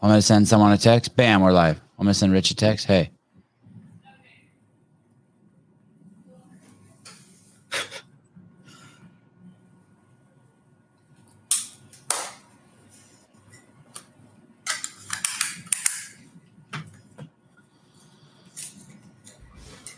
I'm 0.00 0.10
gonna 0.10 0.22
send 0.22 0.46
someone 0.46 0.72
a 0.72 0.78
text. 0.78 1.16
Bam, 1.16 1.42
we're 1.42 1.52
live. 1.52 1.80
I'm 1.98 2.04
gonna 2.04 2.14
send 2.14 2.32
Rich 2.32 2.52
a 2.52 2.54
text. 2.54 2.86
Hey. 2.86 3.10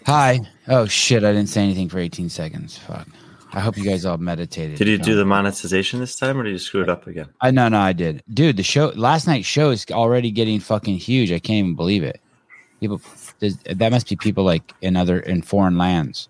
Hi. 0.06 0.40
Oh 0.66 0.86
shit! 0.86 1.22
I 1.22 1.32
didn't 1.32 1.50
say 1.50 1.62
anything 1.62 1.88
for 1.88 1.98
18 1.98 2.30
seconds. 2.30 2.78
Fuck. 2.78 3.06
I 3.52 3.60
hope 3.60 3.76
you 3.76 3.84
guys 3.84 4.04
all 4.04 4.18
meditated. 4.18 4.78
Did 4.78 4.86
you 4.86 4.98
do 4.98 5.16
the 5.16 5.24
monetization 5.24 5.98
this 5.98 6.16
time, 6.16 6.38
or 6.38 6.44
did 6.44 6.50
you 6.50 6.58
screw 6.58 6.82
it 6.82 6.88
up 6.88 7.06
again? 7.06 7.28
I 7.40 7.50
no 7.50 7.68
no 7.68 7.80
I 7.80 7.92
did, 7.92 8.22
dude. 8.32 8.56
The 8.56 8.62
show 8.62 8.92
last 8.94 9.26
night's 9.26 9.46
show 9.46 9.70
is 9.70 9.84
already 9.90 10.30
getting 10.30 10.60
fucking 10.60 10.96
huge. 10.96 11.32
I 11.32 11.38
can't 11.40 11.58
even 11.58 11.74
believe 11.74 12.04
it. 12.04 12.20
People, 12.78 13.00
that 13.40 13.90
must 13.90 14.08
be 14.08 14.16
people 14.16 14.44
like 14.44 14.72
in 14.80 14.96
other 14.96 15.18
in 15.18 15.42
foreign 15.42 15.76
lands. 15.78 16.28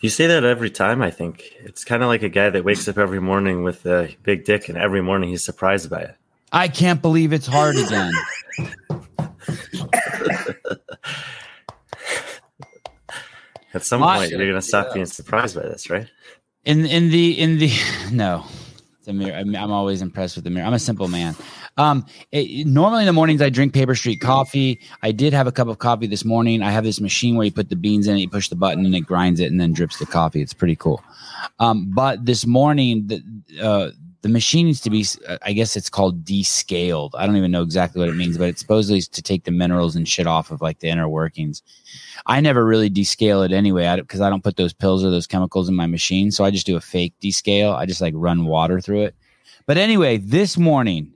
You 0.00 0.10
say 0.10 0.26
that 0.26 0.42
every 0.42 0.70
time. 0.70 1.00
I 1.00 1.10
think 1.10 1.44
it's 1.60 1.84
kind 1.84 2.02
of 2.02 2.08
like 2.08 2.24
a 2.24 2.28
guy 2.28 2.50
that 2.50 2.64
wakes 2.64 2.88
up 2.88 2.98
every 2.98 3.20
morning 3.20 3.62
with 3.62 3.86
a 3.86 4.14
big 4.24 4.44
dick, 4.44 4.68
and 4.68 4.76
every 4.76 5.00
morning 5.00 5.30
he's 5.30 5.44
surprised 5.44 5.88
by 5.90 6.00
it. 6.00 6.16
I 6.52 6.66
can't 6.66 7.00
believe 7.00 7.32
it's 7.32 7.46
hard 7.46 7.76
again. 7.76 8.12
At 13.74 13.84
some 13.84 14.00
My- 14.00 14.18
point, 14.18 14.30
you're 14.30 14.46
gonna 14.46 14.62
stop 14.62 14.92
being 14.94 15.06
surprised 15.06 15.56
by 15.56 15.62
this, 15.62 15.88
right? 15.90 16.08
in 16.64 16.86
in 16.86 17.10
the 17.10 17.38
in 17.40 17.58
the 17.58 17.72
no. 18.12 18.44
It's 18.98 19.08
a 19.08 19.12
mirror 19.12 19.34
I'm, 19.36 19.52
I'm 19.56 19.72
always 19.72 20.00
impressed 20.00 20.36
with 20.36 20.44
the 20.44 20.50
mirror. 20.50 20.64
I'm 20.64 20.74
a 20.74 20.78
simple 20.78 21.08
man. 21.08 21.34
Um 21.76 22.06
it- 22.30 22.66
normally 22.68 23.02
in 23.02 23.06
the 23.06 23.12
mornings 23.12 23.42
i 23.42 23.50
drink 23.50 23.74
paper 23.74 23.96
street 23.96 24.20
coffee. 24.20 24.78
I 25.02 25.10
did 25.10 25.32
have 25.32 25.48
a 25.48 25.52
cup 25.52 25.66
of 25.66 25.78
coffee 25.78 26.06
this 26.06 26.24
morning. 26.24 26.62
I 26.62 26.70
have 26.70 26.84
this 26.84 27.00
machine 27.00 27.34
where 27.34 27.44
you 27.44 27.50
put 27.50 27.68
the 27.68 27.74
beans 27.74 28.06
in 28.06 28.16
it 28.16 28.20
you 28.20 28.28
push 28.28 28.48
the 28.48 28.54
button 28.54 28.86
and 28.86 28.94
it 28.94 29.00
grinds 29.00 29.40
it 29.40 29.50
and 29.50 29.60
then 29.60 29.72
drips 29.72 29.98
the 29.98 30.06
coffee. 30.06 30.40
It's 30.40 30.54
pretty 30.54 30.76
cool. 30.76 31.02
Um 31.58 31.90
but 31.92 32.24
this 32.26 32.46
morning 32.46 33.08
the 33.08 33.20
uh 33.60 33.90
the 34.22 34.28
machine 34.28 34.66
needs 34.66 34.80
to 34.80 34.90
be 34.90 35.04
uh, 35.28 35.38
i 35.42 35.52
guess 35.52 35.76
it's 35.76 35.90
called 35.90 36.24
descaled 36.24 37.14
i 37.16 37.26
don't 37.26 37.36
even 37.36 37.50
know 37.50 37.62
exactly 37.62 38.00
what 38.00 38.08
it 38.08 38.16
means 38.16 38.38
but 38.38 38.48
it's 38.48 38.60
supposedly 38.60 39.00
to 39.00 39.22
take 39.22 39.44
the 39.44 39.50
minerals 39.50 39.96
and 39.96 40.08
shit 40.08 40.26
off 40.26 40.50
of 40.50 40.62
like 40.62 40.78
the 40.80 40.88
inner 40.88 41.08
workings 41.08 41.62
I 42.26 42.40
never 42.40 42.64
really 42.64 42.90
descale 42.90 43.44
it 43.44 43.52
anyway 43.52 43.94
because 43.96 44.20
I, 44.20 44.30
don't 44.30 44.44
put 44.44 44.56
those 44.56 44.72
pills 44.72 45.04
or 45.04 45.10
those 45.10 45.26
chemicals 45.26 45.68
in 45.68 45.74
my 45.74 45.86
machine. 45.86 46.30
So 46.30 46.44
I 46.44 46.50
just 46.50 46.66
do 46.66 46.76
a 46.76 46.80
fake 46.80 47.14
descale. 47.20 47.74
I 47.74 47.86
just 47.86 48.00
like 48.00 48.14
run 48.16 48.44
water 48.44 48.80
through 48.80 49.02
it. 49.02 49.14
But 49.66 49.76
anyway, 49.76 50.18
this 50.18 50.56
morning, 50.56 51.12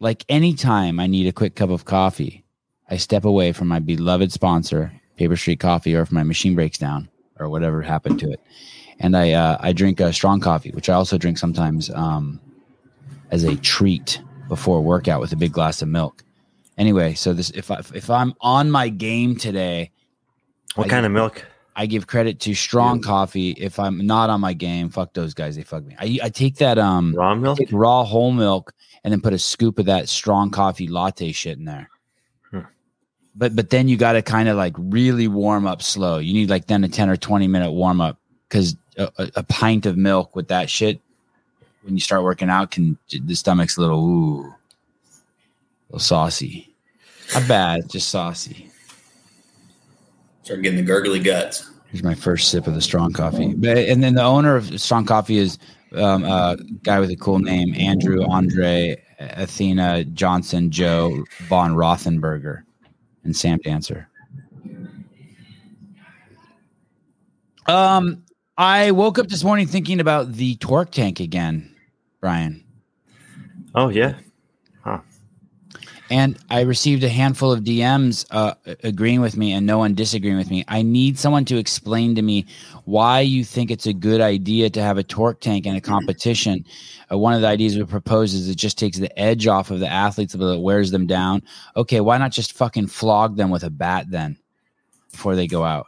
like 0.00 0.24
anytime 0.28 0.98
I 0.98 1.06
need 1.06 1.26
a 1.26 1.32
quick 1.32 1.54
cup 1.54 1.70
of 1.70 1.84
coffee, 1.84 2.44
I 2.88 2.96
step 2.96 3.24
away 3.24 3.52
from 3.52 3.68
my 3.68 3.78
beloved 3.78 4.32
sponsor, 4.32 4.92
Paper 5.16 5.36
Street 5.36 5.60
Coffee, 5.60 5.94
or 5.94 6.02
if 6.02 6.12
my 6.12 6.22
machine 6.22 6.54
breaks 6.54 6.78
down 6.78 7.08
or 7.38 7.48
whatever 7.48 7.82
happened 7.82 8.18
to 8.20 8.30
it, 8.30 8.40
and 9.02 9.16
I 9.16 9.32
uh, 9.32 9.58
I 9.60 9.72
drink 9.72 10.00
a 10.00 10.12
strong 10.12 10.40
coffee, 10.40 10.70
which 10.70 10.88
I 10.88 10.94
also 10.94 11.18
drink 11.18 11.36
sometimes 11.38 11.90
um, 11.90 12.40
as 13.30 13.44
a 13.44 13.56
treat 13.56 14.22
before 14.48 14.78
a 14.78 14.82
workout 14.82 15.20
with 15.20 15.32
a 15.32 15.36
big 15.36 15.52
glass 15.52 15.82
of 15.82 15.88
milk. 15.88 16.24
Anyway, 16.78 17.12
so 17.14 17.32
this 17.34 17.50
if 17.50 17.70
I 17.70 17.80
if 17.94 18.08
I'm 18.08 18.32
on 18.40 18.70
my 18.70 18.88
game 18.88 19.36
today, 19.36 19.90
What 20.76 20.86
I- 20.86 20.90
kind 20.90 21.04
of 21.06 21.12
milk? 21.12 21.44
I 21.74 21.86
give 21.86 22.06
credit 22.06 22.38
to 22.40 22.52
strong 22.54 23.00
coffee. 23.00 23.52
If 23.52 23.78
I'm 23.78 24.06
not 24.06 24.28
on 24.28 24.42
my 24.42 24.52
game, 24.52 24.90
fuck 24.90 25.14
those 25.14 25.32
guys. 25.32 25.56
They 25.56 25.62
fuck 25.62 25.82
me. 25.84 25.96
I, 25.98 26.18
I 26.24 26.28
take 26.28 26.56
that 26.56 26.78
um 26.78 27.14
Raw 27.16 27.34
milk? 27.34 27.58
raw 27.70 28.04
whole 28.04 28.30
milk 28.30 28.74
and 29.02 29.10
then 29.10 29.22
put 29.22 29.32
a 29.32 29.38
scoop 29.38 29.78
of 29.78 29.86
that 29.86 30.08
strong 30.10 30.50
coffee 30.50 30.86
latte 30.86 31.32
shit 31.32 31.56
in 31.56 31.64
there. 31.64 31.88
Hmm. 32.50 32.60
But 33.34 33.56
but 33.56 33.70
then 33.70 33.88
you 33.88 33.96
got 33.96 34.12
to 34.12 34.22
kind 34.22 34.50
of 34.50 34.58
like 34.58 34.74
really 34.76 35.28
warm 35.28 35.66
up 35.66 35.80
slow. 35.80 36.18
You 36.18 36.34
need 36.34 36.50
like 36.50 36.66
then 36.66 36.84
a 36.84 36.88
ten 36.88 37.08
or 37.08 37.16
twenty 37.16 37.48
minute 37.48 37.72
warm 37.72 38.02
up 38.02 38.18
because 38.52 38.76
a, 38.98 39.10
a, 39.36 39.42
pint 39.44 39.86
of 39.86 39.96
milk 39.96 40.36
with 40.36 40.48
that 40.48 40.68
shit 40.68 41.00
when 41.84 41.94
you 41.94 42.00
start 42.00 42.22
working 42.22 42.50
out 42.50 42.70
can 42.70 42.98
the 43.10 43.34
stomach's 43.34 43.78
a 43.78 43.80
little 43.80 44.06
ooh, 44.06 44.40
a 44.42 44.52
little 45.88 45.98
saucy. 45.98 46.74
Not 47.32 47.48
bad, 47.48 47.88
just 47.88 48.10
saucy. 48.10 48.70
Start 50.42 50.60
getting 50.60 50.84
the 50.84 50.84
gurgly 50.84 51.18
guts. 51.18 51.70
Here's 51.88 52.02
my 52.02 52.14
first 52.14 52.50
sip 52.50 52.66
of 52.66 52.74
the 52.74 52.82
strong 52.82 53.14
coffee. 53.14 53.54
But- 53.54 53.78
And 53.78 54.02
then 54.02 54.14
the 54.14 54.22
owner 54.22 54.54
of 54.54 54.78
strong 54.78 55.06
coffee 55.06 55.38
is 55.38 55.58
um, 55.94 56.24
a 56.24 56.58
guy 56.82 57.00
with 57.00 57.10
a 57.10 57.16
cool 57.16 57.38
name, 57.38 57.74
Andrew 57.74 58.22
Andre 58.28 59.02
Athena 59.18 60.04
Johnson 60.04 60.70
Joe 60.70 61.24
von 61.48 61.74
Rothenberger 61.74 62.64
and 63.24 63.34
Sam 63.34 63.58
Dancer. 63.64 64.08
Um, 67.66 68.24
I 68.58 68.90
woke 68.90 69.18
up 69.18 69.28
this 69.28 69.44
morning 69.44 69.66
thinking 69.66 70.00
about 70.00 70.32
the 70.32 70.56
torque 70.56 70.90
tank 70.90 71.20
again, 71.20 71.74
Brian. 72.20 72.64
Oh 73.74 73.88
yeah. 73.88 74.16
Huh. 74.84 75.00
And 76.10 76.38
I 76.50 76.60
received 76.60 77.02
a 77.04 77.08
handful 77.08 77.50
of 77.50 77.60
DMs 77.60 78.26
uh, 78.30 78.52
agreeing 78.84 79.22
with 79.22 79.38
me 79.38 79.52
and 79.54 79.64
no 79.64 79.78
one 79.78 79.94
disagreeing 79.94 80.36
with 80.36 80.50
me. 80.50 80.62
I 80.68 80.82
need 80.82 81.18
someone 81.18 81.46
to 81.46 81.56
explain 81.56 82.14
to 82.16 82.20
me 82.20 82.44
why 82.84 83.20
you 83.20 83.42
think 83.44 83.70
it's 83.70 83.86
a 83.86 83.94
good 83.94 84.20
idea 84.20 84.68
to 84.68 84.82
have 84.82 84.98
a 84.98 85.02
torque 85.02 85.40
tank 85.40 85.64
in 85.64 85.74
a 85.74 85.80
competition. 85.80 86.66
Uh, 87.10 87.16
one 87.16 87.32
of 87.32 87.40
the 87.40 87.46
ideas 87.46 87.78
we 87.78 87.84
propose 87.84 88.34
is 88.34 88.50
it 88.50 88.56
just 88.56 88.78
takes 88.78 88.98
the 88.98 89.18
edge 89.18 89.46
off 89.46 89.70
of 89.70 89.80
the 89.80 89.90
athletes, 89.90 90.36
but 90.36 90.52
it 90.52 90.60
wears 90.60 90.90
them 90.90 91.06
down. 91.06 91.42
Okay, 91.76 92.02
why 92.02 92.18
not 92.18 92.32
just 92.32 92.52
fucking 92.52 92.88
flog 92.88 93.36
them 93.36 93.48
with 93.48 93.64
a 93.64 93.70
bat 93.70 94.10
then 94.10 94.36
before 95.10 95.34
they 95.34 95.46
go 95.46 95.64
out? 95.64 95.86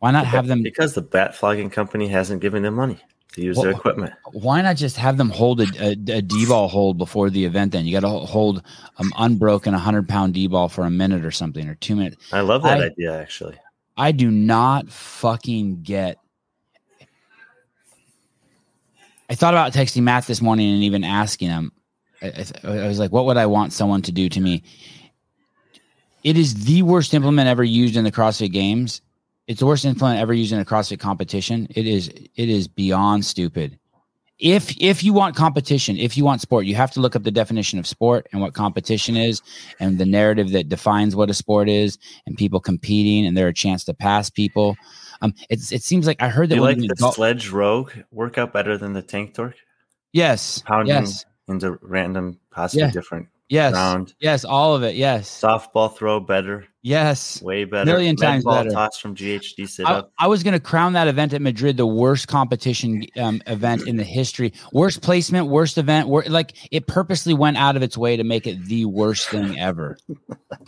Why 0.00 0.10
not 0.10 0.26
have 0.26 0.46
them? 0.46 0.62
Because 0.62 0.94
the 0.94 1.02
bat 1.02 1.34
flogging 1.34 1.70
company 1.70 2.08
hasn't 2.08 2.40
given 2.40 2.62
them 2.62 2.74
money 2.74 2.98
to 3.34 3.42
use 3.42 3.60
their 3.60 3.70
equipment. 3.70 4.12
Why 4.32 4.62
not 4.62 4.76
just 4.76 4.96
have 4.96 5.18
them 5.18 5.28
hold 5.28 5.60
a, 5.60 5.66
a, 5.78 5.90
a 5.90 6.22
D 6.22 6.46
ball 6.46 6.68
hold 6.68 6.96
before 6.96 7.28
the 7.28 7.44
event? 7.44 7.72
Then 7.72 7.84
you 7.84 7.92
got 7.92 8.00
to 8.00 8.08
hold 8.08 8.62
um, 8.96 9.12
unbroken 9.18 9.74
100 9.74 10.08
pound 10.08 10.34
D 10.34 10.46
ball 10.46 10.70
for 10.70 10.84
a 10.84 10.90
minute 10.90 11.24
or 11.24 11.30
something 11.30 11.68
or 11.68 11.74
two 11.76 11.96
minutes. 11.96 12.16
I 12.32 12.40
love 12.40 12.62
that 12.62 12.80
I- 12.80 12.86
idea 12.86 13.20
actually. 13.20 13.56
I 13.96 14.12
do 14.12 14.30
not 14.30 14.88
fucking 14.88 15.82
get. 15.82 16.16
I 19.28 19.34
thought 19.34 19.52
about 19.52 19.74
texting 19.74 20.02
Matt 20.02 20.26
this 20.26 20.40
morning 20.40 20.72
and 20.72 20.82
even 20.82 21.04
asking 21.04 21.50
him. 21.50 21.72
I, 22.22 22.46
I, 22.64 22.78
I 22.78 22.88
was 22.88 22.98
like, 22.98 23.12
what 23.12 23.26
would 23.26 23.36
I 23.36 23.44
want 23.44 23.74
someone 23.74 24.00
to 24.02 24.12
do 24.12 24.30
to 24.30 24.40
me? 24.40 24.62
It 26.24 26.38
is 26.38 26.64
the 26.64 26.82
worst 26.82 27.12
implement 27.12 27.48
ever 27.48 27.62
used 27.62 27.96
in 27.96 28.04
the 28.04 28.12
CrossFit 28.12 28.52
Games. 28.52 29.02
It's 29.50 29.58
the 29.58 29.66
worst 29.66 29.84
implement 29.84 30.20
ever 30.20 30.32
used 30.32 30.52
in 30.52 30.60
a 30.60 30.64
CrossFit 30.64 31.00
competition. 31.00 31.66
It 31.70 31.84
is. 31.84 32.06
It 32.06 32.48
is 32.48 32.68
beyond 32.68 33.24
stupid. 33.24 33.80
If 34.38 34.80
if 34.80 35.02
you 35.02 35.12
want 35.12 35.34
competition, 35.34 35.96
if 35.96 36.16
you 36.16 36.24
want 36.24 36.40
sport, 36.40 36.66
you 36.66 36.76
have 36.76 36.92
to 36.92 37.00
look 37.00 37.16
up 37.16 37.24
the 37.24 37.32
definition 37.32 37.76
of 37.80 37.84
sport 37.84 38.28
and 38.30 38.40
what 38.40 38.54
competition 38.54 39.16
is, 39.16 39.42
and 39.80 39.98
the 39.98 40.06
narrative 40.06 40.52
that 40.52 40.68
defines 40.68 41.16
what 41.16 41.30
a 41.30 41.34
sport 41.34 41.68
is, 41.68 41.98
and 42.26 42.38
people 42.38 42.60
competing, 42.60 43.26
and 43.26 43.36
there 43.36 43.48
a 43.48 43.52
chance 43.52 43.82
to 43.86 43.92
pass 43.92 44.30
people. 44.30 44.76
Um, 45.20 45.34
it's 45.50 45.72
it 45.72 45.82
seems 45.82 46.06
like 46.06 46.22
I 46.22 46.28
heard 46.28 46.48
that 46.50 46.54
you 46.54 46.60
like 46.60 46.78
the 46.78 46.86
go- 46.86 47.10
sledge 47.10 47.48
rogue 47.50 47.90
workout 48.12 48.52
better 48.52 48.78
than 48.78 48.92
the 48.92 49.02
tank 49.02 49.34
torque? 49.34 49.56
yes, 50.12 50.62
Pounding 50.64 50.94
yes, 50.94 51.24
into 51.48 51.76
random, 51.82 52.38
possibly 52.52 52.84
Yeah. 52.84 52.92
different 52.92 53.26
yes, 53.50 53.72
ground. 53.72 54.14
yes, 54.20 54.44
all 54.44 54.74
of 54.74 54.82
it. 54.82 54.94
Yes, 54.94 55.40
Softball 55.40 55.94
throw 55.94 56.20
better, 56.20 56.66
yes. 56.82 57.42
way 57.42 57.64
better. 57.64 57.84
Million 57.84 58.16
Med 58.18 58.26
times 58.26 58.44
ball 58.44 58.54
better. 58.54 58.70
toss 58.70 58.98
from 58.98 59.14
GHD 59.14 59.68
sit 59.68 59.86
I, 59.86 59.94
up. 59.94 60.12
I 60.18 60.26
was 60.26 60.42
going 60.42 60.54
to 60.54 60.60
crown 60.60 60.94
that 60.94 61.08
event 61.08 61.34
at 61.34 61.42
Madrid 61.42 61.76
the 61.76 61.86
worst 61.86 62.28
competition 62.28 63.04
um, 63.18 63.42
event 63.46 63.86
in 63.86 63.96
the 63.96 64.04
history, 64.04 64.52
worst 64.72 65.02
placement, 65.02 65.48
worst 65.48 65.76
event. 65.76 66.08
Wor- 66.08 66.24
like 66.28 66.54
it 66.70 66.86
purposely 66.86 67.34
went 67.34 67.56
out 67.58 67.76
of 67.76 67.82
its 67.82 67.98
way 67.98 68.16
to 68.16 68.24
make 68.24 68.46
it 68.46 68.64
the 68.64 68.86
worst 68.86 69.28
thing 69.28 69.58
ever. 69.58 69.98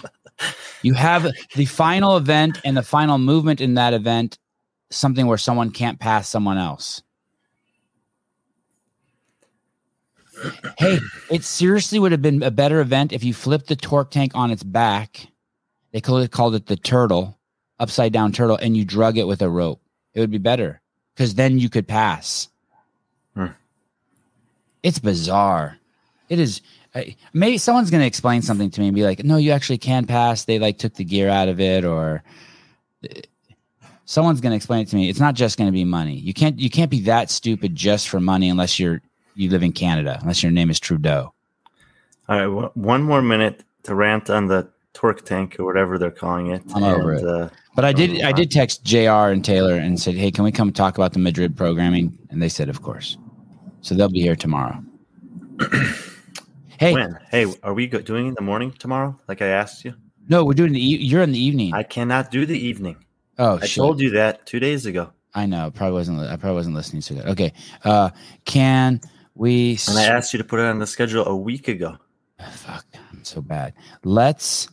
you 0.82 0.94
have 0.94 1.26
the 1.54 1.64
final 1.64 2.16
event 2.16 2.60
and 2.64 2.76
the 2.76 2.82
final 2.82 3.18
movement 3.18 3.60
in 3.60 3.74
that 3.74 3.94
event, 3.94 4.38
something 4.90 5.26
where 5.26 5.38
someone 5.38 5.70
can't 5.70 5.98
pass 5.98 6.28
someone 6.28 6.58
else. 6.58 7.02
Hey, 10.78 10.98
it 11.30 11.44
seriously 11.44 11.98
would 11.98 12.12
have 12.12 12.22
been 12.22 12.42
a 12.42 12.50
better 12.50 12.80
event 12.80 13.12
if 13.12 13.22
you 13.24 13.34
flipped 13.34 13.68
the 13.68 13.76
torque 13.76 14.10
tank 14.10 14.32
on 14.34 14.50
its 14.50 14.62
back. 14.62 15.26
They 15.92 16.00
called 16.00 16.22
it, 16.22 16.30
called 16.30 16.54
it 16.54 16.66
the 16.66 16.76
turtle, 16.76 17.38
upside 17.78 18.12
down 18.12 18.32
turtle, 18.32 18.56
and 18.56 18.76
you 18.76 18.84
drug 18.84 19.18
it 19.18 19.26
with 19.26 19.42
a 19.42 19.48
rope. 19.48 19.80
It 20.14 20.20
would 20.20 20.30
be 20.30 20.38
better 20.38 20.80
because 21.14 21.34
then 21.34 21.58
you 21.58 21.68
could 21.68 21.86
pass. 21.86 22.48
Hmm. 23.34 23.46
It's 24.82 24.98
bizarre. 24.98 25.78
It 26.28 26.38
is. 26.38 26.60
I- 26.94 27.16
Maybe 27.32 27.58
someone's 27.58 27.90
going 27.90 28.00
to 28.02 28.06
explain 28.06 28.42
something 28.42 28.70
to 28.70 28.80
me 28.80 28.88
and 28.88 28.94
be 28.94 29.04
like, 29.04 29.24
"No, 29.24 29.36
you 29.36 29.52
actually 29.52 29.78
can 29.78 30.06
pass." 30.06 30.44
They 30.44 30.58
like 30.58 30.78
took 30.78 30.94
the 30.94 31.04
gear 31.04 31.28
out 31.28 31.48
of 31.48 31.60
it, 31.60 31.84
or 31.84 32.22
someone's 34.04 34.40
going 34.40 34.50
to 34.52 34.56
explain 34.56 34.80
it 34.82 34.88
to 34.88 34.96
me. 34.96 35.08
It's 35.08 35.20
not 35.20 35.34
just 35.34 35.56
going 35.58 35.68
to 35.68 35.72
be 35.72 35.84
money. 35.84 36.16
You 36.16 36.34
can't. 36.34 36.58
You 36.58 36.70
can't 36.70 36.90
be 36.90 37.00
that 37.02 37.30
stupid 37.30 37.74
just 37.74 38.08
for 38.08 38.20
money 38.20 38.48
unless 38.48 38.78
you're 38.78 39.00
you 39.34 39.50
live 39.50 39.62
in 39.62 39.72
Canada, 39.72 40.18
unless 40.20 40.42
your 40.42 40.52
name 40.52 40.70
is 40.70 40.78
Trudeau. 40.80 41.32
All 42.28 42.36
right, 42.36 42.44
w- 42.44 42.70
one 42.74 43.02
more 43.02 43.22
minute 43.22 43.64
to 43.84 43.94
rant 43.94 44.30
on 44.30 44.46
the 44.46 44.68
torque 44.94 45.24
tank 45.24 45.56
or 45.58 45.64
whatever 45.64 45.98
they're 45.98 46.10
calling 46.10 46.48
it. 46.48 46.62
I'm 46.74 46.84
over 46.84 47.14
it. 47.14 47.24
Uh, 47.26 47.48
But 47.74 47.84
I 47.84 47.92
did 47.92 48.20
I 48.22 48.32
did 48.32 48.50
text 48.50 48.84
JR 48.84 49.30
and 49.32 49.44
Taylor 49.44 49.74
and 49.74 49.98
said, 50.00 50.14
"Hey, 50.14 50.30
can 50.30 50.44
we 50.44 50.52
come 50.52 50.72
talk 50.72 50.96
about 50.98 51.12
the 51.14 51.18
Madrid 51.18 51.56
programming?" 51.56 52.16
And 52.30 52.40
they 52.42 52.48
said, 52.50 52.68
"Of 52.68 52.82
course." 52.82 53.16
So 53.80 53.94
they'll 53.94 54.08
be 54.10 54.20
here 54.20 54.36
tomorrow. 54.36 54.82
hey, 56.78 56.92
when? 56.92 57.18
Hey, 57.30 57.46
are 57.62 57.74
we 57.74 57.86
go- 57.86 58.00
doing 58.00 58.26
in 58.28 58.34
the 58.34 58.42
morning 58.42 58.72
tomorrow? 58.78 59.18
Like 59.28 59.42
I 59.42 59.48
asked 59.48 59.84
you. 59.84 59.94
no, 60.28 60.44
we're 60.44 60.52
doing 60.54 60.72
the 60.72 60.80
e- 60.80 60.98
you're 61.02 61.22
in 61.22 61.32
the 61.32 61.38
evening. 61.42 61.74
I 61.74 61.82
cannot 61.82 62.30
do 62.30 62.46
the 62.46 62.58
evening. 62.58 62.96
oh, 63.38 63.58
I 63.60 63.66
shit. 63.66 63.76
told 63.76 64.00
you 64.00 64.10
that 64.10 64.46
two 64.46 64.60
days 64.60 64.86
ago, 64.86 65.10
I 65.34 65.46
know. 65.46 65.70
Probably 65.74 65.94
wasn't. 65.94 66.20
I 66.20 66.36
probably 66.36 66.56
wasn't 66.56 66.74
listening 66.76 67.02
to 67.02 67.14
that. 67.14 67.26
Okay. 67.28 67.52
Uh, 67.84 68.10
can 68.44 69.00
we? 69.34 69.78
and 69.88 69.98
I 69.98 70.04
asked 70.04 70.32
you 70.32 70.38
to 70.38 70.44
put 70.44 70.60
it 70.60 70.66
on 70.66 70.78
the 70.78 70.86
schedule 70.86 71.26
a 71.26 71.36
week 71.36 71.68
ago. 71.68 71.96
Fuck, 72.52 72.84
I'm 73.10 73.24
so 73.24 73.40
bad. 73.40 73.74
Let's 74.04 74.68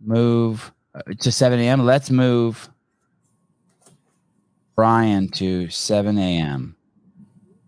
move 0.00 0.72
uh, 0.94 1.02
to 1.20 1.32
7 1.32 1.58
a.m. 1.58 1.84
Let's 1.84 2.10
move 2.10 2.68
Brian 4.76 5.28
to 5.32 5.68
7 5.68 6.18
a.m. 6.18 6.76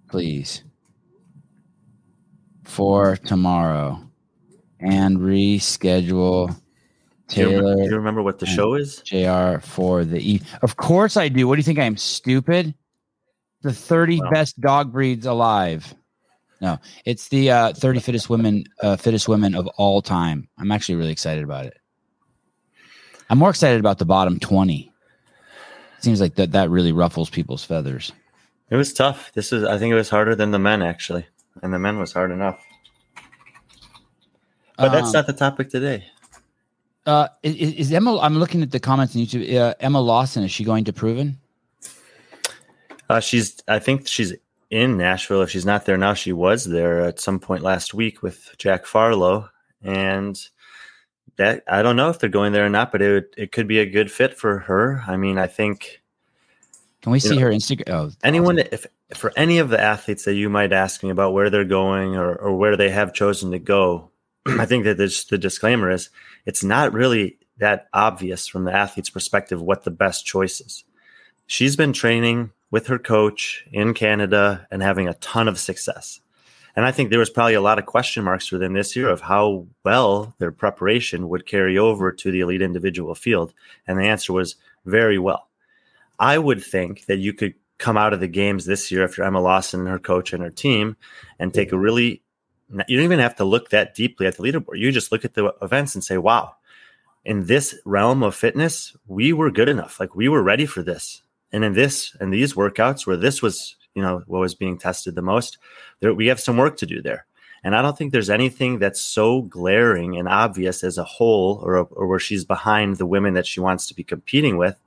Please. 0.08 0.62
For 2.64 3.16
tomorrow. 3.16 4.02
And 4.80 5.18
reschedule 5.18 6.54
Do 7.28 7.40
you, 7.40 7.46
remember, 7.48 7.74
do 7.76 7.90
you 7.90 7.96
remember 7.96 8.22
what 8.22 8.38
the 8.38 8.46
show 8.46 8.74
is? 8.74 9.00
JR 9.02 9.58
for 9.60 10.04
the 10.04 10.18
E. 10.20 10.42
Of 10.62 10.76
course 10.76 11.16
I 11.16 11.28
do. 11.28 11.48
What 11.48 11.54
do 11.54 11.60
you 11.60 11.64
think? 11.64 11.78
I 11.78 11.84
am 11.84 11.96
stupid? 11.96 12.74
The 13.62 13.72
30 13.72 14.20
Well. 14.20 14.30
best 14.30 14.60
dog 14.60 14.92
breeds 14.92 15.26
alive. 15.26 15.94
No, 16.66 16.80
it's 17.04 17.28
the 17.28 17.48
uh, 17.48 17.72
30 17.74 18.00
fittest 18.00 18.28
women, 18.28 18.64
uh, 18.82 18.96
fittest 18.96 19.28
women 19.28 19.54
of 19.54 19.68
all 19.76 20.02
time. 20.02 20.48
I'm 20.58 20.72
actually 20.72 20.96
really 20.96 21.12
excited 21.12 21.44
about 21.44 21.64
it. 21.64 21.78
I'm 23.30 23.38
more 23.38 23.50
excited 23.50 23.78
about 23.78 23.98
the 23.98 24.04
bottom 24.04 24.40
20. 24.40 24.92
Seems 26.00 26.20
like 26.20 26.34
that 26.34 26.50
that 26.50 26.68
really 26.68 26.90
ruffles 26.90 27.30
people's 27.30 27.64
feathers. 27.64 28.10
It 28.68 28.74
was 28.74 28.92
tough. 28.92 29.30
This 29.34 29.52
is, 29.52 29.62
I 29.62 29.78
think, 29.78 29.92
it 29.92 29.94
was 29.94 30.10
harder 30.10 30.34
than 30.34 30.50
the 30.50 30.58
men 30.58 30.82
actually, 30.82 31.24
and 31.62 31.72
the 31.72 31.78
men 31.78 32.00
was 32.00 32.12
hard 32.12 32.32
enough. 32.32 32.60
But 34.76 34.88
that's 34.90 35.06
Um, 35.06 35.12
not 35.12 35.28
the 35.28 35.32
topic 35.34 35.70
today. 35.70 36.04
Uh, 37.06 37.28
is, 37.44 37.74
is 37.74 37.92
Emma? 37.92 38.18
I'm 38.18 38.38
looking 38.40 38.60
at 38.60 38.72
the 38.72 38.80
comments 38.80 39.14
on 39.14 39.22
YouTube. 39.22 39.54
Uh, 39.56 39.74
Emma 39.78 40.00
Lawson 40.00 40.42
is 40.42 40.50
she 40.50 40.64
going 40.64 40.82
to 40.86 40.92
Proven? 40.92 41.38
Uh, 43.08 43.20
she's, 43.20 43.62
I 43.68 43.78
think 43.78 44.08
she's 44.08 44.34
in 44.70 44.96
Nashville. 44.96 45.42
If 45.42 45.50
she's 45.50 45.66
not 45.66 45.86
there 45.86 45.96
now, 45.96 46.14
she 46.14 46.32
was 46.32 46.64
there 46.64 47.00
at 47.02 47.20
some 47.20 47.38
point 47.38 47.62
last 47.62 47.94
week 47.94 48.22
with 48.22 48.54
Jack 48.58 48.86
Farlow, 48.86 49.48
and 49.82 50.38
that 51.36 51.62
I 51.68 51.82
don't 51.82 51.96
know 51.96 52.10
if 52.10 52.18
they're 52.18 52.30
going 52.30 52.52
there 52.52 52.66
or 52.66 52.70
not, 52.70 52.92
but 52.92 53.02
it 53.02 53.12
would, 53.12 53.26
it 53.36 53.52
could 53.52 53.68
be 53.68 53.78
a 53.78 53.86
good 53.86 54.10
fit 54.10 54.36
for 54.36 54.60
her. 54.60 55.02
I 55.06 55.16
mean, 55.16 55.38
I 55.38 55.46
think 55.46 56.02
Can 57.02 57.12
we 57.12 57.20
see 57.20 57.36
know, 57.36 57.42
her 57.42 57.50
Instagram? 57.50 57.90
Oh, 57.90 58.10
anyone 58.24 58.56
that, 58.56 58.72
if 58.72 58.86
for 59.14 59.32
any 59.36 59.58
of 59.58 59.68
the 59.68 59.80
athletes 59.80 60.24
that 60.24 60.34
you 60.34 60.48
might 60.48 60.72
ask 60.72 61.02
me 61.02 61.10
about 61.10 61.32
where 61.32 61.50
they're 61.50 61.64
going 61.64 62.16
or, 62.16 62.34
or 62.34 62.56
where 62.56 62.76
they 62.76 62.90
have 62.90 63.12
chosen 63.12 63.50
to 63.52 63.58
go, 63.58 64.10
I 64.46 64.66
think 64.66 64.84
that 64.84 64.96
this, 64.96 65.24
the 65.24 65.38
disclaimer 65.38 65.90
is 65.90 66.10
it's 66.44 66.64
not 66.64 66.92
really 66.92 67.38
that 67.58 67.88
obvious 67.92 68.46
from 68.46 68.64
the 68.64 68.74
athlete's 68.74 69.10
perspective 69.10 69.62
what 69.62 69.84
the 69.84 69.90
best 69.90 70.26
choice 70.26 70.60
is. 70.60 70.84
She's 71.46 71.76
been 71.76 71.92
training 71.92 72.50
with 72.70 72.86
her 72.88 72.98
coach 72.98 73.64
in 73.72 73.94
Canada 73.94 74.66
and 74.70 74.82
having 74.82 75.08
a 75.08 75.14
ton 75.14 75.48
of 75.48 75.58
success. 75.58 76.20
And 76.74 76.84
I 76.84 76.92
think 76.92 77.08
there 77.08 77.18
was 77.18 77.30
probably 77.30 77.54
a 77.54 77.60
lot 77.60 77.78
of 77.78 77.86
question 77.86 78.24
marks 78.24 78.50
them 78.50 78.74
this 78.74 78.94
year 78.94 79.08
of 79.08 79.22
how 79.22 79.66
well 79.82 80.34
their 80.38 80.52
preparation 80.52 81.28
would 81.30 81.46
carry 81.46 81.78
over 81.78 82.12
to 82.12 82.30
the 82.30 82.40
elite 82.40 82.60
individual 82.60 83.14
field. 83.14 83.54
And 83.86 83.98
the 83.98 84.04
answer 84.04 84.34
was 84.34 84.56
very 84.84 85.18
well. 85.18 85.48
I 86.18 86.36
would 86.38 86.62
think 86.62 87.06
that 87.06 87.18
you 87.18 87.32
could 87.32 87.54
come 87.78 87.96
out 87.96 88.12
of 88.12 88.20
the 88.20 88.28
games 88.28 88.64
this 88.64 88.90
year 88.90 89.08
you're 89.16 89.26
Emma 89.26 89.40
Lawson 89.40 89.80
and 89.80 89.88
her 89.88 89.98
coach 89.98 90.32
and 90.32 90.42
her 90.42 90.50
team 90.50 90.96
and 91.38 91.52
take 91.52 91.72
a 91.72 91.78
really 91.78 92.22
you 92.88 92.96
don't 92.96 93.04
even 93.04 93.20
have 93.20 93.36
to 93.36 93.44
look 93.44 93.70
that 93.70 93.94
deeply 93.94 94.26
at 94.26 94.36
the 94.36 94.42
leaderboard. 94.42 94.78
You 94.78 94.90
just 94.90 95.12
look 95.12 95.24
at 95.24 95.34
the 95.34 95.54
events 95.62 95.94
and 95.94 96.02
say, 96.02 96.18
wow, 96.18 96.56
in 97.24 97.46
this 97.46 97.78
realm 97.84 98.24
of 98.24 98.34
fitness, 98.34 98.96
we 99.06 99.32
were 99.32 99.52
good 99.52 99.68
enough. 99.68 100.00
Like 100.00 100.16
we 100.16 100.28
were 100.28 100.42
ready 100.42 100.66
for 100.66 100.82
this. 100.82 101.22
And 101.52 101.64
in 101.64 101.72
this 101.72 102.16
and 102.20 102.32
these 102.32 102.54
workouts 102.54 103.06
where 103.06 103.16
this 103.16 103.40
was, 103.42 103.76
you 103.94 104.02
know, 104.02 104.22
what 104.26 104.40
was 104.40 104.54
being 104.54 104.78
tested 104.78 105.14
the 105.14 105.22
most, 105.22 105.58
there, 106.00 106.12
we 106.14 106.26
have 106.26 106.40
some 106.40 106.56
work 106.56 106.76
to 106.78 106.86
do 106.86 107.00
there. 107.00 107.26
And 107.64 107.74
I 107.74 107.82
don't 107.82 107.96
think 107.96 108.12
there's 108.12 108.30
anything 108.30 108.78
that's 108.78 109.00
so 109.00 109.42
glaring 109.42 110.16
and 110.16 110.28
obvious 110.28 110.84
as 110.84 110.98
a 110.98 111.04
whole 111.04 111.60
or, 111.64 111.78
or 111.78 112.06
where 112.06 112.18
she's 112.18 112.44
behind 112.44 112.96
the 112.96 113.06
women 113.06 113.34
that 113.34 113.46
she 113.46 113.60
wants 113.60 113.88
to 113.88 113.94
be 113.94 114.04
competing 114.04 114.56
with 114.56 114.78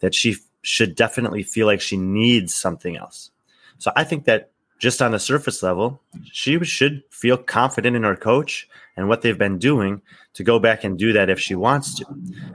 that 0.00 0.14
she 0.14 0.36
should 0.62 0.94
definitely 0.94 1.42
feel 1.42 1.66
like 1.66 1.80
she 1.80 1.96
needs 1.96 2.54
something 2.54 2.96
else. 2.96 3.30
So 3.78 3.92
I 3.96 4.04
think 4.04 4.24
that 4.24 4.50
just 4.78 5.00
on 5.00 5.12
the 5.12 5.18
surface 5.18 5.62
level, 5.62 6.00
she 6.24 6.62
should 6.64 7.02
feel 7.10 7.38
confident 7.38 7.96
in 7.96 8.02
her 8.02 8.16
coach 8.16 8.68
and 8.96 9.08
what 9.08 9.22
they've 9.22 9.38
been 9.38 9.58
doing 9.58 10.00
to 10.34 10.42
go 10.42 10.58
back 10.58 10.84
and 10.84 10.98
do 10.98 11.12
that 11.12 11.28
if 11.28 11.38
she 11.38 11.54
wants 11.54 11.94
to. 11.94 12.06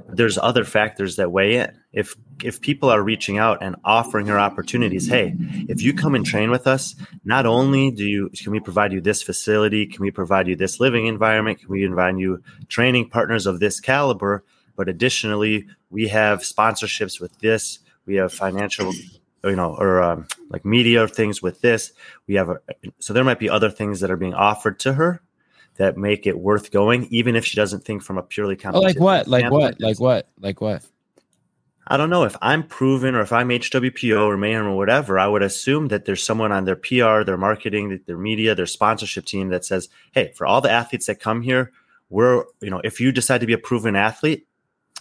There's 0.08 0.38
other 0.38 0.66
factors 0.66 1.16
that 1.18 1.32
weigh 1.32 1.58
in. 1.58 1.78
If 1.94 2.16
if 2.44 2.62
people 2.62 2.90
are 2.90 3.02
reaching 3.02 3.38
out 3.38 3.60
and 3.62 3.76
offering 3.86 4.26
her 4.28 4.40
opportunities, 4.40 5.08
hey, 5.08 5.36
if 5.70 5.82
you 5.82 5.94
come 5.94 6.16
and 6.16 6.26
train 6.26 6.50
with 6.50 6.66
us, 6.66 6.96
not 7.24 7.46
only 7.46 7.92
do 7.92 8.06
you 8.06 8.30
can 8.30 8.52
we 8.52 8.60
provide 8.60 8.92
you 8.92 9.02
this 9.02 9.22
facility, 9.22 9.86
can 9.86 10.02
we 10.02 10.12
provide 10.12 10.48
you 10.48 10.56
this 10.56 10.80
living 10.80 11.06
environment, 11.06 11.60
can 11.60 11.70
we 11.70 11.86
provide 11.86 12.18
you 12.18 12.42
training 12.68 13.10
partners 13.10 13.46
of 13.46 13.60
this 13.60 13.80
caliber, 13.80 14.44
but 14.76 14.90
additionally, 14.90 15.68
we 15.90 16.08
have 16.08 16.40
sponsorships 16.40 17.20
with 17.20 17.38
this, 17.40 17.80
we 18.06 18.16
have 18.16 18.34
financial 18.34 18.94
you 19.44 19.56
know, 19.56 19.76
or 19.76 20.04
um, 20.04 20.28
like 20.52 20.64
media 20.64 21.08
things 21.08 21.42
with 21.42 21.62
this. 21.62 21.94
We 22.28 22.36
have 22.36 22.50
a, 22.50 22.60
so 23.00 23.12
there 23.12 23.24
might 23.24 23.40
be 23.40 23.50
other 23.50 23.72
things 23.72 24.00
that 24.02 24.12
are 24.12 24.18
being 24.18 24.36
offered 24.36 24.80
to 24.82 24.94
her 24.94 25.22
that 25.78 25.98
make 25.98 26.28
it 26.28 26.40
worth 26.40 26.72
going, 26.72 27.08
even 27.10 27.36
if 27.36 27.46
she 27.46 27.56
doesn't 27.56 27.84
think 27.84 28.04
from 28.04 28.18
a 28.18 28.24
purely 28.24 28.58
Oh, 28.66 28.80
like 28.80 29.00
what? 29.00 29.28
Like 29.28 29.50
what? 29.52 29.80
Like 29.80 30.00
what? 30.00 30.30
Like 30.40 30.62
what? 30.62 30.86
I 31.88 31.98
don't 31.98 32.10
know 32.10 32.24
if 32.24 32.38
I'm 32.42 32.64
proven 32.64 33.16
or 33.16 33.22
if 33.22 33.34
I'm 33.34 33.50
HWPO 33.50 34.26
or 34.26 34.38
Mayhem 34.38 34.68
or 34.68 34.78
whatever. 34.78 35.18
I 35.18 35.28
would 35.28 35.42
assume 35.42 35.88
that 35.88 36.06
there's 36.06 36.24
someone 36.24 36.52
on 36.52 36.66
their 36.66 36.76
PR, 36.76 37.24
their 37.24 37.38
marketing, 37.38 38.00
their 38.06 38.18
media, 38.18 38.56
their 38.56 38.68
sponsorship 38.68 39.26
team 39.26 39.50
that 39.50 39.66
says, 39.66 39.90
"Hey, 40.12 40.32
for 40.36 40.46
all 40.46 40.62
the 40.62 40.72
athletes 40.72 41.08
that 41.08 41.20
come 41.20 41.42
here, 41.42 41.72
we're 42.10 42.46
you 42.62 42.70
know, 42.70 42.82
if 42.84 43.02
you 43.02 43.12
decide 43.12 43.42
to 43.42 43.48
be 43.48 43.54
a 43.54 43.58
proven 43.58 43.96
athlete 43.96 44.48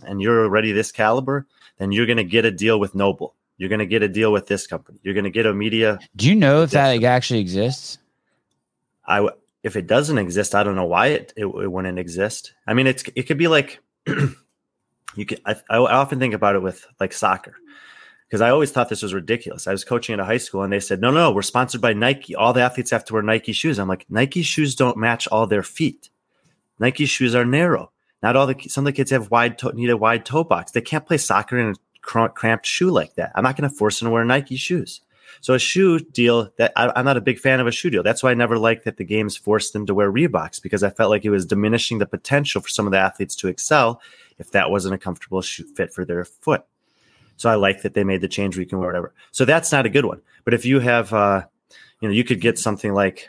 and 0.06 0.22
you're 0.22 0.44
already 0.44 0.72
this 0.72 0.90
caliber, 0.90 1.46
then 1.78 1.92
you're 1.92 2.06
going 2.06 2.16
to 2.16 2.24
get 2.24 2.44
a 2.44 2.50
deal 2.50 2.80
with 2.80 2.94
NOBULL." 2.94 3.34
You're 3.60 3.68
going 3.68 3.80
to 3.80 3.86
get 3.86 4.02
a 4.02 4.08
deal 4.08 4.32
with 4.32 4.46
this 4.46 4.66
company. 4.66 4.98
You're 5.02 5.12
going 5.12 5.24
to 5.24 5.30
get 5.30 5.44
a 5.44 5.52
media. 5.52 5.98
Do 6.16 6.26
you 6.26 6.34
know 6.34 6.62
if 6.62 6.70
that 6.70 7.04
actually 7.04 7.40
exists? 7.40 7.98
I 9.04 9.16
w- 9.16 9.36
if 9.62 9.76
it 9.76 9.86
doesn't 9.86 10.18
exist, 10.18 10.54
I 10.54 10.62
don't 10.62 10.76
know 10.76 10.86
why 10.86 11.08
it, 11.08 11.32
it, 11.36 11.44
it 11.44 11.70
wouldn't 11.70 11.98
exist. 11.98 12.54
I 12.66 12.74
mean, 12.74 12.86
it's 12.86 13.04
it 13.14 13.24
could 13.24 13.38
be 13.38 13.48
like 13.48 13.80
you 14.06 15.26
could. 15.26 15.40
I, 15.44 15.56
I 15.68 15.76
often 15.78 16.18
think 16.18 16.34
about 16.34 16.54
it 16.54 16.62
with 16.62 16.86
like 16.98 17.12
soccer 17.12 17.56
because 18.26 18.40
I 18.40 18.50
always 18.50 18.70
thought 18.70 18.88
this 18.88 19.02
was 19.02 19.12
ridiculous. 19.12 19.66
I 19.66 19.72
was 19.72 19.84
coaching 19.84 20.12
at 20.14 20.20
a 20.20 20.24
high 20.24 20.38
school 20.38 20.62
and 20.62 20.72
they 20.72 20.80
said, 20.80 21.00
"No, 21.00 21.10
no, 21.10 21.32
we're 21.32 21.42
sponsored 21.42 21.80
by 21.80 21.92
Nike. 21.92 22.34
All 22.34 22.52
the 22.52 22.62
athletes 22.62 22.90
have 22.90 23.04
to 23.06 23.12
wear 23.12 23.22
Nike 23.22 23.52
shoes." 23.52 23.78
I'm 23.78 23.88
like, 23.88 24.06
Nike 24.08 24.42
shoes 24.42 24.74
don't 24.74 24.96
match 24.96 25.28
all 25.28 25.46
their 25.46 25.62
feet. 25.62 26.10
Nike 26.78 27.06
shoes 27.06 27.34
are 27.34 27.44
narrow. 27.44 27.92
Not 28.22 28.36
all 28.36 28.46
the 28.46 28.56
some 28.68 28.82
of 28.82 28.86
the 28.86 28.96
kids 28.96 29.10
have 29.10 29.30
wide 29.30 29.58
toe, 29.58 29.70
need 29.70 29.90
a 29.90 29.96
wide 29.96 30.24
toe 30.24 30.44
box. 30.44 30.72
They 30.72 30.80
can't 30.80 31.06
play 31.06 31.18
soccer 31.18 31.58
in 31.58 31.74
a 31.74 31.74
cramped 32.02 32.66
shoe 32.66 32.90
like 32.90 33.14
that. 33.14 33.32
I'm 33.34 33.44
not 33.44 33.56
going 33.56 33.68
to 33.68 33.76
force 33.76 34.00
them 34.00 34.06
to 34.06 34.12
wear 34.12 34.24
Nike 34.24 34.56
shoes. 34.56 35.00
So 35.40 35.54
a 35.54 35.58
shoe 35.58 35.98
deal 35.98 36.52
that 36.58 36.72
I, 36.76 36.92
am 36.98 37.04
not 37.04 37.16
a 37.16 37.20
big 37.20 37.38
fan 37.38 37.60
of 37.60 37.66
a 37.66 37.72
shoe 37.72 37.90
deal. 37.90 38.02
That's 38.02 38.22
why 38.22 38.30
I 38.30 38.34
never 38.34 38.58
liked 38.58 38.84
that 38.84 38.98
the 38.98 39.04
games 39.04 39.36
forced 39.36 39.72
them 39.72 39.86
to 39.86 39.94
wear 39.94 40.12
Reeboks 40.12 40.62
because 40.62 40.82
I 40.82 40.90
felt 40.90 41.10
like 41.10 41.24
it 41.24 41.30
was 41.30 41.46
diminishing 41.46 41.98
the 41.98 42.06
potential 42.06 42.60
for 42.60 42.68
some 42.68 42.86
of 42.86 42.92
the 42.92 42.98
athletes 42.98 43.34
to 43.36 43.48
excel 43.48 44.02
if 44.38 44.50
that 44.50 44.70
wasn't 44.70 44.94
a 44.94 44.98
comfortable 44.98 45.40
shoe 45.42 45.64
fit 45.64 45.92
for 45.92 46.04
their 46.04 46.24
foot. 46.24 46.64
So 47.36 47.48
I 47.48 47.54
like 47.54 47.82
that 47.82 47.94
they 47.94 48.04
made 48.04 48.20
the 48.20 48.28
change 48.28 48.56
where 48.56 48.62
you 48.62 48.68
can 48.68 48.78
wear 48.78 48.88
whatever. 48.88 49.14
So 49.32 49.46
that's 49.46 49.72
not 49.72 49.86
a 49.86 49.90
good 49.90 50.04
one. 50.04 50.20
But 50.44 50.52
if 50.52 50.66
you 50.66 50.78
have, 50.80 51.12
uh, 51.12 51.44
you 52.00 52.08
know, 52.08 52.14
you 52.14 52.24
could 52.24 52.40
get 52.40 52.58
something 52.58 52.92
like, 52.92 53.28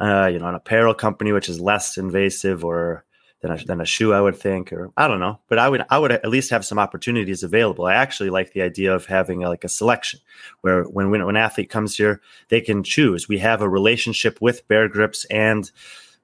uh, 0.00 0.26
you 0.26 0.40
know, 0.40 0.48
an 0.48 0.56
apparel 0.56 0.94
company 0.94 1.30
which 1.30 1.48
is 1.48 1.60
less 1.60 1.96
invasive 1.96 2.64
or 2.64 3.04
than 3.40 3.52
a, 3.52 3.64
than 3.64 3.80
a 3.80 3.84
shoe, 3.84 4.12
I 4.12 4.20
would 4.20 4.36
think, 4.36 4.72
or 4.72 4.90
I 4.96 5.06
don't 5.06 5.20
know, 5.20 5.38
but 5.48 5.58
I 5.58 5.68
would 5.68 5.84
I 5.90 5.98
would 5.98 6.12
at 6.12 6.28
least 6.28 6.50
have 6.50 6.64
some 6.64 6.78
opportunities 6.78 7.42
available. 7.42 7.86
I 7.86 7.94
actually 7.94 8.30
like 8.30 8.52
the 8.52 8.62
idea 8.62 8.94
of 8.94 9.06
having 9.06 9.44
a, 9.44 9.48
like 9.48 9.64
a 9.64 9.68
selection 9.68 10.20
where 10.62 10.84
when, 10.84 11.10
when 11.10 11.20
an 11.20 11.36
athlete 11.36 11.70
comes 11.70 11.96
here, 11.96 12.20
they 12.48 12.60
can 12.60 12.82
choose. 12.82 13.28
We 13.28 13.38
have 13.38 13.62
a 13.62 13.68
relationship 13.68 14.40
with 14.40 14.66
Bear 14.66 14.88
Grips 14.88 15.24
and 15.26 15.70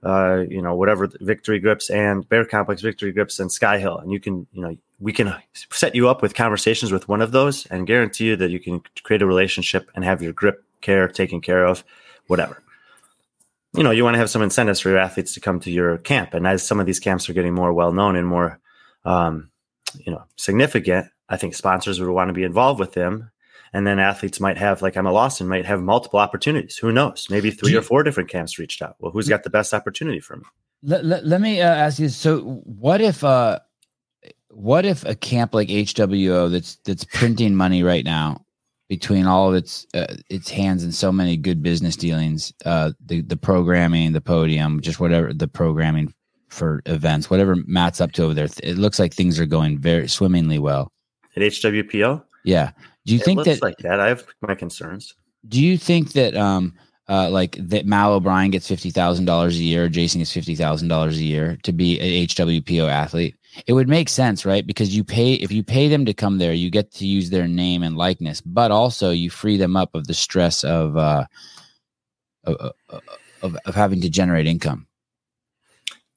uh, 0.03 0.45
you 0.49 0.61
know 0.61 0.75
whatever 0.75 1.09
Victory 1.21 1.61
Grips 1.61 1.89
and 1.89 2.29
Bear 2.29 2.45
Complex 2.45 2.83
Victory 2.83 3.13
Grips 3.13 3.39
and 3.39 3.51
Sky 3.51 3.79
Hill, 3.79 3.99
and 3.99 4.11
you 4.11 4.19
can 4.19 4.47
you 4.53 4.63
know 4.63 4.77
we 4.99 5.13
can 5.13 5.35
set 5.71 5.95
you 5.95 6.09
up 6.09 6.21
with 6.21 6.35
conversations 6.35 6.91
with 6.91 7.09
one 7.09 7.23
of 7.23 7.33
those 7.33 7.67
and 7.67 7.87
guarantee 7.87 8.27
you 8.27 8.37
that 8.37 8.51
you 8.51 8.59
can 8.59 8.83
create 9.03 9.23
a 9.23 9.27
relationship 9.27 9.91
and 9.95 10.05
have 10.05 10.23
your 10.23 10.33
grip 10.33 10.65
care 10.81 11.09
taken 11.09 11.41
care 11.41 11.65
of, 11.65 11.85
whatever. 12.27 12.64
You 13.77 13.83
know, 13.83 13.91
you 13.91 14.05
want 14.05 14.15
to 14.15 14.19
have 14.19 14.31
some 14.31 14.43
incentives 14.43 14.81
for 14.81 14.91
your 14.91 14.99
athletes 14.99 15.35
to 15.35 15.41
come 15.41 15.61
to 15.61 15.71
your 15.71 15.99
camp. 15.99 16.35
And 16.35 16.47
as 16.47 16.63
some 16.63 16.81
of 16.81 16.87
these 16.87 17.01
camps 17.01 17.29
are 17.29 17.33
getting 17.33 17.55
more 17.55 17.73
well 17.73 17.93
known 17.93 18.17
and 18.17 18.27
more, 18.27 18.61
um, 19.05 19.51
you 19.95 20.13
know, 20.13 20.25
significant, 20.37 21.09
I 21.29 21.37
think 21.37 21.55
sponsors 21.55 22.01
would 22.01 22.09
want 22.09 22.29
to 22.29 22.35
be 22.35 22.45
involved 22.45 22.79
with 22.79 22.93
them. 22.93 23.31
And 23.73 23.85
then 23.85 23.99
athletes 23.99 24.39
might 24.39 24.57
have, 24.57 24.83
like 24.83 24.97
Emma 24.97 25.11
Lawson, 25.11 25.49
might 25.49 25.67
have 25.67 25.83
multiple 25.83 26.21
opportunities. 26.21 26.77
Who 26.77 26.93
knows? 26.93 27.27
Maybe 27.29 27.51
three 27.51 27.73
you, 27.73 27.79
or 27.81 27.83
four 27.83 28.05
different 28.05 28.31
camps 28.31 28.57
reached 28.57 28.81
out. 28.83 28.95
Well, 29.01 29.11
who's 29.11 29.29
got 29.29 29.43
the 29.43 29.51
best 29.51 29.75
opportunity 29.75 30.21
for 30.21 30.37
me? 30.37 30.45
Let, 30.85 31.05
let, 31.05 31.27
let 31.27 31.41
me 31.41 31.61
uh, 31.61 31.75
ask 31.75 31.99
you. 31.99 32.09
So, 32.09 32.41
what 32.65 33.01
if, 33.01 33.25
uh, 33.25 33.59
what 34.51 34.85
if 34.85 35.05
a 35.05 35.17
camp 35.17 35.55
like 35.55 35.69
HWO 35.69 36.53
that's 36.53 36.77
that's 36.85 37.03
printing 37.05 37.57
money 37.57 37.83
right 37.83 38.05
now 38.05 38.44
between 38.89 39.27
all 39.27 39.49
of 39.49 39.55
its 39.55 39.87
uh, 39.95 40.15
its 40.29 40.51
hands 40.51 40.85
in 40.85 40.93
so 40.93 41.11
many 41.11 41.37
good 41.37 41.63
business 41.63 41.97
dealings, 41.97 42.53
uh, 42.65 42.93
the 43.07 43.23
the 43.23 43.37
programming, 43.37 44.13
the 44.13 44.21
podium, 44.21 44.81
just 44.81 45.01
whatever 45.01 45.33
the 45.33 45.49
programming 45.49 46.13
for 46.49 46.83
events, 46.87 47.31
whatever 47.31 47.57
Matt's 47.67 48.01
up 48.01 48.13
to 48.13 48.25
over 48.25 48.35
there, 48.35 48.49
it 48.63 48.79
looks 48.79 48.99
like 48.99 49.13
things 49.13 49.41
are 49.41 49.47
going 49.47 49.79
very 49.79 50.09
swimmingly 50.09 50.59
well 50.59 50.93
at 51.37 51.43
HWPO. 51.43 52.23
Yeah, 52.45 52.71
do 53.07 53.15
you 53.15 53.21
it 53.21 53.25
think 53.25 53.45
that 53.45 53.63
like 53.63 53.79
that? 53.79 54.01
I 54.01 54.09
have 54.09 54.25
my 54.41 54.55
concerns. 54.55 55.15
Do 55.49 55.63
you 55.63 55.77
think 55.79 56.13
that 56.13 56.37
um 56.37 56.75
uh 57.09 57.31
like 57.31 57.57
that 57.61 57.87
Mal 57.87 58.13
O'Brien 58.13 58.51
gets 58.51 58.69
fifty 58.69 58.91
thousand 58.91 59.25
dollars 59.25 59.59
a 59.59 59.63
year, 59.63 59.89
Jason 59.89 60.21
gets 60.21 60.33
fifty 60.33 60.55
thousand 60.55 60.89
dollars 60.89 61.19
a 61.19 61.25
year 61.25 61.59
to 61.63 61.73
be 61.73 61.99
an 62.01 62.27
HWPO 62.29 62.89
athlete? 62.89 63.37
It 63.67 63.73
would 63.73 63.89
make 63.89 64.09
sense, 64.09 64.45
right? 64.45 64.67
Because 64.67 64.95
you 64.95 65.05
pay 65.05 65.35
if 65.35 65.53
you 65.53 65.63
pay 65.63 65.89
them 65.89 66.05
to 66.07 66.15
come 66.15 66.39
there, 66.39 66.53
you 66.53 66.71
get 66.71 66.93
to 66.95 67.07
use 67.07 67.31
their 67.31 67.49
name 67.49 67.83
and 67.83 67.97
likeness, 67.97 68.41
but 68.41 68.71
also 68.71 69.11
you 69.11 69.31
free 69.31 69.57
them 69.57 69.77
up 69.77 69.95
of 69.95 70.07
the 70.07 70.15
stress 70.15 70.65
of 70.65 70.97
uh, 70.97 71.27
of, 72.45 72.73
of, 73.43 73.57
of 73.65 73.75
having 73.75 74.01
to 74.01 74.11
generate 74.11 74.47
income. 74.47 74.87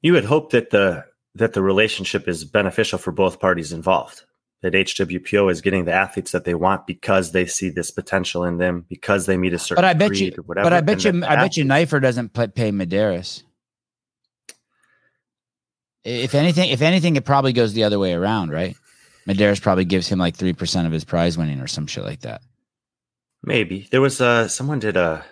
You 0.01 0.13
would 0.13 0.25
hope 0.25 0.51
that 0.51 0.69
the 0.69 1.05
that 1.35 1.53
the 1.53 1.61
relationship 1.61 2.27
is 2.27 2.43
beneficial 2.43 2.97
for 2.97 3.11
both 3.11 3.39
parties 3.39 3.71
involved. 3.71 4.23
That 4.63 4.73
HWPO 4.73 5.51
is 5.51 5.61
getting 5.61 5.85
the 5.85 5.93
athletes 5.93 6.31
that 6.31 6.43
they 6.43 6.55
want 6.55 6.87
because 6.87 7.31
they 7.31 7.45
see 7.45 7.69
this 7.69 7.91
potential 7.91 8.43
in 8.43 8.57
them, 8.57 8.85
because 8.89 9.27
they 9.27 9.37
meet 9.37 9.53
a 9.53 9.59
certain. 9.59 9.83
But 9.83 9.85
I 9.85 9.93
bet 9.93 10.15
you. 10.19 10.31
But 10.47 10.73
I 10.73 10.81
bet 10.81 11.03
you. 11.03 11.23
I 11.23 11.35
bet 11.35 11.57
you. 11.57 11.63
Neifer 11.63 12.01
doesn't 12.01 12.33
pay 12.33 12.71
Medeiros. 12.71 13.43
If 16.07 16.35
anything, 16.35 16.69
if 16.69 16.81
anything, 16.81 17.17
it 17.17 17.25
probably 17.25 17.51
goes 17.51 17.73
the 17.73 17.83
other 17.83 17.99
way 17.99 18.13
around, 18.13 18.49
right? 18.49 18.77
Medeiros 19.27 19.61
probably 19.61 19.83
gives 19.83 20.07
him 20.07 20.19
like 20.19 20.37
three 20.37 20.53
percent 20.53 20.87
of 20.87 20.93
his 20.93 21.03
prize 21.03 21.37
winning 21.37 21.59
or 21.59 21.67
some 21.67 21.85
shit 21.85 22.05
like 22.05 22.21
that. 22.21 22.41
Maybe 23.43 23.87
there 23.91 23.99
was 24.01 24.21
uh 24.21 24.47
someone 24.47 24.79
did 24.79 24.95
a. 24.95 25.25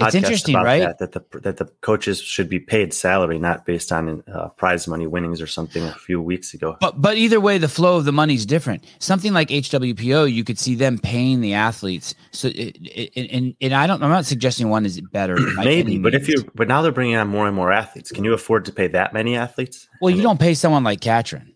It's 0.00 0.14
interesting, 0.14 0.54
right? 0.54 0.96
That, 0.98 1.12
that, 1.12 1.30
the 1.30 1.40
that 1.40 1.56
the 1.56 1.64
coaches 1.80 2.20
should 2.20 2.48
be 2.48 2.60
paid 2.60 2.94
salary, 2.94 3.38
not 3.38 3.66
based 3.66 3.90
on 3.90 4.22
uh, 4.32 4.48
prize 4.50 4.86
money 4.86 5.06
winnings 5.06 5.40
or 5.42 5.46
something. 5.46 5.82
A 5.82 5.92
few 5.92 6.22
weeks 6.22 6.54
ago, 6.54 6.76
but 6.80 7.00
but 7.00 7.16
either 7.16 7.40
way, 7.40 7.58
the 7.58 7.68
flow 7.68 7.96
of 7.96 8.04
the 8.04 8.12
money 8.12 8.34
is 8.34 8.46
different. 8.46 8.84
Something 9.00 9.32
like 9.32 9.48
HWPO, 9.48 10.32
you 10.32 10.44
could 10.44 10.58
see 10.58 10.76
them 10.76 10.98
paying 10.98 11.40
the 11.40 11.54
athletes. 11.54 12.14
So, 12.30 12.48
it, 12.48 12.76
it, 12.80 13.30
and 13.32 13.54
and 13.60 13.74
I 13.74 13.86
don't, 13.86 14.02
I'm 14.02 14.10
not 14.10 14.24
suggesting 14.24 14.68
one 14.68 14.86
is 14.86 15.00
better. 15.00 15.36
Maybe, 15.56 15.98
but 15.98 16.14
if 16.14 16.28
you, 16.28 16.48
but 16.54 16.68
now 16.68 16.82
they're 16.82 16.92
bringing 16.92 17.16
on 17.16 17.28
more 17.28 17.46
and 17.46 17.56
more 17.56 17.72
athletes. 17.72 18.12
Can 18.12 18.24
you 18.24 18.32
afford 18.32 18.64
to 18.66 18.72
pay 18.72 18.86
that 18.88 19.12
many 19.12 19.36
athletes? 19.36 19.88
Well, 20.00 20.14
you 20.14 20.22
don't 20.22 20.40
pay 20.40 20.54
someone 20.54 20.84
like 20.84 21.00
Katrin. 21.00 21.54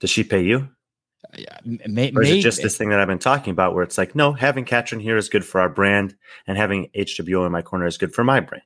Does 0.00 0.10
she 0.10 0.24
pay 0.24 0.42
you? 0.42 0.68
May, 1.64 2.12
or 2.14 2.22
is 2.22 2.30
it 2.30 2.40
just 2.40 2.62
this 2.62 2.76
thing 2.76 2.90
that 2.90 3.00
I've 3.00 3.08
been 3.08 3.18
talking 3.18 3.50
about 3.50 3.74
where 3.74 3.82
it's 3.82 3.98
like, 3.98 4.14
no, 4.14 4.32
having 4.32 4.64
Katrin 4.64 5.00
here 5.00 5.16
is 5.16 5.28
good 5.28 5.44
for 5.44 5.60
our 5.60 5.68
brand, 5.68 6.16
and 6.46 6.56
having 6.56 6.90
HWO 6.96 7.46
in 7.46 7.52
my 7.52 7.62
corner 7.62 7.86
is 7.86 7.98
good 7.98 8.14
for 8.14 8.24
my 8.24 8.40
brand. 8.40 8.62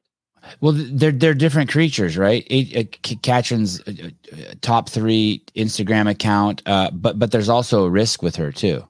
Well, 0.60 0.72
they're 0.74 1.12
they're 1.12 1.34
different 1.34 1.70
creatures, 1.70 2.16
right? 2.16 2.44
Uh, 2.50 2.84
Katrin's 3.22 3.80
uh, 3.82 3.92
uh, 4.32 4.36
top 4.60 4.88
three 4.88 5.44
Instagram 5.54 6.10
account, 6.10 6.62
uh, 6.66 6.90
but 6.90 7.18
but 7.18 7.30
there's 7.30 7.48
also 7.48 7.84
a 7.84 7.90
risk 7.90 8.22
with 8.22 8.36
her 8.36 8.50
too. 8.50 8.84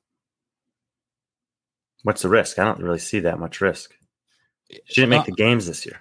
What's 2.05 2.23
the 2.23 2.29
risk? 2.29 2.59
I 2.59 2.65
don't 2.65 2.81
really 2.81 2.99
see 2.99 3.21
that 3.21 3.39
much 3.39 3.61
risk. 3.61 3.95
She 4.87 5.03
didn't 5.03 5.11
make 5.11 5.21
uh, 5.21 5.27
the 5.27 5.33
games 5.33 5.67
this 5.67 5.85
year. 5.85 6.01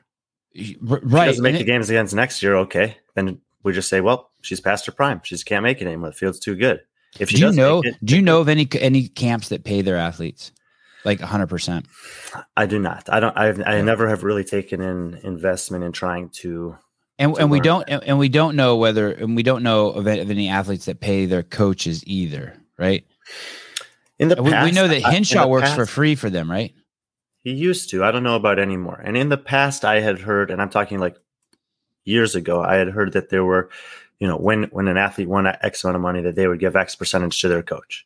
Right. 0.81 1.01
She 1.01 1.29
doesn't 1.29 1.43
make 1.43 1.55
and 1.55 1.59
the 1.59 1.71
it, 1.71 1.73
games 1.73 1.89
against 1.89 2.13
next 2.13 2.41
year. 2.41 2.55
Okay, 2.55 2.97
then 3.15 3.41
we 3.63 3.73
just 3.73 3.89
say, 3.89 4.01
well, 4.01 4.31
she's 4.41 4.59
past 4.59 4.85
her 4.85 4.91
prime. 4.91 5.21
She 5.23 5.35
just 5.35 5.45
can't 5.45 5.63
make 5.63 5.81
it 5.81 5.87
anymore. 5.87 6.09
The 6.09 6.15
field's 6.15 6.39
too 6.39 6.55
good. 6.55 6.81
If 7.19 7.29
do 7.29 7.37
you 7.37 7.51
know, 7.51 7.81
it, 7.83 7.95
do 8.03 8.15
you 8.15 8.21
know 8.21 8.41
of 8.41 8.49
any 8.49 8.67
any 8.79 9.07
camps 9.07 9.49
that 9.49 9.63
pay 9.63 9.81
their 9.81 9.97
athletes 9.97 10.51
like 11.03 11.19
hundred 11.19 11.47
percent? 11.47 11.85
I 12.55 12.65
do 12.65 12.79
not. 12.79 13.09
I 13.09 13.19
don't. 13.19 13.37
I've, 13.37 13.61
I 13.65 13.81
never 13.81 14.07
have 14.07 14.23
really 14.23 14.43
taken 14.43 14.81
in 14.81 15.15
investment 15.23 15.83
in 15.83 15.91
trying 15.91 16.29
to. 16.29 16.77
And, 17.19 17.35
to 17.35 17.41
and 17.41 17.51
we 17.51 17.59
don't 17.59 17.87
and, 17.89 18.03
and 18.03 18.19
we 18.19 18.29
don't 18.29 18.55
know 18.55 18.77
whether 18.77 19.11
and 19.11 19.35
we 19.35 19.43
don't 19.43 19.63
know 19.63 19.87
of, 19.87 20.07
of 20.07 20.31
any 20.31 20.47
athletes 20.47 20.85
that 20.85 20.99
pay 20.99 21.25
their 21.25 21.43
coaches 21.43 22.03
either, 22.07 22.55
right? 22.77 23.05
In 24.17 24.29
the 24.29 24.35
past, 24.35 24.65
we, 24.65 24.71
know 24.71 24.87
that 24.87 25.01
Henshaw 25.01 25.47
works 25.47 25.63
past, 25.63 25.75
for 25.75 25.85
free 25.87 26.15
for 26.15 26.29
them, 26.29 26.49
right? 26.49 26.73
He 27.43 27.53
used 27.53 27.89
to. 27.89 28.03
I 28.03 28.11
don't 28.11 28.23
know 28.23 28.35
about 28.35 28.59
anymore. 28.59 29.01
And 29.03 29.17
in 29.17 29.29
the 29.29 29.37
past, 29.37 29.83
I 29.83 29.99
had 29.99 30.19
heard, 30.19 30.51
and 30.51 30.61
I'm 30.61 30.69
talking 30.69 30.99
like 30.99 31.17
years 32.03 32.35
ago, 32.35 32.61
I 32.61 32.75
had 32.75 32.89
heard 32.89 33.13
that 33.13 33.29
there 33.29 33.43
were 33.43 33.69
you 34.21 34.27
know, 34.27 34.37
when 34.37 34.65
when 34.65 34.87
an 34.87 34.97
athlete 34.97 35.27
won 35.27 35.47
X 35.47 35.83
amount 35.83 35.95
of 35.95 36.01
money, 36.03 36.21
that 36.21 36.35
they 36.35 36.47
would 36.47 36.59
give 36.59 36.75
X 36.75 36.95
percentage 36.95 37.41
to 37.41 37.47
their 37.47 37.63
coach. 37.63 38.05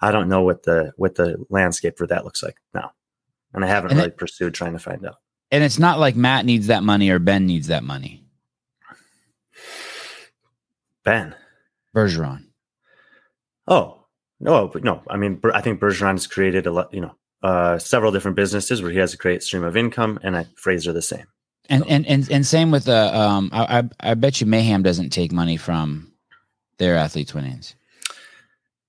I 0.00 0.12
don't 0.12 0.28
know 0.28 0.42
what 0.42 0.62
the 0.62 0.92
what 0.96 1.16
the 1.16 1.44
landscape 1.50 1.98
for 1.98 2.06
that 2.06 2.24
looks 2.24 2.40
like 2.40 2.56
now, 2.72 2.92
and 3.52 3.64
I 3.64 3.68
haven't 3.68 3.90
and 3.90 3.98
really 3.98 4.10
it, 4.10 4.16
pursued 4.16 4.54
trying 4.54 4.74
to 4.74 4.78
find 4.78 5.04
out. 5.04 5.16
And 5.50 5.64
it's 5.64 5.80
not 5.80 5.98
like 5.98 6.14
Matt 6.14 6.46
needs 6.46 6.68
that 6.68 6.84
money 6.84 7.10
or 7.10 7.18
Ben 7.18 7.46
needs 7.46 7.66
that 7.66 7.82
money. 7.82 8.24
Ben 11.04 11.34
Bergeron. 11.94 12.44
Oh 13.66 14.04
no, 14.38 14.70
no. 14.82 15.02
I 15.08 15.16
mean, 15.16 15.40
I 15.52 15.62
think 15.62 15.80
Bergeron 15.80 16.12
has 16.12 16.28
created 16.28 16.68
a 16.68 16.70
lot. 16.70 16.94
You 16.94 17.00
know, 17.00 17.16
uh, 17.42 17.78
several 17.78 18.12
different 18.12 18.36
businesses 18.36 18.82
where 18.82 18.92
he 18.92 18.98
has 18.98 19.14
a 19.14 19.18
great 19.18 19.42
stream 19.42 19.64
of 19.64 19.76
income, 19.76 20.20
and 20.22 20.36
I, 20.36 20.46
Fraser 20.54 20.92
the 20.92 21.02
same. 21.02 21.26
And 21.68 21.84
and 21.88 22.06
and 22.06 22.30
and 22.30 22.46
same 22.46 22.70
with 22.70 22.84
the 22.84 22.96
uh, 22.96 23.18
um 23.18 23.50
I, 23.52 23.78
I 23.78 24.10
I 24.10 24.14
bet 24.14 24.40
you 24.40 24.46
Mayhem 24.46 24.82
doesn't 24.82 25.10
take 25.10 25.32
money 25.32 25.56
from 25.56 26.12
their 26.78 26.96
athletes' 26.96 27.34
winnings. 27.34 27.74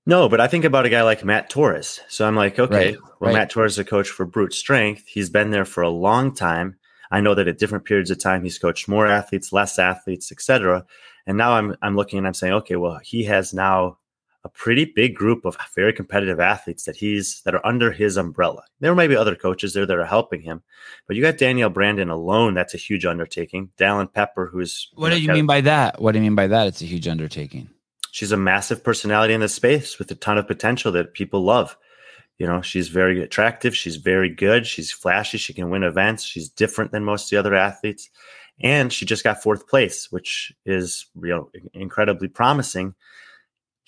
No, 0.06 0.28
but 0.28 0.40
I 0.40 0.48
think 0.48 0.64
about 0.64 0.86
a 0.86 0.88
guy 0.88 1.02
like 1.02 1.24
Matt 1.24 1.50
Torres. 1.50 2.00
So 2.08 2.26
I'm 2.26 2.34
like, 2.34 2.58
okay, 2.58 2.92
right, 2.92 3.02
well, 3.02 3.16
right. 3.20 3.34
Matt 3.34 3.50
Torres 3.50 3.72
is 3.72 3.78
a 3.78 3.84
coach 3.84 4.08
for 4.08 4.24
Brute 4.24 4.54
Strength. 4.54 5.04
He's 5.06 5.28
been 5.28 5.50
there 5.50 5.66
for 5.66 5.82
a 5.82 5.90
long 5.90 6.34
time. 6.34 6.76
I 7.10 7.20
know 7.20 7.34
that 7.34 7.48
at 7.48 7.58
different 7.58 7.84
periods 7.84 8.10
of 8.10 8.18
time 8.18 8.42
he's 8.42 8.58
coached 8.58 8.88
more 8.88 9.06
athletes, 9.06 9.52
less 9.52 9.78
athletes, 9.78 10.32
etc. 10.32 10.86
And 11.26 11.36
now 11.36 11.52
I'm 11.52 11.76
I'm 11.82 11.96
looking 11.96 12.18
and 12.18 12.26
I'm 12.26 12.34
saying, 12.34 12.54
okay, 12.54 12.76
well, 12.76 12.98
he 13.02 13.24
has 13.24 13.52
now 13.52 13.98
a 14.44 14.48
pretty 14.48 14.84
big 14.84 15.14
group 15.14 15.44
of 15.44 15.56
very 15.74 15.92
competitive 15.92 16.38
athletes 16.38 16.84
that 16.84 16.96
he's 16.96 17.42
that 17.42 17.54
are 17.54 17.66
under 17.66 17.90
his 17.90 18.16
umbrella. 18.16 18.62
There 18.80 18.94
may 18.94 19.08
be 19.08 19.16
other 19.16 19.34
coaches 19.34 19.74
there 19.74 19.86
that 19.86 19.98
are 19.98 20.04
helping 20.04 20.42
him, 20.42 20.62
but 21.06 21.16
you 21.16 21.22
got 21.22 21.38
Danielle 21.38 21.70
Brandon 21.70 22.08
alone. 22.08 22.54
That's 22.54 22.74
a 22.74 22.78
huge 22.78 23.04
undertaking. 23.04 23.70
Dallin 23.76 24.12
Pepper, 24.12 24.46
who's 24.46 24.90
what 24.94 25.10
do 25.10 25.20
you 25.20 25.32
mean 25.32 25.46
by 25.46 25.60
that? 25.62 26.00
What 26.00 26.12
do 26.12 26.18
you 26.18 26.22
mean 26.22 26.36
by 26.36 26.46
that? 26.46 26.68
It's 26.68 26.82
a 26.82 26.86
huge 26.86 27.08
undertaking. 27.08 27.68
She's 28.10 28.32
a 28.32 28.36
massive 28.36 28.82
personality 28.82 29.34
in 29.34 29.40
the 29.40 29.48
space 29.48 29.98
with 29.98 30.10
a 30.10 30.14
ton 30.14 30.38
of 30.38 30.46
potential 30.46 30.92
that 30.92 31.14
people 31.14 31.42
love. 31.42 31.76
You 32.38 32.46
know, 32.46 32.62
she's 32.62 32.88
very 32.88 33.22
attractive. 33.22 33.76
She's 33.76 33.96
very 33.96 34.28
good. 34.28 34.66
She's 34.66 34.92
flashy. 34.92 35.38
She 35.38 35.52
can 35.52 35.70
win 35.70 35.82
events. 35.82 36.22
She's 36.22 36.48
different 36.48 36.92
than 36.92 37.04
most 37.04 37.24
of 37.24 37.30
the 37.30 37.36
other 37.36 37.54
athletes. 37.54 38.08
And 38.60 38.92
she 38.92 39.04
just 39.06 39.24
got 39.24 39.42
fourth 39.42 39.68
place, 39.68 40.10
which 40.10 40.52
is 40.64 41.06
you 41.20 41.28
know 41.28 41.50
incredibly 41.74 42.28
promising 42.28 42.94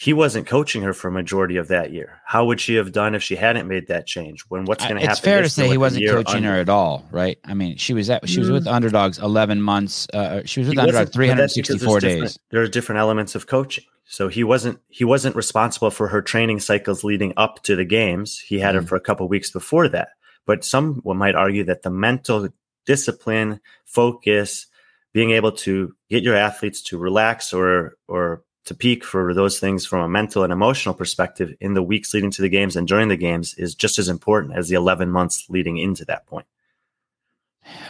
he 0.01 0.15
wasn't 0.15 0.47
coaching 0.47 0.81
her 0.81 0.95
for 0.95 1.09
a 1.09 1.13
majority 1.13 1.59
of 1.59 1.69
that 1.69 1.93
year. 1.93 2.23
How 2.25 2.47
would 2.47 2.59
she 2.59 2.77
have 2.77 2.91
done 2.91 3.15
if 3.15 3.23
she 3.23 3.37
hadn't 3.37 3.69
made 3.69 3.89
that 3.89 4.07
change? 4.07 4.41
When 4.49 4.65
what's 4.65 4.83
going 4.83 4.95
to 4.95 5.01
happen? 5.03 5.13
It's 5.13 5.21
fair 5.21 5.43
to 5.43 5.49
say 5.51 5.69
he 5.69 5.77
wasn't 5.77 6.07
coaching 6.09 6.37
under. 6.37 6.53
her 6.53 6.57
at 6.57 6.71
all, 6.71 7.07
right? 7.11 7.39
I 7.45 7.53
mean, 7.53 7.77
she 7.77 7.93
was 7.93 8.09
at 8.09 8.27
she 8.27 8.41
was 8.41 8.51
with 8.51 8.67
underdogs 8.67 9.19
eleven 9.19 9.61
months. 9.61 10.09
Uh, 10.15 10.41
she 10.47 10.61
was 10.61 10.69
with 10.71 10.77
the 10.77 10.83
underdogs 10.83 11.11
three 11.11 11.29
hundred 11.29 11.51
sixty 11.51 11.77
four 11.77 12.01
days. 12.01 12.39
There 12.49 12.63
are 12.63 12.67
different 12.67 12.99
elements 12.99 13.35
of 13.35 13.47
coaching. 13.47 13.85
So 14.07 14.29
he 14.29 14.43
wasn't 14.43 14.81
he 14.89 15.05
wasn't 15.05 15.37
responsible 15.37 15.91
for 15.91 16.09
her 16.09 16.23
training 16.23 16.61
cycles 16.61 17.05
leading 17.05 17.35
up 17.37 17.63
to 17.65 17.77
the 17.77 17.85
games. 17.85 18.39
He 18.39 18.59
had 18.59 18.75
mm. 18.75 18.81
her 18.81 18.87
for 18.87 18.97
a 18.97 19.01
couple 19.01 19.29
weeks 19.29 19.51
before 19.51 19.87
that. 19.91 20.09
But 20.47 20.65
some 20.65 21.03
might 21.05 21.35
argue 21.35 21.65
that 21.65 21.83
the 21.83 21.91
mental 21.91 22.49
discipline, 22.87 23.61
focus, 23.85 24.67
being 25.13 25.33
able 25.33 25.53
to 25.53 25.95
get 26.09 26.23
your 26.23 26.37
athletes 26.37 26.81
to 26.85 26.97
relax 26.97 27.53
or 27.53 27.99
or 28.09 28.45
to 28.71 28.75
peak 28.77 29.03
for 29.05 29.35
those 29.35 29.59
things 29.59 29.85
from 29.85 29.99
a 30.01 30.09
mental 30.09 30.45
and 30.45 30.53
emotional 30.53 30.95
perspective 30.95 31.53
in 31.61 31.75
the 31.75 31.83
weeks 31.83 32.15
leading 32.15 32.31
to 32.31 32.41
the 32.41 32.49
games 32.49 32.77
and 32.77 32.87
during 32.87 33.09
the 33.09 33.17
games 33.17 33.53
is 33.55 33.75
just 33.75 33.99
as 33.99 34.09
important 34.09 34.57
as 34.57 34.69
the 34.69 34.77
11 34.77 35.11
months 35.11 35.47
leading 35.49 35.77
into 35.77 36.05
that 36.05 36.25
point. 36.27 36.47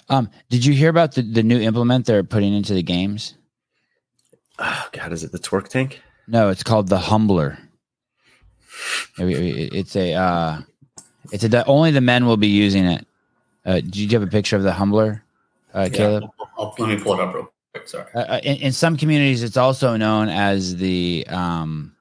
Um, 0.09 0.31
did 0.49 0.65
you 0.65 0.73
hear 0.73 0.89
about 0.89 1.13
the, 1.17 1.21
the 1.21 1.43
new 1.43 1.61
implement 1.61 2.07
they're 2.07 2.25
putting 2.25 2.55
into 2.55 2.73
the 2.73 2.83
games? 2.83 3.35
Oh, 4.59 4.89
God, 4.93 5.13
is 5.13 5.23
it 5.23 5.33
the 5.33 5.39
Twerk 5.39 5.69
Tank? 5.69 6.01
No, 6.27 6.49
it's 6.49 6.63
called 6.63 6.89
the 6.89 6.99
Humbler. 6.99 7.59
It's 9.19 9.97
a, 9.97 10.15
uh, 10.15 10.61
it's 11.31 11.45
a, 11.45 11.65
only 11.67 11.91
the 11.91 12.01
men 12.01 12.25
will 12.25 12.39
be 12.39 12.49
using 12.49 12.87
it. 12.87 13.07
Uh, 13.67 13.75
did 13.75 13.97
you 13.97 14.09
have 14.19 14.27
a 14.27 14.31
picture 14.31 14.57
of 14.57 14.63
the 14.63 14.73
humbler, 14.73 15.23
uh, 15.75 15.91
Caleb? 15.93 16.25
I'll, 16.41 16.51
I'll- 16.59 16.75
let 16.79 16.89
me 16.89 17.03
pull 17.05 17.13
it 17.13 17.21
up 17.21 17.35
real 17.35 17.43
quick. 17.45 17.55
Sorry. 17.85 18.07
Uh, 18.15 18.19
uh, 18.19 18.41
in, 18.43 18.57
in 18.57 18.73
some 18.73 18.97
communities, 18.97 19.43
it's 19.43 19.57
also 19.57 19.97
known 19.97 20.29
as 20.29 20.77
the 20.77 21.25
um, 21.29 21.95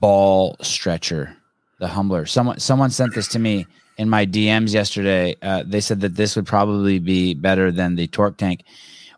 ball 0.00 0.56
stretcher, 0.60 1.36
the 1.78 1.88
humbler. 1.88 2.26
Someone 2.26 2.58
someone 2.58 2.90
sent 2.90 3.14
this 3.14 3.28
to 3.28 3.38
me 3.38 3.66
in 3.96 4.08
my 4.08 4.26
DMs 4.26 4.72
yesterday. 4.72 5.36
Uh, 5.42 5.62
they 5.64 5.80
said 5.80 6.00
that 6.00 6.16
this 6.16 6.34
would 6.34 6.46
probably 6.46 6.98
be 6.98 7.34
better 7.34 7.70
than 7.70 7.94
the 7.94 8.06
torque 8.08 8.36
tank. 8.36 8.64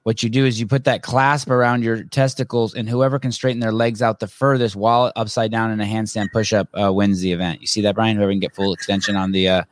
What 0.02 0.22
you 0.22 0.28
do 0.28 0.44
is 0.44 0.58
you 0.58 0.66
put 0.66 0.84
that 0.84 1.02
clasp 1.02 1.48
around 1.48 1.84
your 1.84 2.02
testicles, 2.02 2.74
and 2.74 2.88
whoever 2.88 3.18
can 3.18 3.30
straighten 3.30 3.60
their 3.60 3.72
legs 3.72 4.02
out 4.02 4.18
the 4.18 4.26
furthest 4.26 4.74
while 4.74 5.12
upside 5.14 5.52
down 5.52 5.70
in 5.70 5.80
a 5.80 5.84
handstand 5.84 6.32
push 6.32 6.52
up 6.52 6.68
uh, 6.74 6.92
wins 6.92 7.20
the 7.20 7.32
event. 7.32 7.60
You 7.60 7.68
see 7.68 7.82
that, 7.82 7.94
Brian? 7.94 8.16
Whoever 8.16 8.32
can 8.32 8.40
get 8.40 8.54
full 8.54 8.72
extension 8.72 9.16
on 9.16 9.30
the 9.32 9.48
uh, 9.48 9.62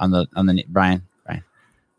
on 0.00 0.10
the 0.10 0.26
on 0.34 0.46
the 0.46 0.64
Brian. 0.68 1.02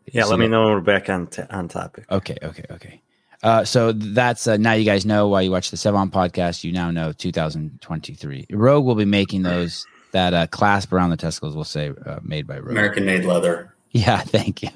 Brian. 0.04 0.14
You 0.14 0.20
Yeah, 0.20 0.24
see 0.24 0.30
let 0.30 0.38
me 0.38 0.48
know 0.48 0.64
when 0.64 0.72
we're 0.74 0.80
back 0.80 1.08
on 1.08 1.26
t- 1.26 1.42
on 1.50 1.68
topic. 1.68 2.04
Okay, 2.10 2.36
okay, 2.42 2.64
okay. 2.70 3.00
Uh, 3.42 3.64
so 3.64 3.92
that's 3.92 4.46
uh, 4.46 4.56
now 4.56 4.72
you 4.72 4.84
guys 4.84 5.04
know 5.04 5.28
why 5.28 5.42
you 5.42 5.50
watch 5.50 5.70
the 5.70 5.76
Sevan 5.76 6.10
podcast. 6.10 6.64
You 6.64 6.72
now 6.72 6.90
know 6.90 7.12
2023. 7.12 8.46
Rogue 8.52 8.84
will 8.84 8.94
be 8.94 9.04
making 9.04 9.42
those 9.42 9.86
that 10.12 10.32
uh, 10.32 10.46
clasp 10.46 10.92
around 10.92 11.10
the 11.10 11.16
testicles. 11.16 11.54
We'll 11.54 11.64
say 11.64 11.92
uh, 12.06 12.20
made 12.22 12.46
by 12.46 12.58
Rogue. 12.58 12.70
American 12.70 13.04
made 13.04 13.24
leather. 13.24 13.74
Yeah, 13.90 14.18
thank 14.20 14.62
you. 14.62 14.70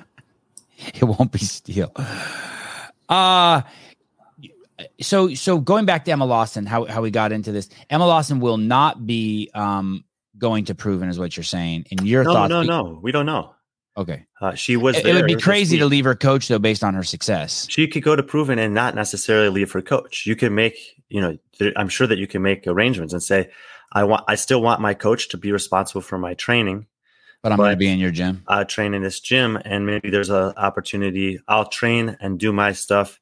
It 0.94 1.04
won't 1.04 1.32
be 1.32 1.38
steel. 1.38 1.92
Uh 3.08 3.62
so 5.00 5.34
so 5.34 5.58
going 5.58 5.86
back 5.86 6.04
to 6.04 6.12
Emma 6.12 6.24
Lawson, 6.24 6.66
how 6.66 6.84
how 6.84 7.02
we 7.02 7.10
got 7.10 7.32
into 7.32 7.52
this. 7.52 7.68
Emma 7.90 8.06
Lawson 8.06 8.38
will 8.38 8.58
not 8.58 9.06
be 9.06 9.50
um 9.54 10.04
going 10.36 10.66
to 10.66 10.74
proven 10.74 11.08
is 11.08 11.18
what 11.18 11.36
you're 11.36 11.44
saying. 11.44 11.86
In 11.90 12.04
your 12.06 12.22
No, 12.24 12.32
thoughts, 12.32 12.50
no, 12.50 12.62
no. 12.62 12.98
We 13.02 13.10
don't 13.12 13.26
know. 13.26 13.54
Okay. 13.98 14.24
Uh, 14.40 14.54
she 14.54 14.76
was. 14.76 14.96
It, 14.96 15.06
it 15.06 15.14
would 15.14 15.26
be 15.26 15.34
crazy 15.34 15.76
to 15.78 15.86
leave 15.86 16.04
her 16.04 16.14
coach 16.14 16.46
though 16.46 16.60
based 16.60 16.84
on 16.84 16.94
her 16.94 17.02
success. 17.02 17.66
She 17.68 17.88
could 17.88 18.04
go 18.04 18.14
to 18.14 18.22
proven 18.22 18.58
and 18.60 18.72
not 18.72 18.94
necessarily 18.94 19.48
leave 19.48 19.72
her 19.72 19.82
coach. 19.82 20.24
You 20.24 20.36
can 20.36 20.54
make, 20.54 20.78
you 21.08 21.20
know, 21.20 21.36
there, 21.58 21.72
I'm 21.74 21.88
sure 21.88 22.06
that 22.06 22.16
you 22.16 22.28
can 22.28 22.40
make 22.40 22.64
arrangements 22.68 23.12
and 23.12 23.20
say, 23.20 23.50
I 23.90 24.04
want, 24.04 24.24
I 24.28 24.36
still 24.36 24.62
want 24.62 24.80
my 24.80 24.94
coach 24.94 25.30
to 25.30 25.36
be 25.36 25.50
responsible 25.50 26.00
for 26.00 26.16
my 26.16 26.34
training, 26.34 26.86
But 27.42 27.50
I'm 27.50 27.58
going 27.58 27.72
to 27.72 27.76
be 27.76 27.88
in 27.88 27.98
your 27.98 28.12
gym. 28.12 28.44
I 28.46 28.62
train 28.62 28.94
in 28.94 29.02
this 29.02 29.18
gym, 29.18 29.58
and 29.64 29.84
maybe 29.84 30.10
there's 30.10 30.30
an 30.30 30.52
opportunity. 30.56 31.40
I'll 31.48 31.68
train 31.68 32.16
and 32.20 32.38
do 32.38 32.52
my 32.52 32.72
stuff 32.72 33.18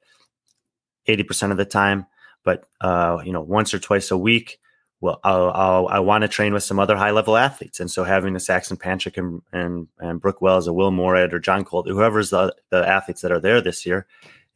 80% 1.09 1.52
of 1.52 1.56
the 1.56 1.64
time, 1.64 2.06
but 2.45 2.64
uh, 2.83 3.23
you 3.25 3.33
know, 3.33 3.40
once 3.40 3.73
or 3.73 3.78
twice 3.78 4.11
a 4.11 4.18
week. 4.18 4.59
Well, 5.00 5.20
I'll, 5.24 5.50
I'll, 5.50 5.88
I 5.88 5.98
want 5.98 6.22
to 6.22 6.28
train 6.28 6.54
with 6.54 6.62
some 6.62 6.78
other 6.78 6.96
high 6.96 7.10
level 7.10 7.36
athletes, 7.36 7.80
and 7.80 7.90
so 7.90 8.02
having 8.02 8.34
a 8.34 8.40
Saxon 8.40 8.78
Panchik 8.78 9.18
and 9.18 9.42
and, 9.52 9.88
and 9.98 10.20
Brooke 10.20 10.40
Wells, 10.40 10.66
a 10.66 10.72
Will 10.72 10.90
Morad, 10.90 11.34
or 11.34 11.38
John 11.38 11.64
Colt, 11.64 11.86
whoever's 11.86 12.30
the 12.30 12.54
the 12.70 12.86
athletes 12.88 13.20
that 13.20 13.30
are 13.30 13.40
there 13.40 13.60
this 13.60 13.84
year, 13.84 14.06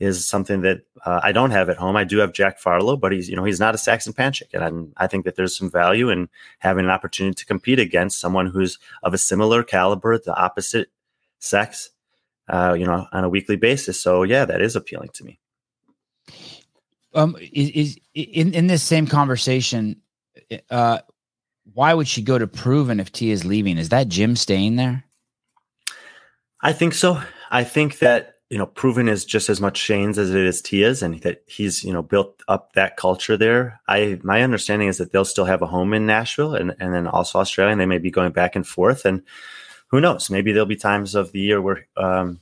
is 0.01 0.27
something 0.27 0.63
that 0.63 0.81
uh, 1.05 1.21
I 1.23 1.33
don't 1.33 1.51
have 1.51 1.69
at 1.69 1.77
home. 1.77 1.95
I 1.95 2.05
do 2.05 2.19
have 2.19 2.33
Jack 2.33 2.59
Farlow, 2.59 2.97
but 2.97 3.13
he's 3.13 3.29
you 3.29 3.37
know 3.37 3.45
he's 3.45 3.61
not 3.61 3.75
a 3.75 3.79
Saxon 3.79 4.15
Panchik, 4.15 4.55
and 4.55 4.65
I'm, 4.65 4.93
I 4.97 5.07
think 5.07 5.27
that 5.27 5.37
there's 5.37 5.57
some 5.57 5.71
value 5.71 6.09
in 6.09 6.31
having 6.59 6.87
an 6.87 6.91
opportunity 6.91 7.35
to 7.35 7.47
compete 7.47 7.79
against 7.79 8.19
someone 8.19 8.47
who's 8.47 8.79
of 9.03 9.13
a 9.13 9.19
similar 9.19 9.63
caliber, 9.63 10.17
the 10.19 10.35
opposite 10.35 10.89
sex, 11.39 11.91
uh, 12.49 12.75
you 12.79 12.87
know, 12.87 13.07
on 13.13 13.25
a 13.25 13.29
weekly 13.29 13.57
basis. 13.57 14.01
So 14.01 14.23
yeah, 14.23 14.47
that 14.47 14.63
is 14.63 14.75
appealing 14.75 15.11
to 15.15 15.25
me. 15.25 15.39
Um, 17.13 17.37
is, 17.53 17.69
is 17.71 17.99
in 18.15 18.55
in 18.55 18.69
this 18.69 18.83
same 18.83 19.07
conversation, 19.07 20.01
uh, 20.71 20.99
why 21.75 21.95
would 21.95 22.09
she 22.09 22.23
go 22.23 22.39
to 22.39 22.47
Proven 22.47 23.01
if 23.01 23.13
T 23.13 23.31
is 23.31 23.45
leaving? 23.45 23.79
Is 23.79 23.91
that 23.91 24.09
gym 24.09 24.37
staying 24.37 24.77
there? 24.77 25.05
I 26.63 26.73
think 26.73 26.95
so. 26.95 27.21
I 27.51 27.65
think 27.65 27.99
that 27.99 28.37
you 28.51 28.59
know, 28.59 28.67
proven 28.67 29.09
is 29.09 29.25
just 29.25 29.49
as 29.49 29.61
much 29.61 29.79
Shane's 29.79 30.19
as 30.19 30.31
it 30.31 30.45
is 30.45 30.61
Tia's, 30.61 31.03
and 31.03 31.21
that 31.23 31.45
he's 31.47 31.85
you 31.85 31.93
know 31.93 32.03
built 32.03 32.43
up 32.49 32.73
that 32.73 32.97
culture 32.97 33.37
there. 33.37 33.81
I 33.87 34.19
my 34.25 34.43
understanding 34.43 34.89
is 34.89 34.99
that 34.99 35.13
they'll 35.13 35.25
still 35.25 35.45
have 35.45 35.63
a 35.63 35.69
home 35.69 35.95
in 35.95 36.05
Nashville 36.05 36.55
and 36.57 36.75
and 36.81 36.93
then 36.93 37.07
also 37.07 37.39
Australia, 37.39 37.71
and 37.73 37.81
they 37.81 37.87
may 37.87 37.99
be 37.99 38.11
going 38.11 38.33
back 38.33 38.57
and 38.57 38.67
forth. 38.67 39.05
And 39.05 39.23
who 39.87 40.01
knows? 40.01 40.31
Maybe 40.31 40.51
there'll 40.51 40.67
be 40.67 40.77
times 40.77 41.15
of 41.15 41.31
the 41.31 41.41
year 41.41 41.63
where 41.63 41.87
um, 41.97 42.41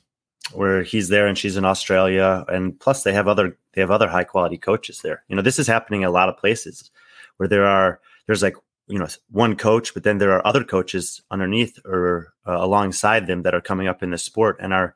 where 0.54 0.82
he's 0.82 1.08
there 1.08 1.26
and 1.26 1.36
she's 1.36 1.58
in 1.58 1.66
Australia, 1.66 2.44
and 2.48 2.78
plus 2.80 3.02
they 3.02 3.12
have 3.12 3.28
other 3.28 3.58
they 3.74 3.82
have 3.82 3.90
other 3.90 4.08
high 4.08 4.24
quality 4.24 4.56
coaches 4.56 5.02
there. 5.02 5.24
You 5.28 5.36
know, 5.36 5.42
this 5.42 5.58
is 5.58 5.66
happening 5.66 6.04
a 6.04 6.10
lot 6.10 6.30
of 6.30 6.38
places 6.38 6.90
where 7.38 7.48
there 7.48 7.64
are 7.66 8.00
there's 8.26 8.42
like 8.42 8.54
you 8.86 8.98
know 8.98 9.08
one 9.30 9.56
coach, 9.56 9.94
but 9.94 10.02
then 10.02 10.18
there 10.18 10.32
are 10.32 10.46
other 10.46 10.62
coaches 10.62 11.22
underneath 11.30 11.78
or 11.84 12.32
uh, 12.46 12.58
alongside 12.58 13.26
them 13.26 13.42
that 13.42 13.54
are 13.54 13.60
coming 13.60 13.88
up 13.88 14.02
in 14.02 14.10
the 14.10 14.18
sport 14.18 14.56
and 14.60 14.72
are 14.72 14.94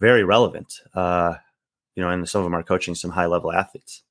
very 0.00 0.24
relevant. 0.24 0.80
Uh, 0.94 1.34
you 1.94 2.02
know, 2.02 2.08
and 2.08 2.28
some 2.28 2.40
of 2.40 2.46
them 2.46 2.54
are 2.54 2.62
coaching 2.62 2.94
some 2.94 3.10
high 3.10 3.26
level 3.26 3.52
athletes. 3.52 4.02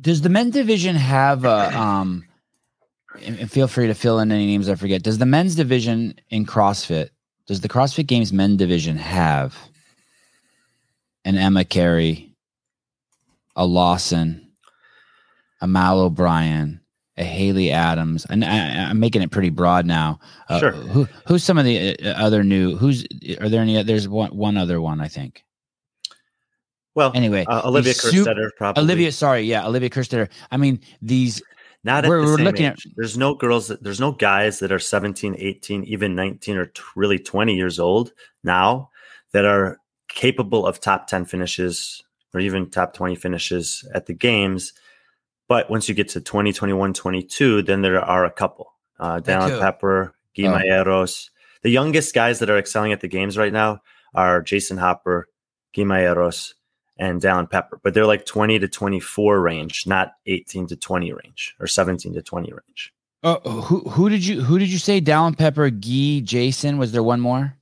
Does 0.00 0.22
the 0.22 0.28
men's 0.28 0.54
division 0.54 0.96
have 0.96 1.44
a 1.44 1.76
um? 1.76 2.24
And 3.24 3.38
and 3.38 3.50
feel 3.50 3.68
free 3.68 3.88
to 3.88 3.94
fill 3.94 4.20
in 4.20 4.32
any 4.32 4.46
names 4.46 4.70
I 4.70 4.74
forget. 4.74 5.02
Does 5.02 5.18
the 5.18 5.26
men's 5.26 5.54
division 5.54 6.14
in 6.30 6.46
CrossFit? 6.46 7.10
Does 7.46 7.60
the 7.60 7.68
CrossFit 7.68 8.06
Games 8.06 8.32
men 8.32 8.56
division 8.56 8.96
have 8.96 9.54
an 11.24 11.36
Emma 11.36 11.64
Cary, 11.64 12.34
a 13.54 13.66
Lawson, 13.66 14.52
a 15.60 15.66
Mal 15.66 16.00
O'Brien, 16.00 16.81
a 17.16 17.24
Haley 17.24 17.70
Adams? 17.70 18.26
And 18.30 18.44
I, 18.44 18.88
I'm 18.90 18.98
making 19.00 19.22
it 19.22 19.30
pretty 19.30 19.50
broad 19.50 19.86
now. 19.86 20.18
Uh, 20.48 20.58
Sure. 20.60 20.72
Who, 20.72 21.08
who's 21.26 21.44
some 21.44 21.58
of 21.58 21.64
the 21.64 21.96
uh, 21.98 22.12
other 22.24 22.42
new? 22.42 22.76
Who's 22.76 23.04
are 23.40 23.48
there 23.48 23.62
any? 23.62 23.82
There's 23.82 24.08
one 24.08 24.30
one 24.36 24.56
other 24.56 24.80
one 24.80 25.00
I 25.00 25.08
think. 25.08 25.44
Well, 26.94 27.12
Anyway, 27.14 27.46
uh, 27.48 27.62
Olivia 27.64 27.94
Kerstetter 27.94 28.50
probably. 28.58 28.82
Olivia, 28.82 29.12
sorry, 29.12 29.42
yeah, 29.42 29.66
Olivia 29.66 29.88
Kerstetter. 29.88 30.28
I 30.50 30.58
mean, 30.58 30.78
these 31.00 31.40
not 31.84 32.04
at 32.04 32.10
we're- 32.10 32.20
the 32.24 32.30
we're 32.30 32.36
looking 32.38 32.66
age. 32.66 32.86
There's 32.96 33.16
no 33.16 33.34
girls. 33.34 33.68
That, 33.68 33.82
there's 33.82 33.98
no 34.00 34.12
guys 34.12 34.58
that 34.58 34.70
are 34.70 34.78
17, 34.78 35.34
18, 35.38 35.84
even 35.84 36.14
19 36.14 36.56
or 36.58 36.66
t- 36.66 36.82
really 36.94 37.18
20 37.18 37.54
years 37.56 37.78
old 37.78 38.12
now 38.44 38.90
that 39.32 39.46
are 39.46 39.78
capable 40.08 40.66
of 40.66 40.80
top 40.80 41.06
10 41.06 41.24
finishes 41.24 42.02
or 42.34 42.40
even 42.40 42.68
top 42.68 42.92
20 42.92 43.14
finishes 43.16 43.88
at 43.94 44.04
the 44.06 44.12
games. 44.14 44.74
But 45.52 45.68
once 45.68 45.86
you 45.86 45.94
get 45.94 46.08
to 46.08 46.20
20, 46.22 46.54
21, 46.54 46.94
22, 46.94 47.60
then 47.60 47.82
there 47.82 48.00
are 48.00 48.24
a 48.24 48.30
couple. 48.30 48.72
Uh, 48.98 49.20
That 49.20 49.60
Pepper, 49.60 50.14
Guy 50.34 50.44
Oh. 50.44 51.04
The 51.62 51.68
youngest 51.68 52.14
guys 52.14 52.38
that 52.38 52.48
are 52.48 52.56
excelling 52.56 52.90
at 52.90 53.00
the 53.02 53.06
games 53.06 53.36
right 53.36 53.52
now 53.52 53.82
are 54.14 54.40
Jason 54.40 54.78
Hopper, 54.78 55.28
Guy 55.76 55.82
Malheiros, 55.82 56.54
and 56.96 57.20
Dallin 57.20 57.50
Pepper, 57.50 57.78
but 57.82 57.92
they're 57.92 58.06
like 58.06 58.24
20 58.24 58.60
to 58.60 58.66
24 58.66 59.42
range, 59.42 59.86
not 59.86 60.12
18 60.24 60.68
to 60.68 60.76
20 60.76 61.12
range 61.12 61.54
or 61.60 61.66
17 61.66 62.14
to 62.14 62.22
20 62.22 62.50
range. 62.50 62.94
uh, 63.22 63.38
who 63.40 63.80
who 63.90 64.08
did 64.08 64.24
you 64.24 64.40
who 64.40 64.58
did 64.58 64.70
you 64.70 64.78
say? 64.78 65.02
Dallin 65.02 65.36
Pepper, 65.36 65.68
Gee, 65.68 66.22
Jason. 66.22 66.78
Was 66.78 66.92
there 66.92 67.02
one 67.02 67.20
more? 67.20 67.58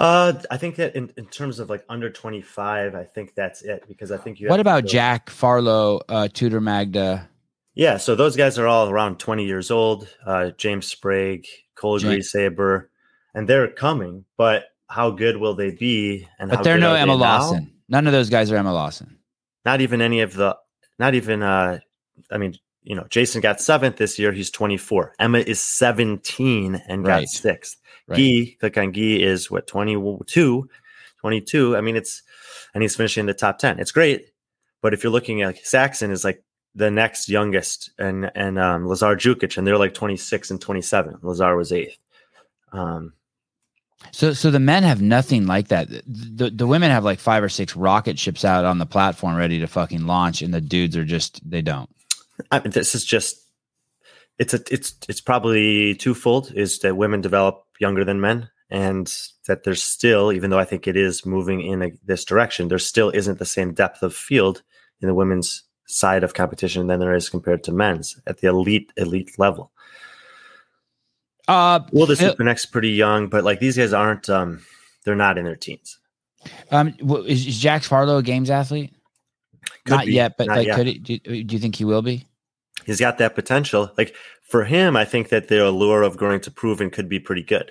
Uh, 0.00 0.32
I 0.50 0.56
think 0.56 0.76
that 0.76 0.96
in, 0.96 1.12
in 1.18 1.26
terms 1.26 1.58
of 1.58 1.68
like 1.68 1.84
under 1.90 2.08
25, 2.08 2.94
I 2.94 3.04
think 3.04 3.34
that's 3.34 3.60
it 3.62 3.84
because 3.86 4.10
I 4.10 4.16
think 4.16 4.40
you. 4.40 4.46
have 4.46 4.50
What 4.52 4.60
about 4.60 4.86
Jack 4.86 5.28
Farlow, 5.28 6.00
uh, 6.08 6.28
Tudor 6.32 6.60
Magda? 6.60 7.28
Yeah, 7.74 7.98
so 7.98 8.14
those 8.14 8.34
guys 8.34 8.58
are 8.58 8.66
all 8.66 8.88
around 8.88 9.18
20 9.18 9.44
years 9.44 9.70
old. 9.70 10.08
Uh, 10.26 10.50
James 10.56 10.86
Sprague, 10.86 11.46
Cole 11.74 11.98
Saber, 11.98 12.90
and 13.34 13.48
they're 13.48 13.68
coming, 13.68 14.24
but 14.36 14.64
how 14.88 15.10
good 15.10 15.36
will 15.36 15.54
they 15.54 15.70
be? 15.70 16.26
And 16.38 16.50
But 16.50 16.56
how 16.56 16.62
they're 16.62 16.78
no 16.78 16.90
are 16.90 16.94
they 16.94 17.00
Emma 17.00 17.12
now? 17.12 17.20
Lawson. 17.20 17.72
None 17.88 18.06
of 18.06 18.12
those 18.12 18.30
guys 18.30 18.50
are 18.50 18.56
Emma 18.56 18.72
Lawson. 18.72 19.18
Not 19.64 19.80
even 19.82 20.00
any 20.00 20.20
of 20.20 20.34
the, 20.34 20.56
not 20.98 21.14
even, 21.14 21.42
uh, 21.42 21.78
I 22.30 22.38
mean, 22.38 22.54
you 22.82 22.96
know, 22.96 23.06
Jason 23.10 23.40
got 23.40 23.60
seventh 23.60 23.96
this 23.96 24.18
year. 24.18 24.32
He's 24.32 24.50
24. 24.50 25.14
Emma 25.18 25.38
is 25.38 25.60
17 25.60 26.82
and 26.88 27.04
got 27.04 27.18
Right. 27.18 27.28
sixth. 27.28 27.76
Right. 28.10 28.18
Guy, 28.18 28.56
click 28.60 28.76
on 28.76 28.92
Guy, 28.92 29.22
is 29.22 29.50
what, 29.50 29.66
22? 29.66 30.68
22. 31.20 31.76
I 31.76 31.80
mean, 31.80 31.96
it's, 31.96 32.22
and 32.74 32.82
he's 32.82 32.96
finishing 32.96 33.26
the 33.26 33.34
top 33.34 33.58
10. 33.58 33.78
It's 33.78 33.92
great. 33.92 34.32
But 34.82 34.92
if 34.94 35.02
you're 35.02 35.12
looking 35.12 35.42
at 35.42 35.64
Saxon 35.64 36.10
is 36.10 36.24
like 36.24 36.42
the 36.74 36.90
next 36.90 37.28
youngest 37.28 37.90
and, 37.98 38.30
and, 38.34 38.58
um, 38.58 38.86
Lazar 38.86 39.16
Jukic, 39.16 39.56
and 39.56 39.66
they're 39.66 39.78
like 39.78 39.94
26 39.94 40.50
and 40.50 40.60
27. 40.60 41.18
Lazar 41.22 41.56
was 41.56 41.72
eighth. 41.72 41.98
Um, 42.72 43.12
So 44.12 44.32
so 44.32 44.50
the 44.50 44.60
men 44.60 44.82
have 44.82 45.02
nothing 45.02 45.46
like 45.46 45.68
that. 45.68 45.88
The 45.88 46.50
the 46.50 46.66
women 46.66 46.90
have 46.90 47.04
like 47.04 47.18
five 47.18 47.42
or 47.42 47.50
six 47.50 47.76
rocket 47.76 48.18
ships 48.18 48.44
out 48.44 48.64
on 48.64 48.78
the 48.78 48.86
platform 48.86 49.36
ready 49.36 49.60
to 49.60 49.66
fucking 49.66 50.06
launch, 50.06 50.40
and 50.40 50.54
the 50.54 50.60
dudes 50.60 50.96
are 50.96 51.04
just 51.04 51.38
they 51.48 51.60
don't. 51.60 51.90
I 52.50 52.60
mean, 52.60 52.70
this 52.70 52.94
is 52.94 53.04
just 53.04 53.44
it's 54.38 54.54
a 54.54 54.60
it's 54.70 54.94
it's 55.08 55.20
probably 55.20 55.94
twofold 55.96 56.52
is 56.54 56.78
that 56.78 56.96
women 56.96 57.20
develop 57.20 57.66
younger 57.80 58.04
than 58.04 58.20
men 58.20 58.48
and 58.70 59.12
that 59.48 59.64
there's 59.64 59.82
still 59.82 60.32
even 60.32 60.50
though 60.50 60.58
i 60.58 60.64
think 60.64 60.86
it 60.86 60.96
is 60.96 61.26
moving 61.26 61.60
in 61.60 61.82
a, 61.82 61.90
this 62.04 62.24
direction 62.24 62.68
there 62.68 62.78
still 62.78 63.10
isn't 63.10 63.38
the 63.38 63.44
same 63.46 63.72
depth 63.74 64.02
of 64.02 64.14
field 64.14 64.62
in 65.00 65.08
the 65.08 65.14
women's 65.14 65.64
side 65.86 66.22
of 66.22 66.34
competition 66.34 66.86
than 66.86 67.00
there 67.00 67.14
is 67.14 67.28
compared 67.28 67.64
to 67.64 67.72
men's 67.72 68.20
at 68.26 68.38
the 68.38 68.46
elite 68.46 68.92
elite 68.96 69.36
level 69.38 69.72
Uh, 71.48 71.80
Will 71.92 72.06
the 72.06 72.14
Phil- 72.14 72.30
Super 72.30 72.54
pretty 72.70 72.90
young, 72.90 73.26
but 73.28 73.42
like 73.42 73.58
these 73.58 73.76
guys 73.76 73.92
aren't. 73.92 74.30
um 74.30 74.62
They're 75.04 75.16
not 75.16 75.36
in 75.38 75.44
their 75.44 75.56
teens. 75.56 75.98
um, 76.70 76.94
is, 77.26 77.46
is 77.46 77.58
Jax 77.58 77.88
Farlow 77.88 78.18
a 78.18 78.22
games 78.22 78.50
athlete? 78.50 78.94
Could 79.84 79.90
not 79.96 80.06
be, 80.06 80.12
yet, 80.12 80.36
but 80.38 80.46
not 80.46 80.58
like, 80.58 80.66
yet. 80.68 80.76
could 80.76 80.86
it? 80.86 81.02
Do, 81.02 81.18
do 81.18 81.52
you 81.54 81.58
think 81.58 81.74
he 81.74 81.84
will 81.84 82.02
be? 82.02 82.26
he's 82.86 83.00
got 83.00 83.18
that 83.18 83.34
potential. 83.34 83.90
Like 83.98 84.14
for 84.50 84.64
him, 84.64 84.96
I 84.96 85.04
think 85.04 85.28
that 85.28 85.46
the 85.46 85.66
allure 85.66 86.02
of 86.02 86.16
growing 86.16 86.40
to 86.40 86.50
proven 86.50 86.90
could 86.90 87.08
be 87.08 87.20
pretty 87.20 87.44
good. 87.44 87.70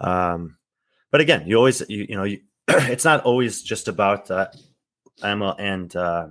Um, 0.00 0.56
but 1.10 1.20
again, 1.20 1.44
you 1.46 1.56
always, 1.56 1.82
you, 1.88 2.06
you 2.08 2.16
know, 2.16 2.22
you, 2.22 2.40
it's 2.68 3.04
not 3.04 3.24
always 3.24 3.62
just 3.62 3.88
about 3.88 4.30
uh, 4.30 4.48
Emma 5.22 5.56
and 5.58 5.94
uh, 5.96 6.28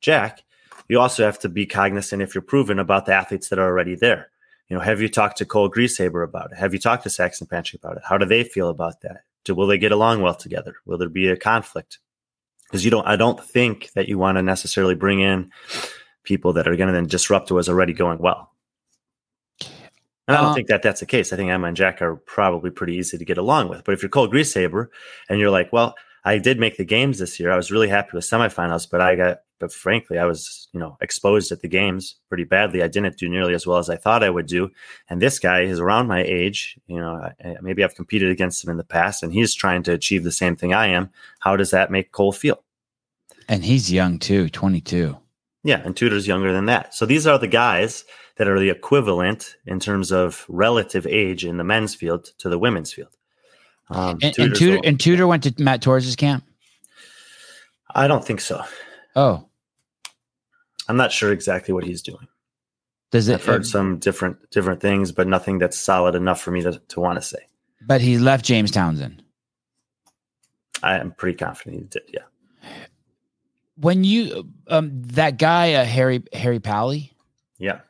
Jack. 0.00 0.42
You 0.88 1.00
also 1.00 1.24
have 1.24 1.38
to 1.40 1.48
be 1.48 1.64
cognizant 1.64 2.20
if 2.20 2.34
you're 2.34 2.42
proven 2.42 2.78
about 2.78 3.06
the 3.06 3.14
athletes 3.14 3.48
that 3.48 3.58
are 3.58 3.66
already 3.66 3.94
there. 3.94 4.30
You 4.68 4.76
know, 4.76 4.82
have 4.82 5.00
you 5.00 5.08
talked 5.08 5.38
to 5.38 5.46
Cole 5.46 5.70
Greashaber 5.70 6.24
about 6.24 6.52
it? 6.52 6.58
Have 6.58 6.74
you 6.74 6.78
talked 6.78 7.04
to 7.04 7.10
Saxon 7.10 7.46
Panchik 7.46 7.76
about 7.76 7.96
it? 7.96 8.02
How 8.06 8.18
do 8.18 8.26
they 8.26 8.44
feel 8.44 8.68
about 8.68 9.00
that? 9.00 9.22
Do, 9.44 9.54
will 9.54 9.66
they 9.66 9.78
get 9.78 9.92
along 9.92 10.20
well 10.20 10.34
together? 10.34 10.76
Will 10.84 10.98
there 10.98 11.08
be 11.08 11.28
a 11.28 11.36
conflict? 11.36 11.98
Because 12.64 12.84
you 12.84 12.90
don't, 12.90 13.06
I 13.06 13.16
don't 13.16 13.42
think 13.42 13.92
that 13.92 14.08
you 14.08 14.18
want 14.18 14.36
to 14.36 14.42
necessarily 14.42 14.94
bring 14.94 15.20
in 15.20 15.50
people 16.22 16.52
that 16.54 16.68
are 16.68 16.76
going 16.76 16.88
to 16.88 16.92
then 16.92 17.06
disrupt 17.06 17.50
what 17.50 17.56
was 17.56 17.68
already 17.68 17.92
going 17.92 18.18
well. 18.18 18.51
And 20.28 20.36
I 20.36 20.40
don't 20.40 20.50
Uh, 20.50 20.54
think 20.54 20.68
that 20.68 20.82
that's 20.82 21.00
the 21.00 21.06
case. 21.06 21.32
I 21.32 21.36
think 21.36 21.50
Emma 21.50 21.66
and 21.68 21.76
Jack 21.76 22.00
are 22.00 22.16
probably 22.16 22.70
pretty 22.70 22.94
easy 22.94 23.18
to 23.18 23.24
get 23.24 23.38
along 23.38 23.68
with. 23.68 23.84
But 23.84 23.92
if 23.92 24.02
you're 24.02 24.08
Cole 24.08 24.28
Greashaber 24.28 24.86
and 25.28 25.40
you're 25.40 25.50
like, 25.50 25.72
well, 25.72 25.94
I 26.24 26.38
did 26.38 26.60
make 26.60 26.76
the 26.76 26.84
games 26.84 27.18
this 27.18 27.40
year. 27.40 27.50
I 27.50 27.56
was 27.56 27.72
really 27.72 27.88
happy 27.88 28.10
with 28.14 28.24
semifinals, 28.24 28.88
but 28.88 29.00
I 29.00 29.16
got, 29.16 29.38
but 29.58 29.72
frankly, 29.72 30.18
I 30.18 30.24
was, 30.24 30.68
you 30.72 30.78
know, 30.78 30.96
exposed 31.00 31.50
at 31.50 31.62
the 31.62 31.68
games 31.68 32.14
pretty 32.28 32.44
badly. 32.44 32.80
I 32.80 32.86
didn't 32.86 33.18
do 33.18 33.28
nearly 33.28 33.54
as 33.54 33.66
well 33.66 33.78
as 33.78 33.90
I 33.90 33.96
thought 33.96 34.22
I 34.22 34.30
would 34.30 34.46
do. 34.46 34.70
And 35.10 35.20
this 35.20 35.40
guy 35.40 35.62
is 35.62 35.80
around 35.80 36.06
my 36.06 36.22
age. 36.22 36.78
You 36.86 37.00
know, 37.00 37.14
I, 37.44 37.56
maybe 37.60 37.82
I've 37.82 37.96
competed 37.96 38.30
against 38.30 38.62
him 38.62 38.70
in 38.70 38.76
the 38.76 38.84
past, 38.84 39.24
and 39.24 39.32
he's 39.32 39.52
trying 39.52 39.82
to 39.84 39.92
achieve 39.92 40.22
the 40.22 40.30
same 40.30 40.54
thing 40.54 40.72
I 40.72 40.86
am. 40.86 41.10
How 41.40 41.56
does 41.56 41.70
that 41.72 41.90
make 41.90 42.12
Cole 42.12 42.32
feel? 42.32 42.62
And 43.48 43.64
he's 43.64 43.90
young 43.92 44.20
too, 44.20 44.48
twenty 44.48 44.80
two. 44.80 45.18
Yeah, 45.64 45.82
and 45.84 45.96
Tudor's 45.96 46.28
younger 46.28 46.52
than 46.52 46.66
that. 46.66 46.94
So 46.94 47.06
these 47.06 47.26
are 47.26 47.38
the 47.38 47.48
guys 47.48 48.04
that 48.36 48.48
are 48.48 48.58
the 48.58 48.70
equivalent 48.70 49.56
in 49.66 49.78
terms 49.80 50.10
of 50.12 50.44
relative 50.48 51.06
age 51.06 51.44
in 51.44 51.56
the 51.58 51.64
men's 51.64 51.94
field 51.94 52.24
to 52.38 52.48
the 52.48 52.58
women's 52.58 52.92
field. 52.92 53.16
Um, 53.90 54.18
And, 54.22 54.38
and 54.38 54.54
Tudor 54.54 54.80
and 54.84 54.98
Tudor 54.98 55.26
went 55.26 55.42
to 55.44 55.54
Matt 55.62 55.82
Torres's 55.82 56.16
camp. 56.16 56.44
I 57.94 58.08
don't 58.08 58.24
think 58.24 58.40
so. 58.40 58.64
Oh, 59.14 59.46
I'm 60.88 60.96
not 60.96 61.12
sure 61.12 61.30
exactly 61.32 61.74
what 61.74 61.84
he's 61.84 62.00
doing. 62.02 62.26
does 63.10 63.28
it? 63.28 63.34
I've 63.34 63.44
heard 63.44 63.66
some 63.66 63.98
different 63.98 64.50
different 64.50 64.80
things, 64.80 65.12
but 65.12 65.26
nothing 65.28 65.58
that's 65.58 65.76
solid 65.78 66.14
enough 66.14 66.40
for 66.40 66.50
me 66.50 66.62
to, 66.62 66.80
to 66.88 67.00
want 67.00 67.16
to 67.18 67.22
say. 67.22 67.38
but 67.86 68.00
he 68.00 68.18
left 68.18 68.44
James 68.44 68.70
Townsend. 68.70 69.22
I 70.82 70.98
am 70.98 71.12
pretty 71.12 71.36
confident 71.36 71.76
he 71.76 71.88
did. 71.88 72.02
Yeah. 72.08 72.72
When 73.76 74.04
you 74.04 74.48
um 74.68 74.90
that 75.14 75.36
guy 75.38 75.74
uh, 75.74 75.84
Harry 75.84 76.22
Harry 76.32 76.60
Pally. 76.60 77.12
Yeah. 77.58 77.80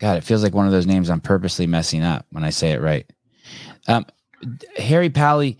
God, 0.00 0.16
it 0.16 0.24
feels 0.24 0.42
like 0.42 0.54
one 0.54 0.66
of 0.66 0.72
those 0.72 0.86
names 0.86 1.08
I'm 1.08 1.20
purposely 1.20 1.66
messing 1.66 2.02
up 2.02 2.26
when 2.30 2.44
I 2.44 2.50
say 2.50 2.72
it 2.72 2.80
right. 2.80 3.10
Um, 3.86 4.06
Harry 4.76 5.10
Pally. 5.10 5.58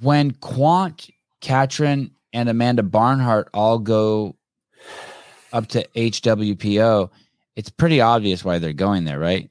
When 0.00 0.32
Quant, 0.32 1.08
Katrin, 1.40 2.10
and 2.32 2.48
Amanda 2.48 2.82
Barnhart 2.82 3.48
all 3.54 3.78
go 3.78 4.36
up 5.52 5.68
to 5.68 5.86
HWPO, 5.96 7.10
it's 7.56 7.70
pretty 7.70 8.00
obvious 8.00 8.44
why 8.44 8.58
they're 8.58 8.72
going 8.72 9.04
there, 9.04 9.18
right? 9.18 9.50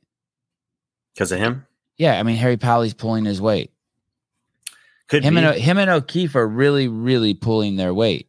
Because 1.13 1.31
of 1.31 1.39
him? 1.39 1.65
Yeah, 1.97 2.19
I 2.19 2.23
mean 2.23 2.35
Harry 2.35 2.57
Pally's 2.57 2.93
pulling 2.93 3.25
his 3.25 3.41
weight. 3.41 3.71
Could 5.07 5.23
Him 5.23 5.35
be. 5.35 5.43
and 5.43 5.55
him 5.57 5.77
and 5.77 5.89
O'Keefe 5.89 6.35
are 6.35 6.47
really, 6.47 6.87
really 6.87 7.33
pulling 7.33 7.75
their 7.75 7.93
weight. 7.93 8.27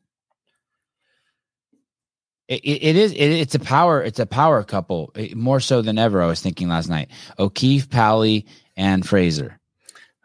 It, 2.49 2.61
it, 2.61 2.83
it 2.83 2.97
is. 2.97 3.13
It, 3.13 3.19
it's 3.19 3.55
a 3.55 3.59
power. 3.59 4.03
It's 4.03 4.19
a 4.19 4.27
power 4.27 4.63
couple 4.63 5.11
eh, 5.15 5.29
more 5.35 5.61
so 5.61 5.83
than 5.83 5.99
ever. 5.99 6.23
I 6.23 6.27
was 6.27 6.41
thinking 6.41 6.69
last 6.69 6.89
night. 6.89 7.11
O'Keefe, 7.39 7.89
Pally, 7.89 8.47
and 8.77 9.07
Fraser. 9.07 9.59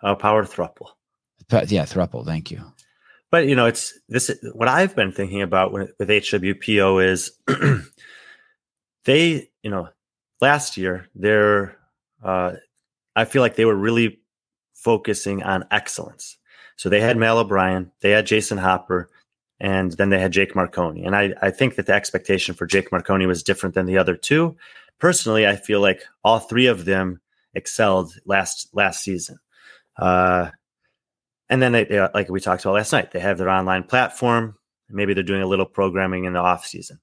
oh, 0.03 0.15
power 0.15 0.43
thruple. 0.43 0.87
Yeah, 1.51 1.85
thruple. 1.85 2.25
Thank 2.25 2.51
you. 2.51 2.61
But 3.31 3.47
you 3.47 3.55
know, 3.55 3.65
it's 3.65 3.97
this. 4.09 4.31
What 4.53 4.67
I've 4.67 4.95
been 4.95 5.11
thinking 5.11 5.41
about 5.41 5.71
when, 5.71 5.87
with 5.97 6.09
HWPO 6.09 7.03
is 7.05 7.31
they, 9.05 9.49
you 9.63 9.69
know, 9.71 9.89
last 10.41 10.77
year 10.77 11.07
they're. 11.15 11.77
Uh, 12.23 12.53
I 13.15 13.25
feel 13.25 13.41
like 13.41 13.55
they 13.55 13.65
were 13.65 13.75
really 13.75 14.19
focusing 14.73 15.43
on 15.43 15.65
excellence. 15.71 16.37
So 16.75 16.89
they 16.89 17.01
had 17.01 17.17
Mel 17.17 17.37
O'Brien, 17.37 17.91
they 18.01 18.11
had 18.11 18.25
Jason 18.25 18.57
Hopper, 18.57 19.09
and 19.59 19.91
then 19.93 20.09
they 20.09 20.19
had 20.19 20.31
Jake 20.31 20.55
Marconi. 20.55 21.05
And 21.05 21.15
I, 21.15 21.33
I 21.41 21.51
think 21.51 21.75
that 21.75 21.85
the 21.85 21.93
expectation 21.93 22.55
for 22.55 22.65
Jake 22.65 22.91
Marconi 22.91 23.25
was 23.25 23.43
different 23.43 23.75
than 23.75 23.85
the 23.85 23.97
other 23.97 24.15
two. 24.15 24.55
Personally, 24.99 25.47
I 25.47 25.55
feel 25.55 25.81
like 25.81 26.03
all 26.23 26.39
three 26.39 26.67
of 26.67 26.85
them 26.85 27.21
excelled 27.53 28.13
last 28.25 28.69
last 28.73 29.03
season. 29.03 29.39
Uh, 29.97 30.51
and 31.49 31.61
then 31.61 31.71
they, 31.71 31.83
they, 31.85 31.99
like 32.13 32.29
we 32.29 32.39
talked 32.39 32.63
about 32.63 32.75
last 32.75 32.93
night, 32.93 33.11
they 33.11 33.19
have 33.19 33.37
their 33.37 33.49
online 33.49 33.83
platform. 33.83 34.55
Maybe 34.89 35.13
they're 35.13 35.23
doing 35.23 35.41
a 35.41 35.47
little 35.47 35.65
programming 35.65 36.25
in 36.25 36.33
the 36.33 36.39
off 36.39 36.65
season. 36.65 36.99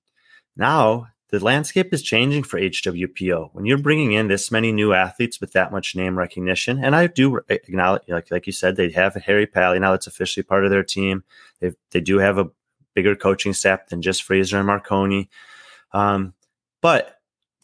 Now 0.56 1.08
the 1.30 1.44
landscape 1.44 1.92
is 1.92 2.02
changing 2.02 2.44
for 2.44 2.60
HWPO. 2.60 3.50
When 3.52 3.66
you're 3.66 3.78
bringing 3.78 4.12
in 4.12 4.28
this 4.28 4.52
many 4.52 4.70
new 4.70 4.92
athletes 4.92 5.40
with 5.40 5.52
that 5.52 5.72
much 5.72 5.96
name 5.96 6.16
recognition, 6.16 6.82
and 6.82 6.94
I 6.94 7.08
do 7.08 7.40
acknowledge, 7.48 8.02
like 8.08 8.30
like 8.30 8.46
you 8.46 8.52
said, 8.52 8.76
they 8.76 8.90
have 8.90 9.14
Harry 9.14 9.46
Pally 9.46 9.78
now. 9.78 9.90
that's 9.90 10.06
officially 10.06 10.44
part 10.44 10.64
of 10.64 10.70
their 10.70 10.84
team. 10.84 11.24
They 11.60 11.72
they 11.90 12.00
do 12.00 12.18
have 12.18 12.38
a 12.38 12.50
bigger 12.94 13.16
coaching 13.16 13.52
staff 13.52 13.88
than 13.88 14.02
just 14.02 14.22
Fraser 14.22 14.58
and 14.58 14.66
Marconi. 14.66 15.28
Um, 15.92 16.34
but 16.80 17.16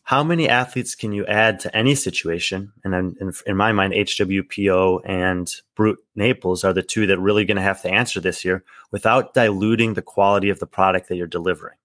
how 0.05 0.25
many 0.25 0.49
athletes 0.49 0.95
can 0.95 1.13
you 1.13 1.25
add 1.27 1.61
to 1.61 1.77
any 1.77 1.95
situation? 1.95 2.73
And 2.83 3.17
in, 3.21 3.33
in 3.47 3.57
my 3.57 3.73
mind, 3.73 3.93
HWPO 3.93 5.03
and 5.05 5.51
Brute 5.77 6.01
Naples 6.17 6.65
are 6.65 6.73
the 6.73 6.83
two 6.83 7.07
that 7.07 7.21
really 7.21 7.45
going 7.45 7.57
to 7.57 7.63
have 7.63 7.83
to 7.83 7.91
answer 7.91 8.21
this 8.21 8.45
year 8.45 8.65
without 8.91 9.33
diluting 9.33 9.95
the 9.95 10.03
quality 10.03 10.51
of 10.51 10.59
the 10.59 10.67
product 10.67 11.09
that 11.09 11.17
you're 11.17 11.27
delivering. 11.29 11.77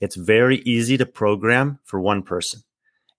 It's 0.00 0.16
very 0.16 0.58
easy 0.58 0.96
to 0.96 1.06
program 1.06 1.78
for 1.84 2.00
one 2.00 2.22
person. 2.22 2.62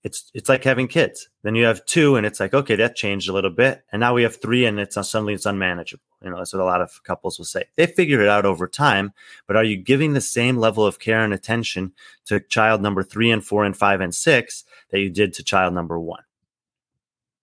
It's 0.03 0.31
it's 0.33 0.49
like 0.49 0.63
having 0.63 0.87
kids. 0.87 1.29
Then 1.43 1.53
you 1.53 1.65
have 1.65 1.85
two, 1.85 2.15
and 2.15 2.25
it's 2.25 2.39
like 2.39 2.55
okay, 2.55 2.75
that 2.75 2.95
changed 2.95 3.29
a 3.29 3.33
little 3.33 3.51
bit, 3.51 3.83
and 3.91 3.99
now 3.99 4.15
we 4.15 4.23
have 4.23 4.41
three, 4.41 4.65
and 4.65 4.79
it's 4.79 4.95
suddenly 4.95 5.35
it's 5.35 5.45
unmanageable. 5.45 6.03
You 6.23 6.31
know, 6.31 6.37
that's 6.37 6.53
what 6.53 6.61
a 6.61 6.65
lot 6.65 6.81
of 6.81 7.03
couples 7.03 7.37
will 7.37 7.45
say. 7.45 7.65
They 7.75 7.85
figure 7.85 8.21
it 8.21 8.27
out 8.27 8.45
over 8.45 8.67
time, 8.67 9.13
but 9.45 9.55
are 9.55 9.63
you 9.63 9.77
giving 9.77 10.13
the 10.13 10.21
same 10.21 10.57
level 10.57 10.85
of 10.85 10.99
care 10.99 11.23
and 11.23 11.33
attention 11.33 11.93
to 12.25 12.39
child 12.39 12.81
number 12.81 13.03
three 13.03 13.29
and 13.29 13.45
four 13.45 13.63
and 13.63 13.77
five 13.77 14.01
and 14.01 14.13
six 14.13 14.63
that 14.89 14.99
you 14.99 15.09
did 15.09 15.33
to 15.35 15.43
child 15.43 15.73
number 15.73 15.99
one? 15.99 16.23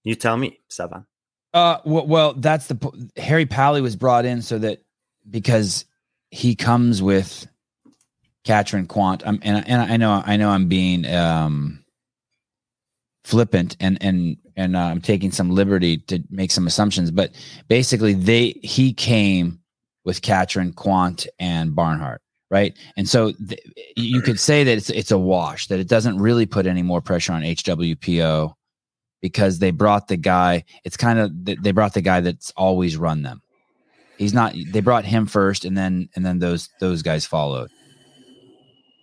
You 0.03 0.16
tell 0.16 0.37
me, 0.37 0.61
Sevan. 0.68 1.07
Uh, 1.55 1.79
well, 1.85 2.07
well, 2.07 2.33
that's 2.35 2.66
the 2.66 3.11
Harry 3.16 3.46
Pally 3.46 3.81
was 3.81 3.94
brought 3.94 4.24
in 4.24 4.42
so 4.42 4.59
that 4.59 4.83
because 5.31 5.85
he 6.31 6.55
comes 6.55 7.03
with 7.03 7.46
Katrin 8.49 8.87
Quant. 8.87 9.23
I'm 9.27 9.39
and 9.43 9.69
and 9.69 9.93
I 9.93 9.99
know 9.99 10.23
I 10.25 10.39
know 10.39 10.49
I'm 10.49 10.69
being 10.69 11.05
um 11.05 11.85
flippant 13.23 13.77
and 13.79 13.99
and 14.01 14.39
and 14.57 14.75
uh, 14.75 14.81
I'm 14.81 15.03
taking 15.03 15.31
some 15.31 15.51
liberty 15.51 15.99
to 15.99 16.23
make 16.31 16.51
some 16.51 16.67
assumptions, 16.67 17.11
but 17.11 17.33
basically 17.69 18.15
they 18.15 18.59
he 18.63 18.95
came 18.95 19.61
with 20.07 20.23
Katrin 20.23 20.73
Quant 20.73 21.27
and 21.39 21.77
Barnhart, 21.77 22.23
right? 22.51 22.75
And 22.97 23.07
so 23.07 23.33
th- 23.33 23.61
you 23.97 24.23
could 24.23 24.41
say 24.41 24.65
that 24.65 24.79
it's 24.79 24.89
it's 24.89 25.11
a 25.11 25.19
wash 25.19 25.67
that 25.67 25.79
it 25.79 25.87
doesn't 25.87 26.17
really 26.17 26.47
put 26.47 26.67
any 26.67 26.83
more 26.83 27.03
pressure 27.03 27.35
on 27.35 27.43
HWPO 27.43 28.55
because 29.21 29.59
they 29.59 29.73
brought 29.73 30.09
the 30.09 30.17
guy. 30.17 30.65
It's 30.85 30.97
kind 30.97 31.19
of 31.19 31.33
they 31.45 31.73
brought 31.73 31.93
the 31.93 32.01
guy 32.01 32.23
that's 32.23 32.51
always 32.57 32.97
run 32.97 33.21
them. 33.21 33.43
He's 34.17 34.33
not. 34.33 34.55
They 34.73 34.81
brought 34.81 35.05
him 35.05 35.27
first, 35.27 35.67
and 35.67 35.77
then 35.77 36.09
and 36.17 36.25
then 36.25 36.39
those 36.39 36.71
those 36.81 37.03
guys 37.03 37.27
followed. 37.27 37.71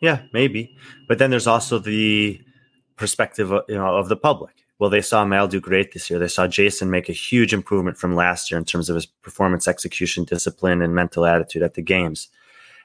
Yeah, 0.02 0.22
maybe. 0.34 0.76
But 1.08 1.18
then 1.18 1.30
there's 1.30 1.48
also 1.48 1.80
the 1.80 2.42
perspective, 2.96 3.52
of, 3.52 3.64
you 3.68 3.76
know, 3.76 3.96
of 3.96 4.10
the 4.10 4.16
public. 4.16 4.54
Well, 4.78 4.90
they 4.90 5.02
saw 5.02 5.24
Mal 5.24 5.48
do 5.48 5.62
great 5.62 5.94
this 5.94 6.10
year. 6.10 6.20
They 6.20 6.28
saw 6.28 6.48
Jason 6.48 6.90
make 6.90 7.08
a 7.08 7.14
huge 7.14 7.54
improvement 7.54 7.98
from 7.98 8.14
last 8.16 8.52
year 8.52 8.58
in 8.58 8.66
terms 8.66 8.90
of 8.90 8.96
his 8.96 9.06
performance, 9.06 9.68
execution, 9.68 10.26
discipline, 10.26 10.82
and 10.82 10.94
mental 10.94 11.26
attitude 11.26 11.64
at 11.64 11.76
the 11.76 11.82
games. 11.82 12.28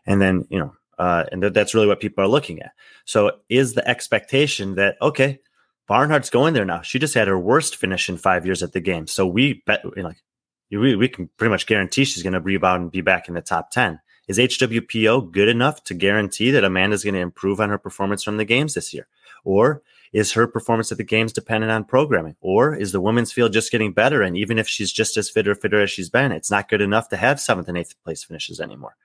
And 0.06 0.22
then, 0.22 0.46
you 0.50 0.58
know, 0.58 0.72
uh, 0.98 1.24
and 1.32 1.42
th- 1.42 1.52
that's 1.52 1.74
really 1.74 1.88
what 1.88 2.00
people 2.00 2.22
are 2.22 2.28
looking 2.28 2.60
at. 2.62 2.72
So, 3.06 3.32
is 3.48 3.74
the 3.74 3.86
expectation 3.88 4.76
that 4.76 4.96
okay, 5.02 5.40
Barnhart's 5.88 6.30
going 6.30 6.54
there 6.54 6.64
now? 6.64 6.82
She 6.82 6.98
just 6.98 7.14
had 7.14 7.26
her 7.26 7.38
worst 7.38 7.76
finish 7.76 8.08
in 8.08 8.18
five 8.18 8.46
years 8.46 8.62
at 8.62 8.72
the 8.72 8.80
game. 8.80 9.06
So 9.06 9.26
we 9.26 9.62
bet, 9.66 9.82
you 9.84 10.02
know, 10.02 10.08
like, 10.08 10.22
we 10.70 10.94
we 10.94 11.08
can 11.08 11.28
pretty 11.36 11.50
much 11.50 11.66
guarantee 11.66 12.04
she's 12.04 12.22
going 12.22 12.34
to 12.34 12.40
rebound 12.40 12.82
and 12.82 12.92
be 12.92 13.00
back 13.00 13.28
in 13.28 13.34
the 13.34 13.40
top 13.40 13.70
ten. 13.70 13.98
Is 14.28 14.38
HWPO 14.38 15.32
good 15.32 15.48
enough 15.48 15.82
to 15.84 15.94
guarantee 15.94 16.50
that 16.50 16.64
Amanda's 16.64 17.04
going 17.04 17.14
to 17.14 17.20
improve 17.20 17.60
on 17.60 17.68
her 17.68 17.78
performance 17.78 18.22
from 18.22 18.36
the 18.36 18.44
games 18.44 18.74
this 18.74 18.94
year? 18.94 19.08
Or 19.44 19.82
is 20.12 20.32
her 20.32 20.46
performance 20.46 20.90
at 20.90 20.98
the 20.98 21.04
games 21.04 21.32
dependent 21.32 21.72
on 21.72 21.84
programming? 21.84 22.36
Or 22.40 22.74
is 22.74 22.92
the 22.92 23.00
women's 23.00 23.32
field 23.32 23.52
just 23.52 23.72
getting 23.72 23.92
better? 23.92 24.22
And 24.22 24.36
even 24.36 24.58
if 24.58 24.68
she's 24.68 24.92
just 24.92 25.16
as 25.16 25.30
fit 25.30 25.48
or 25.48 25.54
fitter 25.54 25.80
as 25.80 25.90
she's 25.90 26.10
been, 26.10 26.32
it's 26.32 26.50
not 26.50 26.68
good 26.68 26.80
enough 26.80 27.08
to 27.10 27.16
have 27.16 27.40
seventh 27.40 27.68
and 27.68 27.78
eighth 27.78 27.94
place 28.04 28.24
finishes 28.24 28.60
anymore. 28.60 28.96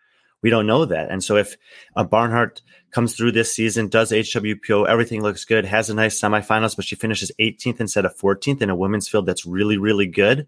We 0.42 0.50
don't 0.50 0.68
know 0.68 0.86
that. 0.86 1.10
And 1.10 1.24
so 1.24 1.38
if 1.38 1.58
a 1.96 2.04
Barnhart 2.04 2.62
comes 2.92 3.16
through 3.16 3.32
this 3.32 3.54
season, 3.54 3.88
does 3.88 4.12
HWPO, 4.12 4.88
everything 4.88 5.22
looks 5.24 5.46
good, 5.46 5.66
has 5.66 5.90
a 5.90 5.96
nice 5.96 6.20
semifinals, 6.20 6.76
but 6.76 6.86
she 6.86 6.96
finishes 6.96 7.32
18th 7.40 7.80
instead 7.80 8.06
of 8.06 8.16
14th 8.16 8.62
in 8.62 8.70
a 8.70 8.76
women's 8.76 9.08
field 9.08 9.26
that's 9.26 9.46
really, 9.46 9.78
really 9.78 10.06
good. 10.06 10.48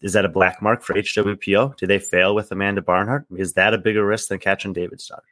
Is 0.00 0.12
that 0.12 0.24
a 0.24 0.28
black 0.28 0.62
mark 0.62 0.82
for 0.82 0.94
HWPO? 0.94 1.76
Do 1.76 1.86
they 1.86 1.98
fail 1.98 2.34
with 2.34 2.52
Amanda 2.52 2.82
Barnhart? 2.82 3.26
Is 3.36 3.54
that 3.54 3.74
a 3.74 3.78
bigger 3.78 4.06
risk 4.06 4.28
than 4.28 4.38
Katrin 4.38 4.72
daughter? 4.72 5.22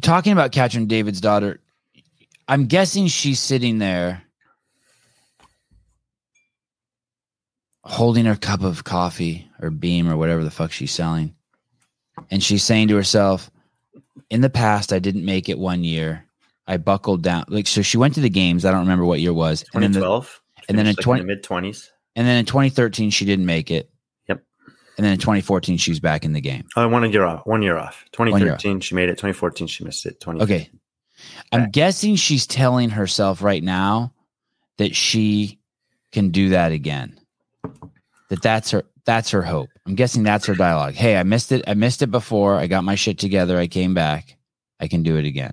Talking 0.00 0.32
about 0.32 0.52
Katrin 0.52 0.86
daughter, 0.86 1.60
I'm 2.48 2.66
guessing 2.66 3.08
she's 3.08 3.40
sitting 3.40 3.78
there 3.78 4.22
holding 7.84 8.24
her 8.24 8.36
cup 8.36 8.62
of 8.62 8.84
coffee 8.84 9.50
or 9.60 9.70
beam 9.70 10.08
or 10.08 10.16
whatever 10.16 10.44
the 10.44 10.50
fuck 10.50 10.72
she's 10.72 10.92
selling. 10.92 11.34
And 12.30 12.42
she's 12.42 12.62
saying 12.62 12.88
to 12.88 12.96
herself, 12.96 13.50
in 14.30 14.40
the 14.40 14.50
past, 14.50 14.92
I 14.92 14.98
didn't 14.98 15.24
make 15.24 15.48
it 15.48 15.58
one 15.58 15.84
year. 15.84 16.24
I 16.66 16.76
buckled 16.76 17.22
down. 17.22 17.44
Like, 17.48 17.66
so 17.66 17.82
she 17.82 17.96
went 17.98 18.14
to 18.14 18.20
the 18.20 18.30
games. 18.30 18.64
I 18.64 18.70
don't 18.70 18.80
remember 18.80 19.04
what 19.04 19.20
year 19.20 19.30
it 19.30 19.34
was. 19.34 19.62
2012. 19.72 19.72
And 19.74 19.94
then, 19.94 20.02
the, 20.02 20.68
and 20.68 20.78
then 20.78 20.86
in 20.86 20.94
like 20.96 21.04
20, 21.04 21.20
in 21.20 21.26
mid 21.26 21.42
20s. 21.42 21.88
And 22.16 22.26
then 22.26 22.36
in 22.38 22.44
2013, 22.44 23.10
she 23.10 23.24
didn't 23.24 23.46
make 23.46 23.70
it. 23.70 23.90
Yep. 24.28 24.42
And 24.96 25.04
then 25.06 25.12
in 25.14 25.18
2014, 25.18 25.78
she 25.78 25.90
was 25.90 26.00
back 26.00 26.24
in 26.24 26.32
the 26.32 26.40
game. 26.40 26.66
Oh, 26.76 26.88
one 26.88 27.10
year 27.10 27.24
off. 27.24 27.46
One 27.46 27.62
year 27.62 27.76
off. 27.76 28.04
year 28.18 28.26
2013, 28.26 28.80
she 28.80 28.94
made 28.94 29.08
it. 29.08 29.12
2014, 29.12 29.66
she 29.66 29.84
missed 29.84 30.06
it. 30.06 30.20
20. 30.20 30.40
Okay. 30.42 30.70
I'm 31.52 31.62
Right. 31.62 31.72
guessing 31.72 32.16
she's 32.16 32.46
telling 32.46 32.90
herself 32.90 33.42
right 33.42 33.62
now 33.62 34.12
that 34.78 34.96
she 34.96 35.58
can 36.12 36.30
do 36.30 36.50
that 36.50 36.72
again. 36.72 37.18
That 38.30 38.42
that's 38.42 38.70
her 38.70 38.84
that's 39.04 39.30
her 39.30 39.42
hope. 39.42 39.68
I'm 39.86 39.94
guessing 39.96 40.22
that's 40.22 40.46
her 40.46 40.54
dialogue. 40.54 40.94
Hey, 40.94 41.16
I 41.16 41.22
missed 41.24 41.52
it. 41.52 41.64
I 41.66 41.74
missed 41.74 42.02
it 42.02 42.10
before. 42.10 42.54
I 42.56 42.66
got 42.68 42.84
my 42.84 42.94
shit 42.94 43.18
together. 43.18 43.58
I 43.58 43.66
came 43.66 43.92
back. 43.94 44.36
I 44.78 44.88
can 44.88 45.02
do 45.02 45.16
it 45.16 45.24
again. 45.24 45.52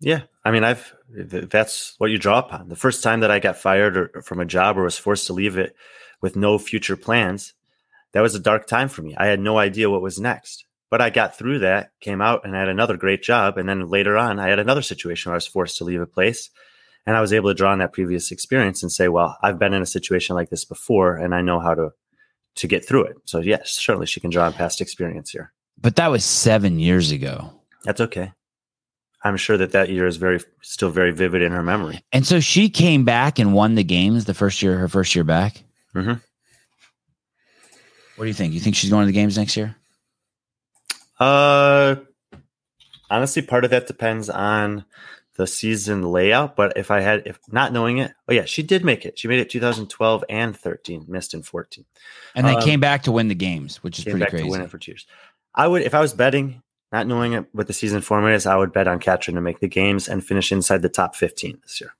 Yeah. 0.00 0.22
I 0.44 0.50
mean, 0.50 0.62
I've, 0.64 0.94
that's 1.08 1.94
what 1.98 2.10
you 2.10 2.18
draw 2.18 2.38
upon. 2.38 2.68
The 2.68 2.76
first 2.76 3.02
time 3.02 3.20
that 3.20 3.30
I 3.30 3.38
got 3.38 3.56
fired 3.56 3.96
or 3.96 4.22
from 4.22 4.40
a 4.40 4.44
job 4.44 4.76
or 4.76 4.84
was 4.84 4.98
forced 4.98 5.26
to 5.28 5.32
leave 5.32 5.56
it 5.56 5.74
with 6.20 6.36
no 6.36 6.58
future 6.58 6.96
plans, 6.96 7.54
that 8.12 8.20
was 8.20 8.34
a 8.34 8.40
dark 8.40 8.66
time 8.66 8.88
for 8.88 9.02
me. 9.02 9.14
I 9.16 9.26
had 9.26 9.40
no 9.40 9.58
idea 9.58 9.90
what 9.90 10.02
was 10.02 10.18
next. 10.18 10.64
But 10.90 11.02
I 11.02 11.10
got 11.10 11.36
through 11.36 11.58
that, 11.60 11.90
came 12.00 12.22
out 12.22 12.44
and 12.44 12.54
had 12.54 12.68
another 12.68 12.96
great 12.96 13.22
job. 13.22 13.58
And 13.58 13.68
then 13.68 13.88
later 13.88 14.16
on, 14.16 14.38
I 14.38 14.48
had 14.48 14.58
another 14.58 14.80
situation 14.80 15.28
where 15.28 15.34
I 15.34 15.36
was 15.36 15.46
forced 15.46 15.76
to 15.78 15.84
leave 15.84 16.00
a 16.00 16.06
place. 16.06 16.48
And 17.06 17.14
I 17.14 17.20
was 17.20 17.32
able 17.32 17.50
to 17.50 17.54
draw 17.54 17.72
on 17.72 17.78
that 17.78 17.92
previous 17.92 18.30
experience 18.30 18.82
and 18.82 18.90
say, 18.90 19.08
well, 19.08 19.36
I've 19.42 19.58
been 19.58 19.74
in 19.74 19.82
a 19.82 19.86
situation 19.86 20.34
like 20.34 20.48
this 20.48 20.64
before 20.64 21.16
and 21.16 21.34
I 21.34 21.42
know 21.42 21.60
how 21.60 21.74
to 21.74 21.90
to 22.56 22.66
get 22.66 22.84
through 22.84 23.04
it. 23.04 23.16
So 23.24 23.38
yes, 23.38 23.70
certainly 23.72 24.06
she 24.06 24.20
can 24.20 24.30
draw 24.30 24.46
on 24.46 24.52
past 24.52 24.80
experience 24.80 25.30
here. 25.30 25.52
But 25.80 25.96
that 25.96 26.10
was 26.10 26.24
seven 26.24 26.80
years 26.80 27.12
ago. 27.12 27.52
That's 27.84 28.00
okay. 28.00 28.32
I'm 29.28 29.36
sure 29.36 29.56
that 29.58 29.72
that 29.72 29.88
year 29.90 30.06
is 30.06 30.16
very 30.16 30.40
still 30.62 30.90
very 30.90 31.12
vivid 31.12 31.42
in 31.42 31.52
her 31.52 31.62
memory. 31.62 32.02
And 32.12 32.26
so 32.26 32.40
she 32.40 32.68
came 32.70 33.04
back 33.04 33.38
and 33.38 33.52
won 33.54 33.74
the 33.76 33.84
games 33.84 34.24
the 34.24 34.34
first 34.34 34.62
year, 34.62 34.76
her 34.78 34.88
first 34.88 35.14
year 35.14 35.24
back. 35.24 35.62
Mhm. 35.94 36.20
What 38.16 38.24
do 38.24 38.28
you 38.28 38.34
think? 38.34 38.52
You 38.54 38.60
think 38.60 38.74
she's 38.74 38.90
going 38.90 39.02
to 39.02 39.06
the 39.06 39.12
games 39.12 39.38
next 39.38 39.56
year? 39.56 39.76
Uh, 41.20 41.96
honestly, 43.10 43.42
part 43.42 43.64
of 43.64 43.70
that 43.70 43.86
depends 43.86 44.28
on 44.28 44.84
the 45.36 45.46
season 45.46 46.02
layout. 46.02 46.56
But 46.56 46.76
if 46.76 46.90
I 46.90 47.00
had, 47.00 47.22
if 47.26 47.38
not 47.50 47.72
knowing 47.72 47.98
it, 47.98 48.12
oh 48.28 48.32
yeah, 48.32 48.44
she 48.44 48.62
did 48.62 48.84
make 48.84 49.04
it. 49.04 49.18
She 49.18 49.28
made 49.28 49.38
it 49.40 49.50
2012 49.50 50.24
and 50.28 50.56
13, 50.56 51.04
missed 51.08 51.34
in 51.34 51.42
14. 51.42 51.84
And 52.34 52.46
then 52.46 52.56
Um, 52.56 52.62
came 52.62 52.80
back 52.80 53.04
to 53.04 53.12
win 53.12 53.28
the 53.28 53.34
games, 53.34 53.76
which 53.82 53.98
is 53.98 54.04
Came 54.04 54.12
pretty 54.12 54.24
back 54.24 54.30
crazy. 54.30 54.44
to 54.44 54.50
win 54.50 54.60
it 54.62 54.70
for 54.70 54.78
two 54.78 54.92
years. 54.92 55.06
I 55.54 55.66
would, 55.66 55.82
if 55.82 55.94
I 55.94 56.00
was 56.00 56.12
betting, 56.12 56.62
not 56.92 57.06
knowing 57.06 57.34
it, 57.34 57.44
what 57.52 57.66
the 57.66 57.72
season 57.72 58.00
format 58.00 58.32
is, 58.32 58.46
I 58.46 58.56
would 58.56 58.72
bet 58.72 58.88
on 58.88 58.98
Katrin 58.98 59.34
to 59.34 59.40
make 59.40 59.60
the 59.60 59.68
games 59.68 60.08
and 60.08 60.24
finish 60.24 60.50
inside 60.52 60.82
the 60.82 60.88
top 60.88 61.14
15 61.16 61.58
this 61.62 61.80
year. 61.80 61.94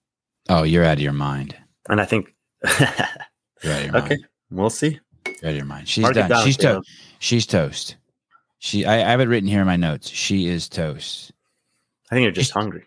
Oh, 0.48 0.62
you're 0.62 0.84
out 0.84 0.94
of 0.98 1.00
your 1.02 1.12
mind. 1.12 1.54
And 1.88 2.00
I 2.00 2.04
think, 2.06 2.34
You're 2.64 3.72
out 3.72 3.80
of 3.80 3.86
your 3.86 3.96
okay, 3.98 4.08
mind. 4.16 4.26
we'll 4.50 4.70
see. 4.70 4.98
You're 5.26 5.34
out 5.44 5.50
of 5.50 5.56
your 5.56 5.64
mind. 5.64 5.88
She's 5.88 6.02
Mark 6.02 6.14
done. 6.14 6.28
down, 6.30 6.44
She's 6.44 6.56
toast. 6.56 6.88
She's 7.18 7.46
toast. 7.46 7.96
She. 8.60 8.84
I, 8.84 8.94
I 8.96 9.10
have 9.10 9.20
it 9.20 9.28
written 9.28 9.48
here 9.48 9.60
in 9.60 9.66
my 9.66 9.76
notes. 9.76 10.08
She 10.08 10.48
is 10.48 10.68
toast. 10.68 11.32
I 12.10 12.14
think 12.14 12.22
you're 12.24 12.32
just 12.32 12.52
hungry. 12.52 12.84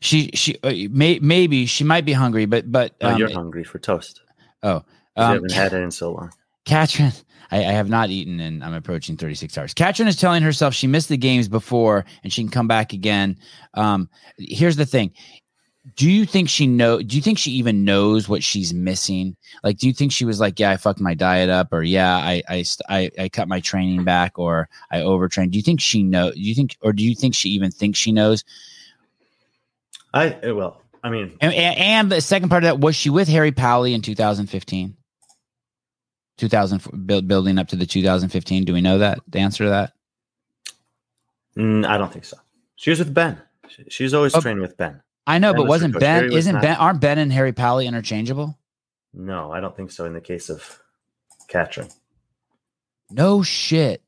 She. 0.00 0.30
She. 0.34 0.56
Uh, 0.62 0.72
may, 0.90 1.18
maybe 1.20 1.66
she 1.66 1.84
might 1.84 2.04
be 2.04 2.12
hungry, 2.12 2.46
but 2.46 2.70
but 2.70 2.94
um, 3.00 3.18
you're 3.18 3.32
hungry 3.32 3.62
for 3.64 3.78
toast. 3.78 4.22
oh, 4.62 4.80
'cause 4.80 4.84
you 5.16 5.22
um, 5.22 5.32
haven't 5.34 5.52
had 5.52 5.72
it 5.72 5.82
in 5.82 5.90
so 5.90 6.12
long. 6.12 6.32
Katrin, 6.64 7.12
I, 7.50 7.58
I 7.58 7.72
have 7.72 7.88
not 7.88 8.10
eaten 8.10 8.40
and 8.40 8.62
I'm 8.64 8.74
approaching 8.74 9.16
36 9.16 9.56
hours. 9.56 9.74
Katrin 9.74 10.08
is 10.08 10.16
telling 10.16 10.42
herself 10.42 10.74
she 10.74 10.86
missed 10.86 11.08
the 11.08 11.16
games 11.16 11.48
before 11.48 12.04
and 12.22 12.32
she 12.32 12.42
can 12.42 12.50
come 12.50 12.68
back 12.68 12.92
again. 12.92 13.38
Um, 13.74 14.08
here's 14.38 14.76
the 14.76 14.86
thing. 14.86 15.12
Do 15.96 16.10
you 16.10 16.24
think 16.24 16.48
she 16.48 16.66
know? 16.66 17.02
Do 17.02 17.14
you 17.14 17.20
think 17.20 17.36
she 17.36 17.50
even 17.52 17.84
knows 17.84 18.26
what 18.26 18.42
she's 18.42 18.72
missing? 18.72 19.36
Like, 19.62 19.76
do 19.76 19.86
you 19.86 19.92
think 19.92 20.12
she 20.12 20.24
was 20.24 20.40
like, 20.40 20.58
"Yeah, 20.58 20.70
I 20.70 20.78
fucked 20.78 20.98
my 20.98 21.12
diet 21.12 21.50
up," 21.50 21.74
or 21.74 21.82
"Yeah, 21.82 22.16
I 22.16 22.42
I 22.48 22.62
st- 22.62 22.86
I, 22.88 23.10
I 23.22 23.28
cut 23.28 23.48
my 23.48 23.60
training 23.60 24.02
back," 24.02 24.38
or 24.38 24.70
"I 24.90 25.02
overtrained"? 25.02 25.52
Do 25.52 25.58
you 25.58 25.62
think 25.62 25.82
she 25.82 26.02
know? 26.02 26.30
Do 26.32 26.40
you 26.40 26.54
think, 26.54 26.78
or 26.80 26.94
do 26.94 27.04
you 27.04 27.14
think 27.14 27.34
she 27.34 27.50
even 27.50 27.70
thinks 27.70 27.98
she 27.98 28.12
knows? 28.12 28.44
I, 30.14 30.52
well, 30.52 30.80
I 31.02 31.10
mean, 31.10 31.36
And, 31.42 31.52
and, 31.52 31.78
and 31.78 32.12
the 32.12 32.22
second 32.22 32.48
part 32.48 32.64
of 32.64 32.68
that 32.68 32.80
was 32.80 32.96
she 32.96 33.10
with 33.10 33.28
Harry 33.28 33.52
Powley 33.52 33.94
in 33.94 34.00
2015? 34.00 34.96
2000 36.38 37.06
build, 37.06 37.28
building 37.28 37.58
up 37.58 37.68
to 37.68 37.76
the 37.76 37.86
2015. 37.86 38.64
Do 38.64 38.72
we 38.72 38.80
know 38.80 38.98
that 38.98 39.20
the 39.28 39.38
answer 39.38 39.64
to 39.64 39.70
that? 39.70 39.92
mm, 41.56 41.86
I 41.86 41.98
don't 41.98 42.12
think 42.12 42.24
so. 42.24 42.36
She 42.76 42.90
was 42.90 42.98
with 42.98 43.14
Ben. 43.14 43.40
She- 43.68 43.84
She's 43.88 44.14
always 44.14 44.34
Oh. 44.34 44.40
training 44.40 44.62
with 44.62 44.76
Ben. 44.76 45.00
I 45.26 45.38
know, 45.38 45.52
Ben 45.52 45.56
but 45.60 45.62
was 45.64 45.68
wasn't. 45.68 46.00
Ben? 46.00 46.24
Harry 46.24 46.34
Isn't. 46.34 46.60
Ben? 46.60 46.76
Aren't 46.76 47.00
Ben 47.00 47.18
and 47.18 47.32
Harry 47.32 47.52
Powley 47.52 47.86
interchangeable? 47.86 48.58
No, 49.12 49.52
I 49.52 49.60
don't 49.60 49.76
think 49.76 49.90
so 49.90 50.04
in 50.04 50.12
the 50.12 50.20
case 50.20 50.50
of 50.50 50.80
Katrin. 51.48 51.88
No 53.10 53.42
shit. 53.42 54.02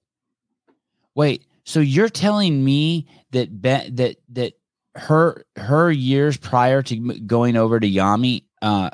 Wait, 1.14 1.46
so 1.64 1.80
you're 1.80 2.08
telling 2.08 2.62
me 2.64 3.06
that 3.30 3.62
Ben 3.62 3.94
that 3.96 4.16
that 4.30 4.54
her 4.96 5.44
her 5.56 5.90
years 5.90 6.36
prior 6.36 6.82
to 6.82 6.96
going 7.20 7.56
over 7.56 7.78
to 7.78 7.88
Jami, 7.88 8.44
uh, 8.62 8.90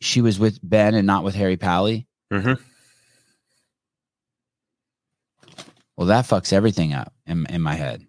she 0.00 0.20
was 0.20 0.38
with 0.38 0.58
Ben 0.62 0.94
and 0.94 1.06
not 1.06 1.24
with 1.24 1.34
Harry 1.34 1.56
Powley? 1.56 2.06
Mhm. 2.32 2.60
Well, 5.96 6.06
that 6.08 6.26
fucks 6.26 6.52
everything 6.52 6.92
up 6.92 7.12
in 7.26 7.46
in 7.46 7.60
my 7.62 7.74
head. 7.74 8.04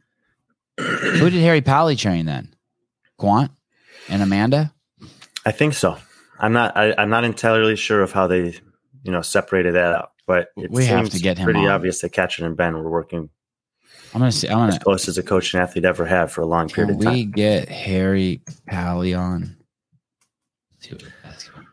Who 0.80 1.30
did 1.30 1.42
Harry 1.42 1.62
Powley 1.62 1.98
train 1.98 2.26
then? 2.26 2.54
Quant 3.18 3.52
and 4.08 4.22
Amanda? 4.22 4.74
I 5.46 5.52
think 5.52 5.74
so. 5.74 5.98
I'm 6.40 6.54
not. 6.54 6.76
I, 6.78 6.94
I'm 6.98 7.10
not 7.10 7.24
entirely 7.24 7.76
sure 7.76 8.02
of 8.02 8.12
how 8.12 8.28
they, 8.28 8.54
you 9.04 9.12
know, 9.12 9.22
separated 9.22 9.74
that 9.76 9.94
out. 9.94 10.12
But 10.28 10.50
it 10.58 10.70
We 10.72 10.86
have 10.86 11.00
seems 11.08 11.10
to 11.16 11.20
get 11.20 11.38
him 11.38 11.46
pretty 11.46 11.60
on. 11.62 11.68
obvious 11.70 12.02
that 12.02 12.12
Katrin 12.12 12.46
and 12.46 12.56
Ben 12.56 12.76
were 12.76 12.90
working 12.90 13.30
I'm 14.14 14.20
gonna 14.20 14.32
see. 14.32 14.48
I'm 14.48 14.68
as 14.70 14.76
gonna. 14.76 14.84
close 14.84 15.08
as 15.08 15.18
a 15.18 15.24
coach 15.24 15.54
and 15.54 15.62
athlete 15.64 15.86
ever 15.86 16.06
have 16.06 16.32
for 16.32 16.42
a 16.42 16.46
long 16.46 16.68
period 16.70 16.96
of 16.96 17.02
time. 17.02 17.14
we 17.14 17.26
get 17.26 17.68
Harry 17.70 18.42
Pally 18.68 19.14
on? 19.14 19.58
Let's 20.74 20.86
see 20.88 20.92
what 20.94 21.00
the 21.04 21.12
basketball- 21.24 21.64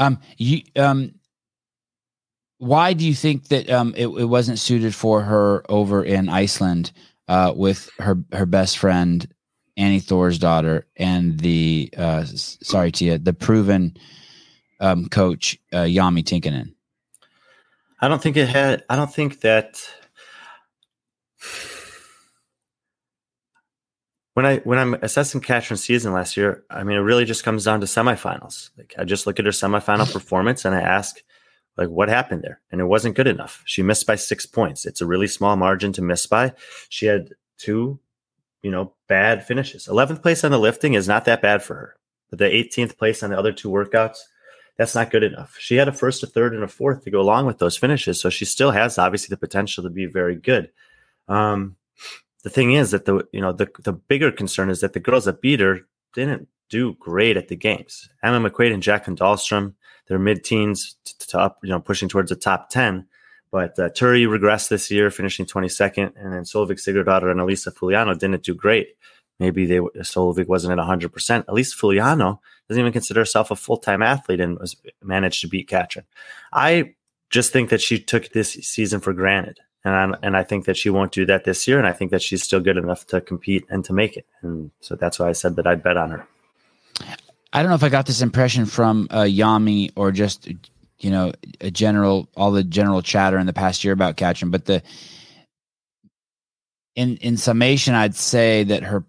Um, 0.00 0.18
you 0.38 0.62
um, 0.76 1.14
why 2.58 2.94
do 2.94 3.06
you 3.06 3.14
think 3.14 3.48
that 3.48 3.70
um 3.70 3.94
it, 3.96 4.06
it 4.06 4.24
wasn't 4.24 4.58
suited 4.58 4.94
for 4.94 5.22
her 5.22 5.64
over 5.68 6.02
in 6.02 6.28
Iceland 6.28 6.90
uh 7.28 7.52
with 7.54 7.90
her 7.98 8.18
her 8.32 8.46
best 8.46 8.78
friend 8.78 9.28
Annie 9.76 10.00
Thorisdottir 10.00 10.84
and 10.96 11.38
the 11.38 11.92
uh 11.96 12.24
sorry 12.24 12.90
Tia 12.90 13.18
the 13.18 13.32
proven 13.32 13.96
um 14.80 15.08
coach 15.08 15.58
uh 15.72 15.86
Jami 15.86 16.22
Tikkanen. 16.22 16.74
I 18.00 18.08
don't 18.08 18.22
think 18.22 18.36
it 18.36 18.48
had. 18.48 18.82
I 18.88 18.96
don't 18.96 19.12
think 19.12 19.40
that. 19.40 19.78
When 24.34 24.46
I 24.46 24.58
when 24.58 24.78
I'm 24.78 24.94
assessing 24.94 25.40
Katrin's 25.40 25.84
season 25.84 26.12
last 26.12 26.36
year, 26.36 26.64
I 26.70 26.84
mean, 26.84 26.96
it 26.96 27.00
really 27.00 27.24
just 27.24 27.44
comes 27.44 27.64
down 27.64 27.80
to 27.80 27.86
semifinals. 27.86 28.70
Like 28.78 28.94
I 28.98 29.04
just 29.04 29.26
look 29.26 29.38
at 29.38 29.44
her 29.44 29.50
semifinal 29.50 30.10
performance 30.12 30.64
and 30.64 30.74
I 30.74 30.80
ask, 30.80 31.16
like, 31.76 31.88
what 31.88 32.08
happened 32.08 32.42
there? 32.42 32.60
And 32.70 32.80
it 32.80 32.84
wasn't 32.84 33.16
good 33.16 33.26
enough. 33.26 33.62
She 33.64 33.82
missed 33.82 34.06
by 34.06 34.16
six 34.16 34.46
points. 34.46 34.86
It's 34.86 35.00
a 35.00 35.06
really 35.06 35.26
small 35.26 35.56
margin 35.56 35.92
to 35.94 36.02
miss 36.02 36.26
by. 36.26 36.52
She 36.88 37.06
had 37.06 37.30
two, 37.58 37.98
you 38.62 38.70
know, 38.70 38.94
bad 39.08 39.46
finishes. 39.46 39.88
Eleventh 39.88 40.22
place 40.22 40.44
on 40.44 40.50
the 40.50 40.58
lifting 40.58 40.94
is 40.94 41.08
not 41.08 41.24
that 41.24 41.42
bad 41.42 41.62
for 41.62 41.74
her. 41.74 41.96
But 42.28 42.38
the 42.38 42.44
18th 42.44 42.96
place 42.96 43.22
on 43.22 43.30
the 43.30 43.38
other 43.38 43.52
two 43.52 43.70
workouts, 43.70 44.18
that's 44.76 44.94
not 44.94 45.10
good 45.10 45.22
enough. 45.22 45.56
She 45.58 45.76
had 45.76 45.88
a 45.88 45.92
first, 45.92 46.22
a 46.22 46.26
third, 46.26 46.54
and 46.54 46.62
a 46.62 46.68
fourth 46.68 47.04
to 47.04 47.10
go 47.10 47.20
along 47.20 47.46
with 47.46 47.58
those 47.58 47.76
finishes. 47.76 48.20
So 48.20 48.30
she 48.30 48.44
still 48.44 48.70
has 48.70 48.98
obviously 48.98 49.32
the 49.32 49.36
potential 49.36 49.82
to 49.84 49.90
be 49.90 50.06
very 50.06 50.36
good. 50.36 50.70
Um, 51.28 51.76
the 52.42 52.50
thing 52.50 52.72
is 52.72 52.90
that 52.90 53.04
the 53.04 53.26
you 53.32 53.40
know 53.40 53.52
the 53.52 53.68
the 53.84 53.92
bigger 53.92 54.30
concern 54.30 54.70
is 54.70 54.80
that 54.80 54.92
the 54.92 55.00
girls 55.00 55.24
that 55.26 55.40
beat 55.40 55.60
her 55.60 55.80
didn't 56.14 56.48
do 56.68 56.94
great 57.00 57.36
at 57.36 57.48
the 57.48 57.56
games. 57.56 58.08
Emma 58.22 58.48
McQuaid 58.48 58.72
and 58.72 58.82
Jacqueline 58.82 59.16
Dahlstrom, 59.16 59.74
they're 60.06 60.18
mid-teens 60.18 60.96
to, 61.04 61.26
to 61.28 61.38
up, 61.38 61.58
you 61.62 61.70
know, 61.70 61.80
pushing 61.80 62.08
towards 62.08 62.30
the 62.30 62.36
top 62.36 62.70
ten. 62.70 63.06
But 63.50 63.78
uh, 63.78 63.90
Turi 63.90 64.26
regressed 64.26 64.68
this 64.68 64.90
year, 64.90 65.10
finishing 65.10 65.44
22nd, 65.44 66.12
and 66.16 66.32
then 66.32 66.44
Solveig 66.44 66.78
Sigurdardottir 66.78 67.32
and 67.32 67.40
Elisa 67.40 67.72
Fuliano 67.72 68.16
didn't 68.16 68.44
do 68.44 68.54
great. 68.54 68.90
Maybe 69.40 69.66
they 69.66 69.78
Solveig 69.78 70.46
wasn't 70.46 70.78
at 70.78 70.86
100%. 70.86 71.38
At 71.40 71.52
least 71.52 71.76
Fugliano 71.76 72.38
doesn't 72.68 72.80
even 72.80 72.92
consider 72.92 73.20
herself 73.20 73.50
a 73.50 73.56
full-time 73.56 74.02
athlete 74.02 74.40
and 74.40 74.58
was 74.58 74.76
managed 75.02 75.40
to 75.40 75.48
beat 75.48 75.68
Katrin. 75.68 76.04
I 76.52 76.94
just 77.30 77.52
think 77.52 77.70
that 77.70 77.80
she 77.80 77.98
took 77.98 78.28
this 78.28 78.52
season 78.52 79.00
for 79.00 79.12
granted. 79.12 79.58
And 79.84 79.94
I'm, 79.94 80.14
and 80.22 80.36
I 80.36 80.44
think 80.44 80.66
that 80.66 80.76
she 80.76 80.90
won't 80.90 81.12
do 81.12 81.24
that 81.26 81.44
this 81.44 81.66
year. 81.66 81.78
And 81.78 81.86
I 81.86 81.92
think 81.92 82.10
that 82.10 82.20
she's 82.20 82.42
still 82.42 82.60
good 82.60 82.76
enough 82.76 83.06
to 83.08 83.20
compete 83.20 83.64
and 83.70 83.84
to 83.86 83.92
make 83.92 84.16
it. 84.16 84.26
And 84.42 84.70
so 84.80 84.94
that's 84.94 85.18
why 85.18 85.28
I 85.28 85.32
said 85.32 85.56
that 85.56 85.66
I'd 85.66 85.82
bet 85.82 85.96
on 85.96 86.10
her. 86.10 86.26
I 87.52 87.62
don't 87.62 87.70
know 87.70 87.76
if 87.76 87.82
I 87.82 87.88
got 87.88 88.06
this 88.06 88.22
impression 88.22 88.66
from 88.66 89.08
uh, 89.10 89.26
Jami 89.26 89.90
or 89.96 90.12
just 90.12 90.48
you 91.00 91.10
know 91.10 91.32
a 91.60 91.70
general 91.70 92.28
all 92.36 92.52
the 92.52 92.62
general 92.62 93.02
chatter 93.02 93.38
in 93.38 93.46
the 93.46 93.52
past 93.52 93.82
year 93.82 93.92
about 93.92 94.16
Katrin, 94.16 94.50
but 94.50 94.66
the 94.66 94.82
in 96.94 97.16
in 97.18 97.36
summation, 97.36 97.94
I'd 97.94 98.14
say 98.14 98.64
that 98.64 98.82
her 98.84 99.04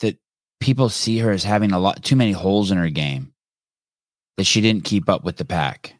that 0.00 0.18
people 0.58 0.88
see 0.88 1.18
her 1.18 1.30
as 1.30 1.44
having 1.44 1.72
a 1.72 1.78
lot 1.78 2.02
too 2.02 2.16
many 2.16 2.32
holes 2.32 2.70
in 2.70 2.78
her 2.78 2.90
game 2.90 3.32
that 4.36 4.44
she 4.44 4.60
didn't 4.60 4.84
keep 4.84 5.08
up 5.08 5.22
with 5.22 5.36
the 5.36 5.44
pack. 5.44 5.94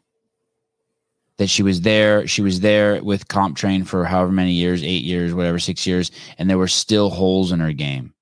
That 1.41 1.49
she 1.49 1.63
was 1.63 1.81
there, 1.81 2.27
she 2.27 2.43
was 2.43 2.59
there 2.59 3.03
with 3.03 3.27
CompTrain 3.27 3.87
for 3.87 4.05
however 4.05 4.31
many 4.31 4.51
years, 4.51 4.83
eight 4.83 5.03
years, 5.03 5.33
whatever, 5.33 5.57
six 5.57 5.87
years, 5.87 6.11
and 6.37 6.47
there 6.47 6.59
were 6.59 6.67
still 6.67 7.09
holes 7.09 7.51
in 7.51 7.59
her 7.59 7.73
game 7.73 8.13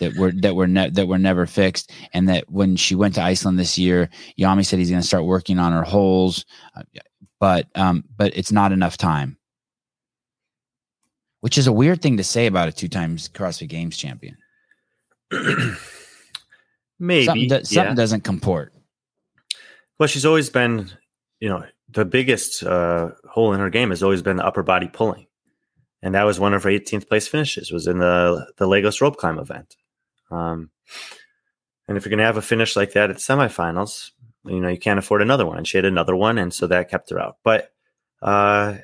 that 0.00 0.14
were 0.16 0.32
that 0.32 0.54
were 0.54 0.66
ne- 0.66 0.90
that 0.90 1.08
were 1.08 1.16
never 1.16 1.46
fixed, 1.46 1.90
and 2.12 2.28
that 2.28 2.50
when 2.50 2.76
she 2.76 2.94
went 2.94 3.14
to 3.14 3.22
Iceland 3.22 3.58
this 3.58 3.78
year, 3.78 4.10
Jami 4.38 4.64
said 4.64 4.78
he's 4.78 4.90
going 4.90 5.00
to 5.00 5.08
start 5.08 5.24
working 5.24 5.58
on 5.58 5.72
her 5.72 5.82
holes, 5.82 6.44
uh, 6.76 6.82
but 7.40 7.68
um, 7.74 8.04
but 8.18 8.36
it's 8.36 8.52
not 8.52 8.70
enough 8.70 8.98
time, 8.98 9.38
which 11.40 11.56
is 11.56 11.66
a 11.66 11.72
weird 11.72 12.02
thing 12.02 12.18
to 12.18 12.24
say 12.24 12.44
about 12.44 12.68
a 12.68 12.72
two 12.72 12.88
times 12.88 13.30
CrossFit 13.30 13.70
Games 13.70 13.96
champion. 13.96 14.36
Maybe 16.98 17.24
something, 17.24 17.48
do- 17.48 17.64
something 17.64 17.92
yeah. 17.92 17.94
doesn't 17.94 18.24
comport. 18.24 18.74
Well, 19.98 20.06
she's 20.06 20.26
always 20.26 20.50
been, 20.50 20.90
you 21.40 21.48
know, 21.48 21.64
the 21.92 22.04
biggest 22.04 22.62
uh, 22.62 23.10
hole 23.28 23.52
in 23.52 23.60
her 23.60 23.70
game 23.70 23.90
has 23.90 24.02
always 24.02 24.22
been 24.22 24.36
the 24.36 24.46
upper 24.46 24.62
body 24.62 24.88
pulling, 24.88 25.26
and 26.02 26.14
that 26.14 26.24
was 26.24 26.40
one 26.40 26.54
of 26.54 26.62
her 26.62 26.70
18th 26.70 27.08
place 27.08 27.28
finishes. 27.28 27.70
Was 27.70 27.86
in 27.86 27.98
the 27.98 28.46
the 28.56 28.66
Lagos 28.66 29.00
rope 29.00 29.16
climb 29.16 29.38
event. 29.38 29.76
Um, 30.30 30.70
and 31.88 31.96
if 31.96 32.04
you're 32.04 32.10
going 32.10 32.18
to 32.18 32.24
have 32.24 32.36
a 32.36 32.42
finish 32.42 32.76
like 32.76 32.92
that 32.92 33.10
at 33.10 33.16
semifinals, 33.16 34.12
you 34.44 34.60
know, 34.60 34.68
you 34.68 34.78
can't 34.78 34.98
afford 34.98 35.22
another 35.22 35.46
one. 35.46 35.58
And 35.58 35.68
she 35.68 35.76
had 35.76 35.84
another 35.84 36.16
one, 36.16 36.38
and 36.38 36.52
so 36.52 36.66
that 36.66 36.90
kept 36.90 37.10
her 37.10 37.20
out. 37.20 37.38
But 37.44 37.72
uh, 38.20 38.76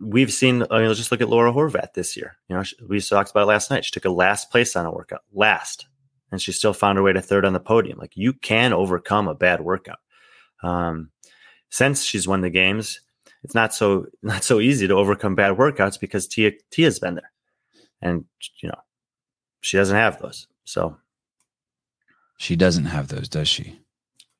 we've 0.00 0.32
seen, 0.32 0.64
I 0.70 0.78
mean, 0.78 0.88
let's 0.88 0.98
just 0.98 1.10
look 1.10 1.20
at 1.20 1.28
Laura 1.28 1.52
Horvat 1.52 1.94
this 1.94 2.16
year. 2.16 2.36
You 2.48 2.56
know, 2.56 2.62
she, 2.62 2.76
we 2.88 3.00
talked 3.00 3.30
about 3.30 3.48
last 3.48 3.70
night. 3.70 3.84
She 3.84 3.90
took 3.90 4.04
a 4.04 4.10
last 4.10 4.50
place 4.50 4.76
on 4.76 4.86
a 4.86 4.92
workout, 4.92 5.22
last, 5.32 5.86
and 6.30 6.40
she 6.40 6.52
still 6.52 6.72
found 6.72 6.96
her 6.96 7.02
way 7.02 7.12
to 7.12 7.20
third 7.20 7.44
on 7.44 7.52
the 7.52 7.60
podium. 7.60 7.98
Like 7.98 8.16
you 8.16 8.32
can 8.32 8.72
overcome 8.72 9.28
a 9.28 9.34
bad 9.34 9.60
workout. 9.60 9.98
Um, 10.62 11.10
since 11.70 12.02
she's 12.04 12.26
won 12.28 12.40
the 12.40 12.50
games, 12.50 13.00
it's 13.44 13.54
not 13.54 13.74
so 13.74 14.06
not 14.22 14.44
so 14.44 14.60
easy 14.60 14.86
to 14.88 14.94
overcome 14.94 15.34
bad 15.34 15.56
workouts 15.56 15.98
because 15.98 16.26
Tia 16.26 16.52
Tia's 16.70 16.98
been 16.98 17.14
there, 17.14 17.32
and 18.02 18.24
you 18.62 18.68
know, 18.68 18.78
she 19.60 19.76
doesn't 19.76 19.96
have 19.96 20.20
those. 20.20 20.46
So 20.64 20.96
She 22.38 22.56
doesn't 22.56 22.84
have 22.84 23.08
those, 23.08 23.28
does 23.28 23.48
she? 23.48 23.80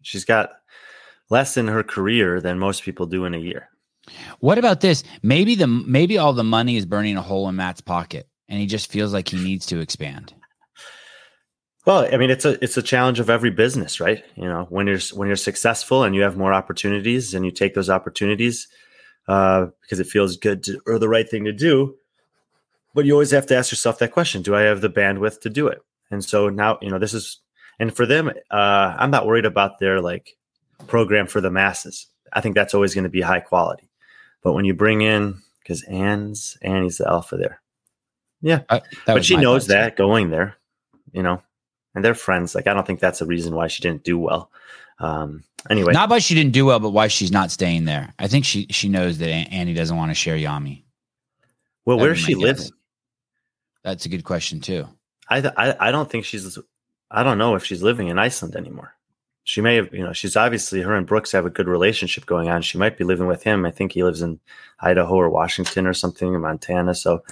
she's 0.03 0.25
got 0.25 0.51
less 1.31 1.57
in 1.57 1.69
her 1.69 1.83
career 1.83 2.41
than 2.41 2.59
most 2.59 2.83
people 2.83 3.05
do 3.07 3.25
in 3.25 3.35
a 3.35 3.39
year. 3.39 3.69
What 4.41 4.57
about 4.59 4.81
this? 4.81 5.05
Maybe 5.23 5.55
the 5.55 5.67
maybe 5.67 6.17
all 6.17 6.33
the 6.33 6.45
money 6.45 6.77
is 6.77 6.87
burning 6.87 7.17
a 7.17 7.23
hole 7.23 7.49
in 7.49 7.57
Matt's 7.57 7.81
pocket, 7.83 8.27
and 8.49 8.59
he 8.59 8.67
just 8.67 8.91
feels 8.91 9.13
like 9.13 9.29
he 9.29 9.43
needs 9.43 9.67
to 9.67 9.81
expand. 9.81 10.33
Well, 11.89 12.07
I 12.13 12.19
mean, 12.19 12.29
it's 12.29 12.45
a 12.45 12.63
it's 12.63 12.77
a 12.77 12.83
challenge 12.83 13.19
of 13.19 13.31
every 13.31 13.49
business, 13.49 13.99
right? 13.99 14.23
You 14.37 14.45
know, 14.45 14.67
when 14.69 14.87
you're 14.87 14.99
when 15.15 15.27
you're 15.27 15.37
successful 15.37 16.03
and 16.03 16.15
you 16.15 16.21
have 16.21 16.37
more 16.37 16.53
opportunities, 16.53 17.33
and 17.33 17.47
you 17.47 17.51
take 17.51 17.73
those 17.73 17.89
opportunities 17.89 18.69
uh, 19.27 19.69
because 19.81 19.99
it 19.99 20.07
feels 20.07 20.37
good 20.37 20.63
to, 20.65 20.83
or 20.87 20.99
the 20.99 21.09
right 21.09 21.27
thing 21.27 21.47
to 21.47 21.53
do. 21.53 21.97
But 22.95 23.07
you 23.07 23.15
always 23.15 23.31
have 23.31 23.47
to 23.47 23.57
ask 23.57 23.73
yourself 23.73 24.01
that 24.01 24.13
question: 24.13 24.43
Do 24.43 24.55
I 24.55 24.65
have 24.65 24.83
the 24.83 24.91
bandwidth 24.91 25.41
to 25.41 25.49
do 25.49 25.67
it? 25.67 25.81
And 26.11 26.23
so 26.23 26.51
now, 26.51 26.77
you 26.83 26.91
know, 26.91 26.99
this 26.99 27.15
is 27.15 27.41
and 27.81 27.97
for 27.97 28.05
them, 28.05 28.29
uh, 28.51 28.95
I'm 28.99 29.11
not 29.11 29.27
worried 29.27 29.47
about 29.47 29.79
their 29.79 30.03
like 30.03 30.37
program 30.89 31.27
for 31.27 31.41
the 31.41 31.51
masses. 31.51 32.07
I 32.35 32.43
think 32.43 32.55
that's 32.55 32.75
always 32.75 32.93
going 32.93 33.05
to 33.05 33.09
be 33.09 33.23
high 33.23 33.41
quality. 33.41 33.89
But 34.43 34.53
when 34.53 34.67
you 34.67 34.75
bring 34.75 35.01
in 35.01 35.41
because 35.63 35.83
Anne's 35.85 36.59
Annie's 36.61 36.99
the 36.99 37.09
alpha 37.09 37.39
there, 37.39 37.63
yeah, 38.43 38.65
I, 38.69 38.83
but 39.07 39.25
she 39.25 39.39
knows 39.39 39.63
thoughts. 39.63 39.69
that 39.69 39.97
going 39.97 40.29
there, 40.29 40.59
you 41.13 41.23
know, 41.23 41.41
and 41.95 42.05
they're 42.05 42.15
friends. 42.15 42.55
Like 42.55 42.67
I 42.67 42.75
don't 42.75 42.87
think 42.87 43.01
that's 43.01 43.21
a 43.21 43.27
reason 43.27 43.55
why 43.55 43.67
she 43.69 43.83
didn't 43.83 44.05
do 44.05 44.19
well. 44.19 44.51
Um, 45.01 45.45
anyway, 45.71 45.93
Not 45.93 46.11
why 46.11 46.19
she 46.19 46.35
didn't 46.35 46.53
do 46.53 46.67
well, 46.67 46.81
but 46.81 46.91
why 46.91 47.09
she's 47.09 47.31
not 47.33 47.51
staying 47.51 47.85
there. 47.85 48.13
I 48.19 48.27
think 48.29 48.45
she 48.45 48.67
she 48.71 48.89
knows 48.89 49.19
that 49.19 49.29
Annie 49.29 49.75
doesn't 49.75 49.97
want 49.97 50.11
to 50.11 50.15
share 50.15 50.39
Jami. 50.39 50.85
well, 51.85 51.97
that'd 51.99 52.09
where's 52.11 52.19
she 52.19 52.35
my 52.35 52.41
guess. 52.41 52.59
living? 52.59 52.73
That's 53.85 54.07
a 54.07 54.09
good 54.09 54.25
question 54.25 54.61
too. 54.61 54.87
I, 55.29 55.41
th- 55.41 55.55
I 55.57 55.77
I 55.79 55.91
don't 55.93 56.11
think 56.11 56.25
she's. 56.25 56.59
I 57.11 57.23
don't 57.23 57.39
know 57.39 57.55
if 57.55 57.65
she's 57.65 57.83
living 57.83 58.09
in 58.09 58.19
Iceland 58.19 58.55
anymore. 58.57 58.95
She 59.45 59.63
may 59.63 59.77
have, 59.77 59.95
you 59.95 60.05
know, 60.05 60.13
she's 60.13 60.37
obviously 60.37 60.83
her 60.83 60.95
and 60.95 61.07
Brooks 61.07 61.33
have 61.33 61.47
a 61.47 61.51
good 61.51 61.69
relationship 61.69 62.27
going 62.27 62.51
on. 62.51 62.61
She 62.61 62.77
might 62.77 62.99
be 62.99 63.05
living 63.05 63.27
with 63.27 63.43
him. 63.43 63.65
I 63.65 63.71
think 63.71 63.93
he 63.93 64.05
lives 64.05 64.21
in 64.21 64.39
Idaho 64.81 65.15
or 65.15 65.31
Washington 65.31 65.87
or 65.87 65.95
something, 65.95 66.35
in 66.35 66.41
Montana. 66.43 66.95
So 66.95 67.23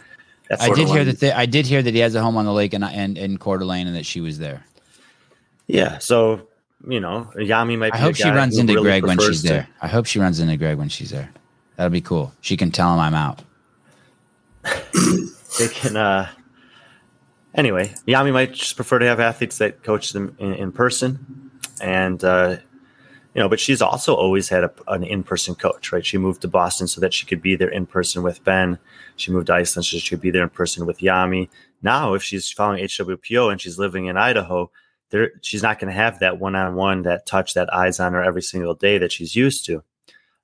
I 0.51 0.71
did 0.71 0.89
hear 0.89 1.05
that 1.05 1.21
they, 1.21 1.33
I 1.33 1.47
did 1.47 1.67
hear 1.67 1.83
that 1.83 1.93
he 1.95 2.01
has 2.01 2.15
a 2.15 2.23
home 2.23 2.37
on 2.37 2.45
the 2.45 2.53
lake 2.53 2.75
in 2.75 2.83
in, 2.83 3.17
in 3.17 3.39
Coeur 3.39 3.59
d'Alene 3.59 3.87
and 3.87 3.97
that 3.97 4.07
she 4.07 4.21
was 4.21 4.39
there. 4.39 4.65
Yeah. 5.67 5.99
So 5.99 6.49
you 6.87 7.01
know, 7.01 7.33
Jami 7.43 7.77
might. 7.77 7.93
Be 7.93 7.99
I 7.99 8.03
hope 8.03 8.17
she 8.17 8.29
runs 8.29 8.57
into 8.59 8.75
really 8.75 8.85
Greg 8.85 9.05
when 9.05 9.19
she's 9.19 9.43
to- 9.43 9.49
there. 9.49 9.69
I 9.83 9.89
hope 9.89 10.07
she 10.07 10.19
runs 10.19 10.39
into 10.41 10.57
Greg 10.57 10.79
when 10.79 10.89
she's 10.89 11.11
there. 11.11 11.31
That'll 11.77 11.91
be 11.91 12.01
cool. 12.01 12.33
She 12.41 12.57
can 12.57 12.71
tell 12.71 12.93
him 12.93 13.01
I'm 13.01 13.15
out. 13.15 13.43
they 15.59 15.69
can 15.69 15.97
uh 15.97 16.29
anyway 17.55 17.95
jami 18.09 18.31
might 18.31 18.53
just 18.53 18.77
prefer 18.77 18.99
to 18.99 19.07
have 19.07 19.21
athletes 19.21 19.59
that 19.59 19.83
coach 19.83 20.13
them 20.13 20.35
in, 20.39 20.55
in 20.55 20.73
person 20.73 21.51
and 21.81 22.25
uh 22.25 22.57
you 23.37 23.42
know 23.42 23.49
but 23.49 23.61
she's 23.61 23.83
also 23.83 24.14
always 24.14 24.49
had 24.49 24.64
a, 24.64 24.72
an 24.88 25.05
in-person 25.05 25.55
coach 25.55 25.92
right 25.92 26.07
she 26.07 26.16
moved 26.16 26.40
to 26.40 26.49
boston 26.49 26.88
so 26.88 27.01
that 27.01 27.12
she 27.12 27.27
could 27.27 27.42
be 27.42 27.55
there 27.55 27.68
in 27.68 27.87
person 27.87 28.22
with 28.22 28.42
ben 28.42 28.79
she 29.16 29.31
moved 29.31 29.46
to 29.46 29.55
iceland 29.55 29.85
so 29.85 29.99
she 29.99 30.09
could 30.09 30.20
be 30.20 30.31
there 30.31 30.42
in 30.42 30.49
person 30.49 30.87
with 30.87 30.99
jami 30.99 31.49
now 31.83 32.14
if 32.14 32.22
she's 32.22 32.51
following 32.51 32.83
hwpo 32.83 33.53
and 33.53 33.61
she's 33.61 33.79
living 33.79 34.07
in 34.07 34.16
idaho 34.16 34.70
there 35.11 35.31
she's 35.42 35.62
not 35.62 35.79
going 35.79 35.92
to 35.92 35.96
have 35.96 36.18
that 36.18 36.40
one-on-one 36.40 37.03
that 37.03 37.27
touch 37.27 37.55
that 37.55 37.72
eyes 37.72 38.01
on 38.01 38.14
her 38.14 38.22
every 38.22 38.42
single 38.42 38.75
day 38.75 38.99
that 38.99 39.12
she's 39.12 39.37
used 39.37 39.66
to 39.66 39.83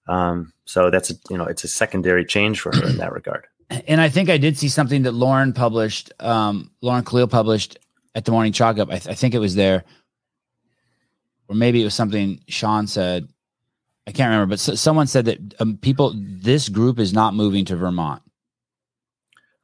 um 0.07 0.53
so 0.67 0.91
that's 0.91 1.11
a 1.11 1.15
you 1.31 1.39
know 1.39 1.47
it's 1.47 1.65
a 1.65 1.69
secondary 1.69 2.25
change 2.25 2.61
for 2.61 2.77
her 2.77 2.87
in 2.87 2.99
that 2.99 3.13
regard 3.13 3.47
And 3.87 4.03
I 4.03 4.11
think 4.11 4.29
I 4.29 4.37
did 4.37 4.59
see 4.59 4.69
something 4.69 5.05
that 5.05 5.13
Lauren 5.13 5.55
published. 5.55 6.13
Um, 6.21 6.71
Lauren 6.83 7.05
Khalil 7.05 7.27
published 7.27 7.79
at 8.15 8.27
the 8.27 8.31
morning 8.31 8.53
chalk 8.53 8.79
up. 8.79 8.89
I, 8.91 8.99
th- 8.99 9.09
I 9.09 9.15
think 9.15 9.35
it 9.35 9.39
was 9.39 9.55
there, 9.55 9.85
or 11.49 11.55
maybe 11.55 11.81
it 11.81 11.85
was 11.85 11.95
something 11.95 12.41
Sean 12.49 12.87
said. 12.87 13.29
I 14.07 14.11
can't 14.11 14.31
remember, 14.31 14.51
but 14.51 14.69
s 14.69 14.81
someone 14.81 15.07
said 15.07 15.27
that 15.27 15.39
um, 15.61 15.77
people, 15.77 16.13
this 16.17 16.69
group 16.69 16.99
is 16.99 17.13
not 17.13 17.35
moving 17.35 17.65
to 17.67 17.77
Vermont. 17.77 18.21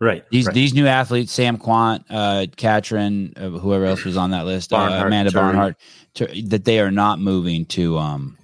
right 0.00 0.24
These 0.30 0.46
right. 0.46 0.54
these 0.54 0.74
new 0.74 0.86
athletes, 0.86 1.32
Sam 1.32 1.58
Kwant, 1.58 2.04
uh, 2.08 2.46
Katrin, 2.56 3.32
uh, 3.36 3.48
whoever 3.50 3.84
else 3.84 4.04
was 4.04 4.16
on 4.16 4.30
that 4.30 4.46
list, 4.46 4.72
uh, 4.72 4.76
Amanda 4.76 5.32
Turi. 5.32 5.34
Barnhart, 5.34 5.76
to, 6.14 6.42
that 6.46 6.64
they 6.64 6.78
are 6.78 6.92
not 6.92 7.18
moving 7.18 7.64
to 7.66 7.98
um, 7.98 8.38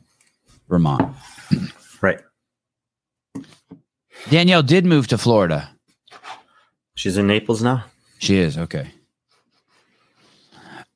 Vermont. 0.68 1.14
right 2.02 2.20
Danielle 4.30 4.62
did 4.62 4.84
move 4.84 5.06
to 5.08 5.18
Florida. 5.18 5.70
She's 6.96 7.16
in 7.16 7.26
Naples 7.26 7.62
now. 7.62 7.84
She 8.18 8.36
is 8.36 8.56
okay. 8.56 8.90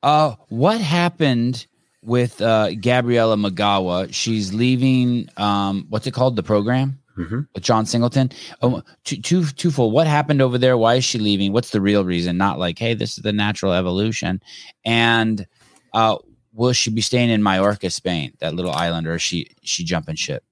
Uh, 0.03 0.37
what 0.49 0.81
happened 0.81 1.67
with 2.03 2.41
uh, 2.41 2.71
Gabriela 2.75 3.37
Migała? 3.37 4.13
She's 4.13 4.53
leaving. 4.55 5.29
Um, 5.37 5.87
what's 5.89 6.07
it 6.07 6.13
called? 6.15 6.37
The 6.37 6.43
program 6.43 6.99
Mhm. 7.19 7.49
with 7.55 7.63
John 7.65 7.85
Singleton. 7.87 8.31
Oh, 8.63 8.83
two, 9.05 9.17
two, 9.21 9.45
twofold. 9.47 9.93
What 9.93 10.07
happened 10.07 10.41
over 10.41 10.57
there? 10.59 10.77
Why 10.79 10.95
is 10.97 11.05
she 11.05 11.19
leaving? 11.19 11.53
What's 11.53 11.71
the 11.71 11.81
real 11.81 12.05
reason? 12.05 12.37
Not 12.37 12.59
like, 12.59 12.79
hey, 12.79 12.95
this 12.95 13.19
is 13.19 13.23
the 13.25 13.33
natural 13.33 13.73
evolution. 13.73 14.41
And 14.85 15.47
uh, 15.93 16.17
will 16.53 16.73
she 16.73 16.91
be 16.91 17.01
staying 17.01 17.31
in 17.31 17.43
Mallorca, 17.43 17.91
Spain, 17.91 18.35
that 18.39 18.55
little 18.55 18.73
island, 18.73 19.07
or 19.09 19.17
is 19.17 19.23
she 19.23 19.51
she 19.63 19.83
jumping 19.85 20.15
ship? 20.17 20.45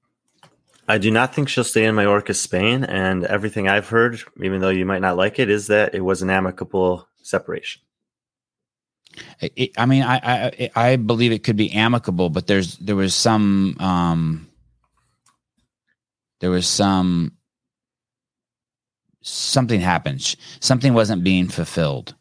I 0.88 0.98
do 0.98 1.10
not 1.10 1.34
think 1.34 1.48
she'll 1.48 1.64
stay 1.64 1.84
in 1.84 1.94
Mallorca, 1.96 2.32
Spain. 2.34 2.84
And 2.84 3.24
everything 3.24 3.68
I've 3.68 3.88
heard, 3.88 4.20
even 4.42 4.60
though 4.60 4.68
you 4.70 4.86
might 4.86 5.00
not 5.02 5.16
like 5.16 5.38
it, 5.40 5.50
is 5.50 5.66
that 5.66 5.94
it 5.94 6.00
was 6.02 6.22
an 6.22 6.30
amicable 6.30 7.08
separation. 7.22 7.82
It, 9.40 9.72
I 9.78 9.86
mean, 9.86 10.02
I, 10.02 10.20
I 10.24 10.70
I 10.74 10.96
believe 10.96 11.32
it 11.32 11.44
could 11.44 11.56
be 11.56 11.72
amicable, 11.72 12.30
but 12.30 12.46
there's 12.46 12.76
there 12.78 12.96
was 12.96 13.14
some 13.14 13.76
um 13.80 14.48
there 16.40 16.50
was 16.50 16.66
some 16.66 17.32
something 19.22 19.80
happened. 19.80 20.36
Something 20.60 20.94
wasn't 20.94 21.24
being 21.24 21.48
fulfilled. 21.48 22.14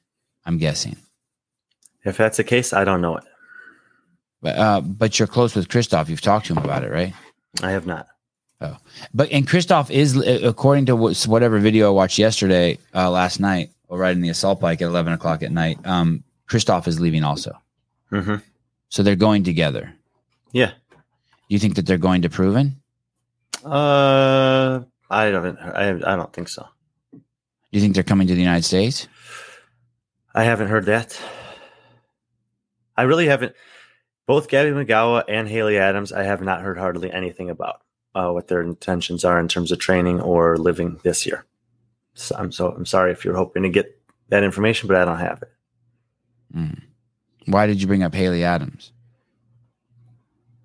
I'm 0.45 0.57
guessing. 0.57 0.97
If 2.03 2.17
that's 2.17 2.37
the 2.37 2.43
case, 2.43 2.71
I 2.73 2.83
don't 2.83 3.01
know 3.01 3.17
it. 3.17 3.23
But 4.41 4.57
uh, 4.57 4.81
but 4.81 5.17
you're 5.17 5.27
close 5.27 5.55
with 5.55 5.69
Christoph. 5.69 6.09
You've 6.09 6.21
talked 6.21 6.47
to 6.47 6.53
him 6.53 6.63
about 6.63 6.83
it, 6.83 6.91
right? 6.91 7.13
I 7.63 7.71
have 7.71 7.87
not. 7.87 8.07
Oh, 8.61 8.77
but 9.13 9.31
and 9.31 9.47
Christoph 9.47 9.89
is 9.89 10.15
according 10.17 10.85
to 10.87 10.95
whatever 10.95 11.59
video 11.59 11.87
I 11.87 11.91
watched 11.91 12.17
yesterday, 12.17 12.77
uh, 12.93 13.09
last 13.09 13.39
night, 13.39 13.71
or 13.87 13.97
riding 13.97 14.21
the 14.21 14.29
assault 14.29 14.59
bike 14.59 14.81
at 14.81 14.85
eleven 14.85 15.13
o'clock 15.13 15.41
at 15.41 15.51
night. 15.51 15.79
Um, 15.85 16.23
Christoph 16.47 16.87
is 16.87 16.99
leaving 16.99 17.23
also. 17.23 17.57
Mm-hmm. 18.11 18.35
So 18.89 19.03
they're 19.03 19.15
going 19.15 19.43
together. 19.43 19.93
Yeah. 20.51 20.71
Do 20.91 21.49
you 21.49 21.59
think 21.59 21.75
that 21.75 21.85
they're 21.85 21.97
going 21.97 22.21
to 22.21 22.29
PRVN? 22.29 22.75
Uh, 23.63 24.81
I 25.09 25.31
don't. 25.31 25.57
I 25.57 25.89
I 25.89 26.15
don't 26.15 26.33
think 26.33 26.49
so. 26.49 26.67
Do 27.11 27.21
you 27.71 27.81
think 27.81 27.95
they're 27.95 28.03
coming 28.03 28.27
to 28.27 28.35
the 28.35 28.41
United 28.41 28.63
States? 28.63 29.07
I 30.33 30.43
haven't 30.43 30.67
heard 30.67 30.85
that. 30.85 31.19
I 32.97 33.03
really 33.03 33.27
haven't. 33.27 33.53
Both 34.27 34.49
Gabby 34.49 34.71
Migała 34.71 35.23
and 35.27 35.47
Haley 35.47 35.77
Adams, 35.77 36.11
I 36.11 36.23
have 36.23 36.41
not 36.41 36.61
heard 36.61 36.77
hardly 36.77 37.11
anything 37.11 37.49
about 37.49 37.81
uh, 38.15 38.31
what 38.31 38.47
their 38.47 38.61
intentions 38.61 39.23
are 39.23 39.39
in 39.39 39.47
terms 39.47 39.71
of 39.71 39.79
training 39.79 40.21
or 40.21 40.57
living 40.57 40.99
this 41.03 41.25
year. 41.25 41.45
So 42.13 42.35
I'm 42.37 42.51
so 42.51 42.71
I'm 42.71 42.85
sorry 42.85 43.11
if 43.11 43.25
you're 43.25 43.35
hoping 43.35 43.63
to 43.63 43.69
get 43.69 44.01
that 44.29 44.43
information, 44.43 44.87
but 44.87 44.97
I 44.97 45.05
don't 45.05 45.19
have 45.19 45.41
it. 45.41 45.51
Mm. 46.55 46.81
Why 47.47 47.67
did 47.67 47.81
you 47.81 47.87
bring 47.87 48.03
up 48.03 48.13
Haley 48.13 48.43
Adams? 48.43 48.91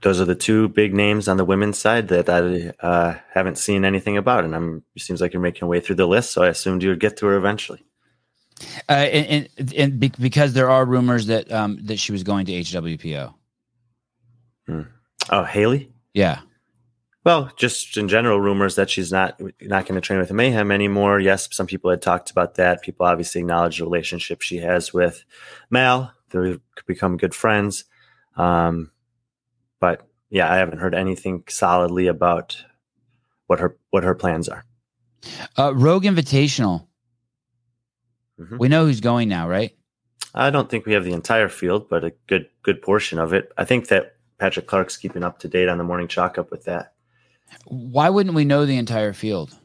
Those 0.02 0.20
are 0.20 0.24
the 0.24 0.34
two 0.34 0.68
big 0.68 0.94
names 0.94 1.28
on 1.28 1.36
the 1.36 1.44
women's 1.44 1.78
side 1.78 2.08
that 2.08 2.28
I 2.30 2.72
uh, 2.84 3.18
haven't 3.34 3.58
seen 3.58 3.84
anything 3.84 4.16
about, 4.16 4.44
and 4.44 4.56
I'm. 4.56 4.82
It 4.96 5.02
seems 5.02 5.20
like 5.20 5.34
you're 5.34 5.42
making 5.42 5.60
your 5.62 5.68
way 5.68 5.80
through 5.80 5.96
the 5.96 6.06
list, 6.06 6.30
so 6.30 6.42
I 6.42 6.48
assumed 6.48 6.82
you 6.82 6.88
would 6.88 7.00
get 7.00 7.18
to 7.18 7.26
her 7.26 7.36
eventually. 7.36 7.84
Uh, 8.88 8.92
and, 8.92 9.48
and, 9.58 9.74
and 9.74 10.00
be, 10.00 10.12
because 10.18 10.54
there 10.54 10.70
are 10.70 10.86
rumors 10.86 11.26
that 11.26 11.52
um, 11.52 11.78
that 11.82 11.98
she 11.98 12.12
was 12.12 12.22
going 12.22 12.46
to 12.46 12.52
HWPO. 12.52 13.34
Hmm. 14.66 14.82
Oh, 15.28 15.44
Haley. 15.44 15.92
Yeah. 16.14 16.40
Well, 17.22 17.50
just 17.56 17.98
in 17.98 18.08
general, 18.08 18.40
rumors 18.40 18.76
that 18.76 18.88
she's 18.88 19.12
not 19.12 19.40
not 19.60 19.86
going 19.86 19.94
to 19.94 20.00
train 20.00 20.20
with 20.20 20.32
Mayhem 20.32 20.70
anymore. 20.70 21.20
Yes, 21.20 21.48
some 21.52 21.66
people 21.66 21.90
had 21.90 22.00
talked 22.00 22.30
about 22.30 22.54
that. 22.54 22.82
People 22.82 23.04
obviously 23.04 23.42
acknowledge 23.42 23.78
the 23.78 23.84
relationship 23.84 24.40
she 24.40 24.56
has 24.58 24.94
with 24.94 25.24
Mal. 25.68 26.12
They've 26.30 26.60
become 26.86 27.18
good 27.18 27.34
friends. 27.34 27.84
Um, 28.36 28.90
but 29.80 30.08
yeah, 30.30 30.50
I 30.50 30.56
haven't 30.56 30.78
heard 30.78 30.94
anything 30.94 31.44
solidly 31.48 32.06
about 32.06 32.56
what 33.48 33.60
her 33.60 33.76
what 33.90 34.04
her 34.04 34.14
plans 34.14 34.48
are. 34.48 34.64
Uh, 35.58 35.74
Rogue 35.74 36.04
Invitational. 36.04 36.86
Mm-hmm. 38.40 38.56
We 38.56 38.68
know 38.68 38.86
who's 38.86 39.00
going 39.00 39.28
now, 39.28 39.46
right? 39.46 39.76
I 40.34 40.48
don't 40.48 40.70
think 40.70 40.86
we 40.86 40.94
have 40.94 41.04
the 41.04 41.12
entire 41.12 41.48
field, 41.50 41.90
but 41.90 42.04
a 42.04 42.14
good 42.28 42.48
good 42.62 42.80
portion 42.80 43.18
of 43.18 43.34
it. 43.34 43.52
I 43.58 43.66
think 43.66 43.88
that 43.88 44.14
Patrick 44.38 44.66
Clark's 44.66 44.96
keeping 44.96 45.22
up 45.24 45.40
to 45.40 45.48
date 45.48 45.68
on 45.68 45.76
the 45.76 45.84
morning 45.84 46.08
chalk 46.08 46.38
up 46.38 46.50
with 46.50 46.64
that. 46.64 46.94
Why 47.66 48.08
wouldn't 48.08 48.34
we 48.34 48.44
know 48.44 48.66
the 48.66 48.76
entire 48.76 49.12
field? 49.12 49.56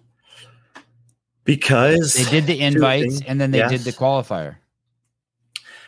Because 1.44 2.14
they 2.14 2.30
did 2.30 2.48
the 2.48 2.60
invites 2.62 3.22
and 3.26 3.40
then 3.40 3.52
they 3.52 3.60
yes. 3.60 3.72
did 3.72 3.82
the 3.82 3.92
qualifier. 3.92 4.58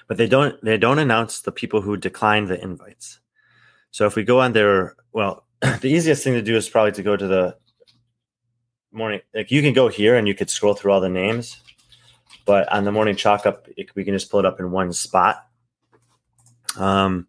But 0.08 0.18
they 0.18 0.28
don't 0.28 0.64
they 0.64 0.78
don't 0.78 1.00
announce 1.00 1.42
the 1.42 1.52
people 1.52 1.82
who 1.82 1.98
declined 1.98 2.48
the 2.48 2.62
invites. 2.62 3.20
So 3.92 4.06
if 4.06 4.16
we 4.16 4.24
go 4.24 4.40
on 4.40 4.54
there, 4.54 4.96
well, 5.12 5.46
the 5.62 5.90
easiest 5.90 6.24
thing 6.24 6.34
to 6.34 6.42
do 6.42 6.56
is 6.56 6.70
probably 6.70 6.92
to 6.94 7.04
go 7.04 7.18
to 7.18 7.28
the 7.28 7.58
morning. 8.92 9.22
Like 9.34 9.52
you 9.52 9.62
can 9.62 9.74
go 9.74 9.88
here 9.88 10.16
and 10.16 10.28
you 10.28 10.36
could 10.36 10.50
scroll 10.50 10.74
through 10.74 10.92
all 10.92 11.02
the 11.02 11.10
names, 11.10 11.58
but 12.46 12.72
on 12.72 12.84
the 12.84 12.92
morning 12.92 13.16
chalk 13.16 13.46
up, 13.46 13.68
it, 13.76 13.94
we 13.96 14.04
can 14.04 14.14
just 14.14 14.30
pull 14.30 14.40
it 14.40 14.46
up 14.46 14.60
in 14.60 14.72
one 14.72 14.94
spot. 14.94 15.46
Um, 16.78 17.28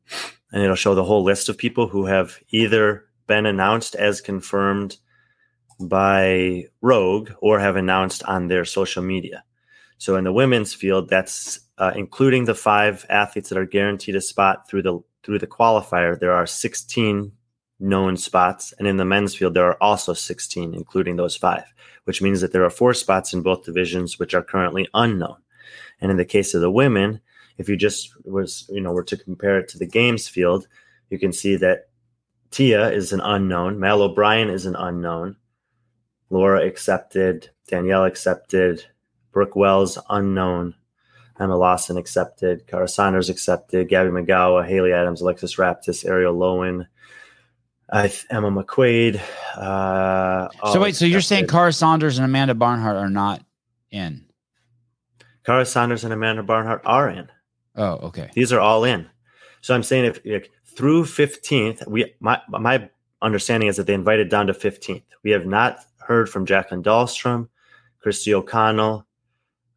and 0.53 0.62
it'll 0.62 0.77
show 0.77 0.95
the 0.95 1.05
whole 1.05 1.25
list 1.25 1.49
of 1.49 1.59
people 1.59 1.89
who 1.89 2.07
have 2.07 2.39
either 2.51 3.07
been 3.29 3.47
announced 3.47 3.95
as 3.95 4.20
confirmed 4.20 4.97
by 5.81 6.64
Rogue 6.81 7.31
or 7.41 7.61
have 7.61 7.76
announced 7.76 8.24
on 8.24 8.49
their 8.49 8.64
social 8.64 9.03
media. 9.03 9.45
So 9.99 10.16
in 10.16 10.24
the 10.24 10.33
women's 10.33 10.74
field, 10.74 11.09
that's 11.09 11.61
uh, 11.79 11.93
including 11.95 12.45
the 12.45 12.55
five 12.55 13.07
athletes 13.09 13.49
that 13.49 13.59
are 13.59 13.66
guaranteed 13.66 14.16
a 14.16 14.20
spot 14.20 14.68
through 14.68 14.83
the 14.83 15.01
through 15.22 15.39
the 15.39 15.47
qualifier. 15.47 16.18
There 16.18 16.33
are 16.33 16.47
16 16.47 17.33
known 17.81 18.16
spots, 18.16 18.72
and 18.79 18.89
in 18.89 18.97
the 18.97 19.05
men's 19.05 19.35
field, 19.35 19.55
there 19.55 19.66
are 19.66 19.81
also 19.83 20.12
16, 20.12 20.74
including 20.74 21.16
those 21.16 21.37
five, 21.37 21.64
which 22.05 22.22
means 22.22 22.41
that 22.41 22.53
there 22.53 22.64
are 22.64 22.70
four 22.70 22.95
spots 22.95 23.33
in 23.33 23.43
both 23.43 23.64
divisions 23.64 24.18
which 24.18 24.35
are 24.35 24.43
currently 24.43 24.89
unknown. 24.95 25.37
And 26.01 26.11
in 26.11 26.16
the 26.16 26.24
case 26.24 26.55
of 26.55 26.61
the 26.61 26.70
women, 26.70 27.20
if 27.59 27.68
you 27.68 27.76
just 27.76 28.12
was 28.24 28.68
you 28.68 28.81
know 28.81 28.93
were 28.93 29.05
to 29.05 29.16
compare 29.16 29.59
it 29.59 29.68
to 29.68 29.79
the 29.79 29.87
games 29.87 30.29
field, 30.29 30.66
you 31.11 31.18
can 31.18 31.33
see 31.33 31.57
that 31.57 31.88
Tia 32.51 32.90
is 32.90 33.12
an 33.12 33.20
unknown. 33.20 33.78
Mal 33.78 34.03
O'Brien 34.03 34.51
is 34.51 34.66
an 34.66 34.76
unknown. 34.76 35.36
Laura 36.30 36.64
accepted. 36.66 37.51
Danielle 37.68 38.05
accepted. 38.05 38.84
Brooke 39.32 39.57
Wells 39.57 39.99
unknown. 40.09 40.74
Emma 41.38 41.57
Lawson 41.57 41.96
accepted. 41.96 42.66
Kara 42.66 42.88
Saunders 42.88 43.30
accepted. 43.30 43.88
Gabby 43.88 44.11
Migała, 44.11 44.66
Haley 44.66 44.92
Adams, 44.92 45.20
Alexis 45.20 45.57
Raptis, 45.57 46.05
Arielle 46.05 46.36
Loewen, 46.36 46.86
uh, 47.90 48.09
Emma 48.30 48.51
McQuaid. 48.51 49.20
Uh, 49.57 50.49
so 50.72 50.80
wait, 50.80 50.96
so 50.96 51.05
you're 51.05 51.20
saying 51.20 51.46
Kara 51.46 51.72
Saunders 51.72 52.18
and 52.18 52.24
Amanda 52.24 52.55
Barnhart 52.55 52.96
are 52.96 53.11
not 53.11 53.44
in? 53.90 54.24
Kara 55.44 55.64
Saunders 55.64 56.05
and 56.05 56.12
Amanda 56.12 56.42
Barnhart 56.42 56.82
are 56.84 57.09
in. 57.09 57.28
Oh, 57.76 57.92
okay. 58.09 58.30
These 58.34 58.53
are 58.53 58.61
all 58.61 58.84
in. 58.84 59.09
So 59.61 59.74
I'm 59.74 59.82
saying 59.82 60.07
if, 60.07 60.20
if 60.24 60.49
through 60.77 61.05
15th, 61.05 61.87
we 61.87 62.14
my 62.21 62.41
my 62.49 62.89
understanding 63.21 63.69
is 63.69 63.77
that 63.77 63.87
they 63.87 63.95
invited 63.95 64.29
down 64.29 64.47
to 64.47 64.53
15th. 64.53 65.03
We 65.23 65.31
have 65.31 65.47
not 65.47 65.79
heard 65.99 66.29
from 66.29 66.47
Jacqueline 66.47 66.83
Dahlstrom, 66.83 67.49
Kristi 68.05 68.33
O'Connell, 68.33 69.07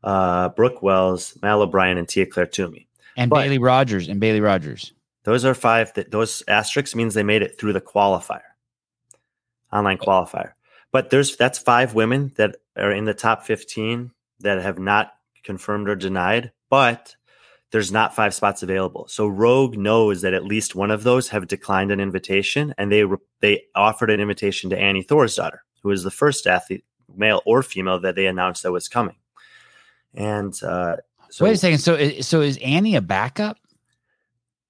uh, 0.03 0.49
Brooke 0.49 0.81
Wells, 0.81 1.37
Mal 1.41 1.61
O'Brien, 1.61 1.97
and 1.97 2.07
Tia 2.07 2.25
Claire 2.25 2.45
Toomey. 2.45 2.87
And 3.17 3.29
but 3.29 3.43
Bailey 3.43 3.59
Rogers 3.59 4.07
and 4.07 4.19
Bailey 4.19 4.41
Rogers. 4.41 4.93
Those 5.23 5.45
are 5.45 5.53
five 5.53 5.93
that 5.93 6.11
those 6.11 6.43
asterisks 6.47 6.95
means 6.95 7.13
they 7.13 7.23
made 7.23 7.41
it 7.41 7.59
through 7.59 7.73
the 7.73 7.81
qualifier. 7.81 8.41
Online 9.71 9.97
qualifier. 9.97 10.53
But 10.91 11.09
there's 11.09 11.35
that's 11.37 11.59
five 11.59 11.93
women 11.93 12.33
that 12.37 12.57
are 12.75 12.91
in 12.91 13.05
the 13.05 13.13
top 13.13 13.43
15 13.43 14.11
that 14.39 14.61
have 14.61 14.79
not 14.79 15.13
confirmed 15.43 15.89
or 15.89 15.95
denied, 15.95 16.51
but 16.69 17.15
there's 17.71 17.91
not 17.91 18.15
five 18.15 18.33
spots 18.33 18.63
available. 18.63 19.07
So 19.07 19.27
Rogue 19.27 19.77
knows 19.77 20.21
that 20.21 20.33
at 20.33 20.43
least 20.43 20.75
one 20.75 20.91
of 20.91 21.03
those 21.03 21.29
have 21.29 21.47
declined 21.47 21.91
an 21.91 21.99
invitation, 21.99 22.73
and 22.77 22.91
they 22.91 23.05
they 23.39 23.63
offered 23.75 24.09
an 24.11 24.19
invitation 24.19 24.69
to 24.69 24.77
Annie 24.77 25.03
Thorisdottir, 25.03 25.59
who 25.81 25.91
is 25.91 26.03
the 26.03 26.11
first 26.11 26.47
athlete, 26.47 26.83
male 27.15 27.41
or 27.45 27.63
female, 27.63 27.99
that 28.01 28.15
they 28.15 28.27
announced 28.27 28.63
that 28.63 28.71
was 28.71 28.89
coming. 28.89 29.15
And 30.13 30.53
uh, 30.61 30.97
so, 31.29 31.45
wait 31.45 31.53
a 31.53 31.57
second. 31.57 31.79
So 31.79 32.21
so 32.21 32.41
is 32.41 32.57
Annie 32.57 32.95
a 32.95 33.01
backup? 33.01 33.57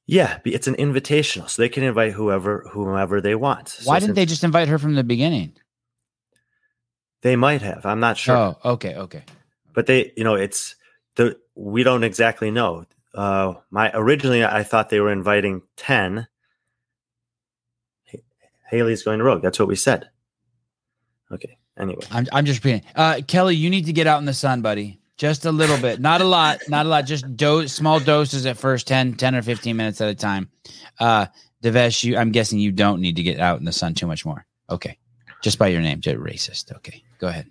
Yeah, 0.05 0.39
it's 0.45 0.67
an 0.67 0.75
invitational, 0.75 1.49
so 1.49 1.61
they 1.61 1.69
can 1.69 1.83
invite 1.83 2.13
whoever 2.13 2.67
whomever 2.71 3.19
they 3.19 3.33
want. 3.35 3.69
So 3.69 3.89
Why 3.89 3.99
didn't 3.99 4.15
they 4.15 4.25
just 4.25 4.43
invite 4.43 4.67
her 4.67 4.77
from 4.77 4.95
the 4.95 5.03
beginning? 5.03 5.53
They 7.21 7.35
might 7.35 7.61
have. 7.61 7.85
I'm 7.85 7.99
not 7.99 8.17
sure. 8.17 8.35
Oh, 8.35 8.57
okay, 8.73 8.95
okay. 8.95 9.23
But 9.73 9.85
they, 9.85 10.11
you 10.17 10.23
know, 10.23 10.35
it's 10.35 10.75
the 11.15 11.37
we 11.55 11.83
don't 11.83 12.03
exactly 12.03 12.51
know. 12.51 12.85
Uh, 13.13 13.55
my 13.69 13.91
originally, 13.93 14.43
I 14.43 14.63
thought 14.63 14.89
they 14.89 14.99
were 14.99 15.11
inviting 15.11 15.61
ten. 15.75 16.27
Haley's 18.69 19.03
going 19.03 19.19
to 19.19 19.25
Rogue. 19.25 19.41
That's 19.41 19.59
what 19.59 19.67
we 19.67 19.75
said. 19.75 20.09
Okay. 21.29 21.57
Anyway, 21.77 22.03
I'm 22.11 22.27
I'm 22.31 22.45
just 22.45 22.63
repeating. 22.63 22.87
Uh, 22.95 23.21
Kelly, 23.27 23.55
you 23.55 23.69
need 23.69 23.85
to 23.85 23.93
get 23.93 24.07
out 24.07 24.19
in 24.19 24.25
the 24.25 24.33
sun, 24.33 24.61
buddy. 24.61 24.99
Just 25.17 25.45
a 25.45 25.51
little 25.51 25.77
bit, 25.77 25.99
not 25.99 26.21
a 26.21 26.25
lot, 26.25 26.61
not 26.67 26.85
a 26.85 26.89
lot. 26.89 27.05
Just 27.05 27.37
dose, 27.37 27.71
small 27.71 27.99
doses 27.99 28.47
at 28.47 28.57
first, 28.57 28.87
10, 28.87 29.13
10 29.15 29.35
or 29.35 29.41
fifteen 29.43 29.77
minutes 29.77 30.01
at 30.01 30.09
a 30.09 30.15
time. 30.15 30.49
Uh, 30.99 31.27
Devesh, 31.63 32.03
you, 32.03 32.17
I'm 32.17 32.31
guessing 32.31 32.59
you 32.59 32.71
don't 32.71 33.01
need 33.01 33.17
to 33.17 33.23
get 33.23 33.39
out 33.39 33.59
in 33.59 33.65
the 33.65 33.71
sun 33.71 33.93
too 33.93 34.07
much 34.07 34.25
more. 34.25 34.45
Okay, 34.69 34.97
just 35.43 35.59
by 35.59 35.67
your 35.67 35.81
name, 35.81 36.01
just 36.01 36.17
racist. 36.17 36.75
Okay, 36.77 37.03
go 37.19 37.27
ahead. 37.27 37.47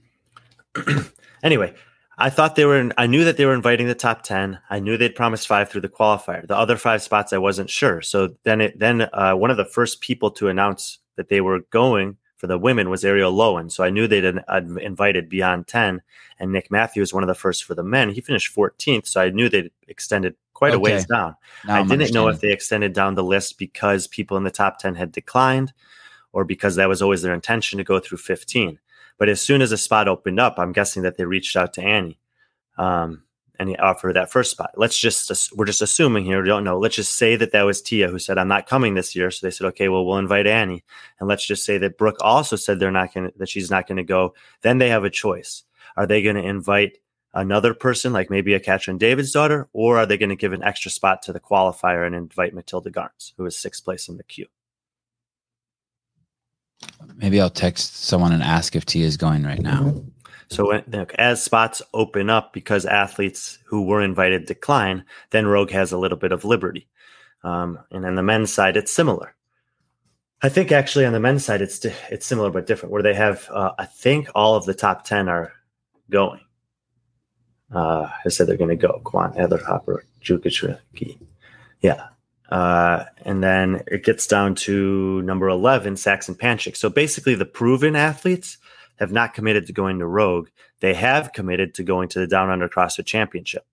anyway, 1.43 1.75
I 2.21 2.31
thought 2.31 2.55
they 2.55 2.65
were. 2.65 2.79
In, 2.79 2.93
I 2.99 3.07
knew 3.07 3.25
that 3.25 3.37
they 3.37 3.47
were 3.47 3.55
inviting 3.55 3.87
the 3.87 3.95
top 3.95 4.23
ten. 4.23 4.59
I 4.69 4.79
knew 4.79 4.97
they'd 4.97 5.15
promised 5.15 5.49
five 5.49 5.71
through 5.71 5.81
the 5.81 5.89
qualifier. 5.89 6.47
The 6.47 6.57
other 6.57 6.77
five 6.77 7.03
spots, 7.03 7.33
I 7.33 7.39
wasn't 7.39 7.71
sure. 7.71 8.03
So 8.03 8.37
then, 8.45 8.61
it 8.61 8.79
then 8.79 9.09
uh, 9.13 9.35
one 9.35 9.51
of 9.51 9.57
the 9.57 9.65
first 9.65 10.01
people 10.01 10.31
to 10.33 10.49
announce 10.49 10.99
that 11.17 11.29
they 11.29 11.41
were 11.41 11.61
going 11.71 12.17
for 12.41 12.47
the 12.47 12.59
women 12.59 12.89
was 12.89 13.05
Arielle 13.05 13.35
Loewen. 13.35 13.71
So 13.71 13.85
I 13.85 13.91
knew 13.91 14.07
they'd 14.07 14.25
uh, 14.25 14.61
invited 14.81 15.29
beyond 15.29 15.67
10. 15.67 16.01
And 16.39 16.53
Nick 16.53 16.71
Matthews, 16.71 17.13
one 17.13 17.23
of 17.23 17.29
the 17.29 17.35
first 17.35 17.65
for 17.65 17.75
the 17.75 17.83
men, 17.83 18.09
he 18.09 18.23
finished 18.23 18.57
14th. 18.57 19.07
So 19.07 19.21
I 19.21 19.29
knew 19.29 19.51
they'd 19.51 19.71
extended 19.89 20.35
quite 20.55 20.73
a 20.73 20.79
ways 20.79 21.05
down. 21.05 21.37
Now 21.67 21.77
I 21.77 21.81
I'm 21.81 21.89
didn't 21.89 22.15
know 22.15 22.29
if 22.29 22.41
they 22.41 22.51
extended 22.51 22.95
down 22.95 23.15
the 23.15 23.23
list 23.23 23.59
because 23.59 24.07
people 24.07 24.39
in 24.39 24.45
the 24.45 24.51
top 24.51 24.79
10 24.79 24.95
had 24.95 25.13
declined 25.13 25.75
or 26.33 26.45
because 26.45 26.77
that 26.77 26.89
was 26.89 27.03
always 27.03 27.21
their 27.21 27.35
intention 27.35 27.77
to 27.77 27.85
go 27.85 27.99
through 27.99 28.19
15. 28.19 28.79
But 29.21 29.29
as 29.29 29.41
soon 29.41 29.61
as 29.61 29.71
a 29.71 29.77
spot 29.77 30.09
opened 30.09 30.41
up, 30.41 30.59
I'm 30.59 30.73
guessing 30.73 31.03
that 31.03 31.19
they 31.19 31.27
reached 31.27 31.55
out 31.55 31.75
to 31.75 31.83
Annie 31.83 32.19
um, 32.79 33.23
and 33.59 33.69
he 33.69 33.77
offered 33.77 34.17
that 34.17 34.33
first 34.33 34.51
spot. 34.51 34.71
Let's 34.77 34.99
just, 34.99 35.55
we're 35.55 35.67
just 35.67 35.83
assuming 35.83 36.25
here, 36.25 36.41
we 36.41 36.49
don't 36.49 36.65
know. 36.65 36.79
Let's 36.79 36.97
just 36.97 37.15
say 37.15 37.37
that 37.37 37.53
that 37.53 37.65
was 37.65 37.83
Tia 37.83 38.09
who 38.09 38.19
said, 38.19 38.39
I'm 38.39 38.49
not 38.49 38.67
coming 38.67 38.95
this 38.95 39.15
year. 39.15 39.31
So 39.31 39.47
they 39.47 39.51
said, 39.51 39.67
okay, 39.67 39.91
well, 39.91 40.07
we'll 40.07 40.17
invite 40.17 40.47
Annie. 40.47 40.83
And 41.19 41.29
let's 41.29 41.47
just 41.47 41.67
say 41.67 41.77
that 41.77 41.99
Brooke 41.99 42.17
also 42.23 42.57
said 42.57 42.81
they're 42.81 42.91
not 42.91 43.13
going 43.13 43.31
to, 43.31 43.39
that 43.39 43.51
she's 43.51 43.71
not 43.71 43.87
going 43.87 43.99
to 43.99 44.05
go. 44.05 44.35
Then 44.63 44.79
they 44.79 44.89
have 44.89 45.05
a 45.05 45.11
choice. 45.11 45.65
Are 45.99 46.07
they 46.07 46.23
going 46.23 46.37
to 46.37 46.43
invite 46.43 46.97
another 47.35 47.75
person, 47.75 48.15
like 48.15 48.31
maybe 48.31 48.55
a 48.55 48.61
Katrin 48.61 48.99
Davidsdottir, 48.99 49.67
or 49.75 49.99
are 49.99 50.07
they 50.07 50.17
going 50.17 50.31
to 50.31 50.37
give 50.37 50.55
an 50.55 50.65
extra 50.65 50.91
spot 50.91 51.21
to 51.25 51.35
the 51.35 51.41
qualifier 51.41 52.07
and 52.07 52.15
invite 52.15 52.55
Matilda 52.55 52.91
Garnes, 52.91 53.35
who 53.37 53.45
is 53.45 53.55
sixth 53.55 53.85
place 53.85 54.09
in 54.09 54.17
the 54.17 54.25
queue? 54.25 54.47
Maybe 57.17 57.41
I'll 57.41 57.51
text 57.51 58.05
someone 58.05 58.33
and 58.33 58.43
ask 58.43 58.75
if 58.75 58.87
Tia 58.87 59.07
is 59.07 59.17
going 59.17 59.45
right 59.45 59.61
now. 59.61 59.95
So 60.49 60.73
as 61.17 61.43
spots 61.43 61.81
open 61.95 62.29
up 62.29 62.53
because 62.53 62.85
athletes 62.85 63.59
who 63.67 63.83
were 63.83 64.03
invited 64.03 64.47
decline, 64.47 65.05
then 65.31 65.47
Rogue 65.47 65.71
has 65.71 65.93
a 65.93 65.99
little 65.99 66.19
bit 66.19 66.33
of 66.33 66.45
liberty. 66.45 66.89
Um, 67.45 67.79
and 67.93 68.05
on 68.05 68.17
the 68.17 68.23
men's 68.23 68.53
side, 68.53 68.77
it's 68.77 68.93
similar. 68.93 69.35
I 70.43 70.49
think 70.49 70.73
actually 70.73 71.05
on 71.07 71.13
the 71.13 71.21
men's 71.21 71.45
side, 71.45 71.63
it's 71.63 71.85
it's 72.11 72.27
similar 72.27 72.51
but 72.51 72.67
different. 72.67 72.93
Where 72.93 73.03
they 73.03 73.15
have, 73.15 73.49
uh, 73.51 73.73
I 73.79 73.85
think 73.85 74.29
all 74.35 74.57
of 74.57 74.65
the 74.65 74.75
top 74.75 75.05
ten 75.05 75.29
are 75.29 75.53
going. 76.11 76.41
Uh, 77.73 78.09
I 78.25 78.29
said 78.31 78.47
they're 78.47 78.57
going 78.57 78.71
to 78.71 78.77
go. 78.77 79.01
Quan, 79.05 79.33
Heather 79.35 79.63
Hopper, 79.63 80.05
Jukic, 80.23 80.79
yeah. 81.81 82.09
Uh, 82.51 83.05
and 83.25 83.43
then 83.43 83.83
it 83.87 84.05
gets 84.05 84.27
down 84.27 84.55
to 84.57 85.23
number 85.23 85.49
11, 85.49 85.97
Saxon 85.97 86.35
Panchik. 86.35 86.77
So 86.77 86.89
basically, 86.91 87.37
the 87.37 87.47
PRVN 87.47 87.97
athletes 87.97 88.59
have 88.97 89.13
not 89.13 89.35
committed 89.35 89.67
to 89.67 89.73
going 89.73 90.01
to 90.01 90.07
Rogue. 90.07 90.49
They 90.81 90.95
have 90.95 91.33
committed 91.33 91.75
to 91.75 91.85
going 91.85 92.09
to 92.09 92.19
the 92.19 92.27
Down 92.27 92.51
Under 92.51 92.69
CrossFit 92.69 93.07
Championship, 93.07 93.65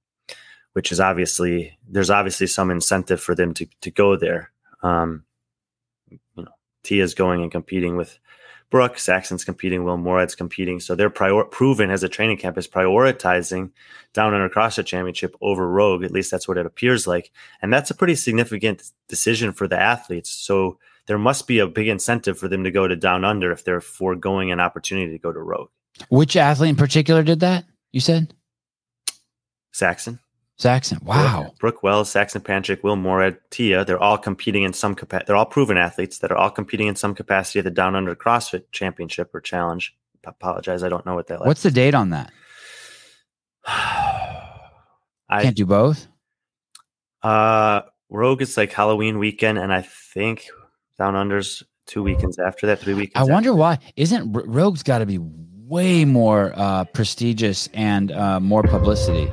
which 0.73 0.91
is 0.91 0.99
obviously, 0.99 1.77
there's 1.87 2.11
obviously 2.11 2.47
some 2.47 2.69
incentive 2.69 3.19
for 3.19 3.33
them 3.33 3.53
to, 3.55 3.67
to 3.81 3.89
go 3.89 4.15
there. 4.15 4.51
Um, 4.83 5.23
you 6.09 6.19
know, 6.35 6.51
Tia's 6.83 7.15
going 7.15 7.41
and 7.41 7.51
competing 7.51 7.97
with 7.97 8.19
Brooke, 8.69 8.99
Saxon's 8.99 9.45
competing, 9.45 9.83
Will 9.83 9.97
Morad's 9.97 10.35
competing. 10.35 10.79
So 10.79 10.93
they're 10.93 11.09
prior- 11.09 11.45
PRVN 11.45 11.89
as 11.89 12.03
a 12.03 12.09
training 12.09 12.37
camp 12.37 12.57
is 12.57 12.67
prioritizing 12.67 13.71
Down 14.13 14.33
Under 14.33 14.49
CrossFit 14.49 14.85
Championship 14.85 15.35
over 15.39 15.69
Rogue. 15.69 16.03
At 16.03 16.11
least 16.11 16.31
that's 16.31 16.47
what 16.47 16.57
it 16.57 16.65
appears 16.65 17.07
like. 17.07 17.31
And 17.61 17.71
that's 17.71 17.91
a 17.91 17.95
pretty 17.95 18.15
significant 18.15 18.91
decision 19.07 19.53
for 19.53 19.67
the 19.67 19.79
athletes. 19.79 20.29
So 20.29 20.79
there 21.05 21.17
must 21.17 21.47
be 21.47 21.59
a 21.59 21.67
big 21.67 21.87
incentive 21.87 22.37
for 22.37 22.49
them 22.49 22.65
to 22.65 22.71
go 22.71 22.87
to 22.87 22.95
Down 22.95 23.23
Under 23.23 23.51
if 23.51 23.63
they're 23.63 23.79
foregoing 23.79 24.51
an 24.51 24.59
opportunity 24.59 25.11
to 25.11 25.19
go 25.19 25.31
to 25.31 25.39
Rogue. 25.39 25.69
Which 26.09 26.35
athlete 26.35 26.71
in 26.71 26.75
particular 26.75 27.23
did 27.23 27.39
that? 27.39 27.65
You 27.93 28.01
said 28.01 28.33
Saxon, 29.71 30.19
Saxon. 30.59 30.99
Wow. 31.03 31.41
Brooke, 31.43 31.59
Brooke 31.59 31.83
Wells, 31.83 32.09
Saxon 32.09 32.41
Panchik, 32.41 32.81
Will 32.83 32.95
Morad, 32.95 33.37
Tia, 33.51 33.85
they're 33.85 34.01
all 34.01 34.17
competing 34.17 34.63
in 34.63 34.73
some 34.73 34.95
capacity. 34.95 35.25
They're 35.27 35.35
all 35.35 35.49
PRVN 35.49 35.77
athletes 35.77 36.17
that 36.19 36.31
are 36.31 36.37
all 36.37 36.49
competing 36.49 36.87
in 36.87 36.95
some 36.95 37.13
capacity 37.13 37.59
at 37.59 37.65
the 37.65 37.71
Down 37.71 37.95
Under 37.95 38.15
CrossFit 38.15 38.63
Championship 38.71 39.33
or 39.35 39.39
Challenge. 39.41 39.95
I 40.25 40.29
apologize, 40.31 40.81
I 40.83 40.89
don't 40.89 41.05
know 41.05 41.15
what 41.15 41.27
that. 41.27 41.45
What's 41.45 41.61
the 41.63 41.71
date 41.71 41.93
on 41.93 42.09
that? 42.09 42.31
I 43.67 45.43
Can't 45.43 45.55
do 45.55 45.65
both. 45.65 46.07
uh 47.21 47.81
Rogue 48.09 48.41
is 48.41 48.55
like 48.55 48.71
Halloween 48.71 49.19
weekend, 49.19 49.57
and 49.57 49.73
I 49.73 49.81
think 49.81 50.47
Down 50.97 51.15
Under's 51.17 51.61
two 51.85 52.01
weekends 52.01 52.39
after 52.39 52.65
that, 52.67 52.79
three 52.79 52.93
weekends. 52.93 53.29
I 53.29 53.31
wonder 53.31 53.53
why. 53.53 53.79
isn't 53.97 54.31
Rogue's 54.31 54.81
got 54.83 54.99
to 54.99 55.05
be 55.05 55.19
way 55.19 56.05
more 56.05 56.53
uh, 56.55 56.85
prestigious 56.85 57.67
and 57.73 58.11
uh, 58.13 58.39
more 58.39 58.63
publicity? 58.63 59.29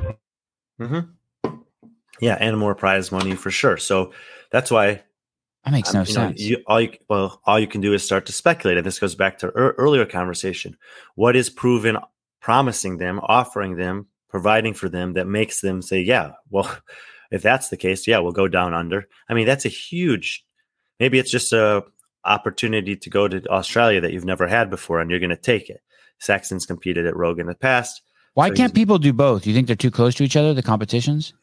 hmm 0.77 0.99
Yeah, 2.19 2.37
and 2.39 2.57
more 2.57 2.75
prize 2.75 3.11
money 3.11 3.35
for 3.35 3.51
sure. 3.51 3.77
So 3.77 4.13
that's 4.51 4.71
why 4.71 5.03
That 5.65 5.71
makes 5.71 5.89
Um, 5.89 5.95
no 5.95 6.01
you 6.01 6.13
know, 6.13 6.27
sense. 6.27 6.41
you, 6.41 6.63
all 6.67 6.79
you, 6.81 6.91
well, 7.09 7.41
all 7.45 7.59
you 7.59 7.67
can 7.67 7.81
do 7.81 7.93
is 7.93 8.03
start 8.03 8.27
to 8.27 8.31
speculate. 8.31 8.77
And 8.77 8.85
this 8.85 8.99
goes 8.99 9.15
back 9.15 9.39
to 9.39 9.47
ear 9.47 9.73
earlier 9.77 10.05
conversation. 10.05 10.77
What 11.15 11.35
is 11.35 11.49
PRVN, 11.49 12.01
promising 12.39 12.97
them, 12.97 13.19
offering 13.23 13.75
them, 13.75 14.07
providing 14.29 14.73
for 14.75 14.89
them 14.89 15.13
that 15.13 15.25
makes 15.25 15.61
them 15.61 15.81
say, 15.81 16.01
yeah, 16.01 16.33
well, 16.51 16.69
if 17.31 17.41
that's 17.41 17.69
the 17.69 17.77
case, 17.77 18.05
yeah, 18.07 18.19
we'll 18.19 18.31
go 18.31 18.47
down 18.47 18.73
under. 18.75 19.07
I 19.27 19.33
mean, 19.33 19.47
that's 19.47 19.65
a 19.65 19.69
huge, 19.69 20.45
maybe 20.99 21.17
it's 21.17 21.31
just 21.31 21.51
a 21.51 21.83
opportunity 22.23 22.95
to 22.95 23.09
go 23.09 23.27
to 23.27 23.41
Australia 23.49 24.01
that 24.01 24.13
you've 24.13 24.25
never 24.25 24.47
had 24.47 24.69
before 24.69 24.99
and 24.99 25.09
you're 25.09 25.19
going 25.19 25.29
to 25.29 25.35
take 25.35 25.69
it. 25.69 25.81
Saxon's 26.19 26.65
competed 26.65 27.05
at 27.05 27.15
Rogue 27.15 27.39
in 27.39 27.47
the 27.47 27.55
past. 27.55 28.01
why 28.35 28.49
so 28.49 28.55
can't 28.55 28.73
people 28.73 28.97
do 28.99 29.13
both? 29.13 29.43
Do 29.43 29.49
you 29.49 29.55
think 29.55 29.67
they're 29.67 29.75
too 29.75 29.91
close 29.91 30.15
to 30.15 30.23
each 30.23 30.35
other, 30.35 30.53
the 30.53 30.63
competitions? 30.63 31.33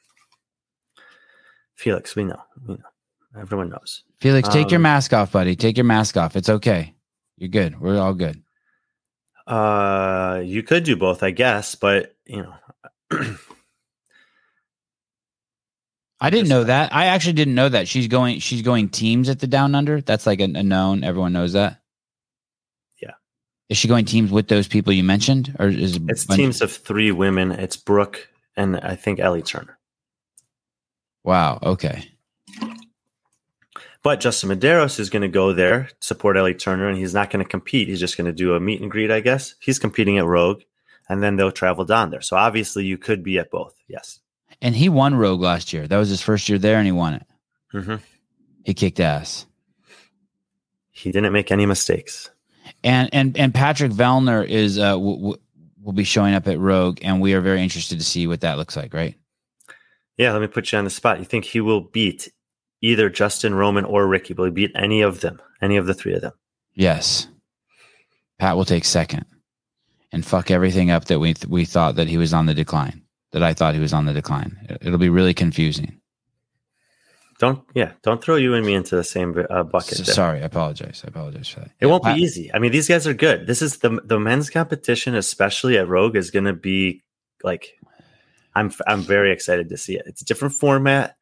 Felix, 1.83 2.14
we 2.14 2.22
know, 2.22 2.41
we 2.64 2.74
know. 2.74 3.41
Everyone 3.41 3.68
knows. 3.68 4.05
Felix, 4.20 4.49
take 4.49 4.70
your 4.70 4.78
Um, 4.78 4.83
mask 4.83 5.12
off, 5.12 5.33
buddy. 5.33 5.57
Take 5.57 5.76
your 5.76 5.83
mask 5.85 6.16
off. 6.16 6.37
It's 6.37 6.49
okay. 6.49 6.95
You're 7.39 7.49
good. 7.49 7.80
We're 7.80 7.99
all 7.99 8.14
good. 8.14 8.41
Uh, 9.49 10.41
you 10.45 10.62
could 10.62 10.85
do 10.85 10.95
both, 10.95 11.24
I 11.24 11.33
guess, 11.33 11.74
but 11.74 12.14
you 12.24 12.45
know, 12.45 12.55
I 16.20 16.30
didn't 16.30 16.51
know 16.51 16.62
that. 16.62 16.95
I 16.95 17.07
actually 17.07 17.33
didn't 17.33 17.57
know 17.57 17.68
that. 17.68 17.89
She's 17.89 18.07
going 18.07 18.39
she's 18.39 18.62
going 18.62 18.89
teams 18.89 19.28
at 19.28 19.41
the 19.41 19.49
down 19.49 19.74
under. 19.74 20.01
That's 20.01 20.24
like 20.24 20.41
a, 20.41 20.45
a 20.45 20.62
known. 20.62 21.03
Everyone 21.03 21.33
knows 21.33 21.55
that. 21.55 21.80
Yeah. 23.03 23.14
Is 23.68 23.76
she 23.76 23.89
going 23.89 24.05
teams 24.05 24.30
with 24.30 24.47
those 24.47 24.68
people 24.68 24.93
you 24.93 25.03
mentioned? 25.03 25.57
Or 25.59 25.66
is 25.66 25.97
it 25.97 26.03
it's 26.07 26.26
teams 26.26 26.62
of 26.62 26.70
three 26.70 27.11
women. 27.11 27.51
It's 27.51 27.76
Brooke 27.76 28.28
and 28.57 28.78
I 28.78 28.95
think 28.95 29.18
Ellie 29.18 29.43
Turner. 29.43 29.78
Wow. 31.25 31.59
Okay. 31.62 32.09
But 34.03 34.18
Justin 34.20 34.51
Medeiros 34.51 34.99
is 34.99 35.11
going 35.11 35.23
to 35.23 35.29
go 35.29 35.53
there 35.53 35.89
support 36.01 36.37
Ellie 36.37 36.55
Turner, 36.55 36.89
and 36.89 36.99
he's 36.99 37.14
not 37.14 37.31
going 37.31 37.45
to 37.45 37.49
compete. 37.49 37.87
He's 37.89 38.01
just 38.01 38.16
going 38.16 38.27
to 38.27 38.33
do 38.33 38.55
a 38.55 38.61
meet 38.61 38.81
and 38.81 38.91
greet, 38.91 39.12
I 39.12 39.20
guess. 39.20 39.55
He's 39.61 39.79
competing 39.79 40.18
at 40.18 40.25
Rogue, 40.25 40.62
and 41.09 41.23
then 41.23 41.37
they'll 41.37 41.53
travel 41.53 41.85
down 41.85 42.11
there. 42.11 42.20
So 42.20 42.37
obviously, 42.37 42.85
you 42.85 42.99
could 42.99 43.23
be 43.23 43.39
at 43.39 43.51
both. 43.53 43.75
Yes. 43.87 44.18
And 44.61 44.75
he 44.75 44.89
won 44.89 45.14
Rogue 45.14 45.41
last 45.41 45.73
year. 45.73 45.87
That 45.87 45.99
was 45.99 46.09
his 46.09 46.23
first 46.23 46.49
year 46.49 46.59
there 46.59 46.77
and 46.77 46.87
he 46.87 46.93
won 46.93 47.14
it. 47.14 47.27
hmm 47.73 47.97
He 48.64 48.75
kicked 48.75 49.01
ass. 49.01 49.47
He 50.91 51.11
didn't 51.11 51.33
make 51.33 51.51
any 51.51 51.66
mistakes. 51.66 52.31
And 52.85 53.09
and 53.12 53.37
and 53.37 53.53
Patrick 53.53 53.91
Vellner 53.91 54.47
is 54.47 54.79
uh 54.79 54.93
w- 54.93 55.16
w- 55.16 55.37
will 55.83 55.93
be 55.93 56.05
showing 56.05 56.35
up 56.35 56.47
at 56.47 56.61
Rogue 56.61 56.99
and 57.03 57.20
we 57.20 57.35
are 57.35 57.41
very 57.41 57.61
interested 57.61 57.99
to 57.99 58.05
see 58.05 58.29
what 58.29 58.43
that 58.43 58.57
looks 58.57 58.77
like, 58.77 58.95
right? 58.95 59.16
Yeah, 60.18 60.32
let 60.32 60.40
me 60.40 60.46
put 60.46 60.70
you 60.72 60.78
on 60.78 60.84
the 60.84 60.90
spot. 60.90 61.18
You 61.18 61.24
think 61.24 61.44
he 61.44 61.60
will 61.60 61.80
beat 61.80 62.30
either 62.80 63.08
Justin 63.08 63.54
Roman 63.54 63.84
or 63.84 64.06
Ricky? 64.06 64.34
Will 64.34 64.44
he 64.46 64.50
beat 64.50 64.72
any 64.74 65.00
of 65.02 65.20
them? 65.20 65.40
Any 65.60 65.76
of 65.76 65.86
the 65.86 65.94
three 65.94 66.14
of 66.14 66.20
them? 66.20 66.32
Yes. 66.74 67.28
Pat 68.38 68.56
will 68.56 68.64
take 68.64 68.84
second 68.84 69.24
and 70.12 70.24
fuck 70.26 70.50
everything 70.50 70.90
up 70.90 71.06
that 71.06 71.18
we 71.20 71.34
th- 71.34 71.46
we 71.48 71.64
thought 71.64 71.94
that 71.96 72.08
he 72.08 72.18
was 72.18 72.34
on 72.34 72.46
the 72.46 72.54
decline. 72.54 73.02
That 73.30 73.42
I 73.42 73.54
thought 73.54 73.74
he 73.74 73.80
was 73.80 73.92
on 73.92 74.04
the 74.04 74.12
decline. 74.12 74.58
It- 74.68 74.78
It'll 74.82 74.98
be 74.98 75.08
really 75.08 75.32
confusing. 75.34 75.98
Don't 77.38 77.60
yeah, 77.74 77.92
don't 78.02 78.22
throw 78.22 78.36
you 78.36 78.54
and 78.54 78.64
me 78.64 78.74
into 78.74 78.94
the 78.94 79.02
same 79.04 79.34
uh, 79.50 79.62
bucket. 79.64 79.98
So- 79.98 80.04
sorry, 80.04 80.42
I 80.42 80.44
apologize. 80.44 81.02
I 81.04 81.08
apologize 81.08 81.48
for 81.48 81.60
that. 81.60 81.70
It 81.80 81.86
won't 81.86 82.04
Pat- 82.04 82.16
be 82.16 82.22
easy. 82.22 82.52
I 82.54 82.58
mean, 82.58 82.70
these 82.72 82.88
guys 82.88 83.06
are 83.06 83.14
good. 83.14 83.46
This 83.46 83.62
is 83.62 83.78
the 83.78 84.00
the 84.04 84.20
men's 84.20 84.50
competition, 84.50 85.14
especially 85.14 85.76
at 85.78 85.88
Rogue, 85.88 86.16
is 86.16 86.30
going 86.30 86.44
to 86.44 86.52
be 86.52 87.02
like. 87.42 87.72
I'm 88.55 88.72
I'm 88.86 89.03
very 89.03 89.32
excited 89.32 89.68
to 89.68 89.76
see 89.76 89.96
it. 89.96 90.05
It's 90.07 90.22
a 90.22 90.24
different 90.24 90.55
format, 90.55 91.16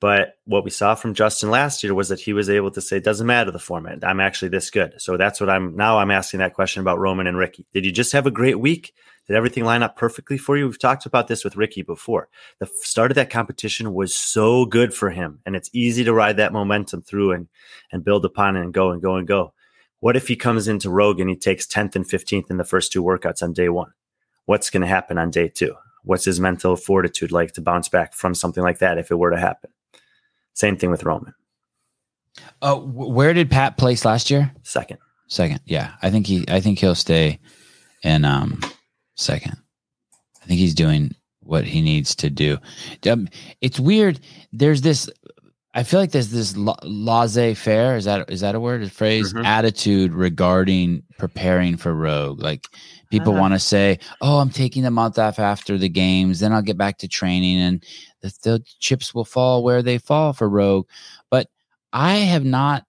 but 0.00 0.34
what 0.44 0.64
we 0.64 0.70
saw 0.70 0.94
from 0.94 1.14
Justin 1.14 1.50
last 1.50 1.84
year 1.84 1.94
was 1.94 2.08
that 2.08 2.20
he 2.20 2.32
was 2.32 2.50
able 2.50 2.70
to 2.72 2.80
say, 2.80 2.96
"It 2.96 3.04
doesn't 3.04 3.26
matter 3.26 3.50
the 3.50 3.58
format. 3.58 4.04
I'm 4.04 4.20
actually 4.20 4.48
this 4.48 4.70
good." 4.70 5.00
So 5.00 5.16
that's 5.16 5.40
what 5.40 5.48
I'm 5.48 5.76
now. 5.76 5.98
I'm 5.98 6.10
asking 6.10 6.38
that 6.40 6.54
question 6.54 6.80
about 6.80 6.98
Roman 6.98 7.26
and 7.26 7.38
Ricky. 7.38 7.66
Did 7.72 7.84
you 7.84 7.92
just 7.92 8.12
have 8.12 8.26
a 8.26 8.30
great 8.30 8.58
week? 8.58 8.94
Did 9.28 9.36
everything 9.36 9.64
line 9.64 9.84
up 9.84 9.96
perfectly 9.96 10.36
for 10.36 10.56
you? 10.56 10.66
We've 10.66 10.78
talked 10.78 11.06
about 11.06 11.28
this 11.28 11.44
with 11.44 11.56
Ricky 11.56 11.82
before. 11.82 12.28
The 12.58 12.68
start 12.80 13.12
of 13.12 13.14
that 13.14 13.30
competition 13.30 13.94
was 13.94 14.12
so 14.12 14.66
good 14.66 14.92
for 14.92 15.10
him, 15.10 15.38
and 15.46 15.54
it's 15.54 15.70
easy 15.72 16.02
to 16.04 16.12
ride 16.12 16.38
that 16.38 16.52
momentum 16.52 17.02
through 17.02 17.32
and 17.32 17.48
and 17.92 18.04
build 18.04 18.24
upon 18.24 18.56
it 18.56 18.62
and 18.62 18.74
go 18.74 18.90
and 18.90 19.00
go 19.00 19.16
and 19.16 19.26
go. 19.26 19.54
What 20.00 20.16
if 20.16 20.26
he 20.26 20.34
comes 20.34 20.66
into 20.66 20.90
Rogue 20.90 21.20
and 21.20 21.30
he 21.30 21.36
takes 21.36 21.64
10th 21.64 21.94
and 21.94 22.04
15th 22.04 22.50
in 22.50 22.56
the 22.56 22.64
first 22.64 22.90
two 22.90 23.04
workouts 23.04 23.40
on 23.40 23.52
day 23.52 23.68
one? 23.68 23.92
What's 24.46 24.68
going 24.68 24.80
to 24.80 24.88
happen 24.88 25.16
on 25.16 25.30
day 25.30 25.46
two? 25.46 25.76
What's 26.04 26.24
his 26.24 26.40
mental 26.40 26.76
fortitude 26.76 27.32
like 27.32 27.52
to 27.52 27.60
bounce 27.60 27.88
back 27.88 28.14
from 28.14 28.34
something 28.34 28.62
like 28.62 28.78
that 28.78 28.98
if 28.98 29.10
it 29.10 29.18
were 29.18 29.30
to 29.30 29.38
happen? 29.38 29.70
Same 30.54 30.76
thing 30.76 30.90
with 30.90 31.04
Roman. 31.04 31.34
Uh, 32.60 32.76
where 32.76 33.34
did 33.34 33.50
Pat 33.50 33.76
place 33.76 34.04
last 34.04 34.30
year? 34.30 34.52
Second. 34.62 34.98
Second. 35.28 35.60
Yeah. 35.64 35.92
I 36.02 36.10
think 36.10 36.26
he 36.26 36.44
I 36.48 36.60
think 36.60 36.78
he'll 36.78 36.94
stay 36.94 37.40
in 38.02 38.24
um 38.24 38.60
second. 39.16 39.56
I 40.42 40.46
think 40.46 40.58
he's 40.58 40.74
doing 40.74 41.14
what 41.40 41.64
he 41.64 41.82
needs 41.82 42.14
to 42.16 42.30
do. 42.30 42.58
Um, 43.08 43.28
it's 43.60 43.78
weird. 43.78 44.20
There's 44.52 44.82
this 44.82 45.08
I 45.74 45.84
feel 45.84 46.00
like 46.00 46.10
there's 46.10 46.30
this 46.30 46.54
laissez 46.56 47.54
faire. 47.54 47.96
Is 47.96 48.04
that 48.04 48.30
is 48.30 48.42
that 48.42 48.54
a 48.54 48.60
word? 48.60 48.82
A 48.82 48.90
phrase? 48.90 49.32
Mm-hmm. 49.32 49.44
Attitude 49.46 50.12
regarding 50.12 51.02
preparing 51.18 51.76
for 51.76 51.94
Rogue. 51.94 52.40
Like 52.40 52.66
people 53.12 53.32
uh-huh. 53.34 53.40
want 53.42 53.54
to 53.54 53.60
say, 53.60 53.98
"Oh, 54.22 54.38
I'm 54.38 54.50
taking 54.50 54.82
the 54.82 54.90
month 54.90 55.18
off 55.18 55.38
after 55.38 55.76
the 55.76 55.90
games, 55.90 56.40
then 56.40 56.52
I'll 56.52 56.62
get 56.62 56.78
back 56.78 56.98
to 56.98 57.08
training, 57.08 57.60
and 57.60 57.84
the, 58.22 58.32
the 58.42 58.64
chips 58.80 59.14
will 59.14 59.26
fall 59.26 59.62
where 59.62 59.82
they 59.82 59.98
fall 59.98 60.32
for 60.32 60.48
Rogue." 60.48 60.88
But 61.30 61.48
I 61.92 62.14
have 62.14 62.44
not. 62.44 62.84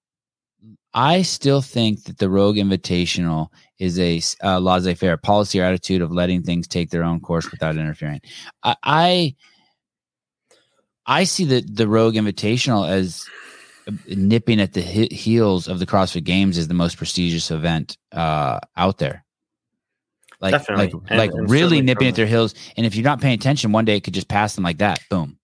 I 0.93 1.23
still 1.23 1.61
think 1.61 2.05
that 2.05 2.19
the 2.19 2.29
Rogue 2.29 2.55
Invitational 2.55 3.49
is 3.79 3.99
a 3.99 4.21
uh, 4.43 4.59
laissez 4.59 4.93
faire 4.95 5.17
policy 5.17 5.59
or 5.59 5.65
attitude 5.65 6.01
of 6.01 6.11
letting 6.11 6.41
things 6.41 6.67
take 6.67 6.89
their 6.89 7.03
own 7.03 7.19
course 7.19 7.51
without 7.51 7.75
interfering. 7.75 8.21
I, 8.63 8.75
I 8.83 9.35
I 11.05 11.23
see 11.25 11.43
the 11.43 11.61
the 11.61 11.87
Rogue 11.87 12.15
Invitational 12.15 12.89
as 12.89 13.27
uh, 13.87 13.91
nipping 14.07 14.61
at 14.61 14.71
the 14.71 14.81
heels 14.81 15.67
of 15.67 15.79
the 15.79 15.85
CrossFit 15.85 16.23
Games 16.23 16.57
is 16.57 16.69
the 16.69 16.73
most 16.73 16.95
prestigious 16.95 17.51
event 17.51 17.97
uh, 18.13 18.59
out 18.77 18.99
there. 18.99 19.25
Like, 20.43 20.51
Definitely. 20.51 20.85
like, 20.85 20.93
and, 21.09 21.17
like 21.17 21.31
and 21.31 21.49
really 21.49 21.81
nipping 21.81 22.09
at 22.09 22.15
their 22.15 22.27
heels. 22.27 22.53
And 22.77 22.85
if 22.85 22.95
you're 22.95 23.03
not 23.03 23.21
paying 23.21 23.33
attention, 23.33 23.71
one 23.71 23.85
day 23.85 23.95
it 23.95 24.03
could 24.03 24.13
just 24.13 24.27
pass 24.27 24.55
them 24.55 24.63
like 24.63 24.77
that. 24.79 24.99
Boom. 25.09 25.39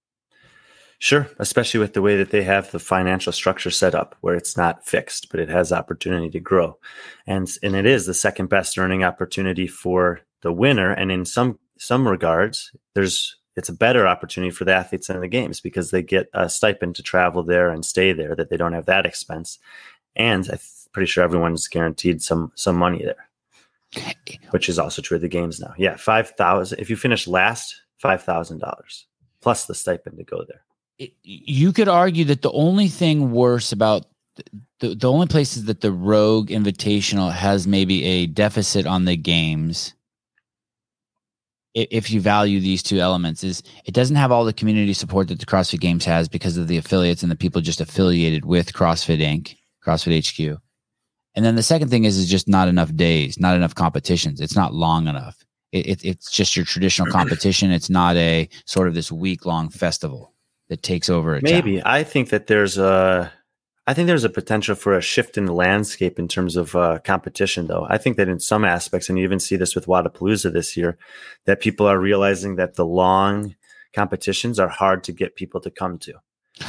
Sure, 0.99 1.29
especially 1.39 1.79
with 1.79 1.93
the 1.93 2.01
way 2.01 2.17
that 2.17 2.31
they 2.31 2.43
have 2.43 2.69
the 2.71 2.79
financial 2.79 3.31
structure 3.31 3.71
set 3.71 3.95
up, 3.95 4.17
where 4.19 4.35
it's 4.35 4.57
not 4.57 4.85
fixed, 4.85 5.31
but 5.31 5.39
it 5.39 5.47
has 5.47 5.71
opportunity 5.71 6.29
to 6.29 6.41
grow, 6.41 6.77
and 7.25 7.49
and 7.63 7.73
it 7.73 7.85
is 7.85 8.05
the 8.05 8.13
second 8.13 8.49
best 8.49 8.77
earning 8.77 9.05
opportunity 9.05 9.65
for 9.65 10.19
the 10.41 10.51
winner. 10.51 10.91
And 10.91 11.09
in 11.09 11.23
some 11.23 11.57
some 11.77 12.05
regards, 12.05 12.75
there's 12.95 13.37
it's 13.55 13.69
a 13.69 13.73
better 13.73 14.05
opportunity 14.05 14.51
for 14.51 14.65
the 14.65 14.73
athletes 14.73 15.09
in 15.09 15.21
the 15.21 15.27
games 15.29 15.61
because 15.61 15.91
they 15.91 16.01
get 16.01 16.27
a 16.33 16.49
stipend 16.49 16.95
to 16.95 17.03
travel 17.03 17.43
there 17.43 17.69
and 17.69 17.85
stay 17.85 18.11
there 18.11 18.35
that 18.35 18.49
they 18.49 18.57
don't 18.57 18.73
have 18.73 18.85
that 18.85 19.05
expense 19.05 19.59
and 20.15 20.49
i'm 20.49 20.59
pretty 20.93 21.07
sure 21.07 21.23
everyone's 21.23 21.67
guaranteed 21.67 22.21
some 22.21 22.51
some 22.55 22.75
money 22.75 23.03
there 23.03 23.28
which 24.51 24.69
is 24.69 24.77
also 24.77 25.01
true 25.01 25.15
of 25.15 25.21
the 25.21 25.27
games 25.27 25.59
now 25.59 25.73
yeah 25.77 25.95
5000 25.95 26.79
if 26.79 26.89
you 26.89 26.95
finish 26.95 27.27
last 27.27 27.75
$5000 28.03 28.61
plus 29.41 29.65
the 29.65 29.75
stipend 29.75 30.17
to 30.17 30.23
go 30.23 30.43
there 30.47 31.09
you 31.23 31.71
could 31.71 31.87
argue 31.87 32.25
that 32.25 32.41
the 32.41 32.51
only 32.51 32.87
thing 32.87 33.31
worse 33.31 33.71
about 33.71 34.05
the, 34.79 34.95
the 34.95 35.11
only 35.11 35.27
places 35.27 35.65
that 35.65 35.81
the 35.81 35.91
rogue 35.91 36.49
invitational 36.49 37.31
has 37.31 37.67
maybe 37.67 38.03
a 38.03 38.27
deficit 38.27 38.85
on 38.85 39.05
the 39.05 39.17
games 39.17 39.93
if 41.75 42.09
you 42.09 42.19
value 42.19 42.59
these 42.59 42.81
two 42.81 42.99
elements 42.99 43.43
is 43.43 43.61
it 43.85 43.93
doesn't 43.93 44.15
have 44.15 44.31
all 44.31 44.43
the 44.43 44.53
community 44.53 44.93
support 44.93 45.27
that 45.27 45.39
the 45.39 45.45
CrossFit 45.45 45.79
Games 45.79 46.05
has 46.05 46.27
because 46.27 46.57
of 46.57 46.67
the 46.67 46.77
affiliates 46.77 47.21
and 47.21 47.31
the 47.31 47.35
people 47.35 47.61
just 47.61 47.81
affiliated 47.81 48.45
with 48.45 48.73
CrossFit 48.73 49.19
Inc., 49.19 49.55
CrossFit 49.85 50.25
HQ. 50.25 50.59
And 51.35 51.45
then 51.45 51.55
the 51.55 51.63
second 51.63 51.89
thing 51.89 52.05
is 52.05 52.17
is 52.17 52.29
just 52.29 52.47
not 52.47 52.67
enough 52.67 52.93
days, 52.95 53.39
not 53.39 53.55
enough 53.55 53.75
competitions. 53.75 54.41
It's 54.41 54.55
not 54.55 54.73
long 54.73 55.07
enough. 55.07 55.37
It, 55.71 55.87
it, 55.87 56.05
it's 56.05 56.31
just 56.31 56.55
your 56.55 56.65
traditional 56.65 57.11
competition. 57.11 57.71
It's 57.71 57.89
not 57.89 58.15
a 58.15 58.49
sort 58.65 58.87
of 58.87 58.93
this 58.93 59.11
week 59.11 59.45
long 59.45 59.69
festival 59.69 60.33
that 60.69 60.83
takes 60.83 61.09
over. 61.09 61.39
Maybe 61.41 61.77
town. 61.77 61.83
I 61.85 62.03
think 62.03 62.29
that 62.29 62.47
there's 62.47 62.77
a 62.77 63.31
I 63.89 63.93
think 63.95 64.05
there's 64.05 64.23
a 64.23 64.29
potential 64.29 64.75
for 64.75 64.95
a 64.95 65.01
shift 65.01 65.35
in 65.35 65.45
the 65.45 65.53
landscape 65.53 66.19
in 66.19 66.27
terms 66.27 66.55
of 66.55 66.75
uh, 66.75 66.99
competition, 66.99 67.65
though. 67.65 67.87
I 67.89 67.97
think 67.97 68.17
that 68.17 68.29
in 68.29 68.39
some 68.39 68.63
aspects, 68.63 69.09
and 69.09 69.17
you 69.17 69.23
even 69.23 69.39
see 69.39 69.55
this 69.55 69.73
with 69.73 69.87
Wodapalooza 69.87 70.53
this 70.53 70.77
year, 70.77 70.95
that 71.45 71.59
people 71.59 71.87
are 71.87 71.97
realizing 71.97 72.55
that 72.57 72.75
the 72.75 72.85
long 72.85 73.55
competitions 73.93 74.59
are 74.59 74.67
hard 74.67 75.03
to 75.05 75.11
get 75.11 75.35
people 75.35 75.59
to 75.61 75.71
come 75.71 75.97
to. 75.99 76.13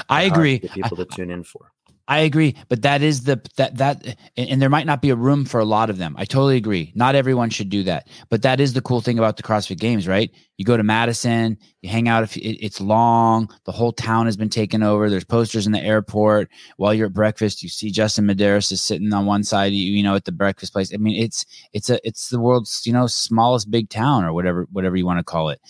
I 0.09 0.23
agree. 0.23 0.61
people 0.61 0.97
to 0.97 1.05
tune 1.05 1.31
in 1.31 1.45
for. 1.45 1.73
I 2.11 2.19
agree, 2.19 2.57
but 2.69 2.83
that 2.83 3.03
is 3.03 3.23
the 3.23 3.41
that 3.57 3.77
that 3.77 4.17
and 4.37 4.61
there 4.61 4.69
might 4.69 4.85
not 4.85 5.01
be 5.01 5.11
a 5.11 5.17
room 5.17 5.45
for 5.45 5.61
a 5.61 5.65
lot 5.65 5.91
of 5.91 5.99
them. 5.99 6.17
I 6.19 6.25
totally 6.25 6.57
agree. 6.57 6.91
Not 6.97 7.15
everyone 7.15 7.51
should 7.51 7.71
do 7.71 7.85
that, 7.85 8.09
but 8.31 8.43
that 8.43 8.59
is 8.59 8.73
the 8.73 8.83
cool 8.83 9.01
thing 9.01 9.17
about 9.17 9.37
the 9.37 9.45
CrossFit 9.45 9.79
Games, 9.79 10.09
right? 10.09 10.29
You 10.57 10.65
go 10.65 10.77
to 10.77 10.83
Madison, 10.83 11.57
you 11.83 11.89
hang 11.89 12.09
out. 12.09 12.25
If 12.25 12.37
it's 12.37 12.81
long, 12.81 13.49
the 13.65 13.71
whole 13.71 13.93
town 13.93 14.27
has 14.27 14.37
been 14.37 14.49
taken 14.49 14.83
over. 14.83 15.09
There's 15.09 15.23
posters 15.25 15.67
in 15.67 15.73
the 15.73 15.81
airport. 15.81 16.51
While 16.79 16.93
you're 16.95 17.07
at 17.07 17.13
breakfast, 17.13 17.63
you 17.63 17.69
see 17.69 17.93
Justin 17.93 18.27
Medeiros 18.27 18.73
is 18.73 18.83
sitting 18.83 19.13
on 19.13 19.25
one 19.25 19.45
side, 19.45 19.73
you, 19.73 19.93
you 19.93 20.03
know, 20.03 20.17
at 20.17 20.25
the 20.25 20.33
breakfast 20.33 20.73
place. 20.73 20.93
I 20.93 20.97
mean, 20.97 21.23
it's 21.23 21.47
it's 21.73 21.91
a 21.91 22.05
it's 22.05 22.31
the 22.31 22.41
world's 22.41 22.85
you 22.85 22.93
know 22.93 23.07
smallest 23.07 23.71
big 23.71 23.89
town 23.89 24.25
or 24.25 24.33
whatever 24.33 24.67
whatever 24.73 24.97
you 24.97 25.07
want 25.07 25.21
to 25.21 25.25
call 25.25 25.51
it. 25.51 25.61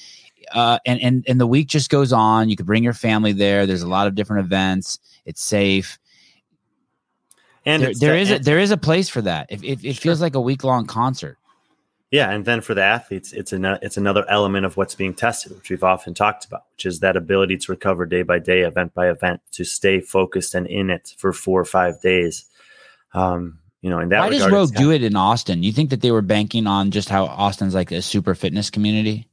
Uh, 0.54 0.78
and 0.86 1.02
and 1.02 1.22
and 1.28 1.38
the 1.38 1.46
week 1.46 1.68
just 1.68 1.90
goes 1.90 2.14
on. 2.14 2.48
You 2.48 2.56
could 2.56 2.64
bring 2.64 2.82
your 2.82 2.94
family 2.94 3.32
there. 3.32 3.66
There's 3.66 3.82
a 3.82 3.88
lot 3.88 4.06
of 4.06 4.14
different 4.14 4.46
events. 4.46 4.98
It's 5.26 5.42
safe 5.42 5.98
and 7.66 7.82
there, 7.82 7.92
there 7.94 8.16
is 8.16 8.30
a, 8.30 8.38
there 8.38 8.58
is 8.58 8.70
a 8.70 8.76
place 8.76 9.08
for 9.08 9.22
that. 9.22 9.46
If, 9.50 9.62
if 9.62 9.84
it 9.84 9.96
feels 9.98 10.20
like 10.20 10.34
a 10.34 10.40
week 10.40 10.64
long 10.64 10.86
concert. 10.86 11.38
Yeah, 12.10 12.30
and 12.32 12.44
then 12.44 12.60
for 12.60 12.74
the 12.74 12.82
athletes, 12.82 13.32
it's 13.32 13.52
an, 13.52 13.64
it's 13.64 13.96
another 13.96 14.28
element 14.28 14.66
of 14.66 14.76
what's 14.76 14.96
being 14.96 15.14
tested, 15.14 15.52
which 15.52 15.70
we've 15.70 15.84
often 15.84 16.12
talked 16.12 16.44
about, 16.44 16.64
which 16.72 16.84
is 16.84 17.00
that 17.00 17.16
ability 17.16 17.56
to 17.58 17.72
recover 17.72 18.04
day 18.04 18.22
by 18.22 18.40
day, 18.40 18.62
event 18.62 18.94
by 18.94 19.10
event, 19.10 19.40
to 19.52 19.64
stay 19.64 20.00
focused 20.00 20.56
and 20.56 20.66
in 20.66 20.90
it 20.90 21.14
for 21.18 21.32
four 21.32 21.60
or 21.60 21.64
five 21.64 22.00
days. 22.00 22.46
Um, 23.14 23.60
you 23.80 23.90
know, 23.90 24.00
in 24.00 24.08
that 24.08 24.20
why 24.20 24.28
regard, 24.28 24.50
does 24.50 24.52
Rogue 24.52 24.74
do 24.74 24.90
it 24.90 25.04
in 25.04 25.14
Austin? 25.14 25.62
You 25.62 25.70
think 25.70 25.90
that 25.90 26.00
they 26.00 26.10
were 26.10 26.20
banking 26.20 26.66
on 26.66 26.90
just 26.90 27.08
how 27.08 27.26
Austin's 27.26 27.74
like 27.74 27.92
a 27.92 28.02
super 28.02 28.34
fitness 28.34 28.70
community? 28.70 29.28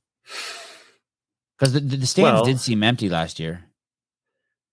Because 1.57 1.73
the, 1.73 1.79
the, 1.79 2.05
stands 2.05 2.41
well, 2.41 2.45
did 2.45 2.59
seem 2.59 2.83
empty 2.83 3.09
last 3.09 3.39
year, 3.39 3.65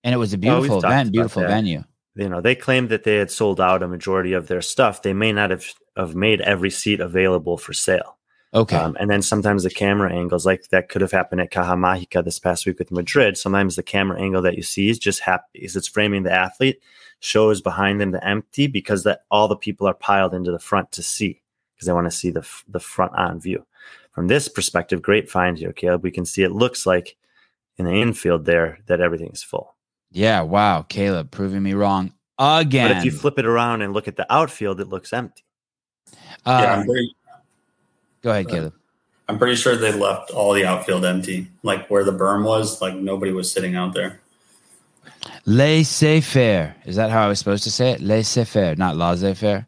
and 0.05 0.15
it 0.15 0.19
was 0.19 0.35
a 0.35 0.39
beautiful 0.39 0.77
well, 0.81 0.85
event, 0.85 1.13
beautiful 1.13 1.43
venue 1.43 1.85
you 2.15 2.29
know 2.29 2.41
they 2.41 2.55
claimed 2.55 2.89
that 2.91 3.05
they 3.05 3.17
had 3.17 3.31
sold 3.31 3.61
out 3.61 3.83
a 3.83 3.89
majority 3.89 4.33
of 4.33 4.49
their 4.49 4.63
stuff. 4.63 5.03
They 5.03 5.13
may 5.13 5.33
not 5.33 5.51
have, 5.51 5.67
have 5.97 6.15
made 6.15 6.41
every 6.41 6.71
seat 6.71 7.01
available 7.01 7.59
for 7.59 7.73
sale. 7.73 8.17
Okay. 8.55 8.77
Um, 8.77 8.97
and 9.01 9.11
then 9.11 9.21
sometimes 9.21 9.65
the 9.65 9.71
camera 9.71 10.13
angles 10.13 10.47
like 10.47 10.69
that 10.69 10.89
could 10.89 11.03
have 11.03 11.11
happened 11.11 11.41
at 11.41 11.51
Caja 11.51 11.75
Mágica 11.75 12.25
this 12.25 12.39
past 12.39 12.67
week 12.67 12.79
with 12.79 12.93
madrid 12.93 13.37
sometimes 13.37 13.75
the 13.75 13.83
camera 13.83 14.21
angle 14.21 14.43
that 14.43 14.55
you 14.55 14.63
see 14.63 14.89
is 14.89 14.99
just 14.99 15.21
happy 15.21 15.59
is 15.59 15.75
it's 15.75 15.89
framing 15.89 16.23
the 16.23 16.33
athlete 16.33 16.81
shows 17.19 17.61
behind 17.61 18.01
them 18.01 18.13
the 18.13 18.25
empty 18.25 18.69
because 18.69 19.03
that 19.03 19.25
all 19.29 19.49
the 19.49 19.57
people 19.57 19.89
are 19.89 19.95
piled 19.95 20.35
into 20.35 20.53
the 20.53 20.59
front 20.61 20.93
to 20.93 21.03
see 21.03 21.43
because 21.75 21.87
they 21.87 21.93
want 21.93 22.07
to 22.07 22.17
see 22.17 22.31
the, 22.31 22.47
the 22.69 22.79
front 22.79 23.13
on 23.15 23.41
view. 23.41 23.67
From 24.13 24.29
this 24.29 24.49
perspective 24.49 25.03
great 25.03 25.29
find 25.29 25.59
here 25.59 25.73
caleb. 25.73 26.05
We 26.05 26.13
can 26.13 26.25
see 26.25 26.45
it 26.45 26.53
looks 26.53 26.87
like 26.87 27.17
in 27.77 27.87
the 27.87 28.01
infield 28.01 28.45
there 28.45 28.79
that 28.87 29.01
everything's 29.01 29.43
full 29.43 29.74
yeah, 30.15 30.43
wow, 30.43 30.83
Caleb 30.83 31.33
proving 31.33 31.61
me 31.63 31.75
wrong 31.75 32.13
again. 32.39 32.89
But 32.89 32.99
if 32.99 33.05
you 33.05 33.11
flip 33.11 33.37
it 33.37 33.45
around 33.45 33.83
and 33.83 33.93
look 33.93 34.07
at 34.07 34.15
the 34.17 34.33
outfield, 34.33 34.81
it 34.81 34.89
looks 34.89 35.13
empty. 35.13 35.43
Uh, 36.47 36.61
yeah, 36.63 36.75
I'm 36.77 36.87
pretty, 36.87 37.17
go 38.23 38.31
ahead, 38.31 38.47
uh, 38.47 38.49
Caleb. 38.49 38.75
I'm 39.29 39.39
pretty 39.39 39.57
sure 39.57 39.75
they 39.75 39.93
left 39.93 40.31
all 40.31 40.53
the 40.53 40.65
outfield 40.65 41.05
empty, 41.05 41.49
like 41.65 41.89
where 41.89 42.05
the 42.05 42.13
berm 42.13 42.45
was. 42.45 42.81
Like 42.81 42.95
nobody 42.95 43.33
was 43.33 43.51
sitting 43.51 43.75
out 43.75 43.93
there. 43.93 44.21
Laissez 45.47 46.21
faire. 46.21 46.77
Is 46.85 46.95
that 46.95 47.11
how 47.11 47.25
I 47.25 47.29
was 47.29 47.41
supposed 47.41 47.65
to 47.65 47.71
say 47.71 47.91
it? 47.91 48.01
Laissez 48.01 48.45
faire, 48.45 48.77
not 48.77 48.97
laissez 48.97 49.35
faire. 49.35 49.67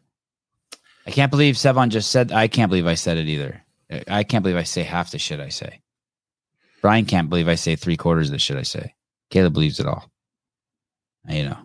I 1.05 1.11
can't 1.11 1.31
believe 1.31 1.55
Sevan 1.55 1.89
just 1.89 2.09
said. 2.09 2.31
I 2.31 2.47
can't 2.47 2.69
believe 2.69 2.87
I 2.87 2.95
said 2.95 3.17
it 3.17 3.27
either. 3.27 3.61
I 4.07 4.23
can't 4.23 4.43
believe 4.43 4.57
I 4.57 4.63
say 4.63 4.83
half 4.83 5.11
the 5.11 5.19
shit 5.19 5.41
I 5.41 5.49
say. 5.49 5.81
Brian 6.81 7.05
can't 7.05 7.29
believe 7.29 7.49
I 7.49 7.55
say 7.55 7.75
three 7.75 7.97
quarters 7.97 8.29
of 8.29 8.33
the 8.33 8.39
shit 8.39 8.55
I 8.55 8.63
say. 8.63 8.93
Caleb 9.29 9.53
believes 9.53 9.81
it 9.81 9.85
all 9.85 10.09
you 11.27 11.43
know. 11.43 11.57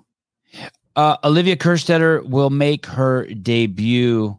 Uh, 0.94 1.16
Olivia 1.24 1.57
Kerstetter 1.57 2.26
will 2.28 2.50
make 2.50 2.84
her 2.86 3.24
debut 3.26 4.38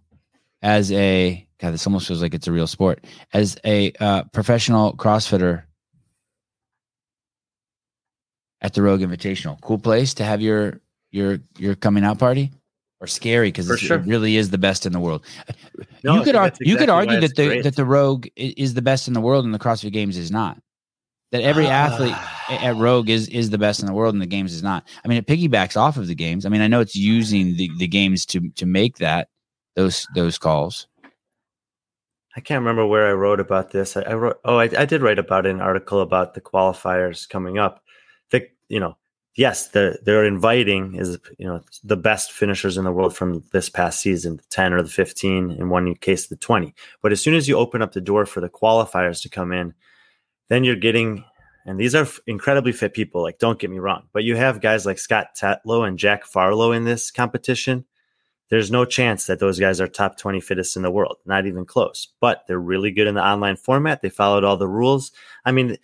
as 0.62 0.92
a 0.92 1.48
God. 1.60 1.74
This 1.74 1.88
almost 1.88 2.08
feels 2.08 2.22
like 2.22 2.34
it's 2.34 2.48
a 2.48 2.52
real 2.52 2.68
sport 2.68 3.04
as 3.34 3.58
a 3.66 3.92
uh, 4.00 4.24
professional 4.26 4.94
CrossFitter 4.96 5.64
at 8.62 8.74
the 8.74 8.82
Rogue 8.82 9.02
Invitational. 9.02 9.60
Cool 9.62 9.80
place 9.80 10.14
to 10.16 10.24
have 10.24 10.42
your 10.42 10.80
your 11.12 11.40
your 11.58 11.76
coming 11.76 12.04
out 12.04 12.20
party, 12.20 12.52
or 13.00 13.08
scary 13.08 13.48
because 13.48 13.80
sure. 13.80 13.98
it 13.98 14.06
really 14.06 14.38
is 14.38 14.50
the 14.50 14.58
best 14.58 14.86
in 14.86 14.94
the 14.94 15.00
world. 15.00 15.26
No, 16.04 16.16
you 16.16 16.24
could 16.24 16.36
ar- 16.36 16.48
exactly 16.48 16.70
you 16.70 16.78
could 16.78 16.90
argue 16.90 17.20
that 17.20 17.36
the 17.36 17.48
great. 17.48 17.64
that 17.64 17.76
the 17.76 17.86
Rogue 17.86 18.28
is 18.36 18.74
the 18.74 18.82
best 18.82 19.08
in 19.08 19.14
the 19.14 19.22
world 19.22 19.46
and 19.46 19.54
the 19.54 19.60
CrossFit 19.60 19.92
Games 19.92 20.18
is 20.18 20.32
not 20.32 20.58
that 21.32 21.42
every 21.42 21.68
athlete 21.68 22.16
at 22.50 22.76
Rogue 22.76 23.10
is 23.10 23.28
is 23.30 23.50
the 23.50 23.58
best 23.58 23.80
in 23.80 23.86
the 23.86 23.94
world 23.94 24.14
and 24.14 24.22
the 24.22 24.28
games 24.28 24.54
is 24.54 24.64
not. 24.64 24.88
I 25.04 25.08
mean, 25.08 25.18
it 25.18 25.28
piggybacks 25.28 25.78
off 25.78 25.98
of 25.98 26.08
the 26.08 26.16
games. 26.16 26.46
I 26.46 26.50
mean, 26.50 26.62
I 26.62 26.68
know 26.68 26.80
it's 26.80 26.96
using 26.96 27.56
the, 27.56 27.70
the 27.78 27.88
games 27.88 28.26
to 28.28 28.50
to 28.50 28.66
make 28.66 28.98
that 28.98 29.30
those 29.76 30.08
those 30.16 30.38
calls. 30.38 30.88
I 32.36 32.42
can't 32.42 32.62
remember 32.62 32.86
where 32.86 33.08
I 33.08 33.14
wrote 33.14 33.40
about 33.40 33.72
this. 33.72 33.96
I, 33.96 34.02
I 34.02 34.14
wrote, 34.16 34.40
oh, 34.44 34.58
I, 34.58 34.64
I, 34.76 34.86
did 34.86 35.04
write 35.04 35.20
about 35.20 35.46
an 35.46 35.62
article 35.62 36.02
about 36.02 36.34
the 36.34 36.42
qualifiers 36.42 37.30
coming 37.30 37.60
up. 37.60 37.84
The, 38.32 38.48
you 38.70 38.80
know, 38.80 38.98
yes, 39.36 39.68
the, 39.68 40.00
they're 40.04 40.26
inviting 40.26 40.96
is 40.96 41.20
you 41.38 41.46
know 41.46 41.62
the 41.84 41.98
best 41.98 42.32
finishers 42.32 42.78
in 42.78 42.86
the 42.86 42.92
world 42.92 43.16
from 43.16 43.44
this 43.52 43.70
past 43.70 44.02
season, 44.02 44.38
the 44.38 44.44
ten 44.50 44.74
or 44.74 44.82
the 44.82 44.90
fifteen, 44.90 45.52
in 45.52 45.70
one 45.70 45.94
case 45.96 46.28
the 46.28 46.36
twenty. 46.36 46.74
But 47.02 47.12
as 47.12 47.22
soon 47.22 47.36
as 47.36 47.48
you 47.48 47.58
open 47.58 47.82
up 47.82 47.94
the 47.94 48.02
door 48.02 48.26
for 48.26 48.42
the 48.42 48.50
qualifiers 48.50 49.22
to 49.22 49.30
come 49.30 49.52
in, 49.52 49.76
then 50.50 50.64
you're 50.64 50.76
getting 50.76 51.24
and 51.66 51.80
these 51.80 51.96
are 51.96 52.08
incredibly 52.28 52.72
fit 52.72 52.94
people. 52.94 53.22
Like, 53.22 53.40
don't 53.40 53.60
get 53.60 53.70
me 53.70 53.80
wrong, 53.80 54.04
but 54.12 54.24
you 54.24 54.36
have 54.36 54.62
guys 54.62 54.86
like 54.86 55.00
Scott 55.00 55.28
Tetlow 55.40 55.88
and 55.88 55.98
Jack 55.98 56.26
Farlow 56.26 56.72
in 56.72 56.84
this 56.84 57.12
competition. 57.12 57.86
There's 58.50 58.72
no 58.72 58.86
chance 58.86 59.26
that 59.28 59.40
those 59.40 59.60
guys 59.60 59.82
are 59.82 59.88
top 59.88 60.18
20 60.18 60.40
fittest 60.40 60.76
in 60.76 60.84
the 60.84 60.92
world, 60.92 61.18
not 61.26 61.48
even 61.48 61.66
close. 61.66 62.10
But 62.20 62.44
they're 62.48 62.60
really 62.60 62.92
good 62.92 63.08
in 63.08 63.16
the 63.16 63.26
online 63.26 63.56
format. 63.56 64.02
They 64.02 64.10
followed 64.10 64.44
all 64.44 64.58
the 64.58 64.68
rules. 64.68 65.12
I 65.46 65.52
mean, 65.52 65.78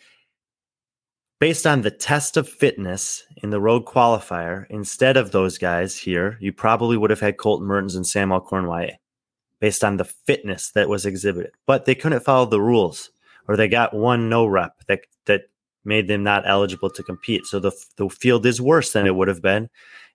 based 1.40 1.66
on 1.66 1.82
the 1.82 1.92
test 1.92 2.38
of 2.38 2.48
fitness 2.48 3.24
in 3.42 3.50
the 3.50 3.62
road 3.62 3.86
qualifier, 3.86 4.66
instead 4.70 5.18
of 5.18 5.32
those 5.32 5.58
guys 5.58 5.98
here, 5.98 6.38
you 6.42 6.52
probably 6.52 6.98
would 6.98 7.10
have 7.10 7.22
had 7.22 7.38
Colton 7.38 7.66
Mertens 7.66 7.96
and 7.96 8.06
Sam 8.06 8.32
Alcorn 8.32 8.92
based 9.60 9.84
on 9.84 9.98
the 9.98 10.06
fitness 10.06 10.72
that 10.72 10.90
was 10.90 11.06
exhibited. 11.06 11.52
But 11.66 11.86
they 11.86 11.96
couldn't 11.96 12.24
follow 12.24 12.46
the 12.46 12.62
rules, 12.62 13.10
or 13.48 13.56
they 13.56 13.68
got 13.68 13.94
one 13.94 14.30
no 14.30 14.46
rep 14.46 14.74
that 14.88 15.02
made 15.86 16.08
them 16.08 16.24
not 16.24 16.48
eligible 16.48 16.90
to 16.90 17.04
compete. 17.04 17.46
So 17.46 17.60
the, 17.60 17.72
the 17.98 18.10
field 18.10 18.46
is 18.46 18.62
worse 18.62 18.92
than 18.92 19.08
it 19.08 19.16
would 19.16 19.28
have 19.28 19.42
been 19.42 19.70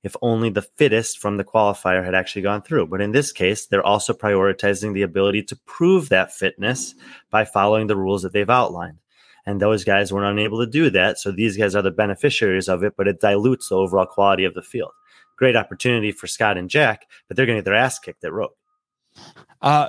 if 0.05 0.15
only 0.21 0.51
the 0.51 0.62
fittest 0.62 1.19
from 1.19 1.39
the 1.39 1.45
qualifier 1.45 2.05
had 2.05 2.15
actually 2.15 2.43
gone 2.43 2.61
through. 2.61 2.87
But 2.87 3.01
in 3.01 3.12
this 3.12 3.33
case, 3.33 3.67
they're 3.67 3.85
also 3.85 4.12
prioritizing 4.12 4.93
the 4.93 5.03
ability 5.03 5.43
to 5.45 5.57
prove 5.65 6.11
that 6.11 6.31
fitness 6.31 6.95
by 7.31 7.47
following 7.47 7.87
the 7.87 7.97
rules 7.97 8.23
that 8.23 8.35
they've 8.35 8.49
outlined. 8.49 8.99
And 9.47 9.61
those 9.61 9.83
guys 9.83 10.12
weren't 10.12 10.39
unable 10.39 10.61
to 10.65 10.71
do 10.71 10.91
that. 10.91 11.19
So 11.19 11.33
these 11.33 11.57
guys 11.57 11.75
are 11.75 11.83
the 11.83 11.91
beneficiaries 11.91 12.69
of 12.69 12.85
it, 12.85 12.95
but 12.97 13.09
it 13.09 13.21
dilutes 13.21 13.71
the 13.71 13.77
overall 13.77 14.07
quality 14.07 14.45
of 14.45 14.55
the 14.55 14.62
field. 14.62 14.93
Great 15.37 15.57
opportunity 15.57 16.12
for 16.12 16.27
Scott 16.27 16.59
and 16.59 16.71
Jack, 16.71 17.07
but 17.27 17.37
they're 17.37 17.47
going 17.47 17.57
to 17.57 17.61
get 17.61 17.65
their 17.65 17.75
ass 17.75 17.99
kicked 17.99 18.25
at 18.25 18.33
Rogue. 18.33 18.53
Uh, 19.62 19.89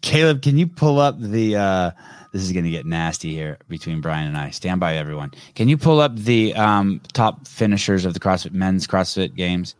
Caleb, 0.00 0.42
can 0.42 0.56
you 0.56 0.66
pull 0.66 0.98
up 0.98 1.20
the 1.20 1.56
uh, 1.56 1.90
this 2.32 2.42
is 2.42 2.52
going 2.52 2.64
to 2.64 2.70
get 2.70 2.86
nasty 2.86 3.34
here 3.34 3.58
between 3.68 4.00
Brian 4.00 4.26
and 4.26 4.36
I. 4.36 4.50
Stand 4.50 4.80
by, 4.80 4.96
everyone. 4.96 5.32
Can 5.54 5.68
you 5.68 5.76
pull 5.76 6.00
up 6.00 6.16
the 6.16 6.54
um, 6.54 7.00
top 7.12 7.46
finishers 7.46 8.06
of 8.06 8.14
the 8.14 8.20
CrossFit 8.20 8.52
men's 8.52 8.86
CrossFit 8.86 9.36
games? 9.36 9.74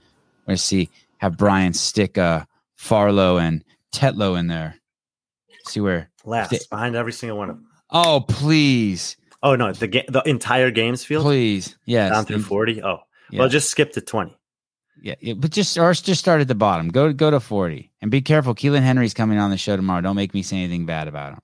Let's 0.46 0.62
see. 0.62 0.90
Have 1.18 1.38
Brian 1.38 1.72
stick 1.72 2.18
uh, 2.18 2.44
Farlow 2.76 3.38
and 3.38 3.64
Tetlow 3.94 4.38
in 4.38 4.48
there. 4.48 4.74
See 5.66 5.80
where 5.80 6.10
last 6.24 6.50
st- 6.50 6.68
behind 6.68 6.94
every 6.96 7.12
single 7.12 7.38
one 7.38 7.48
of 7.48 7.56
them. 7.56 7.66
Oh 7.90 8.24
please. 8.28 9.16
Oh 9.42 9.56
no, 9.56 9.72
the 9.72 9.86
game, 9.86 10.04
the 10.08 10.22
entire 10.22 10.70
games 10.70 11.04
field. 11.04 11.24
Please, 11.24 11.76
yes. 11.86 12.10
Down 12.10 12.24
through 12.26 12.42
forty. 12.42 12.82
Oh, 12.82 12.98
yeah. 13.30 13.40
well, 13.40 13.48
just 13.48 13.70
skip 13.70 13.92
to 13.92 14.00
twenty. 14.00 14.36
Yeah, 15.02 15.16
yeah, 15.20 15.34
but 15.34 15.50
just 15.50 15.76
or 15.76 15.92
just 15.92 16.20
start 16.20 16.40
at 16.40 16.48
the 16.48 16.54
bottom. 16.54 16.88
Go 16.88 17.12
go 17.12 17.30
to 17.30 17.40
forty, 17.40 17.90
and 18.00 18.10
be 18.10 18.22
careful. 18.22 18.54
Kealan 18.54 18.82
Henry's 18.82 19.14
coming 19.14 19.36
on 19.36 19.50
the 19.50 19.56
show 19.56 19.74
tomorrow. 19.76 20.00
Don't 20.00 20.14
make 20.14 20.32
me 20.32 20.42
say 20.42 20.58
anything 20.58 20.86
bad 20.86 21.08
about 21.08 21.32
him. 21.32 21.40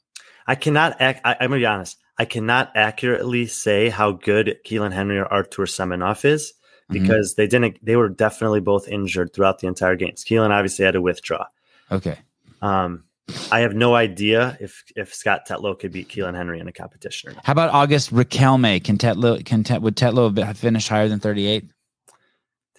I 0.46 0.54
cannot. 0.54 1.00
Ac- 1.00 1.20
I, 1.24 1.32
am 1.32 1.50
gonna 1.50 1.56
be 1.56 1.66
honest. 1.66 1.98
I 2.16 2.24
cannot 2.24 2.70
accurately 2.76 3.46
say 3.46 3.88
how 3.88 4.12
good 4.12 4.58
Kealan 4.64 4.92
Henry 4.92 5.18
or 5.18 5.26
Artur 5.26 5.64
Semenov 5.64 6.24
is 6.24 6.52
mm-hmm. 6.52 7.02
because 7.02 7.32
mm-hmm. 7.32 7.42
they 7.42 7.46
didn't. 7.48 7.84
They 7.84 7.96
were 7.96 8.08
definitely 8.08 8.60
both 8.60 8.86
injured 8.86 9.34
throughout 9.34 9.58
the 9.58 9.66
entire 9.66 9.96
games. 9.96 10.24
Kealan 10.24 10.50
obviously 10.50 10.84
had 10.84 10.92
to 10.92 11.02
withdraw. 11.02 11.46
Okay. 11.90 12.16
Um, 12.62 13.04
I 13.50 13.60
have 13.60 13.74
no 13.74 13.94
idea 13.94 14.56
if 14.60 14.84
if 14.96 15.14
Scott 15.14 15.48
Tetlow 15.48 15.78
could 15.78 15.92
beat 15.92 16.08
Kealan 16.08 16.34
Henry 16.34 16.60
in 16.60 16.68
a 16.68 16.72
competition. 16.72 17.34
How 17.44 17.52
about 17.52 17.70
August 17.70 18.12
Riquelme? 18.12 18.82
Can 18.82 18.98
Tetlow 18.98 19.44
can 19.44 19.64
Tet, 19.64 19.82
would 19.82 19.96
Tetlow 19.96 20.36
have 20.44 20.58
finished 20.58 20.88
higher 20.88 21.08
than 21.08 21.20
38? 21.20 21.68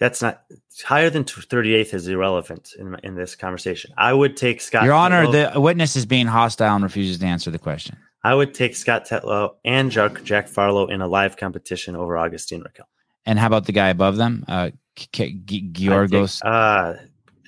That's 0.00 0.22
not 0.22 0.42
higher 0.82 1.10
than 1.10 1.24
38th 1.24 1.92
is 1.92 2.08
irrelevant 2.08 2.70
in, 2.78 2.96
in 3.02 3.14
this 3.14 3.36
conversation. 3.36 3.92
I 3.98 4.14
would 4.14 4.34
take 4.34 4.62
Scott. 4.62 4.84
Your 4.84 4.94
Honor, 4.94 5.26
Tetlow, 5.26 5.52
the 5.52 5.60
witness 5.60 5.94
is 5.94 6.06
being 6.06 6.26
hostile 6.26 6.74
and 6.74 6.82
refuses 6.82 7.18
to 7.18 7.26
answer 7.26 7.50
the 7.50 7.58
question. 7.58 7.98
I 8.24 8.34
would 8.34 8.54
take 8.54 8.74
Scott 8.74 9.06
Tetlow 9.06 9.56
and 9.62 9.90
Jack, 9.90 10.24
Jack 10.24 10.48
Farlow 10.48 10.86
in 10.86 11.02
a 11.02 11.06
live 11.06 11.36
competition 11.36 11.96
over 11.96 12.16
Augustine 12.16 12.62
Raquel. 12.62 12.88
And 13.26 13.38
how 13.38 13.46
about 13.46 13.66
the 13.66 13.72
guy 13.72 13.90
above 13.90 14.16
them, 14.16 14.44
uh, 14.48 14.70
Georgos? 15.12 16.40
Uh, 16.42 16.96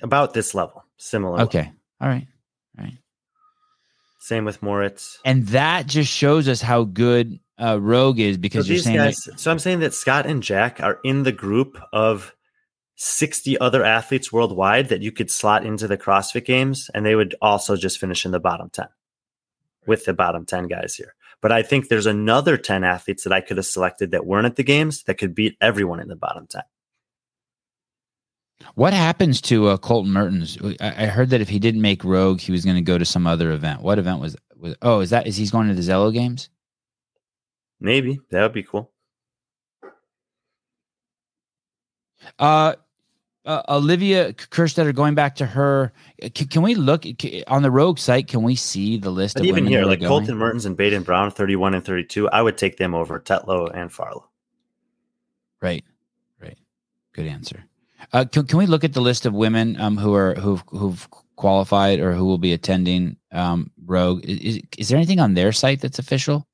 about 0.03 0.35
this 0.35 0.53
level, 0.53 0.85
similar. 0.97 1.41
Okay, 1.41 1.59
level. 1.59 1.73
all 2.01 2.07
right, 2.07 2.27
all 2.77 2.85
right. 2.85 2.97
Same 4.19 4.45
with 4.45 4.61
Moritz. 4.61 5.19
And 5.25 5.47
that 5.47 5.87
just 5.87 6.11
shows 6.11 6.47
us 6.47 6.61
how 6.61 6.83
good 6.83 7.39
uh, 7.59 7.79
Rogue 7.81 8.19
is 8.19 8.37
because 8.37 8.67
so 8.67 8.73
you're 8.73 8.81
saying. 8.81 8.97
Guys, 8.97 9.17
that- 9.25 9.39
so 9.39 9.51
I'm 9.51 9.59
saying 9.59 9.79
that 9.79 9.93
Scott 9.93 10.27
and 10.27 10.43
Jack 10.43 10.79
are 10.81 10.99
in 11.03 11.23
the 11.23 11.31
group 11.31 11.77
of 11.91 12.33
60 12.95 13.57
other 13.59 13.83
athletes 13.83 14.31
worldwide 14.31 14.89
that 14.89 15.01
you 15.01 15.11
could 15.11 15.31
slot 15.31 15.65
into 15.65 15.87
the 15.87 15.97
CrossFit 15.97 16.45
games, 16.45 16.89
and 16.93 17.05
they 17.05 17.15
would 17.15 17.35
also 17.41 17.75
just 17.75 17.99
finish 17.99 18.25
in 18.25 18.31
the 18.31 18.39
bottom 18.39 18.69
10 18.71 18.87
with 19.85 20.05
the 20.05 20.13
bottom 20.13 20.45
10 20.45 20.67
guys 20.67 20.95
here. 20.95 21.15
But 21.41 21.51
I 21.51 21.61
think 21.61 21.87
there's 21.87 22.05
another 22.05 22.57
10 22.57 22.83
athletes 22.83 23.23
that 23.23 23.33
I 23.33 23.41
could 23.41 23.57
have 23.57 23.65
selected 23.65 24.11
that 24.11 24.25
weren't 24.25 24.45
at 24.45 24.55
the 24.55 24.63
games 24.63 25.03
that 25.03 25.17
could 25.17 25.35
beat 25.35 25.57
everyone 25.59 25.99
in 25.99 26.07
the 26.07 26.15
bottom 26.15 26.47
10. 26.47 26.61
What 28.75 28.93
happens 28.93 29.41
to 29.41 29.67
uh, 29.67 29.77
Colton 29.77 30.13
Mertens? 30.13 30.57
I, 30.79 31.03
I 31.03 31.05
heard 31.07 31.31
that 31.31 31.41
if 31.41 31.49
he 31.49 31.59
didn't 31.59 31.81
make 31.81 32.03
Rogue, 32.03 32.39
he 32.39 32.51
was 32.51 32.63
going 32.63 32.77
to 32.77 32.81
go 32.81 32.97
to 32.97 33.03
some 33.03 33.27
other 33.27 33.51
event. 33.51 33.81
What 33.81 33.99
event 33.99 34.21
was? 34.21 34.37
was 34.55 34.75
oh, 34.81 35.01
is 35.01 35.09
that 35.09 35.27
is 35.27 35.35
he's 35.35 35.51
going 35.51 35.67
to 35.67 35.73
the 35.73 35.81
Zello 35.81 36.13
games? 36.13 36.49
Maybe 37.81 38.19
that 38.29 38.41
would 38.41 38.53
be 38.53 38.63
cool. 38.63 38.92
Uh, 42.39 42.75
uh, 43.45 43.61
Olivia 43.67 44.33
Kerstetter, 44.33 44.95
going 44.95 45.15
back 45.15 45.35
to 45.35 45.45
her, 45.45 45.91
can, 46.33 46.47
can, 46.47 46.61
we 46.61 46.75
look 46.75 47.05
on 47.47 47.61
the 47.61 47.71
Rogue 47.71 47.99
site? 47.99 48.27
Can 48.27 48.41
we 48.41 48.55
see 48.55 48.97
the 48.97 49.09
list? 49.09 49.35
But 49.35 49.45
even 49.45 49.65
here, 49.65 49.83
like 49.83 49.99
going? 49.99 50.09
Colton 50.09 50.37
Mertens 50.37 50.65
and 50.65 50.77
Baden 50.77 51.03
Brown, 51.03 51.29
thirty-one 51.29 51.73
and 51.73 51.83
thirty-two, 51.83 52.29
I 52.29 52.41
would 52.41 52.57
take 52.57 52.77
them 52.77 52.93
over 52.95 53.19
Tetlow 53.19 53.69
and 53.73 53.91
Farlow. 53.91 54.29
Right, 55.61 55.83
right. 56.41 56.57
Good 57.11 57.27
answer. 57.27 57.65
Uh, 58.13 58.25
can, 58.25 58.45
can 58.45 58.57
we 58.57 58.65
look 58.65 58.83
at 58.83 58.93
the 58.93 59.01
list 59.01 59.25
of 59.25 59.33
women 59.33 59.79
um, 59.79 59.97
who 59.97 60.13
are 60.13 60.35
who've 60.35 60.63
who've 60.69 61.07
qualified 61.35 61.99
or 61.99 62.13
who 62.13 62.25
will 62.25 62.37
be 62.37 62.53
attending 62.53 63.17
um, 63.33 63.71
Rogue? 63.85 64.23
Is, 64.23 64.61
is 64.77 64.87
there 64.87 64.97
anything 64.97 65.19
on 65.19 65.33
their 65.33 65.51
site 65.51 65.81
that's 65.81 65.99
official? 65.99 66.47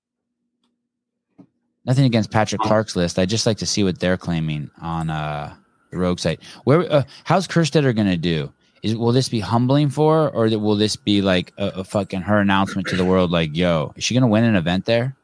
Nothing 1.85 2.05
against 2.05 2.31
Patrick 2.31 2.61
Clark's 2.61 2.95
list. 2.95 3.19
I 3.19 3.25
just 3.25 3.45
like 3.45 3.57
to 3.59 3.65
see 3.65 3.83
what 3.83 3.99
they're 3.99 4.17
claiming 4.17 4.69
on. 4.81 5.09
Uh, 5.09 5.55
the 5.91 5.97
rogue 5.97 6.19
site. 6.19 6.41
Where 6.63 6.91
uh, 6.91 7.03
how's 7.23 7.47
Kerstetter 7.47 7.95
going 7.95 8.07
to 8.07 8.17
do? 8.17 8.51
Is 8.81 8.95
will 8.95 9.11
this 9.11 9.27
be 9.29 9.41
humbling 9.41 9.89
for 9.89 10.23
her, 10.23 10.29
or 10.29 10.47
will 10.57 10.75
this 10.75 10.95
be 10.95 11.21
like 11.21 11.53
a, 11.57 11.67
a 11.67 11.83
fucking 11.83 12.21
her 12.21 12.39
announcement 12.39 12.87
to 12.87 12.95
the 12.95 13.05
world? 13.05 13.31
Like, 13.31 13.55
yo, 13.55 13.93
is 13.95 14.03
she 14.03 14.13
going 14.13 14.21
to 14.21 14.27
win 14.27 14.43
an 14.43 14.55
event 14.55 14.85
there? 14.85 15.15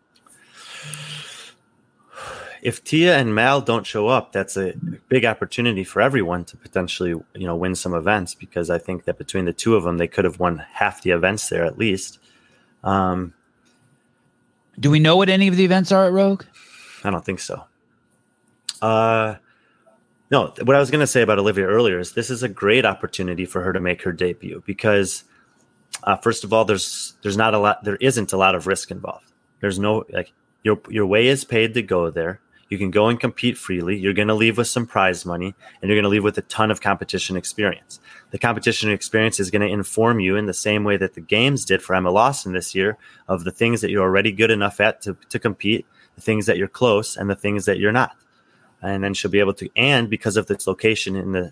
If 2.61 2.83
Tia 2.83 3.17
and 3.17 3.35
Mal 3.35 3.61
don't 3.61 3.85
show 3.85 4.07
up, 4.07 4.31
that's 4.31 4.57
a 4.57 4.73
big 5.07 5.23
opportunity 5.23 5.83
for 5.83 6.01
everyone 6.01 6.45
to 6.45 6.57
potentially, 6.57 7.11
you 7.11 7.45
know, 7.45 7.55
win 7.55 7.75
some 7.75 7.93
events 7.93 8.33
because 8.33 8.71
I 8.71 8.79
think 8.79 9.03
that 9.05 9.19
between 9.19 9.45
the 9.45 9.53
two 9.53 9.75
of 9.75 9.83
them, 9.83 9.97
they 9.97 10.07
could 10.07 10.25
have 10.25 10.39
won 10.39 10.65
half 10.73 11.03
the 11.03 11.11
events 11.11 11.47
there 11.49 11.63
at 11.63 11.77
least. 11.77 12.17
Um, 12.83 13.35
Do 14.79 14.89
we 14.89 14.99
know 14.99 15.15
what 15.15 15.29
any 15.29 15.47
of 15.47 15.57
the 15.57 15.63
events 15.63 15.91
are 15.91 16.07
at 16.07 16.11
Rogue? 16.11 16.43
I 17.03 17.11
don't 17.11 17.23
think 17.23 17.39
so. 17.39 17.63
Uh, 18.81 19.35
no, 20.31 20.53
what 20.63 20.75
I 20.75 20.79
was 20.79 20.89
going 20.89 21.01
to 21.01 21.07
say 21.07 21.21
about 21.21 21.37
Olivia 21.37 21.65
earlier 21.65 21.99
is 21.99 22.13
this 22.13 22.29
is 22.29 22.41
a 22.41 22.49
great 22.49 22.85
opportunity 22.85 23.45
for 23.45 23.61
her 23.61 23.73
to 23.73 23.79
make 23.79 24.01
her 24.03 24.11
debut 24.11 24.63
because, 24.65 25.23
uh, 26.03 26.15
first 26.15 26.43
of 26.43 26.51
all, 26.51 26.65
there's 26.65 27.13
there's 27.21 27.37
not 27.37 27.53
a 27.53 27.59
lot, 27.59 27.83
there 27.83 27.97
isn't 27.97 28.33
a 28.33 28.37
lot 28.37 28.55
of 28.55 28.65
risk 28.65 28.89
involved. 28.89 29.31
There's 29.59 29.77
no 29.77 30.03
like 30.09 30.31
your 30.63 30.79
your 30.89 31.05
way 31.05 31.27
is 31.27 31.43
paid 31.43 31.75
to 31.75 31.81
go 31.81 32.09
there. 32.09 32.39
You 32.69 32.79
can 32.79 32.89
go 32.89 33.07
and 33.07 33.19
compete 33.19 33.59
freely. 33.59 33.95
You're 33.95 34.13
going 34.13 34.27
to 34.27 34.33
leave 34.33 34.57
with 34.57 34.67
some 34.67 34.87
prize 34.87 35.23
money, 35.23 35.53
and 35.81 35.89
you're 35.89 35.95
going 35.95 36.03
to 36.03 36.09
leave 36.09 36.23
with 36.23 36.39
a 36.39 36.43
ton 36.43 36.71
of 36.71 36.81
competition 36.81 37.37
experience. 37.37 37.99
The 38.31 38.39
competition 38.39 38.89
experience 38.89 39.39
is 39.39 39.51
going 39.51 39.61
to 39.61 39.71
inform 39.71 40.19
you 40.19 40.35
in 40.35 40.47
the 40.47 40.53
same 40.53 40.83
way 40.83 40.97
that 40.97 41.13
the 41.13 41.21
games 41.21 41.63
did 41.63 41.83
for 41.83 41.95
Emma 41.95 42.09
Lawson 42.09 42.53
this 42.53 42.73
year 42.73 42.97
of 43.27 43.43
the 43.43 43.51
things 43.51 43.81
that 43.81 43.91
you're 43.91 44.03
already 44.03 44.31
good 44.31 44.49
enough 44.49 44.79
at 44.79 45.01
to, 45.03 45.15
to 45.29 45.37
compete, 45.37 45.85
the 46.15 46.21
things 46.21 46.47
that 46.47 46.57
you're 46.57 46.67
close, 46.67 47.15
and 47.15 47.29
the 47.29 47.35
things 47.35 47.65
that 47.65 47.77
you're 47.77 47.91
not 47.91 48.17
and 48.81 49.03
then 49.03 49.13
she'll 49.13 49.31
be 49.31 49.39
able 49.39 49.53
to 49.53 49.69
and 49.75 50.09
because 50.09 50.37
of 50.37 50.49
its 50.51 50.67
location 50.67 51.15
in 51.15 51.31
the 51.31 51.51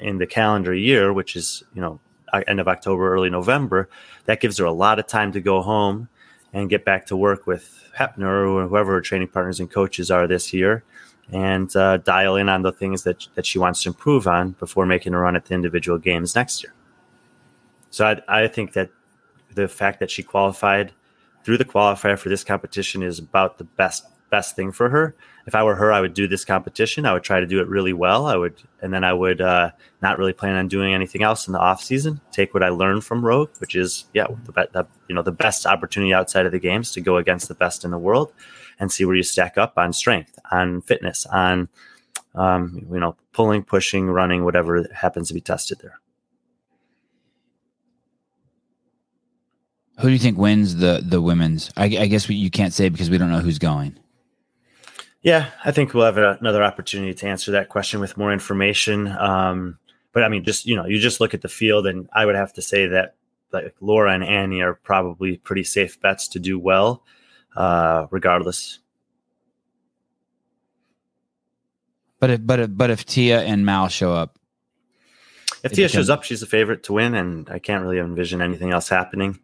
in 0.00 0.18
the 0.18 0.26
calendar 0.26 0.74
year 0.74 1.12
which 1.12 1.36
is 1.36 1.62
you 1.74 1.80
know 1.80 2.00
end 2.48 2.60
of 2.60 2.66
october 2.66 3.12
early 3.12 3.30
november 3.30 3.88
that 4.24 4.40
gives 4.40 4.58
her 4.58 4.64
a 4.64 4.72
lot 4.72 4.98
of 4.98 5.06
time 5.06 5.30
to 5.32 5.40
go 5.40 5.62
home 5.62 6.08
and 6.52 6.70
get 6.70 6.84
back 6.84 7.06
to 7.06 7.16
work 7.16 7.46
with 7.46 7.90
Hepner 7.98 8.48
or 8.48 8.68
whoever 8.68 8.92
her 8.92 9.00
training 9.00 9.28
partners 9.28 9.60
and 9.60 9.70
coaches 9.70 10.10
are 10.10 10.26
this 10.26 10.52
year 10.52 10.84
and 11.32 11.74
uh, 11.76 11.96
dial 11.98 12.36
in 12.36 12.48
on 12.48 12.62
the 12.62 12.72
things 12.72 13.02
that, 13.04 13.26
that 13.34 13.46
she 13.46 13.58
wants 13.58 13.82
to 13.82 13.88
improve 13.90 14.26
on 14.26 14.52
before 14.52 14.86
making 14.86 15.14
a 15.14 15.18
run 15.18 15.36
at 15.36 15.46
the 15.46 15.54
individual 15.54 15.98
games 15.98 16.34
next 16.34 16.62
year. 16.62 16.72
So 17.90 18.06
I, 18.06 18.42
I 18.42 18.48
think 18.48 18.72
that 18.74 18.90
the 19.54 19.68
fact 19.68 20.00
that 20.00 20.10
she 20.10 20.22
qualified 20.22 20.92
through 21.44 21.58
the 21.58 21.64
qualifier 21.64 22.18
for 22.18 22.28
this 22.28 22.44
competition 22.44 23.02
is 23.02 23.18
about 23.18 23.58
the 23.58 23.64
best 23.64 24.06
best 24.34 24.56
thing 24.56 24.72
for 24.72 24.88
her. 24.88 25.14
If 25.46 25.54
I 25.54 25.62
were 25.62 25.76
her, 25.76 25.92
I 25.92 26.00
would 26.00 26.12
do 26.12 26.26
this 26.26 26.44
competition. 26.44 27.06
I 27.06 27.12
would 27.12 27.22
try 27.22 27.38
to 27.38 27.46
do 27.46 27.60
it 27.60 27.68
really 27.68 27.92
well. 27.92 28.26
I 28.26 28.36
would, 28.36 28.60
and 28.82 28.92
then 28.92 29.04
I 29.04 29.12
would 29.12 29.40
uh, 29.40 29.70
not 30.02 30.18
really 30.18 30.32
plan 30.32 30.56
on 30.56 30.66
doing 30.66 30.92
anything 30.92 31.22
else 31.22 31.46
in 31.46 31.52
the 31.52 31.60
off 31.60 31.80
season. 31.80 32.20
Take 32.32 32.52
what 32.52 32.64
I 32.64 32.70
learned 32.70 33.04
from 33.04 33.24
Rogue, 33.24 33.50
which 33.58 33.76
is 33.76 34.06
yeah, 34.12 34.26
the, 34.46 34.68
the 34.72 34.86
you 35.06 35.14
know 35.14 35.22
the 35.22 35.30
best 35.30 35.66
opportunity 35.66 36.12
outside 36.12 36.46
of 36.46 36.52
the 36.52 36.58
games 36.58 36.90
to 36.92 37.00
go 37.00 37.16
against 37.16 37.46
the 37.46 37.54
best 37.54 37.84
in 37.84 37.92
the 37.92 37.98
world, 37.98 38.32
and 38.80 38.90
see 38.90 39.04
where 39.04 39.14
you 39.14 39.22
stack 39.22 39.56
up 39.56 39.74
on 39.76 39.92
strength, 39.92 40.36
on 40.50 40.80
fitness, 40.80 41.26
on 41.26 41.68
um, 42.34 42.84
you 42.90 42.98
know 42.98 43.14
pulling, 43.32 43.62
pushing, 43.62 44.08
running, 44.10 44.44
whatever 44.44 44.84
happens 44.92 45.28
to 45.28 45.34
be 45.34 45.40
tested 45.40 45.78
there. 45.80 46.00
Who 50.00 50.08
do 50.08 50.12
you 50.12 50.18
think 50.18 50.38
wins 50.38 50.74
the 50.76 51.04
the 51.06 51.20
women's? 51.20 51.70
I, 51.76 51.84
I 51.84 52.06
guess 52.06 52.28
you 52.28 52.50
can't 52.50 52.72
say 52.72 52.88
because 52.88 53.10
we 53.10 53.18
don't 53.18 53.30
know 53.30 53.38
who's 53.38 53.60
going. 53.60 53.96
Yeah, 55.24 55.50
I 55.64 55.72
think 55.72 55.94
we'll 55.94 56.04
have 56.04 56.18
another 56.18 56.62
opportunity 56.62 57.14
to 57.14 57.26
answer 57.26 57.52
that 57.52 57.70
question 57.70 57.98
with 57.98 58.18
more 58.18 58.30
information. 58.30 59.08
Um, 59.08 59.78
but 60.12 60.22
I 60.22 60.28
mean, 60.28 60.44
just 60.44 60.66
you 60.66 60.76
know, 60.76 60.84
you 60.84 60.98
just 60.98 61.18
look 61.18 61.32
at 61.32 61.40
the 61.40 61.48
field, 61.48 61.86
and 61.86 62.10
I 62.12 62.26
would 62.26 62.36
have 62.36 62.52
to 62.52 62.62
say 62.62 62.86
that 62.88 63.16
like 63.50 63.74
Laura 63.80 64.12
and 64.12 64.22
Annie 64.22 64.60
are 64.60 64.74
probably 64.74 65.38
pretty 65.38 65.64
safe 65.64 65.98
bets 65.98 66.28
to 66.28 66.38
do 66.38 66.58
well, 66.58 67.04
uh, 67.56 68.06
regardless. 68.10 68.80
But 72.20 72.30
if 72.30 72.46
but 72.46 72.60
if, 72.60 72.76
but 72.76 72.90
if 72.90 73.06
Tia 73.06 73.40
and 73.40 73.64
Mal 73.64 73.88
show 73.88 74.12
up, 74.12 74.38
if 75.62 75.72
Tia 75.72 75.88
shows 75.88 76.10
up, 76.10 76.24
she's 76.24 76.42
a 76.42 76.46
favorite 76.46 76.82
to 76.82 76.92
win, 76.92 77.14
and 77.14 77.48
I 77.48 77.60
can't 77.60 77.82
really 77.82 77.98
envision 77.98 78.42
anything 78.42 78.72
else 78.72 78.90
happening. 78.90 79.40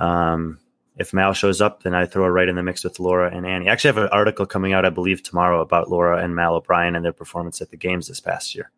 Um, 0.00 0.58
if 1.00 1.14
Mal 1.14 1.32
shows 1.32 1.62
up, 1.62 1.82
then 1.82 1.94
I 1.94 2.04
throw 2.04 2.24
her 2.24 2.32
right 2.32 2.46
in 2.46 2.56
the 2.56 2.62
mix 2.62 2.84
with 2.84 3.00
Laura 3.00 3.34
and 3.34 3.46
Annie. 3.46 3.68
I 3.68 3.72
actually 3.72 3.88
have 3.88 3.96
an 3.96 4.08
article 4.12 4.44
coming 4.44 4.74
out, 4.74 4.84
I 4.84 4.90
believe, 4.90 5.22
tomorrow 5.22 5.62
about 5.62 5.90
Laura 5.90 6.22
and 6.22 6.36
Mal 6.36 6.54
O'Brien 6.54 6.94
and 6.94 7.02
their 7.02 7.12
performance 7.14 7.62
at 7.62 7.70
the 7.70 7.78
games 7.78 8.06
this 8.06 8.20
past 8.20 8.54
year. 8.54 8.70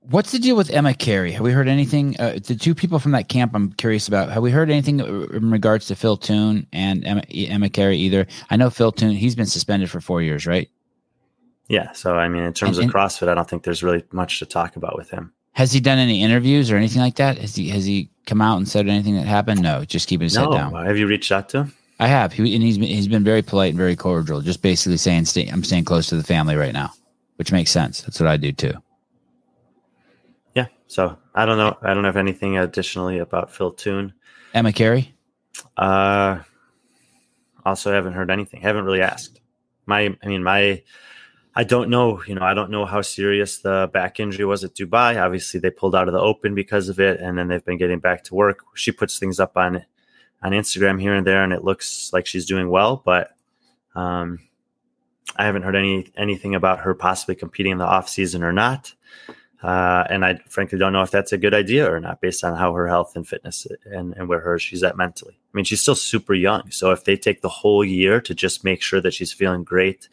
What's 0.00 0.32
the 0.32 0.38
deal 0.38 0.56
with 0.56 0.70
Emma 0.70 0.94
Cary? 0.94 1.32
Have 1.32 1.42
we 1.42 1.52
heard 1.52 1.68
anything? 1.68 2.18
Uh, 2.18 2.38
the 2.42 2.54
two 2.54 2.74
people 2.74 2.98
from 2.98 3.12
that 3.12 3.28
camp 3.28 3.52
I'm 3.54 3.72
curious 3.72 4.08
about. 4.08 4.30
Have 4.30 4.42
we 4.42 4.50
heard 4.50 4.70
anything 4.70 5.00
in 5.00 5.50
regards 5.50 5.86
to 5.88 5.94
Phil 5.94 6.16
Toon 6.16 6.66
and 6.72 7.04
Emma, 7.04 7.22
Emma 7.28 7.68
Cary 7.68 7.98
either? 7.98 8.26
I 8.48 8.56
know 8.56 8.70
Phil 8.70 8.92
Toon, 8.92 9.10
he's 9.10 9.34
been 9.34 9.46
suspended 9.46 9.90
for 9.90 10.00
four 10.00 10.22
years, 10.22 10.46
right? 10.46 10.70
Yeah. 11.68 11.92
So, 11.92 12.16
I 12.16 12.28
mean, 12.28 12.44
in 12.44 12.54
terms 12.54 12.78
and, 12.78 12.88
of 12.88 12.94
CrossFit, 12.94 13.28
I 13.28 13.34
don't 13.34 13.50
think 13.50 13.64
there's 13.64 13.82
really 13.82 14.04
much 14.10 14.38
to 14.38 14.46
talk 14.46 14.76
about 14.76 14.96
with 14.96 15.10
him. 15.10 15.34
Has 15.56 15.72
he 15.72 15.80
done 15.80 15.96
any 15.98 16.22
interviews 16.22 16.70
or 16.70 16.76
anything 16.76 17.00
like 17.00 17.14
that? 17.14 17.38
Has 17.38 17.56
he 17.56 17.70
has 17.70 17.86
he 17.86 18.10
come 18.26 18.42
out 18.42 18.58
and 18.58 18.68
said 18.68 18.88
anything 18.88 19.16
that 19.16 19.26
happened? 19.26 19.62
No, 19.62 19.86
just 19.86 20.06
keeping 20.06 20.26
his 20.26 20.36
no. 20.36 20.50
head 20.50 20.58
down. 20.58 20.84
Have 20.84 20.98
you 20.98 21.06
reached 21.06 21.32
out 21.32 21.48
to 21.48 21.60
him? 21.60 21.74
I 21.98 22.08
have. 22.08 22.34
He, 22.34 22.54
and 22.54 22.62
he's 22.62 22.76
been, 22.76 22.88
he's 22.88 23.08
been 23.08 23.24
very 23.24 23.40
polite 23.40 23.70
and 23.70 23.78
very 23.78 23.96
cordial, 23.96 24.42
just 24.42 24.60
basically 24.60 24.98
saying 24.98 25.24
stay, 25.24 25.48
I'm 25.48 25.64
staying 25.64 25.86
close 25.86 26.08
to 26.08 26.16
the 26.16 26.22
family 26.22 26.56
right 26.56 26.74
now, 26.74 26.92
which 27.36 27.52
makes 27.52 27.70
sense. 27.70 28.02
That's 28.02 28.20
what 28.20 28.28
I 28.28 28.36
do 28.36 28.52
too. 28.52 28.74
Yeah. 30.54 30.66
So 30.88 31.16
I 31.34 31.46
don't 31.46 31.56
know. 31.56 31.78
I 31.80 31.94
don't 31.94 32.04
have 32.04 32.18
anything 32.18 32.58
additionally 32.58 33.20
about 33.20 33.50
Phil 33.50 33.72
Toon. 33.72 34.12
Emma 34.52 34.74
Cary. 34.74 35.14
Uh, 35.78 36.40
also 37.64 37.92
haven't 37.92 38.12
heard 38.12 38.30
anything. 38.30 38.60
Haven't 38.60 38.84
really 38.84 39.00
asked. 39.00 39.40
My, 39.86 40.14
I 40.22 40.26
mean, 40.26 40.42
my 40.42 40.82
I 41.58 41.64
don't 41.64 41.88
know, 41.88 42.22
you 42.26 42.34
know, 42.34 42.42
I 42.42 42.52
don't 42.52 42.70
know 42.70 42.84
how 42.84 43.00
serious 43.00 43.60
the 43.60 43.88
back 43.90 44.20
injury 44.20 44.44
was 44.44 44.62
at 44.62 44.74
Dubai. 44.74 45.18
Obviously, 45.18 45.58
they 45.58 45.70
pulled 45.70 45.94
out 45.94 46.06
of 46.06 46.12
the 46.12 46.20
open 46.20 46.54
because 46.54 46.90
of 46.90 47.00
it, 47.00 47.18
and 47.18 47.38
then 47.38 47.48
they've 47.48 47.64
been 47.64 47.78
getting 47.78 47.98
back 47.98 48.24
to 48.24 48.34
work. 48.34 48.58
She 48.74 48.92
puts 48.92 49.18
things 49.18 49.40
up 49.40 49.56
on 49.56 49.82
on 50.42 50.52
Instagram 50.52 51.00
here 51.00 51.14
and 51.14 51.26
there, 51.26 51.42
and 51.42 51.54
it 51.54 51.64
looks 51.64 52.12
like 52.12 52.26
she's 52.26 52.44
doing 52.44 52.68
well. 52.68 53.00
But 53.02 53.30
um, 53.94 54.38
I 55.36 55.46
haven't 55.46 55.62
heard 55.62 55.76
any 55.76 56.12
anything 56.14 56.54
about 56.54 56.80
her 56.80 56.92
possibly 56.92 57.34
competing 57.34 57.72
in 57.72 57.78
the 57.78 57.86
off 57.86 58.10
season 58.10 58.42
or 58.42 58.52
not. 58.52 58.92
Uh, 59.62 60.04
and 60.10 60.26
I 60.26 60.34
frankly 60.50 60.78
don't 60.78 60.92
know 60.92 61.02
if 61.02 61.10
that's 61.10 61.32
a 61.32 61.38
good 61.38 61.54
idea 61.54 61.90
or 61.90 61.98
not, 62.00 62.20
based 62.20 62.44
on 62.44 62.54
how 62.54 62.74
her 62.74 62.86
health 62.86 63.16
and 63.16 63.26
fitness 63.26 63.66
and, 63.86 64.12
and 64.14 64.28
where 64.28 64.40
her 64.40 64.58
she's 64.58 64.82
at 64.82 64.98
mentally. 64.98 65.38
I 65.38 65.56
mean, 65.56 65.64
she's 65.64 65.80
still 65.80 65.94
super 65.94 66.34
young, 66.34 66.70
so 66.70 66.90
if 66.90 67.04
they 67.04 67.16
take 67.16 67.40
the 67.40 67.48
whole 67.48 67.82
year 67.82 68.20
to 68.20 68.34
just 68.34 68.62
make 68.62 68.82
sure 68.82 69.00
that 69.00 69.14
she's 69.14 69.32
feeling 69.32 69.64
great 69.64 70.10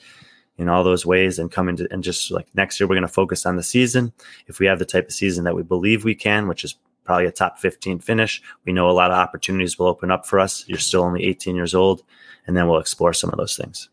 in 0.57 0.69
all 0.69 0.83
those 0.83 1.05
ways 1.05 1.39
and 1.39 1.51
come 1.51 1.67
into 1.67 1.87
and 1.91 2.03
just 2.03 2.31
like 2.31 2.47
next 2.53 2.79
year 2.79 2.87
we're 2.87 2.95
going 2.95 3.07
to 3.07 3.13
focus 3.13 3.45
on 3.45 3.55
the 3.55 3.63
season. 3.63 4.13
If 4.47 4.59
we 4.59 4.65
have 4.67 4.79
the 4.79 4.85
type 4.85 5.07
of 5.07 5.13
season 5.13 5.43
that 5.45 5.55
we 5.55 5.63
believe 5.63 6.03
we 6.03 6.15
can 6.15 6.47
which 6.47 6.63
is 6.63 6.75
probably 7.03 7.25
a 7.25 7.31
top 7.31 7.59
15 7.59 7.99
finish 7.99 8.41
we 8.65 8.71
know 8.71 8.89
a 8.89 8.91
lot 8.91 9.11
of 9.11 9.17
opportunities 9.17 9.77
will 9.77 9.87
open 9.87 10.11
up 10.11 10.25
for 10.25 10.39
us. 10.39 10.63
You're 10.67 10.77
still 10.77 11.03
only 11.03 11.23
18 11.23 11.55
years 11.55 11.73
old 11.73 12.03
and 12.47 12.55
then 12.55 12.67
we'll 12.67 12.79
explore 12.79 13.13
some 13.13 13.29
of 13.31 13.37
those 13.37 13.57
things. 13.57 13.89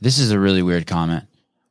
This 0.00 0.18
is 0.18 0.30
a 0.30 0.40
really 0.40 0.62
weird 0.62 0.86
comment. 0.86 1.24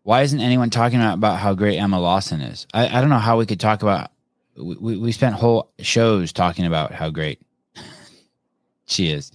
Why 0.04 0.22
isn't 0.22 0.40
anyone 0.40 0.70
talking 0.70 1.02
about, 1.02 1.38
how 1.38 1.54
great 1.54 1.78
emma 1.78 2.00
lawson 2.00 2.42
is? 2.42 2.66
I, 2.74 2.98
I 2.98 3.02
don't 3.02 3.10
know 3.10 3.20
how 3.20 3.38
we 3.38 3.46
could 3.46 3.60
talk 3.60 3.82
about 3.82 4.12
we, 4.56 4.98
we 4.98 5.12
spent 5.12 5.36
whole 5.36 5.72
shows 5.80 6.32
talking 6.32 6.66
about 6.66 6.92
how 6.92 7.10
great 7.10 7.42
she 8.86 9.10
is. 9.12 9.32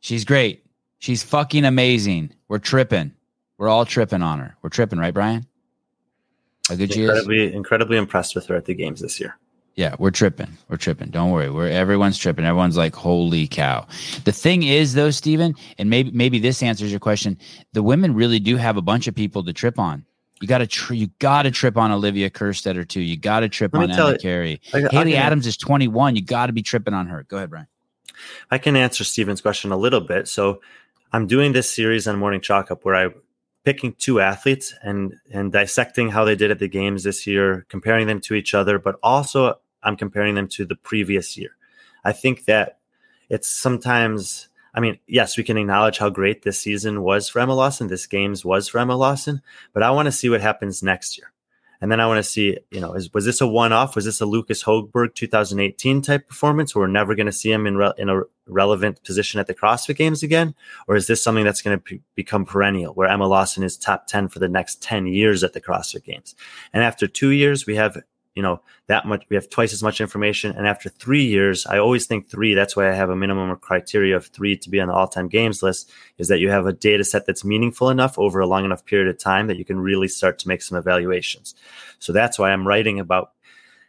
She's 0.00 0.24
great. 0.24 0.64
She's 0.98 1.22
fucking 1.22 1.64
amazing. 1.64 2.34
We're 2.48 2.58
tripping 2.58 3.12
we're 3.62 3.68
all 3.68 3.86
tripping 3.86 4.22
on 4.22 4.40
her. 4.40 4.56
We're 4.60 4.70
tripping, 4.70 4.98
right, 4.98 5.14
Brian? 5.14 5.46
How 6.68 6.74
good 6.74 6.92
incredibly, 6.92 7.36
she 7.36 7.44
is. 7.44 7.54
Incredibly 7.54 7.96
impressed 7.96 8.34
with 8.34 8.44
her 8.46 8.56
at 8.56 8.64
the 8.64 8.74
games 8.74 9.00
this 9.00 9.20
year. 9.20 9.38
Yeah, 9.76 9.94
we're 10.00 10.10
tripping. 10.10 10.48
We're 10.68 10.78
tripping. 10.78 11.10
Don't 11.10 11.30
worry. 11.30 11.48
We're 11.48 11.68
everyone's 11.68 12.18
tripping. 12.18 12.44
Everyone's 12.44 12.76
like, 12.76 12.96
"Holy 12.96 13.46
cow!" 13.46 13.86
The 14.24 14.32
thing 14.32 14.64
is, 14.64 14.94
though, 14.94 15.12
Stephen, 15.12 15.54
and 15.78 15.88
maybe 15.88 16.10
maybe 16.10 16.40
this 16.40 16.60
answers 16.60 16.90
your 16.90 16.98
question. 16.98 17.38
The 17.72 17.84
women 17.84 18.16
really 18.16 18.40
do 18.40 18.56
have 18.56 18.76
a 18.76 18.82
bunch 18.82 19.06
of 19.06 19.14
people 19.14 19.44
to 19.44 19.52
trip 19.52 19.78
on. 19.78 20.04
You 20.40 20.48
got 20.48 20.58
to 20.58 20.66
tri- 20.66 20.96
you 20.96 21.06
got 21.20 21.42
to 21.42 21.52
trip 21.52 21.76
on 21.76 21.92
Olivia 21.92 22.30
Kerstetter 22.30 22.86
too. 22.86 23.00
You 23.00 23.16
got 23.16 23.40
to 23.40 23.48
trip 23.48 23.76
on 23.76 23.92
Emma 23.92 24.18
Cary. 24.18 24.60
Haley 24.72 25.14
Adams 25.14 25.46
is 25.46 25.56
21. 25.56 26.16
You 26.16 26.22
got 26.22 26.46
to 26.46 26.52
be 26.52 26.62
tripping 26.62 26.94
on 26.94 27.06
her. 27.06 27.22
Go 27.28 27.36
ahead, 27.36 27.50
Brian. 27.50 27.68
I 28.50 28.58
can 28.58 28.74
answer 28.74 29.04
Stephen's 29.04 29.40
question 29.40 29.70
a 29.70 29.76
little 29.76 30.00
bit. 30.00 30.26
So, 30.26 30.60
I'm 31.12 31.28
doing 31.28 31.52
this 31.52 31.72
series 31.72 32.08
on 32.08 32.18
Morning 32.18 32.40
Chalk 32.40 32.72
Up 32.72 32.84
where 32.84 32.96
I 32.96 33.10
picking 33.64 33.94
two 33.94 34.20
athletes 34.20 34.74
and 34.82 35.14
and 35.32 35.52
dissecting 35.52 36.10
how 36.10 36.24
they 36.24 36.36
did 36.36 36.50
at 36.50 36.58
the 36.58 36.68
games 36.68 37.04
this 37.04 37.26
year, 37.26 37.66
comparing 37.68 38.06
them 38.06 38.20
to 38.22 38.34
each 38.34 38.54
other, 38.54 38.78
but 38.78 38.96
also 39.02 39.58
I'm 39.82 39.96
comparing 39.96 40.34
them 40.34 40.48
to 40.48 40.64
the 40.64 40.76
previous 40.76 41.36
year. 41.36 41.50
I 42.04 42.12
think 42.12 42.44
that 42.46 42.78
it's 43.28 43.48
sometimes 43.48 44.48
I 44.74 44.80
mean, 44.80 44.98
yes, 45.06 45.36
we 45.36 45.44
can 45.44 45.58
acknowledge 45.58 45.98
how 45.98 46.08
great 46.08 46.42
this 46.42 46.58
season 46.58 47.02
was 47.02 47.28
for 47.28 47.40
Emma 47.40 47.54
Lawson, 47.54 47.88
this 47.88 48.06
games 48.06 48.44
was 48.44 48.68
for 48.68 48.78
Emma 48.78 48.96
Lawson, 48.96 49.42
but 49.72 49.82
I 49.82 49.90
want 49.90 50.06
to 50.06 50.12
see 50.12 50.30
what 50.30 50.40
happens 50.40 50.82
next 50.82 51.18
year. 51.18 51.31
And 51.82 51.90
then 51.90 51.98
I 51.98 52.06
want 52.06 52.18
to 52.18 52.30
see, 52.30 52.56
you 52.70 52.80
know, 52.80 52.94
is, 52.94 53.12
was 53.12 53.24
this 53.24 53.40
a 53.40 53.46
one 53.46 53.72
off? 53.72 53.96
Was 53.96 54.04
this 54.04 54.20
a 54.20 54.24
Lukas 54.24 54.62
Högberg 54.62 55.16
2018 55.16 56.00
type 56.00 56.28
performance 56.28 56.74
where 56.74 56.82
we're 56.82 56.92
never 56.92 57.16
going 57.16 57.26
to 57.26 57.32
see 57.32 57.50
him 57.50 57.66
in, 57.66 57.76
re- 57.76 57.92
in 57.98 58.08
a 58.08 58.22
relevant 58.46 59.02
position 59.02 59.40
at 59.40 59.48
the 59.48 59.54
CrossFit 59.54 59.96
Games 59.96 60.22
again? 60.22 60.54
Or 60.86 60.94
is 60.94 61.08
this 61.08 61.22
something 61.22 61.44
that's 61.44 61.60
going 61.60 61.76
to 61.76 61.82
p- 61.82 62.00
become 62.14 62.44
perennial 62.44 62.94
where 62.94 63.08
Emma 63.08 63.26
Lawson 63.26 63.64
is 63.64 63.76
top 63.76 64.06
10 64.06 64.28
for 64.28 64.38
the 64.38 64.48
next 64.48 64.80
10 64.80 65.08
years 65.08 65.42
at 65.42 65.54
the 65.54 65.60
CrossFit 65.60 66.04
Games? 66.04 66.36
And 66.72 66.84
after 66.84 67.08
two 67.08 67.30
years, 67.30 67.66
we 67.66 67.74
have 67.74 68.00
you 68.34 68.42
know 68.42 68.60
that 68.86 69.06
much 69.06 69.24
we 69.28 69.36
have 69.36 69.48
twice 69.50 69.72
as 69.72 69.82
much 69.82 70.00
information. 70.00 70.56
And 70.56 70.66
after 70.66 70.88
three 70.88 71.24
years 71.24 71.66
i 71.66 71.78
always 71.78 72.06
think 72.06 72.28
three 72.28 72.54
that's 72.54 72.76
why 72.76 72.90
i 72.90 72.94
have 72.94 73.10
a 73.10 73.16
minimum 73.16 73.56
criteria 73.56 74.16
of 74.16 74.26
three 74.26 74.56
to 74.56 74.70
be 74.70 74.80
on 74.80 74.88
the 74.88 74.94
all-time 74.94 75.28
games 75.28 75.62
list 75.62 75.90
is 76.18 76.28
that 76.28 76.38
you 76.40 76.50
have 76.50 76.66
a 76.66 76.72
data 76.72 77.04
set 77.04 77.26
that's 77.26 77.44
meaningful 77.44 77.90
enough 77.90 78.18
over 78.18 78.40
a 78.40 78.46
long 78.46 78.64
enough 78.64 78.84
period 78.84 79.08
of 79.08 79.18
time 79.18 79.46
that 79.46 79.58
you 79.58 79.64
can 79.64 79.78
really 79.78 80.08
start 80.08 80.38
to 80.38 80.48
make 80.48 80.62
some 80.62 80.78
evaluations. 80.78 81.54
So 81.98 82.12
that's 82.12 82.38
why 82.38 82.50
i'm 82.50 82.66
writing 82.66 82.98
about 82.98 83.32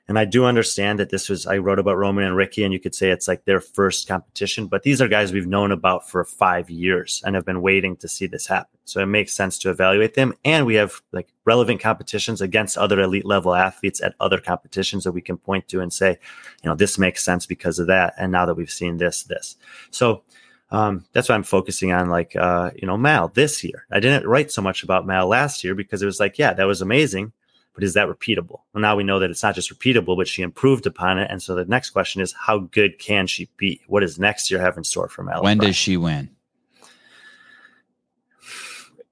and 0.08 0.20
I 0.20 0.26
do 0.26 0.44
understand 0.44 1.00
that 1.00 1.12
this 1.12 1.30
was, 1.30 1.48
I 1.48 1.58
wrote 1.60 1.80
about 1.80 1.96
Roman 1.96 2.26
and 2.26 2.36
Ricky, 2.36 2.66
and 2.66 2.74
you 2.74 2.80
could 2.80 2.94
say 2.94 3.10
it's 3.10 3.28
like 3.28 3.46
their 3.46 3.62
first 3.62 4.06
competition, 4.06 4.68
but 4.68 4.84
these 4.84 5.02
are 5.02 5.08
guys 5.08 5.32
we've 5.32 5.48
known 5.48 5.72
about 5.72 6.10
for 6.10 6.26
five 6.26 6.70
years 6.70 7.24
and 7.26 7.36
have 7.36 7.46
been 7.46 7.62
waiting 7.62 7.96
to 7.98 8.10
see 8.10 8.28
this 8.28 8.46
happen. 8.46 8.78
So 8.84 9.00
it 9.00 9.06
makes 9.06 9.32
sense 9.32 9.58
to 9.60 9.70
evaluate 9.70 10.16
them. 10.16 10.34
And 10.44 10.66
we 10.66 10.76
have 10.76 11.02
like 11.14 11.30
relevant 11.46 11.80
competitions 11.80 12.42
against 12.42 12.78
other 12.78 13.00
elite 13.00 13.26
level 13.26 13.56
athletes 13.56 14.02
at 14.02 14.16
other 14.20 14.40
competitions 14.40 15.06
that 15.06 15.14
we 15.14 15.22
can 15.22 15.38
point 15.38 15.70
to 15.70 15.80
and 15.80 15.94
say, 15.94 16.20
you 16.64 16.70
know, 16.70 16.76
this 16.76 17.00
makes 17.00 17.24
sense 17.24 17.46
because 17.46 17.80
of 17.80 17.88
that. 17.88 18.14
And 18.18 18.30
now 18.30 18.46
that 18.46 18.56
we've 18.56 18.70
seen 18.70 18.98
this, 18.98 19.24
this. 19.24 19.56
So, 19.90 20.24
um, 20.70 21.06
that's 21.14 21.30
why 21.30 21.36
I'm 21.36 21.44
focusing 21.44 21.92
on 21.92 22.10
like 22.10 22.36
uh, 22.36 22.72
you 22.76 22.88
know 22.88 22.98
Mal 22.98 23.28
this 23.28 23.64
year. 23.64 23.86
I 23.92 24.00
didn't 24.00 24.26
write 24.26 24.52
so 24.52 24.60
much 24.60 24.82
about 24.82 25.06
Mal 25.06 25.28
last 25.28 25.64
year 25.64 25.76
because 25.76 26.02
it 26.02 26.08
was 26.08 26.20
like, 26.20 26.40
yeah, 26.40 26.52
that 26.52 26.64
was 26.64 26.82
amazing 26.82 27.32
but 27.74 27.84
is 27.84 27.94
that 27.96 28.08
repeatable? 28.08 28.62
Well, 28.74 28.82
now 28.82 28.96
we 28.96 29.04
know 29.04 29.20
that 29.20 29.30
it's 29.30 29.44
not 29.44 29.56
just 29.56 29.72
repeatable, 29.72 30.16
but 30.16 30.28
she 30.28 30.42
improved 30.42 30.86
upon 30.86 31.18
it. 31.18 31.30
And 31.32 31.42
so 31.42 31.56
the 31.56 31.66
next 31.66 31.90
question 31.90 32.22
is, 32.22 32.34
how 32.34 32.60
good 32.60 33.00
can 33.00 33.28
she 33.28 33.50
be? 33.58 33.82
What 33.88 34.02
does 34.02 34.20
next 34.20 34.52
year 34.52 34.62
have 34.62 34.78
in 34.78 34.84
store 34.84 35.08
for 35.08 35.24
Mel? 35.24 35.44
When 35.44 35.58
does 35.58 35.76
she 35.76 35.98
win? 35.98 36.30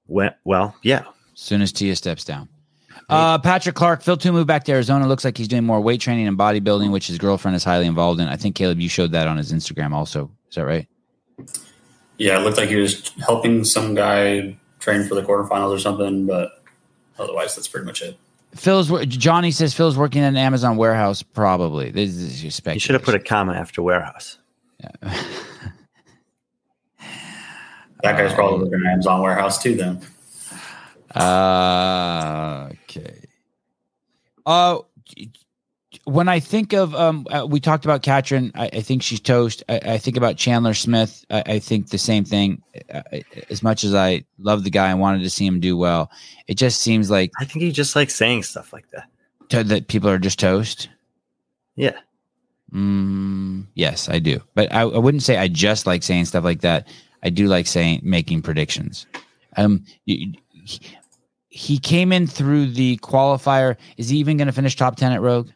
When, 0.06 0.34
well, 0.44 0.76
yeah. 0.82 1.04
As 1.34 1.40
soon 1.40 1.62
as 1.62 1.72
Tia 1.72 1.96
steps 1.96 2.24
down. 2.24 2.48
Uh, 3.08 3.38
Patrick 3.38 3.74
Clark, 3.74 4.02
Phil 4.02 4.16
Toon 4.16 4.32
moved 4.32 4.46
back 4.46 4.64
to 4.64 4.72
Arizona. 4.72 5.06
Looks 5.06 5.24
like 5.24 5.36
he's 5.36 5.48
doing 5.48 5.64
more 5.64 5.80
weight 5.80 6.00
training 6.00 6.28
and 6.28 6.38
bodybuilding, 6.38 6.92
which 6.92 7.08
his 7.08 7.18
girlfriend 7.18 7.56
is 7.56 7.64
highly 7.64 7.86
involved 7.86 8.20
in. 8.20 8.28
I 8.28 8.36
think 8.36 8.54
Caleb, 8.54 8.80
you 8.80 8.88
showed 8.88 9.12
that 9.12 9.26
on 9.26 9.36
his 9.36 9.52
Instagram 9.52 9.92
also. 9.92 10.30
Is 10.48 10.54
that 10.54 10.64
right? 10.64 10.88
Yeah, 12.16 12.38
it 12.38 12.44
looked 12.44 12.58
like 12.58 12.68
he 12.68 12.76
was 12.76 13.10
helping 13.26 13.64
some 13.64 13.94
guy 13.94 14.56
train 14.78 15.06
for 15.06 15.14
the 15.14 15.22
quarterfinals 15.22 15.74
or 15.74 15.78
something. 15.78 16.26
But 16.26 16.62
otherwise, 17.18 17.54
that's 17.54 17.68
pretty 17.68 17.86
much 17.86 18.02
it. 18.02 18.16
Phil's 18.54 18.90
Johnny 19.06 19.50
says 19.50 19.74
Phil's 19.74 19.96
working 19.96 20.20
in 20.20 20.28
an 20.28 20.36
Amazon 20.36 20.76
warehouse. 20.76 21.22
Probably 21.22 21.90
this 21.90 22.10
is 22.10 22.42
your 22.42 22.50
speculation. 22.50 22.74
You 22.76 22.80
should 22.80 22.94
have 22.94 23.02
put 23.02 23.14
a 23.14 23.18
comma 23.18 23.54
after 23.54 23.82
warehouse. 23.82 24.38
Yeah. 24.80 25.22
That 28.02 28.18
guy's 28.18 28.34
probably 28.34 28.64
working 28.64 28.80
in 28.80 28.86
an 28.86 28.92
Amazon 28.94 29.22
warehouse 29.22 29.62
too. 29.62 29.76
Then. 29.76 30.00
Uh, 31.14 32.70
okay. 32.84 33.28
Uh, 34.44 34.78
when 36.04 36.28
I 36.28 36.40
think 36.40 36.72
of 36.72 36.94
um, 36.94 37.26
uh, 37.30 37.46
we 37.48 37.60
talked 37.60 37.84
about 37.84 38.02
Katrin. 38.02 38.50
I, 38.54 38.66
I 38.72 38.80
think 38.80 39.02
she's 39.02 39.20
toast. 39.20 39.62
I, 39.68 39.80
I, 39.84 39.98
think 39.98 40.16
about 40.16 40.36
Chandler 40.36 40.74
Smith. 40.74 41.24
I, 41.30 41.42
I 41.46 41.58
think 41.58 41.90
the 41.90 41.98
same 41.98 42.24
thing. 42.24 42.62
Uh, 42.92 43.02
as 43.50 43.62
much 43.62 43.84
as 43.84 43.94
I 43.94 44.24
love 44.38 44.64
the 44.64 44.70
guy 44.70 44.90
and 44.90 45.00
wanted 45.00 45.22
to 45.22 45.30
see 45.30 45.46
him 45.46 45.60
do 45.60 45.76
well, 45.76 46.10
it 46.48 46.54
just 46.54 46.80
seems 46.80 47.10
like 47.10 47.30
I 47.38 47.44
think 47.44 47.62
he 47.62 47.72
just 47.72 47.94
likes 47.94 48.14
saying 48.14 48.42
stuff 48.42 48.72
like 48.72 48.90
that. 48.90 49.08
To, 49.50 49.64
that 49.64 49.88
people 49.88 50.08
are 50.08 50.18
just 50.18 50.38
toast. 50.38 50.88
Yeah. 51.76 51.96
Mm, 52.72 53.66
yes, 53.74 54.08
I 54.08 54.18
do. 54.18 54.40
But 54.54 54.72
I, 54.72 54.80
I 54.80 54.98
wouldn't 54.98 55.22
say 55.22 55.36
I 55.36 55.48
just 55.48 55.86
like 55.86 56.02
saying 56.02 56.24
stuff 56.26 56.44
like 56.44 56.62
that. 56.62 56.88
I 57.22 57.30
do 57.30 57.46
like 57.46 57.66
saying 57.66 58.00
making 58.02 58.42
predictions. 58.42 59.06
Um, 59.56 59.84
he, 60.06 60.38
he 61.48 61.78
came 61.78 62.12
in 62.12 62.26
through 62.26 62.68
the 62.68 62.96
qualifier. 62.98 63.76
Is 63.98 64.08
he 64.08 64.16
even 64.18 64.38
going 64.38 64.46
to 64.46 64.52
finish 64.52 64.74
top 64.74 64.96
ten 64.96 65.12
at 65.12 65.20
Rogue? 65.20 65.50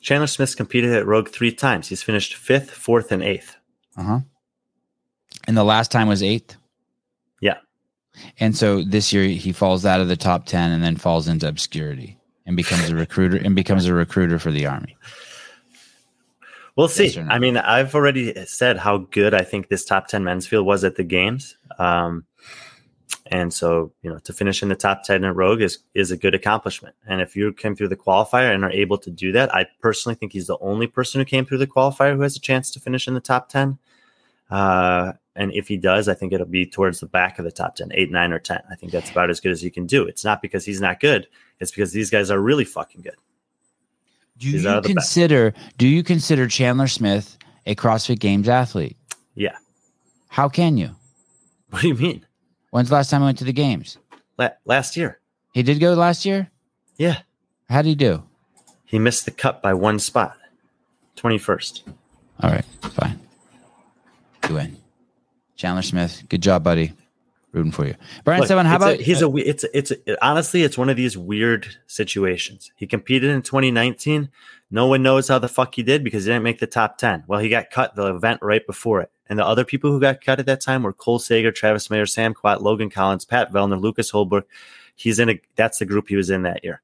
Chandler 0.00 0.26
Smith's 0.26 0.54
competed 0.54 0.92
at 0.92 1.06
Rogue 1.06 1.28
three 1.28 1.52
times. 1.52 1.88
He's 1.88 2.02
finished 2.02 2.34
fifth, 2.34 2.70
fourth, 2.70 3.12
and 3.12 3.22
eighth. 3.22 3.56
Uh 3.96 4.02
huh. 4.02 4.20
And 5.46 5.56
the 5.56 5.64
last 5.64 5.90
time 5.90 6.08
was 6.08 6.22
eighth. 6.22 6.56
Yeah. 7.40 7.58
And 8.38 8.56
so 8.56 8.82
this 8.82 9.12
year 9.12 9.24
he 9.24 9.52
falls 9.52 9.84
out 9.84 10.00
of 10.00 10.08
the 10.08 10.16
top 10.16 10.46
ten 10.46 10.70
and 10.70 10.82
then 10.82 10.96
falls 10.96 11.28
into 11.28 11.48
obscurity 11.48 12.18
and 12.46 12.56
becomes 12.56 12.88
a 12.88 12.96
recruiter 12.96 13.36
and 13.36 13.54
becomes 13.54 13.86
a 13.86 13.94
recruiter 13.94 14.38
for 14.38 14.50
the 14.50 14.66
army. 14.66 14.96
We'll 16.76 16.88
see. 16.88 17.06
Yes 17.06 17.16
no? 17.16 17.26
I 17.28 17.38
mean, 17.38 17.56
I've 17.56 17.94
already 17.94 18.34
said 18.46 18.78
how 18.78 18.98
good 18.98 19.34
I 19.34 19.42
think 19.42 19.68
this 19.68 19.84
top 19.84 20.06
10 20.06 20.22
men's 20.22 20.46
field 20.46 20.64
was 20.64 20.84
at 20.84 20.94
the 20.94 21.02
games. 21.02 21.56
Um, 21.78 22.24
and 23.30 23.52
so, 23.52 23.92
you 24.02 24.10
know, 24.10 24.18
to 24.20 24.32
finish 24.32 24.62
in 24.62 24.68
the 24.68 24.74
top 24.74 25.02
10 25.04 25.24
at 25.24 25.34
Rogue 25.34 25.60
is, 25.60 25.78
is 25.94 26.10
a 26.10 26.16
good 26.16 26.34
accomplishment. 26.34 26.94
And 27.06 27.20
if 27.20 27.36
you 27.36 27.52
came 27.52 27.76
through 27.76 27.88
the 27.88 27.96
qualifier 27.96 28.52
and 28.54 28.64
are 28.64 28.70
able 28.70 28.98
to 28.98 29.10
do 29.10 29.32
that, 29.32 29.54
I 29.54 29.66
personally 29.80 30.16
think 30.16 30.32
he's 30.32 30.46
the 30.46 30.58
only 30.60 30.86
person 30.86 31.20
who 31.20 31.24
came 31.24 31.44
through 31.44 31.58
the 31.58 31.66
qualifier 31.66 32.14
who 32.14 32.22
has 32.22 32.36
a 32.36 32.40
chance 32.40 32.70
to 32.72 32.80
finish 32.80 33.06
in 33.06 33.14
the 33.14 33.20
top 33.20 33.48
10. 33.48 33.78
Uh, 34.50 35.12
and 35.36 35.52
if 35.52 35.68
he 35.68 35.76
does, 35.76 36.08
I 36.08 36.14
think 36.14 36.32
it'll 36.32 36.46
be 36.46 36.66
towards 36.66 37.00
the 37.00 37.06
back 37.06 37.38
of 37.38 37.44
the 37.44 37.52
top 37.52 37.76
10, 37.76 37.90
eight, 37.92 38.10
nine, 38.10 38.32
or 38.32 38.38
10. 38.38 38.60
I 38.70 38.74
think 38.74 38.92
that's 38.92 39.10
about 39.10 39.30
as 39.30 39.40
good 39.40 39.52
as 39.52 39.60
he 39.60 39.70
can 39.70 39.86
do. 39.86 40.04
It's 40.04 40.24
not 40.24 40.42
because 40.42 40.64
he's 40.64 40.80
not 40.80 41.00
good, 41.00 41.28
it's 41.60 41.70
because 41.70 41.92
these 41.92 42.10
guys 42.10 42.30
are 42.30 42.40
really 42.40 42.64
fucking 42.64 43.02
good. 43.02 43.16
Do 44.38 44.48
He's 44.48 44.64
you 44.64 44.80
consider 44.82 45.52
do 45.78 45.88
you 45.88 46.04
consider 46.04 46.46
Chandler 46.46 46.86
Smith 46.86 47.36
a 47.66 47.74
CrossFit 47.74 48.20
Games 48.20 48.48
athlete? 48.48 48.96
Yeah. 49.34 49.56
How 50.28 50.48
can 50.48 50.76
you? 50.76 50.90
What 51.70 51.82
do 51.82 51.88
you 51.88 51.94
mean? 51.94 52.24
When's 52.78 52.90
the 52.90 52.94
last 52.94 53.10
time 53.10 53.22
I 53.22 53.24
went 53.24 53.38
to 53.38 53.44
the 53.44 53.52
games? 53.52 53.98
La- 54.38 54.50
last 54.64 54.96
year. 54.96 55.18
He 55.52 55.64
did 55.64 55.80
go 55.80 55.94
last 55.94 56.24
year? 56.24 56.48
Yeah. 56.96 57.22
How 57.68 57.82
did 57.82 57.88
he 57.88 57.94
do? 57.96 58.22
He 58.84 59.00
missed 59.00 59.24
the 59.24 59.32
cut 59.32 59.60
by 59.60 59.74
one 59.74 59.98
spot. 59.98 60.36
21st. 61.16 61.82
All 62.40 62.50
right, 62.50 62.64
fine. 62.82 63.18
You 64.48 64.54
win. 64.54 64.76
Chandler 65.56 65.82
Smith, 65.82 66.22
good 66.28 66.40
job, 66.40 66.62
buddy 66.62 66.92
rooting 67.52 67.72
for 67.72 67.86
you. 67.86 67.94
Brian 68.24 68.40
Look, 68.40 68.50
Sevan, 68.50 68.66
how 68.66 68.76
about 68.76 69.00
a, 69.00 69.02
he's 69.02 69.22
a 69.22 69.34
it's 69.36 69.64
it's 69.74 69.90
a, 69.90 70.24
honestly 70.24 70.62
it's 70.62 70.78
one 70.78 70.88
of 70.88 70.96
these 70.96 71.16
weird 71.16 71.76
situations. 71.86 72.72
He 72.76 72.86
competed 72.86 73.30
in 73.30 73.42
2019. 73.42 74.30
No 74.70 74.86
one 74.86 75.02
knows 75.02 75.28
how 75.28 75.38
the 75.38 75.48
fuck 75.48 75.74
he 75.74 75.82
did 75.82 76.04
because 76.04 76.24
he 76.24 76.30
didn't 76.30 76.42
make 76.42 76.58
the 76.58 76.66
top 76.66 76.98
10. 76.98 77.24
Well, 77.26 77.40
he 77.40 77.48
got 77.48 77.70
cut 77.70 77.94
the 77.94 78.14
event 78.14 78.40
right 78.42 78.66
before 78.66 79.00
it. 79.00 79.10
And 79.28 79.38
the 79.38 79.46
other 79.46 79.64
people 79.64 79.90
who 79.90 80.00
got 80.00 80.20
cut 80.20 80.40
at 80.40 80.46
that 80.46 80.60
time 80.60 80.82
were 80.82 80.92
Cole 80.92 81.18
Sager, 81.18 81.50
Travis 81.50 81.90
Mayer, 81.90 82.06
Sam 82.06 82.34
Kwant, 82.34 82.60
Logan 82.60 82.90
Collins, 82.90 83.24
Pat 83.24 83.52
Vellner, 83.52 83.80
Lukas 83.80 84.12
Högberg. 84.12 84.44
He's 84.94 85.18
in 85.18 85.30
a 85.30 85.40
that's 85.56 85.78
the 85.78 85.86
group 85.86 86.08
he 86.08 86.16
was 86.16 86.30
in 86.30 86.42
that 86.42 86.64
year. 86.64 86.82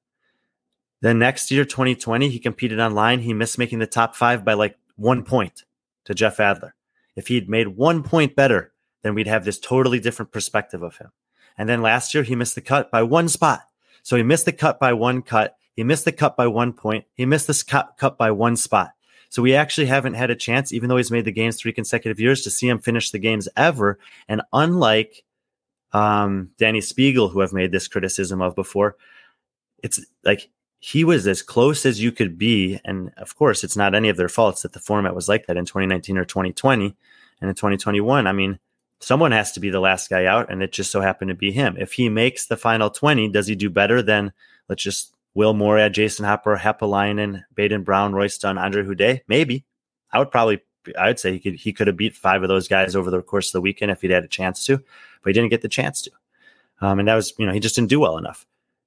Then 1.00 1.18
next 1.18 1.50
year, 1.50 1.64
2020, 1.66 2.30
he 2.30 2.38
competed 2.38 2.80
online. 2.80 3.20
He 3.20 3.34
missed 3.34 3.58
making 3.58 3.80
the 3.80 3.86
top 3.86 4.16
five 4.16 4.44
by 4.44 4.54
like 4.54 4.78
one 4.96 5.22
point 5.22 5.64
to 6.04 6.14
Jeff 6.14 6.40
Adler. 6.40 6.74
If 7.16 7.28
he'd 7.28 7.48
made 7.48 7.68
one 7.68 8.02
point 8.02 8.34
better, 8.34 8.72
then 9.04 9.14
we'd 9.14 9.28
have 9.28 9.44
this 9.44 9.60
totally 9.60 10.00
different 10.00 10.32
perspective 10.32 10.82
of 10.82 10.96
him. 10.96 11.12
And 11.56 11.68
then 11.68 11.82
last 11.82 12.14
year, 12.14 12.24
he 12.24 12.34
missed 12.34 12.56
the 12.56 12.60
cut 12.60 12.90
by 12.90 13.02
one 13.02 13.28
spot. 13.28 13.60
So 14.02 14.16
he 14.16 14.22
missed 14.22 14.46
the 14.46 14.52
cut 14.52 14.80
by 14.80 14.94
one 14.94 15.22
cut. 15.22 15.56
He 15.76 15.84
missed 15.84 16.06
the 16.06 16.12
cut 16.12 16.36
by 16.36 16.46
one 16.46 16.72
point. 16.72 17.04
He 17.14 17.26
missed 17.26 17.46
the 17.46 17.64
cut, 17.66 17.94
cut 17.98 18.18
by 18.18 18.30
one 18.30 18.56
spot. 18.56 18.92
So 19.28 19.42
we 19.42 19.54
actually 19.54 19.86
haven't 19.86 20.14
had 20.14 20.30
a 20.30 20.36
chance, 20.36 20.72
even 20.72 20.88
though 20.88 20.96
he's 20.96 21.10
made 21.10 21.26
the 21.26 21.32
games 21.32 21.56
three 21.56 21.72
consecutive 21.72 22.18
years, 22.18 22.42
to 22.42 22.50
see 22.50 22.68
him 22.68 22.78
finish 22.78 23.10
the 23.10 23.18
games 23.18 23.48
ever. 23.56 23.98
And 24.26 24.42
unlike 24.52 25.24
um, 25.92 26.50
Danny 26.58 26.80
Spiegel, 26.80 27.28
who 27.28 27.42
I've 27.42 27.52
made 27.52 27.72
this 27.72 27.88
criticism 27.88 28.40
of 28.40 28.54
before, 28.54 28.96
it's 29.82 30.00
like 30.24 30.50
he 30.78 31.04
was 31.04 31.26
as 31.26 31.42
close 31.42 31.84
as 31.84 32.02
you 32.02 32.12
could 32.12 32.38
be. 32.38 32.80
And 32.84 33.12
of 33.16 33.36
course, 33.36 33.64
it's 33.64 33.76
not 33.76 33.94
any 33.94 34.08
of 34.08 34.16
their 34.16 34.28
faults 34.28 34.62
that 34.62 34.72
the 34.72 34.80
format 34.80 35.14
was 35.14 35.28
like 35.28 35.46
that 35.46 35.56
in 35.56 35.64
2019 35.64 36.16
or 36.16 36.24
2020. 36.24 36.96
And 37.40 37.48
in 37.50 37.54
2021, 37.54 38.26
I 38.26 38.32
mean, 38.32 38.58
someone 39.04 39.32
has 39.32 39.52
to 39.52 39.60
be 39.60 39.70
the 39.70 39.80
last 39.80 40.10
guy 40.10 40.26
out, 40.26 40.50
and 40.50 40.62
it 40.62 40.72
just 40.72 40.90
so 40.90 41.00
happened 41.00 41.28
to 41.28 41.34
be 41.34 41.52
him. 41.52 41.76
If 41.78 41.92
he 41.92 42.08
makes 42.08 42.46
the 42.46 42.56
final 42.56 42.90
20, 42.90 43.28
does 43.28 43.46
he 43.46 43.54
do 43.54 43.70
better 43.70 44.02
than, 44.02 44.32
let's 44.68 44.82
just, 44.82 45.14
Will 45.34 45.54
Moorad, 45.54 45.92
Jayson 45.92 46.24
Hopper, 46.24 46.56
Haapalainen, 46.56 47.44
Baden 47.54 47.82
Brown, 47.82 48.12
Dunn, 48.12 48.58
Andre 48.58 48.82
Houdet? 48.84 49.22
Maybe. 49.28 49.64
I 50.12 50.18
would 50.18 50.30
probably, 50.30 50.60
I 50.98 51.08
would 51.08 51.18
say 51.18 51.32
he 51.32 51.40
could, 51.40 51.54
he 51.54 51.72
could 51.72 51.88
have 51.88 51.96
beat 51.96 52.14
five 52.14 52.42
of 52.42 52.48
those 52.48 52.68
guys 52.68 52.94
over 52.94 53.10
the 53.10 53.22
course 53.22 53.48
of 53.48 53.52
the 53.52 53.60
weekend 53.60 53.90
if 53.90 54.00
he'd 54.00 54.10
had 54.10 54.24
a 54.24 54.28
chance 54.28 54.64
to, 54.66 54.76
but 54.76 55.30
he 55.30 55.32
didn't 55.32 55.50
get 55.50 55.62
the 55.62 55.68
chance 55.68 56.02
to. 56.02 56.10
Um, 56.80 56.98
and 56.98 57.08
that 57.08 57.14
was, 57.14 57.32
you 57.38 57.46
know, 57.46 57.52
he 57.52 57.60
just 57.60 57.74
didn't 57.74 57.90
do 57.90 58.00
well 58.00 58.18
enough. 58.18 58.46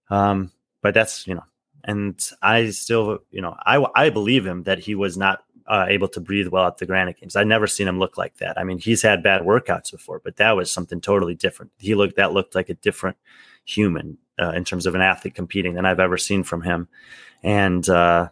Um, 0.09 0.51
but 0.81 0.93
that's, 0.93 1.27
you 1.27 1.35
know, 1.35 1.43
and 1.83 2.19
I 2.41 2.69
still, 2.69 3.19
you 3.31 3.41
know, 3.41 3.55
I, 3.65 3.85
I 3.95 4.09
believe 4.09 4.45
him 4.45 4.63
that 4.63 4.79
he 4.79 4.95
was 4.95 5.17
not 5.17 5.43
uh, 5.67 5.85
able 5.89 6.07
to 6.07 6.19
breathe 6.19 6.47
well 6.47 6.67
at 6.67 6.77
the 6.77 6.85
Granite 6.85 7.19
Games. 7.19 7.35
I've 7.35 7.47
never 7.47 7.67
seen 7.67 7.87
him 7.87 7.99
look 7.99 8.17
like 8.17 8.37
that. 8.37 8.57
I 8.57 8.63
mean, 8.63 8.77
he's 8.77 9.01
had 9.01 9.21
bad 9.21 9.41
workouts 9.41 9.91
before, 9.91 10.21
but 10.23 10.37
that 10.37 10.55
was 10.55 10.71
something 10.71 11.01
totally 11.01 11.35
different. 11.35 11.71
He 11.77 11.95
looked 11.95 12.15
that 12.15 12.33
looked 12.33 12.55
like 12.55 12.69
a 12.69 12.75
different 12.75 13.17
human 13.65 14.17
uh, 14.39 14.51
in 14.51 14.63
terms 14.63 14.85
of 14.85 14.95
an 14.95 15.01
athlete 15.01 15.35
competing 15.35 15.73
than 15.73 15.85
I've 15.85 15.99
ever 15.99 16.17
seen 16.17 16.43
from 16.43 16.61
him. 16.61 16.87
And 17.43 17.87
uh, 17.89 18.29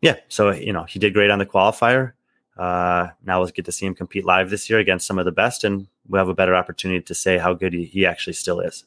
yeah, 0.00 0.16
so 0.28 0.50
you 0.50 0.72
know, 0.72 0.84
he 0.84 0.98
did 0.98 1.14
great 1.14 1.30
on 1.30 1.38
the 1.38 1.46
qualifier. 1.46 2.12
Uh, 2.56 3.08
now 3.24 3.40
we'll 3.40 3.48
get 3.48 3.64
to 3.64 3.72
see 3.72 3.86
him 3.86 3.94
compete 3.94 4.24
live 4.24 4.50
this 4.50 4.68
year 4.68 4.78
against 4.78 5.06
some 5.06 5.18
of 5.18 5.24
the 5.24 5.32
best, 5.32 5.64
and 5.64 5.88
we'll 6.08 6.20
have 6.20 6.28
a 6.28 6.34
better 6.34 6.54
opportunity 6.54 7.00
to 7.00 7.14
say 7.14 7.38
how 7.38 7.54
good 7.54 7.72
he, 7.72 7.84
he 7.84 8.06
actually 8.06 8.34
still 8.34 8.60
is. 8.60 8.84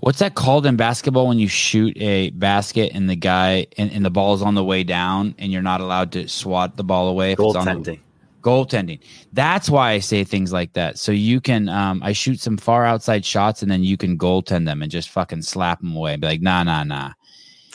What's 0.00 0.18
that 0.18 0.34
called 0.34 0.66
in 0.66 0.76
basketball 0.76 1.28
when 1.28 1.38
you 1.38 1.48
shoot 1.48 1.96
a 2.00 2.30
basket 2.30 2.92
and 2.94 3.08
the 3.08 3.16
guy 3.16 3.66
and, 3.76 3.90
and 3.92 4.04
the 4.04 4.10
ball 4.10 4.34
is 4.34 4.42
on 4.42 4.54
the 4.54 4.64
way 4.64 4.82
down 4.82 5.34
and 5.38 5.52
you're 5.52 5.62
not 5.62 5.80
allowed 5.80 6.12
to 6.12 6.28
swat 6.28 6.76
the 6.76 6.84
ball 6.84 7.08
away? 7.08 7.36
Goaltending. 7.36 8.00
Goaltending. 8.40 9.00
That's 9.32 9.68
why 9.68 9.92
I 9.92 9.98
say 9.98 10.24
things 10.24 10.52
like 10.52 10.72
that. 10.74 10.98
So 10.98 11.12
you 11.12 11.40
can, 11.40 11.68
um, 11.68 12.02
I 12.02 12.12
shoot 12.12 12.40
some 12.40 12.56
far 12.56 12.86
outside 12.86 13.24
shots 13.24 13.62
and 13.62 13.70
then 13.70 13.84
you 13.84 13.96
can 13.96 14.18
goaltend 14.18 14.66
them 14.66 14.82
and 14.82 14.90
just 14.90 15.10
fucking 15.10 15.42
slap 15.42 15.80
them 15.80 15.94
away. 15.94 16.12
And 16.14 16.20
be 16.20 16.28
like, 16.28 16.42
nah, 16.42 16.62
nah, 16.62 16.84
nah. 16.84 17.12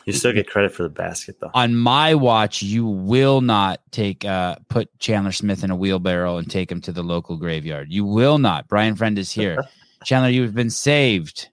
You 0.05 0.11
still 0.11 0.33
get 0.33 0.49
credit 0.49 0.73
for 0.73 0.83
the 0.83 0.89
basket 0.89 1.39
though. 1.39 1.51
On 1.53 1.75
my 1.75 2.13
watch, 2.13 2.61
you 2.61 2.85
will 2.85 3.39
not 3.39 3.79
take 3.91 4.25
uh 4.25 4.57
put 4.67 4.89
Chandler 4.99 5.31
Smith 5.31 5.63
in 5.63 5.71
a 5.71 5.75
wheelbarrow 5.77 6.37
and 6.37 6.49
take 6.49 6.69
him 6.69 6.81
to 6.81 6.91
the 6.91 7.03
local 7.03 7.37
graveyard. 7.37 7.87
You 7.89 8.03
will 8.03 8.37
not. 8.37 8.67
Brian 8.67 8.95
Friend 8.95 9.17
is 9.17 9.31
here. 9.31 9.63
Chandler, 10.03 10.29
you've 10.29 10.53
been 10.53 10.69
saved. 10.69 11.47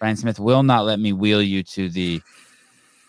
Brian 0.00 0.16
Smith 0.16 0.40
will 0.40 0.64
not 0.64 0.86
let 0.86 0.98
me 0.98 1.12
wheel 1.12 1.42
you 1.42 1.62
to 1.62 1.88
the 1.88 2.20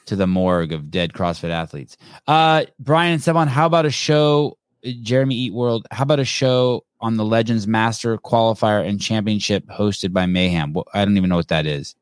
to 0.06 0.16
the 0.16 0.28
morgue 0.28 0.74
of 0.74 0.92
dead 0.92 1.14
CrossFit 1.14 1.50
athletes. 1.50 1.96
Uh, 2.28 2.66
Brian 2.80 3.14
and 3.14 3.22
Sevan, 3.22 3.48
how 3.48 3.66
about 3.66 3.86
a 3.86 3.92
show? 3.92 4.58
Jeremy 5.04 5.36
Eat 5.36 5.54
World, 5.54 5.86
how 5.92 6.04
about 6.04 6.20
a 6.20 6.26
show 6.26 6.84
on 7.02 7.16
the 7.16 7.24
Legends 7.24 7.68
Master 7.68 8.18
Qualifier 8.18 8.86
and 8.86 9.00
Championship 9.00 9.66
hosted 9.68 10.12
by 10.12 10.26
Mayhem? 10.26 10.76
I 10.94 11.06
don't 11.06 11.18
even 11.18 11.30
know 11.30 11.36
what 11.36 11.50
that 11.50 11.68
is. 11.68 11.96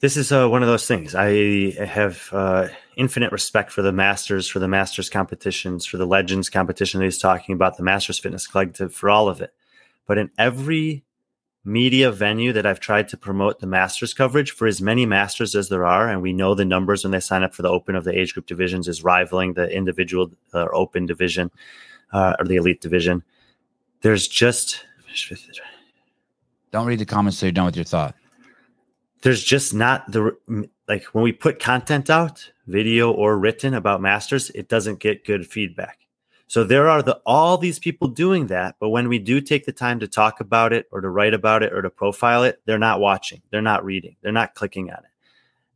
This 0.00 0.16
is 0.16 0.30
uh, 0.30 0.46
one 0.48 0.62
of 0.62 0.68
those 0.68 0.86
things. 0.86 1.14
I 1.14 1.72
have 1.84 2.28
uh, 2.30 2.68
infinite 2.96 3.32
respect 3.32 3.72
for 3.72 3.82
the 3.82 3.90
Masters, 3.90 4.46
for 4.48 4.58
the 4.58 4.68
Masters 4.68 5.08
competitions, 5.08 5.86
for 5.86 5.96
the 5.96 6.06
Legends 6.06 6.50
competition 6.50 7.00
that 7.00 7.06
he's 7.06 7.18
talking 7.18 7.54
about, 7.54 7.78
the 7.78 7.82
Masters 7.82 8.18
Fitness 8.18 8.46
Collective, 8.46 8.94
for 8.94 9.10
all 9.10 9.28
of 9.28 9.40
it. 9.40 9.54
But 10.06 10.18
in 10.18 10.30
every 10.38 11.04
media 11.68 12.10
venue 12.10 12.52
that 12.54 12.66
I've 12.66 12.80
tried 12.80 13.08
to 13.10 13.16
promote 13.16 13.60
the 13.60 13.66
Masters 13.66 14.14
coverage 14.14 14.50
for 14.50 14.66
as 14.66 14.80
many 14.80 15.06
Masters 15.06 15.54
as 15.54 15.68
there 15.68 15.84
are, 15.84 16.08
and 16.08 16.22
we 16.22 16.32
know 16.32 16.54
the 16.54 16.64
numbers 16.64 17.04
when 17.04 17.10
they 17.12 17.20
sign 17.20 17.42
up 17.42 17.54
for 17.54 17.62
the 17.62 17.68
Open 17.68 17.94
of 17.94 18.04
the 18.04 18.18
age 18.18 18.34
group 18.34 18.46
divisions 18.46 18.88
is 18.88 19.04
rivaling 19.04 19.52
the 19.52 19.70
individual 19.70 20.30
or 20.54 20.74
uh, 20.74 20.76
Open 20.76 21.06
division 21.06 21.50
uh, 22.12 22.34
or 22.38 22.46
the 22.46 22.56
Elite 22.56 22.80
division. 22.80 23.22
There's 24.00 24.26
just 24.26 24.84
Don't 26.72 26.86
read 26.86 26.98
the 26.98 27.06
comments 27.06 27.38
so 27.38 27.46
you're 27.46 27.52
done 27.52 27.66
with 27.66 27.76
your 27.76 27.84
thought. 27.84 28.14
There's 29.22 29.42
just 29.44 29.74
not 29.74 30.10
the 30.10 30.36
like 30.88 31.04
when 31.06 31.22
we 31.22 31.32
put 31.32 31.58
content 31.58 32.08
out, 32.08 32.50
video 32.66 33.12
or 33.12 33.38
written 33.38 33.74
about 33.74 34.00
masters, 34.00 34.50
it 34.50 34.68
doesn't 34.68 35.00
get 35.00 35.24
good 35.24 35.46
feedback. 35.46 36.07
So 36.48 36.64
there 36.64 36.88
are 36.88 37.02
the 37.02 37.20
all 37.26 37.58
these 37.58 37.78
people 37.78 38.08
doing 38.08 38.46
that, 38.46 38.76
but 38.80 38.88
when 38.88 39.08
we 39.08 39.18
do 39.18 39.40
take 39.40 39.66
the 39.66 39.72
time 39.72 40.00
to 40.00 40.08
talk 40.08 40.40
about 40.40 40.72
it 40.72 40.88
or 40.90 41.02
to 41.02 41.10
write 41.10 41.34
about 41.34 41.62
it 41.62 41.74
or 41.74 41.82
to 41.82 41.90
profile 41.90 42.42
it, 42.42 42.60
they're 42.64 42.78
not 42.78 43.00
watching, 43.00 43.42
they're 43.50 43.60
not 43.60 43.84
reading, 43.84 44.16
they're 44.22 44.32
not 44.32 44.54
clicking 44.54 44.90
on 44.90 44.96
it. 44.96 45.10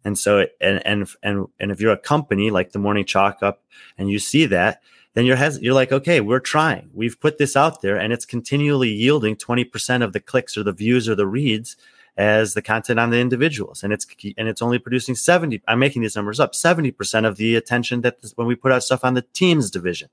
And 0.03 0.19
so 0.19 0.47
and 0.61 0.85
and 0.87 1.09
and 1.23 1.47
and 1.61 1.71
if 1.71 1.81
you're 1.81 1.93
a 1.93 1.99
company 1.99 2.51
like 2.51 2.73
the 2.73 2.79
Morning 2.79 3.05
Chalk 3.05 3.43
Up 3.43 3.63
and 3.99 4.11
you 4.11 4.19
see 4.19 4.47
that, 4.47 4.81
then 5.13 5.27
you're 5.27 5.37
has, 5.37 5.61
you're 5.61 5.75
like, 5.75 5.93
okay, 5.93 6.23
we're 6.23 6.41
trying. 6.41 6.89
We've 6.95 7.21
put 7.21 7.37
this 7.37 7.55
out 7.55 7.83
there 7.83 7.99
and 7.99 8.11
it's 8.11 8.25
continually 8.25 8.89
yielding 8.89 9.37
20% 9.37 10.03
of 10.03 10.15
the 10.15 10.21
clicks 10.21 10.57
or 10.57 10.63
the 10.63 10.73
views 10.73 11.07
or 11.07 11.15
the 11.15 11.27
reads 11.27 11.77
as 12.17 12.55
the 12.55 12.63
content 12.63 12.99
on 13.01 13.11
the 13.11 13.19
individuals 13.19 13.83
and 13.83 13.91
it's 13.91 14.07
and 14.37 14.47
it's 14.47 14.61
only 14.61 14.79
producing 14.79 15.15
70 15.15 15.63
i'm 15.67 15.79
making 15.79 16.03
these 16.03 16.15
numbers 16.15 16.39
up 16.39 16.53
70% 16.53 17.27
of 17.27 17.39
the 17.39 17.57
attention 17.57 18.03
that 18.03 18.21
this, 18.21 18.33
when 18.37 18.47
we 18.47 18.55
put 18.55 18.71
out 18.71 18.83
stuff 18.83 19.03
on 19.03 19.15
the 19.15 19.23
teams 19.23 19.71
division 19.71 20.11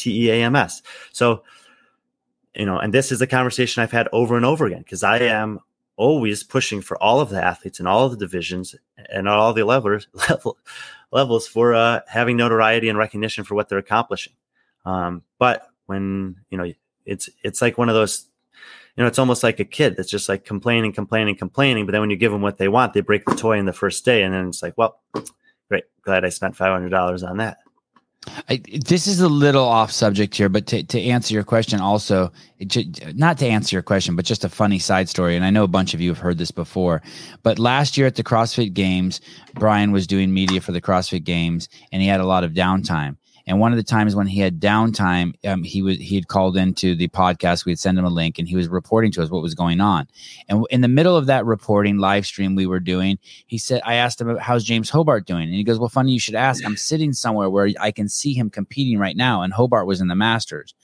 teams 0.00 0.82
so 1.12 1.42
you 2.54 2.66
know 2.66 2.78
and 2.78 2.92
this 2.92 3.12
is 3.12 3.20
a 3.20 3.26
conversation 3.26 3.82
i've 3.82 3.92
had 3.92 4.08
over 4.12 4.36
and 4.36 4.44
over 4.44 4.66
again 4.66 4.82
because 4.82 5.02
i 5.02 5.18
am 5.18 5.60
always 5.96 6.42
pushing 6.42 6.80
for 6.80 7.00
all 7.02 7.20
of 7.20 7.28
the 7.28 7.42
athletes 7.42 7.78
and 7.78 7.86
all 7.86 8.06
of 8.06 8.12
the 8.12 8.16
divisions 8.16 8.74
and 9.12 9.28
all 9.28 9.52
the 9.52 9.64
levels 9.64 10.08
level, 10.28 10.58
levels 11.12 11.46
for 11.46 11.74
uh, 11.74 12.00
having 12.08 12.36
notoriety 12.36 12.88
and 12.88 12.98
recognition 12.98 13.44
for 13.44 13.54
what 13.54 13.68
they're 13.68 13.78
accomplishing 13.78 14.32
um, 14.84 15.22
but 15.38 15.68
when 15.86 16.36
you 16.50 16.56
know 16.56 16.72
it's 17.04 17.28
it's 17.42 17.60
like 17.60 17.76
one 17.76 17.88
of 17.88 17.94
those 17.94 18.26
you 18.96 19.04
know, 19.04 19.08
it's 19.08 19.18
almost 19.18 19.42
like 19.42 19.60
a 19.60 19.64
kid 19.64 19.96
that's 19.96 20.10
just 20.10 20.28
like 20.28 20.44
complaining, 20.44 20.92
complaining, 20.92 21.36
complaining. 21.36 21.86
But 21.86 21.92
then 21.92 22.02
when 22.02 22.10
you 22.10 22.16
give 22.16 22.32
them 22.32 22.42
what 22.42 22.58
they 22.58 22.68
want, 22.68 22.92
they 22.92 23.00
break 23.00 23.24
the 23.24 23.34
toy 23.34 23.58
in 23.58 23.64
the 23.64 23.72
first 23.72 24.04
day. 24.04 24.22
And 24.22 24.34
then 24.34 24.48
it's 24.48 24.62
like, 24.62 24.76
well, 24.76 25.00
great. 25.68 25.84
Glad 26.02 26.24
I 26.24 26.28
spent 26.28 26.56
$500 26.56 27.28
on 27.28 27.36
that. 27.38 27.58
I, 28.48 28.60
this 28.86 29.06
is 29.06 29.20
a 29.20 29.28
little 29.28 29.64
off 29.64 29.90
subject 29.90 30.36
here, 30.36 30.50
but 30.50 30.66
to, 30.68 30.82
to 30.82 31.00
answer 31.00 31.32
your 31.32 31.42
question, 31.42 31.80
also, 31.80 32.32
it, 32.58 33.16
not 33.16 33.38
to 33.38 33.46
answer 33.46 33.74
your 33.74 33.82
question, 33.82 34.14
but 34.14 34.26
just 34.26 34.44
a 34.44 34.48
funny 34.48 34.78
side 34.78 35.08
story. 35.08 35.36
And 35.36 35.44
I 35.44 35.50
know 35.50 35.64
a 35.64 35.68
bunch 35.68 35.94
of 35.94 36.00
you 36.00 36.10
have 36.10 36.18
heard 36.18 36.36
this 36.36 36.50
before, 36.50 37.00
but 37.42 37.58
last 37.58 37.96
year 37.96 38.06
at 38.06 38.16
the 38.16 38.22
CrossFit 38.22 38.74
Games, 38.74 39.20
Brian 39.54 39.90
was 39.90 40.06
doing 40.06 40.34
media 40.34 40.60
for 40.60 40.72
the 40.72 40.82
CrossFit 40.82 41.24
Games 41.24 41.68
and 41.92 42.02
he 42.02 42.08
had 42.08 42.20
a 42.20 42.26
lot 42.26 42.44
of 42.44 42.52
downtime. 42.52 43.16
And 43.46 43.60
one 43.60 43.72
of 43.72 43.76
the 43.76 43.82
times 43.82 44.14
when 44.14 44.26
he 44.26 44.40
had 44.40 44.60
downtime, 44.60 45.34
um, 45.46 45.62
he 45.62 45.82
was 45.82 45.96
he 45.98 46.14
had 46.14 46.28
called 46.28 46.56
into 46.56 46.94
the 46.94 47.08
podcast. 47.08 47.64
We'd 47.64 47.78
send 47.78 47.98
him 47.98 48.04
a 48.04 48.10
link, 48.10 48.38
and 48.38 48.48
he 48.48 48.56
was 48.56 48.68
reporting 48.68 49.12
to 49.12 49.22
us 49.22 49.30
what 49.30 49.42
was 49.42 49.54
going 49.54 49.80
on. 49.80 50.08
And 50.48 50.64
in 50.70 50.80
the 50.80 50.88
middle 50.88 51.16
of 51.16 51.26
that 51.26 51.44
reporting 51.46 51.98
live 51.98 52.26
stream 52.26 52.54
we 52.54 52.66
were 52.66 52.80
doing, 52.80 53.18
he 53.46 53.58
said, 53.58 53.82
"I 53.84 53.94
asked 53.94 54.20
him 54.20 54.36
how's 54.36 54.64
James 54.64 54.90
Hobart 54.90 55.26
doing," 55.26 55.44
and 55.44 55.54
he 55.54 55.64
goes, 55.64 55.78
"Well, 55.78 55.88
funny 55.88 56.12
you 56.12 56.20
should 56.20 56.34
ask. 56.34 56.64
I'm 56.64 56.76
sitting 56.76 57.12
somewhere 57.12 57.50
where 57.50 57.70
I 57.80 57.90
can 57.90 58.08
see 58.08 58.34
him 58.34 58.50
competing 58.50 58.98
right 58.98 59.16
now." 59.16 59.42
And 59.42 59.52
Hobart 59.52 59.86
was 59.86 60.00
in 60.00 60.08
the 60.08 60.14
Masters. 60.14 60.74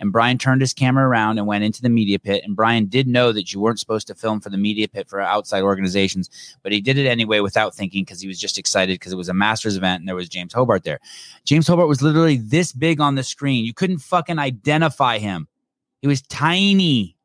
And 0.00 0.12
Brian 0.12 0.38
turned 0.38 0.62
his 0.62 0.72
camera 0.72 1.06
around 1.06 1.38
and 1.38 1.46
went 1.46 1.62
into 1.62 1.82
the 1.82 1.90
media 1.90 2.18
pit. 2.18 2.42
And 2.44 2.56
Brian 2.56 2.86
did 2.86 3.06
know 3.06 3.32
that 3.32 3.52
you 3.52 3.60
weren't 3.60 3.78
supposed 3.78 4.06
to 4.06 4.14
film 4.14 4.40
for 4.40 4.48
the 4.48 4.56
media 4.56 4.88
pit 4.88 5.08
for 5.08 5.20
outside 5.20 5.62
organizations, 5.62 6.30
but 6.62 6.72
he 6.72 6.80
did 6.80 6.96
it 6.96 7.06
anyway 7.06 7.40
without 7.40 7.74
thinking 7.74 8.04
because 8.04 8.20
he 8.20 8.28
was 8.28 8.40
just 8.40 8.56
excited 8.56 8.94
because 8.94 9.12
it 9.12 9.16
was 9.16 9.28
a 9.28 9.34
Masters 9.34 9.76
event 9.76 10.00
and 10.00 10.08
there 10.08 10.16
was 10.16 10.28
James 10.28 10.54
Hobart 10.54 10.84
there. 10.84 11.00
James 11.44 11.66
Hobart 11.66 11.88
was 11.88 11.99
literally 12.02 12.36
this 12.36 12.72
big 12.72 13.00
on 13.00 13.14
the 13.14 13.22
screen. 13.22 13.64
You 13.64 13.74
couldn't 13.74 13.98
fucking 13.98 14.38
identify 14.38 15.18
him. 15.18 15.48
He 16.00 16.08
was 16.08 16.22
tiny. 16.22 17.16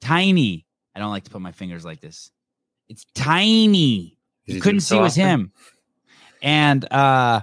Tiny. 0.00 0.66
I 0.94 1.00
don't 1.00 1.10
like 1.10 1.24
to 1.24 1.30
put 1.30 1.40
my 1.40 1.52
fingers 1.52 1.84
like 1.84 2.00
this. 2.00 2.30
It's 2.88 3.04
tiny. 3.14 4.16
You 4.46 4.60
couldn't 4.60 4.80
see 4.80 4.94
so 4.94 4.98
it 4.98 5.02
was 5.02 5.14
him. 5.14 5.52
And 6.42 6.90
uh 6.92 7.42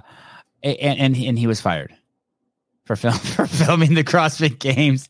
and, 0.62 0.98
and 0.98 1.16
and 1.16 1.38
he 1.38 1.46
was 1.46 1.60
fired 1.60 1.94
for 2.84 2.96
film 2.96 3.14
for 3.18 3.46
filming 3.46 3.94
the 3.94 4.04
CrossFit 4.04 4.58
Games 4.58 5.08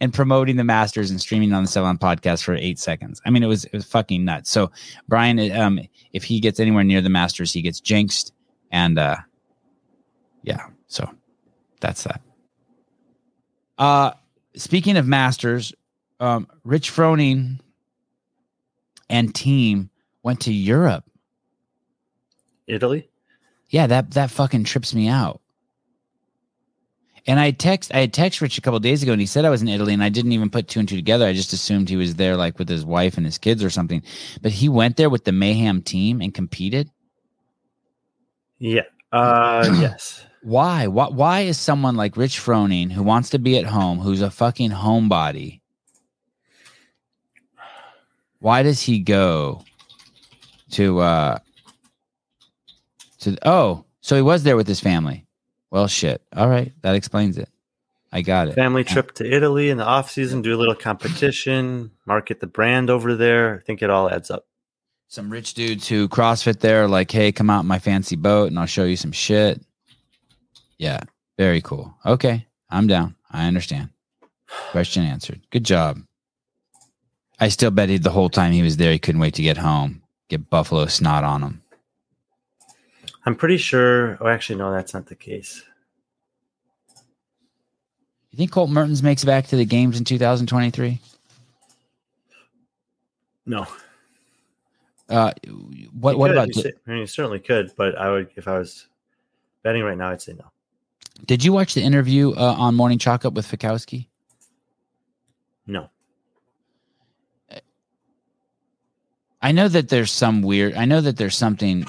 and 0.00 0.12
promoting 0.12 0.56
the 0.56 0.64
Masters 0.64 1.10
and 1.10 1.20
streaming 1.20 1.52
on 1.52 1.64
the 1.64 1.68
Sevan 1.68 1.98
podcast 1.98 2.42
for 2.42 2.54
eight 2.54 2.78
seconds. 2.78 3.20
I 3.24 3.30
mean, 3.30 3.42
it 3.42 3.46
was 3.46 3.64
it 3.64 3.72
was 3.72 3.84
fucking 3.86 4.24
nuts. 4.24 4.50
So 4.50 4.70
Brian, 5.08 5.50
um, 5.52 5.80
if 6.12 6.24
he 6.24 6.40
gets 6.40 6.60
anywhere 6.60 6.84
near 6.84 7.00
the 7.00 7.08
Masters, 7.08 7.52
he 7.52 7.62
gets 7.62 7.80
jinxed, 7.80 8.32
and 8.70 8.98
uh, 8.98 9.16
yeah. 10.42 10.66
So 10.86 11.08
that's 11.80 12.04
that. 12.04 12.20
Uh, 13.78 14.12
speaking 14.54 14.96
of 14.96 15.06
Masters, 15.06 15.72
um, 16.20 16.46
Rich 16.64 16.92
Froning 16.92 17.60
and 19.08 19.34
team 19.34 19.90
went 20.22 20.40
to 20.40 20.52
Europe. 20.52 21.04
Italy. 22.66 23.08
Yeah, 23.68 23.86
that 23.86 24.12
that 24.12 24.30
fucking 24.30 24.64
trips 24.64 24.94
me 24.94 25.08
out. 25.08 25.40
And 27.26 27.38
I 27.38 27.52
text 27.52 27.94
I 27.94 28.00
had 28.00 28.12
text 28.12 28.40
Rich 28.40 28.58
a 28.58 28.60
couple 28.60 28.78
days 28.80 29.02
ago 29.02 29.12
and 29.12 29.20
he 29.20 29.26
said 29.26 29.44
I 29.44 29.50
was 29.50 29.62
in 29.62 29.68
Italy 29.68 29.94
and 29.94 30.02
I 30.02 30.08
didn't 30.08 30.32
even 30.32 30.50
put 30.50 30.68
two 30.68 30.80
and 30.80 30.88
two 30.88 30.96
together. 30.96 31.26
I 31.26 31.32
just 31.32 31.52
assumed 31.52 31.88
he 31.88 31.96
was 31.96 32.16
there 32.16 32.36
like 32.36 32.58
with 32.58 32.68
his 32.68 32.84
wife 32.84 33.16
and 33.16 33.24
his 33.24 33.38
kids 33.38 33.62
or 33.62 33.70
something. 33.70 34.02
But 34.40 34.52
he 34.52 34.68
went 34.68 34.96
there 34.96 35.10
with 35.10 35.24
the 35.24 35.32
Mayhem 35.32 35.82
team 35.82 36.20
and 36.20 36.34
competed. 36.34 36.90
Yeah. 38.58 38.82
Uh 39.12 39.68
yes. 39.80 40.24
Why? 40.42 40.86
Why 40.88 41.08
why 41.08 41.40
is 41.40 41.58
someone 41.58 41.96
like 41.96 42.16
Rich 42.16 42.38
Froning 42.38 42.90
who 42.90 43.02
wants 43.02 43.30
to 43.30 43.38
be 43.38 43.58
at 43.58 43.66
home, 43.66 43.98
who's 43.98 44.22
a 44.22 44.30
fucking 44.30 44.70
homebody? 44.70 45.60
Why 48.40 48.62
does 48.62 48.82
he 48.82 48.98
go 48.98 49.64
to 50.72 50.98
uh 50.98 51.38
to 53.20 53.36
oh, 53.46 53.84
so 54.00 54.16
he 54.16 54.22
was 54.22 54.42
there 54.42 54.56
with 54.56 54.66
his 54.66 54.80
family. 54.80 55.26
Well, 55.70 55.86
shit. 55.86 56.22
All 56.36 56.48
right, 56.48 56.72
that 56.82 56.94
explains 56.94 57.38
it. 57.38 57.48
I 58.12 58.20
got 58.20 58.48
it. 58.48 58.54
Family 58.54 58.84
trip 58.84 59.12
to 59.14 59.24
Italy 59.24 59.70
in 59.70 59.78
the 59.78 59.86
off 59.86 60.10
season, 60.10 60.42
do 60.42 60.54
a 60.54 60.58
little 60.58 60.74
competition, 60.74 61.92
market 62.04 62.40
the 62.40 62.46
brand 62.46 62.90
over 62.90 63.14
there. 63.14 63.56
I 63.56 63.64
think 63.64 63.80
it 63.80 63.88
all 63.88 64.10
adds 64.10 64.30
up. 64.30 64.46
Some 65.08 65.30
rich 65.30 65.54
dudes 65.54 65.88
who 65.88 66.08
CrossFit 66.08 66.60
there, 66.60 66.88
like, 66.88 67.10
hey, 67.10 67.32
come 67.32 67.48
out 67.48 67.60
in 67.60 67.66
my 67.66 67.78
fancy 67.78 68.16
boat 68.16 68.48
and 68.48 68.58
I'll 68.58 68.66
show 68.66 68.84
you 68.84 68.96
some 68.96 69.12
shit. 69.12 69.62
Yeah, 70.82 70.98
very 71.38 71.60
cool. 71.60 71.94
Okay, 72.04 72.44
I'm 72.68 72.88
down. 72.88 73.14
I 73.30 73.46
understand. 73.46 73.90
Question 74.72 75.04
answered. 75.04 75.40
Good 75.50 75.62
job. 75.62 76.00
I 77.38 77.50
still 77.50 77.70
bet 77.70 77.88
he 77.88 77.98
the 77.98 78.10
whole 78.10 78.28
time 78.28 78.50
he 78.50 78.62
was 78.62 78.78
there, 78.78 78.90
he 78.90 78.98
couldn't 78.98 79.20
wait 79.20 79.34
to 79.34 79.42
get 79.42 79.58
home, 79.58 80.02
get 80.28 80.50
buffalo 80.50 80.86
snot 80.86 81.22
on 81.22 81.42
him. 81.42 81.62
I'm 83.24 83.36
pretty 83.36 83.58
sure. 83.58 84.18
Oh, 84.20 84.26
actually, 84.26 84.58
no, 84.58 84.72
that's 84.72 84.92
not 84.92 85.06
the 85.06 85.14
case. 85.14 85.62
You 88.32 88.38
think 88.38 88.50
Colt 88.50 88.68
Mertens 88.68 89.04
makes 89.04 89.22
it 89.22 89.26
back 89.26 89.46
to 89.48 89.56
the 89.56 89.64
games 89.64 89.98
in 89.98 90.04
2023? 90.04 90.98
No. 93.46 93.68
Uh, 95.08 95.30
what? 95.92 96.18
what 96.18 96.32
about? 96.32 96.56
You, 96.56 96.72
I 96.88 96.90
mean, 96.90 96.98
you 96.98 97.06
certainly 97.06 97.38
could, 97.38 97.70
but 97.76 97.96
I 97.96 98.10
would 98.10 98.30
if 98.34 98.48
I 98.48 98.58
was 98.58 98.88
betting 99.62 99.84
right 99.84 99.96
now, 99.96 100.10
I'd 100.10 100.20
say 100.20 100.32
no. 100.32 100.46
Did 101.26 101.44
you 101.44 101.52
watch 101.52 101.74
the 101.74 101.82
interview 101.82 102.32
uh, 102.32 102.54
on 102.58 102.74
Morning 102.74 102.98
Chalk 102.98 103.24
Up 103.24 103.34
with 103.34 103.46
Fikowski? 103.46 104.08
No. 105.66 105.88
I 109.40 109.52
know 109.52 109.68
that 109.68 109.88
there's 109.88 110.10
some 110.10 110.42
weird. 110.42 110.74
I 110.74 110.84
know 110.84 111.00
that 111.00 111.16
there's 111.16 111.36
something 111.36 111.84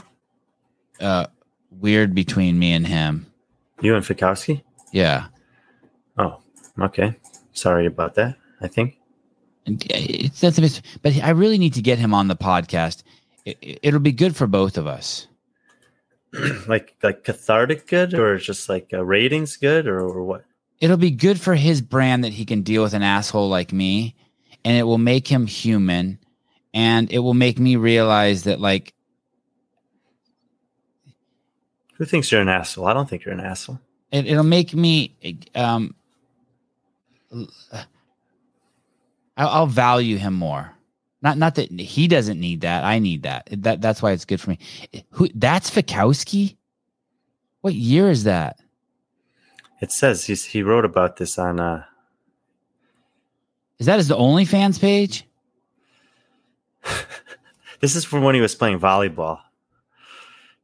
uh, 1.00 1.28
weird 1.72 2.16
between 2.16 2.58
me 2.58 2.74
and 2.74 2.86
him. 2.86 3.28
You 3.82 3.96
and 3.96 4.04
Fikowski? 4.04 4.64
Yeah. 4.92 5.28
Oh, 6.18 6.40
okay. 6.80 7.16
Sorry 7.52 7.86
about 7.86 8.16
that. 8.16 8.38
I 8.62 8.68
think. 8.68 8.98
It's 9.66 10.42
that's 10.42 10.58
a 10.58 10.62
bit, 10.62 10.82
but 11.02 11.16
I 11.24 11.30
really 11.30 11.58
need 11.58 11.74
to 11.76 11.82
get 11.82 12.00
him 12.00 12.14
on 12.14 12.28
the 12.28 12.36
podcast. 12.36 13.04
It, 13.46 13.80
it'll 13.84 14.00
be 14.00 14.12
good 14.12 14.36
for 14.36 14.48
both 14.48 14.78
of 14.78 14.88
us. 14.88 15.28
like 16.68 16.96
like 17.04 17.24
cathartic 17.24 17.88
good, 17.88 18.14
or 18.14 18.38
just 18.38 18.70
like 18.70 18.90
uh, 18.94 19.04
ratings 19.04 19.58
good, 19.58 19.88
or, 19.88 20.00
or 20.00 20.24
what? 20.24 20.46
It'll 20.80 20.98
be 20.98 21.12
good 21.12 21.40
for 21.40 21.56
his 21.56 21.82
brand 21.82 22.24
that 22.24 22.34
he 22.34 22.46
can 22.46 22.62
deal 22.62 22.84
with 22.84 22.94
an 22.94 23.04
asshole 23.04 23.50
like 23.50 23.72
me, 23.72 24.16
and 24.66 24.76
it 24.78 24.84
will 24.84 24.98
make 24.98 25.28
him 25.28 25.46
human, 25.46 26.20
and 26.74 27.12
it 27.12 27.20
will 27.20 27.34
make 27.34 27.60
me 27.60 27.76
realize 27.76 28.44
that 28.44 28.60
like 28.60 28.94
who 32.04 32.06
thinks 32.06 32.32
you're 32.32 32.42
an 32.42 32.50
asshole? 32.50 32.88
I 32.88 32.94
don't 32.94 33.10
think 33.10 33.24
you're 33.24 33.34
an 33.34 33.40
asshole. 33.40 33.80
It, 34.12 34.26
will 34.36 34.44
make 34.44 34.74
me. 34.74 35.16
Um, 35.56 35.96
I'll, 39.38 39.48
I'll 39.48 39.68
value 39.68 40.18
him 40.18 40.34
more. 40.34 40.74
Not 41.24 41.38
not 41.38 41.56
that 41.56 41.72
he 41.72 42.08
doesn't 42.08 42.40
need 42.40 42.62
that. 42.62 42.84
I 42.84 43.00
need 43.00 43.24
that. 43.24 43.48
That 43.52 43.82
that's 43.82 44.02
why 44.02 44.12
it's 44.12 44.26
good 44.26 44.42
for 44.42 44.52
me. 44.52 44.60
Who? 45.12 45.30
That's 45.34 45.72
Fikowski. 45.72 46.58
What 47.62 47.74
year 47.74 48.10
is 48.10 48.26
that? 48.26 48.60
It 49.82 49.92
says 49.92 50.26
he's 50.26 50.44
he 50.44 50.62
wrote 50.62 50.86
about 50.86 51.16
this 51.16 51.40
on. 51.40 51.62
uh 51.62 51.86
Is 53.80 53.86
that 53.86 53.98
his 53.98 54.10
OnlyFans 54.10 54.80
page? 54.80 55.26
This 57.84 57.98
is 57.98 58.06
from 58.06 58.24
when 58.24 58.34
he 58.34 58.40
was 58.40 58.56
playing 58.56 58.80
volleyball. 58.80 59.42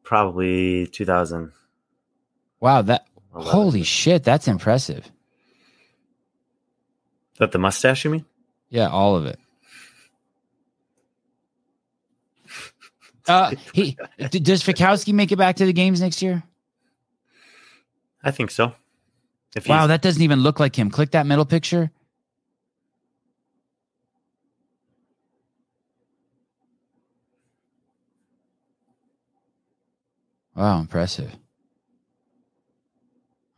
Probably 0.05 0.87
2000. 0.87 1.51
Wow, 2.61 2.81
that 2.83 3.07
holy 3.33 3.83
shit, 3.83 4.23
that's 4.23 4.47
impressive. 4.47 5.11
That 7.37 7.51
the 7.51 7.57
mustache 7.57 8.05
you 8.05 8.11
mean? 8.11 8.25
Yeah, 8.69 8.87
all 8.87 9.17
of 9.17 9.25
it. 9.25 9.37
Uh, 13.27 13.53
he 13.73 13.97
d- 14.29 14.39
does 14.39 14.63
Fikowski 14.63 15.13
make 15.13 15.31
it 15.31 15.35
back 15.37 15.57
to 15.57 15.65
the 15.65 15.73
games 15.73 16.01
next 16.01 16.21
year? 16.21 16.43
I 18.23 18.31
think 18.31 18.51
so. 18.51 18.73
If 19.55 19.67
wow, 19.67 19.87
that 19.87 20.01
doesn't 20.01 20.21
even 20.21 20.39
look 20.41 20.59
like 20.59 20.75
him. 20.77 20.89
Click 20.89 21.11
that 21.11 21.25
middle 21.25 21.45
picture. 21.45 21.91
Wow, 30.55 30.79
impressive. 30.79 31.31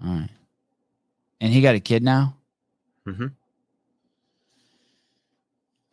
All 0.04 0.12
right. 0.14 0.30
And 1.40 1.52
he 1.52 1.62
got 1.62 1.76
a 1.76 1.80
kid 1.80 2.04
now? 2.04 2.36
Mm-hmm. 3.08 3.28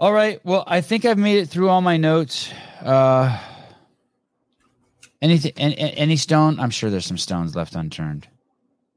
All 0.01 0.13
right. 0.13 0.41
Well, 0.45 0.65
I 0.67 0.81
think 0.83 1.05
I've 1.05 1.19
made 1.19 1.39
it 1.39 1.49
through 1.49 1.71
all 1.71 1.81
my 1.81 1.97
notes. 1.97 2.53
Uh 2.83 3.39
anything 5.23 5.53
any, 5.57 5.77
any 5.77 6.17
stone? 6.17 6.59
I'm 6.61 6.71
sure 6.71 6.91
there's 6.91 7.07
some 7.07 7.19
stones 7.19 7.55
left 7.57 7.75
unturned. 7.75 8.29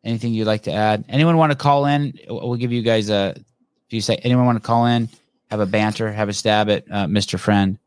Anything 0.04 0.34
you'd 0.34 0.48
like 0.48 0.64
to 0.64 0.72
add? 0.72 1.06
Anyone 1.10 1.38
want 1.38 1.52
to 1.52 1.58
call 1.58 1.86
in? 1.86 2.18
We'll 2.28 2.56
give 2.56 2.72
you 2.72 2.82
guys 2.82 3.10
a 3.10 3.36
if 3.38 3.94
you 3.94 4.02
say 4.02 4.16
anyone 4.18 4.46
want 4.46 4.58
to 4.58 4.66
call 4.66 4.86
in, 4.86 5.10
have 5.50 5.60
a 5.60 5.66
banter, 5.66 6.12
have 6.12 6.30
a 6.30 6.34
stab 6.34 6.70
at 6.70 6.86
uh, 6.90 7.06
Mr. 7.06 7.38
Friend. 7.38 7.78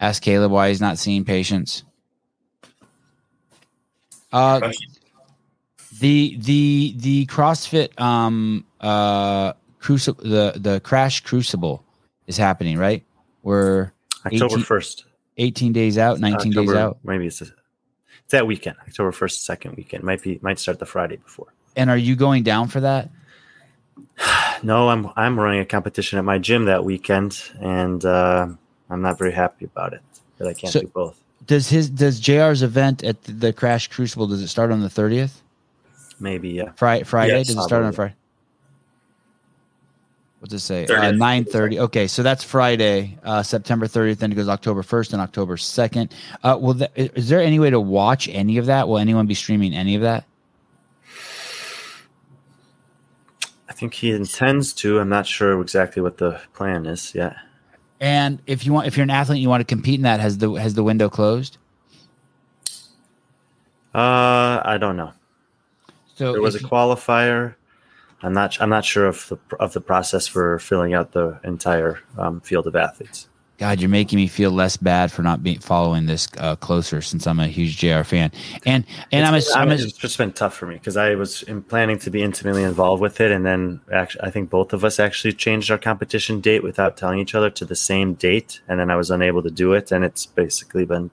Ask 0.00 0.22
Caleb 0.22 0.50
why 0.50 0.68
he's 0.68 0.80
not 0.80 0.98
seeing 0.98 1.24
patients. 1.24 1.84
Uh, 4.32 4.72
the 6.00 6.36
the 6.38 6.94
the 6.96 7.26
CrossFit 7.26 7.98
um 7.98 8.66
uh 8.80 9.52
crucible 9.78 10.22
the 10.22 10.52
the 10.56 10.80
crash 10.80 11.20
crucible 11.20 11.84
is 12.26 12.36
happening 12.36 12.76
right. 12.76 13.04
We're 13.42 13.92
October 14.26 14.58
first. 14.58 15.04
18 15.36 15.72
days 15.72 15.98
out, 15.98 16.18
19 16.20 16.48
October, 16.48 16.72
days 16.72 16.76
out. 16.76 16.98
Maybe 17.04 17.26
it's, 17.26 17.40
a, 17.40 17.44
it's 17.44 18.30
that 18.30 18.46
weekend, 18.46 18.76
October 18.86 19.12
1st, 19.12 19.38
second 19.38 19.76
weekend. 19.76 20.04
Might 20.04 20.22
be 20.22 20.38
might 20.42 20.58
start 20.58 20.78
the 20.78 20.86
Friday 20.86 21.16
before. 21.16 21.52
And 21.76 21.90
are 21.90 21.96
you 21.96 22.16
going 22.16 22.42
down 22.42 22.68
for 22.68 22.80
that? 22.80 23.10
no, 24.62 24.88
I'm 24.88 25.10
I'm 25.16 25.38
running 25.38 25.60
a 25.60 25.66
competition 25.66 26.18
at 26.18 26.24
my 26.24 26.38
gym 26.38 26.64
that 26.66 26.84
weekend, 26.84 27.42
and 27.60 28.04
uh, 28.04 28.48
I'm 28.90 29.02
not 29.02 29.18
very 29.18 29.32
happy 29.32 29.64
about 29.64 29.92
it. 29.92 30.00
That 30.38 30.48
I 30.48 30.54
can't 30.54 30.72
so, 30.72 30.80
do 30.80 30.88
both 30.88 31.22
does 31.46 31.68
his 31.68 31.90
does 31.90 32.20
JR's 32.20 32.62
event 32.62 33.04
at 33.04 33.22
the 33.22 33.52
Crash 33.52 33.88
Crucible 33.88 34.26
does 34.26 34.42
it 34.42 34.48
start 34.48 34.70
on 34.70 34.80
the 34.80 34.88
30th? 34.88 35.40
Maybe 36.18 36.50
yeah. 36.50 36.72
Friday 36.76 37.04
Friday 37.04 37.32
does 37.32 37.50
it 37.50 37.62
start 37.62 37.84
on 37.84 37.92
Friday? 37.92 38.14
What's 40.40 40.52
it 40.52 40.60
say? 40.60 40.86
Uh, 40.86 41.12
Nine 41.12 41.44
thirty. 41.44 41.80
Okay, 41.80 42.06
so 42.06 42.22
that's 42.22 42.44
Friday, 42.44 43.18
uh, 43.24 43.42
September 43.42 43.86
thirtieth. 43.86 44.18
Then 44.18 44.32
it 44.32 44.34
goes 44.34 44.48
October 44.48 44.82
first 44.82 45.12
and 45.12 45.22
October 45.22 45.56
second. 45.56 46.14
Uh, 46.42 46.58
will 46.60 46.74
that, 46.74 46.92
is 46.94 47.28
there 47.28 47.40
any 47.40 47.58
way 47.58 47.70
to 47.70 47.80
watch 47.80 48.28
any 48.28 48.58
of 48.58 48.66
that? 48.66 48.86
Will 48.86 48.98
anyone 48.98 49.26
be 49.26 49.34
streaming 49.34 49.74
any 49.74 49.94
of 49.94 50.02
that? 50.02 50.26
I 53.68 53.72
think 53.72 53.94
he 53.94 54.12
intends 54.12 54.72
to. 54.74 55.00
I'm 55.00 55.08
not 55.08 55.26
sure 55.26 55.60
exactly 55.60 56.02
what 56.02 56.18
the 56.18 56.40
plan 56.54 56.86
is 56.86 57.14
yet. 57.14 57.36
And 57.98 58.40
if 58.46 58.66
you 58.66 58.74
want, 58.74 58.86
if 58.86 58.96
you're 58.96 59.04
an 59.04 59.10
athlete, 59.10 59.36
and 59.36 59.42
you 59.42 59.48
want 59.48 59.62
to 59.62 59.64
compete 59.64 59.94
in 59.94 60.02
that, 60.02 60.20
has 60.20 60.36
the 60.36 60.52
has 60.52 60.74
the 60.74 60.82
window 60.82 61.08
closed? 61.08 61.56
Uh, 63.94 64.60
I 64.62 64.76
don't 64.78 64.98
know. 64.98 65.12
So 66.14 66.32
there 66.32 66.42
was 66.42 66.54
a 66.54 66.60
qualifier. 66.60 67.54
I'm 68.22 68.32
not. 68.32 68.60
I'm 68.60 68.70
not 68.70 68.84
sure 68.84 69.06
of 69.06 69.28
the 69.28 69.38
of 69.58 69.72
the 69.72 69.80
process 69.80 70.26
for 70.26 70.58
filling 70.58 70.94
out 70.94 71.12
the 71.12 71.38
entire 71.44 72.00
um, 72.18 72.40
field 72.40 72.66
of 72.66 72.74
athletes. 72.74 73.28
God, 73.58 73.80
you're 73.80 73.88
making 73.88 74.18
me 74.18 74.26
feel 74.26 74.50
less 74.50 74.76
bad 74.76 75.10
for 75.10 75.22
not 75.22 75.42
being 75.42 75.60
following 75.60 76.04
this 76.04 76.28
uh, 76.36 76.56
closer 76.56 77.00
since 77.00 77.26
I'm 77.26 77.40
a 77.40 77.46
huge 77.46 77.78
JR 77.78 78.02
fan. 78.02 78.30
And 78.66 78.84
and 79.12 79.34
it's, 79.34 79.54
I'm, 79.54 79.68
a, 79.68 79.72
I'm 79.72 79.78
a, 79.78 79.82
it's 79.82 79.92
just 79.92 80.18
been 80.18 80.32
tough 80.32 80.54
for 80.54 80.66
me 80.66 80.74
because 80.74 80.96
I 80.96 81.14
was 81.14 81.42
in 81.44 81.62
planning 81.62 81.98
to 82.00 82.10
be 82.10 82.22
intimately 82.22 82.64
involved 82.64 83.00
with 83.00 83.20
it, 83.20 83.30
and 83.30 83.46
then 83.46 83.80
actually 83.92 84.24
I 84.24 84.30
think 84.30 84.50
both 84.50 84.72
of 84.72 84.84
us 84.84 85.00
actually 85.00 85.32
changed 85.32 85.70
our 85.70 85.78
competition 85.78 86.40
date 86.40 86.62
without 86.62 86.96
telling 86.96 87.18
each 87.18 87.34
other 87.34 87.48
to 87.50 87.64
the 87.64 87.76
same 87.76 88.14
date, 88.14 88.60
and 88.68 88.78
then 88.78 88.90
I 88.90 88.96
was 88.96 89.10
unable 89.10 89.42
to 89.42 89.50
do 89.50 89.72
it, 89.72 89.90
and 89.90 90.04
it's 90.04 90.26
basically 90.26 90.84
been 90.84 91.10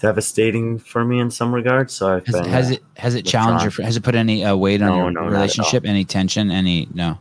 devastating 0.00 0.78
for 0.78 1.04
me 1.04 1.20
in 1.20 1.30
some 1.30 1.54
regards. 1.54 1.94
So 1.94 2.16
I've 2.16 2.26
has, 2.26 2.34
been, 2.34 2.44
has 2.50 2.70
uh, 2.70 2.74
it 2.74 2.82
has 2.96 3.14
it 3.14 3.24
challenged 3.24 3.64
your 3.64 3.84
has 3.84 3.96
it 3.96 4.02
put 4.02 4.14
any 4.14 4.44
uh, 4.44 4.56
weight 4.56 4.82
on 4.82 4.88
no, 4.88 4.96
your 4.96 5.10
no, 5.10 5.20
relationship? 5.22 5.84
Any 5.84 6.04
tension? 6.04 6.50
Any 6.50 6.88
no 6.92 7.18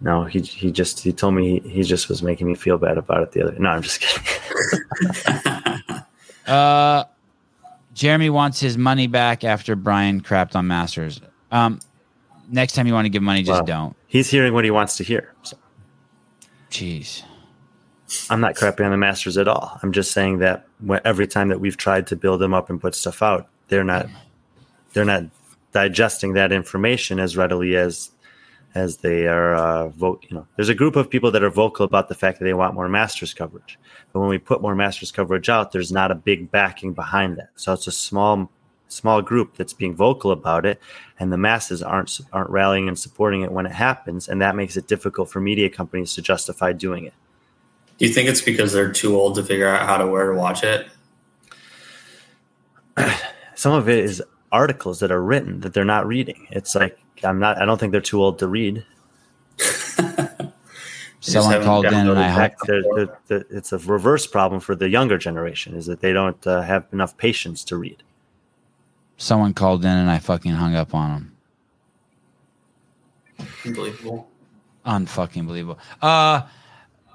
no, 0.00 0.24
he 0.24 0.40
he 0.40 0.70
just 0.70 1.00
he 1.00 1.12
told 1.12 1.34
me 1.34 1.60
he, 1.60 1.68
he 1.68 1.82
just 1.82 2.08
was 2.08 2.22
making 2.22 2.46
me 2.46 2.54
feel 2.54 2.78
bad 2.78 2.98
about 2.98 3.22
it 3.22 3.32
the 3.32 3.42
other. 3.42 3.58
No, 3.58 3.70
I'm 3.70 3.82
just 3.82 4.00
kidding. 4.00 5.82
uh, 6.46 7.04
Jeremy 7.94 8.30
wants 8.30 8.60
his 8.60 8.78
money 8.78 9.08
back 9.08 9.42
after 9.42 9.74
Brian 9.74 10.20
crapped 10.20 10.54
on 10.54 10.68
Masters. 10.68 11.20
Um, 11.50 11.80
next 12.48 12.74
time 12.74 12.86
you 12.86 12.94
want 12.94 13.06
to 13.06 13.10
give 13.10 13.22
money, 13.22 13.42
just 13.42 13.58
well, 13.58 13.64
don't. 13.64 13.96
He's 14.06 14.30
hearing 14.30 14.54
what 14.54 14.64
he 14.64 14.70
wants 14.70 14.96
to 14.98 15.04
hear. 15.04 15.34
So. 15.42 15.56
Jeez. 16.70 17.24
I'm 18.30 18.40
not 18.40 18.54
crapping 18.54 18.84
on 18.84 18.90
the 18.90 18.96
Masters 18.96 19.36
at 19.36 19.48
all. 19.48 19.78
I'm 19.82 19.92
just 19.92 20.12
saying 20.12 20.38
that 20.38 20.66
every 21.04 21.26
time 21.26 21.48
that 21.48 21.60
we've 21.60 21.76
tried 21.76 22.06
to 22.08 22.16
build 22.16 22.40
them 22.40 22.54
up 22.54 22.70
and 22.70 22.80
put 22.80 22.94
stuff 22.94 23.22
out, 23.22 23.48
they're 23.68 23.84
not 23.84 24.08
they're 24.92 25.04
not 25.04 25.24
digesting 25.72 26.32
that 26.32 26.52
information 26.52 27.20
as 27.20 27.36
readily 27.36 27.76
as 27.76 28.10
as 28.74 28.98
they 28.98 29.26
are 29.26 29.54
uh, 29.54 29.88
vote. 29.88 30.24
You 30.28 30.36
know, 30.36 30.46
there's 30.56 30.68
a 30.68 30.74
group 30.74 30.96
of 30.96 31.10
people 31.10 31.30
that 31.32 31.42
are 31.42 31.50
vocal 31.50 31.84
about 31.84 32.08
the 32.08 32.14
fact 32.14 32.38
that 32.38 32.44
they 32.44 32.54
want 32.54 32.74
more 32.74 32.88
Masters 32.88 33.34
coverage. 33.34 33.78
But 34.12 34.20
when 34.20 34.28
we 34.28 34.38
put 34.38 34.62
more 34.62 34.74
Masters 34.74 35.12
coverage 35.12 35.48
out, 35.48 35.72
there's 35.72 35.92
not 35.92 36.10
a 36.10 36.14
big 36.14 36.50
backing 36.50 36.92
behind 36.92 37.36
that. 37.38 37.50
So 37.56 37.72
it's 37.72 37.86
a 37.86 37.92
small 37.92 38.50
small 38.90 39.20
group 39.20 39.54
that's 39.56 39.74
being 39.74 39.94
vocal 39.94 40.30
about 40.30 40.64
it, 40.64 40.80
and 41.20 41.30
the 41.30 41.36
masses 41.36 41.82
aren't 41.82 42.20
aren't 42.32 42.50
rallying 42.50 42.88
and 42.88 42.98
supporting 42.98 43.42
it 43.42 43.52
when 43.52 43.66
it 43.66 43.72
happens, 43.72 44.28
and 44.28 44.40
that 44.40 44.56
makes 44.56 44.76
it 44.78 44.86
difficult 44.86 45.30
for 45.30 45.40
media 45.40 45.68
companies 45.68 46.14
to 46.14 46.22
justify 46.22 46.72
doing 46.72 47.04
it. 47.04 47.14
Do 47.98 48.06
you 48.06 48.12
think 48.12 48.28
it's 48.28 48.40
because 48.40 48.72
they're 48.72 48.92
too 48.92 49.16
old 49.16 49.34
to 49.34 49.42
figure 49.42 49.68
out 49.68 49.86
how 49.86 49.98
to 49.98 50.06
where 50.06 50.30
to 50.30 50.38
watch 50.38 50.62
it? 50.62 50.88
Some 53.54 53.72
of 53.72 53.88
it 53.88 53.98
is 53.98 54.22
articles 54.52 55.00
that 55.00 55.10
are 55.10 55.22
written 55.22 55.60
that 55.60 55.74
they're 55.74 55.84
not 55.84 56.06
reading. 56.06 56.46
It's 56.50 56.74
like 56.74 56.98
I'm 57.24 57.40
not. 57.40 57.60
I 57.60 57.64
don't 57.64 57.78
think 57.78 57.92
they're 57.92 58.00
too 58.00 58.22
old 58.22 58.38
to 58.38 58.46
read. 58.46 58.84
Someone 61.20 61.64
called 61.64 61.86
in, 61.86 61.94
and 61.94 62.18
I 62.18 62.54
they're, 62.64 63.18
they're, 63.26 63.44
it's 63.50 63.72
a 63.72 63.78
reverse 63.78 64.26
problem 64.26 64.60
for 64.60 64.76
the 64.76 64.88
younger 64.88 65.18
generation. 65.18 65.74
Is 65.74 65.86
that 65.86 66.00
they 66.00 66.12
don't 66.12 66.46
uh, 66.46 66.62
have 66.62 66.86
enough 66.92 67.16
patience 67.16 67.64
to 67.64 67.76
read. 67.76 68.04
Someone 69.16 69.52
called 69.52 69.84
in, 69.84 69.90
and 69.90 70.08
I 70.08 70.18
fucking 70.20 70.52
hung 70.52 70.76
up 70.76 70.94
on 70.94 71.32
them. 73.36 73.48
Unbelievable. 73.64 74.28
Unfucking 74.86 75.46
believable. 75.46 75.80
Uh, 76.00 76.42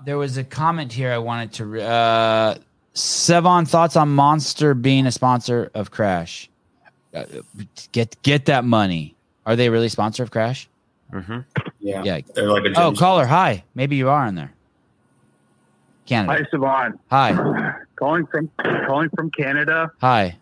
there 0.05 0.17
was 0.17 0.37
a 0.37 0.43
comment 0.43 0.91
here 0.91 1.11
I 1.11 1.17
wanted 1.17 1.53
to. 1.53 1.65
Re- 1.65 1.83
uh, 1.83 2.55
Sevan 2.95 3.67
thoughts 3.67 3.95
on 3.95 4.09
Monster 4.09 4.73
being 4.73 5.07
a 5.07 5.11
sponsor 5.11 5.71
of 5.73 5.91
Crash. 5.91 6.49
Uh, 7.13 7.25
get 7.91 8.15
get 8.21 8.45
that 8.45 8.63
money. 8.63 9.15
Are 9.45 9.55
they 9.55 9.69
really 9.69 9.89
sponsor 9.89 10.23
of 10.23 10.31
Crash? 10.31 10.69
Mm-hmm. 11.11 11.39
Yeah. 11.79 12.03
Yeah. 12.03 12.21
They're 12.33 12.49
like 12.49 12.65
a 12.65 12.81
oh, 12.81 12.93
caller. 12.93 13.25
Hi. 13.25 13.63
Maybe 13.75 13.95
you 13.95 14.09
are 14.09 14.25
in 14.27 14.35
there. 14.35 14.53
Canada. 16.05 16.33
Hi, 16.33 16.57
Sevan. 16.57 16.99
Hi. 17.09 17.73
calling 17.95 18.25
from 18.27 18.49
calling 18.87 19.09
from 19.15 19.31
Canada. 19.31 19.91
Hi. 20.01 20.37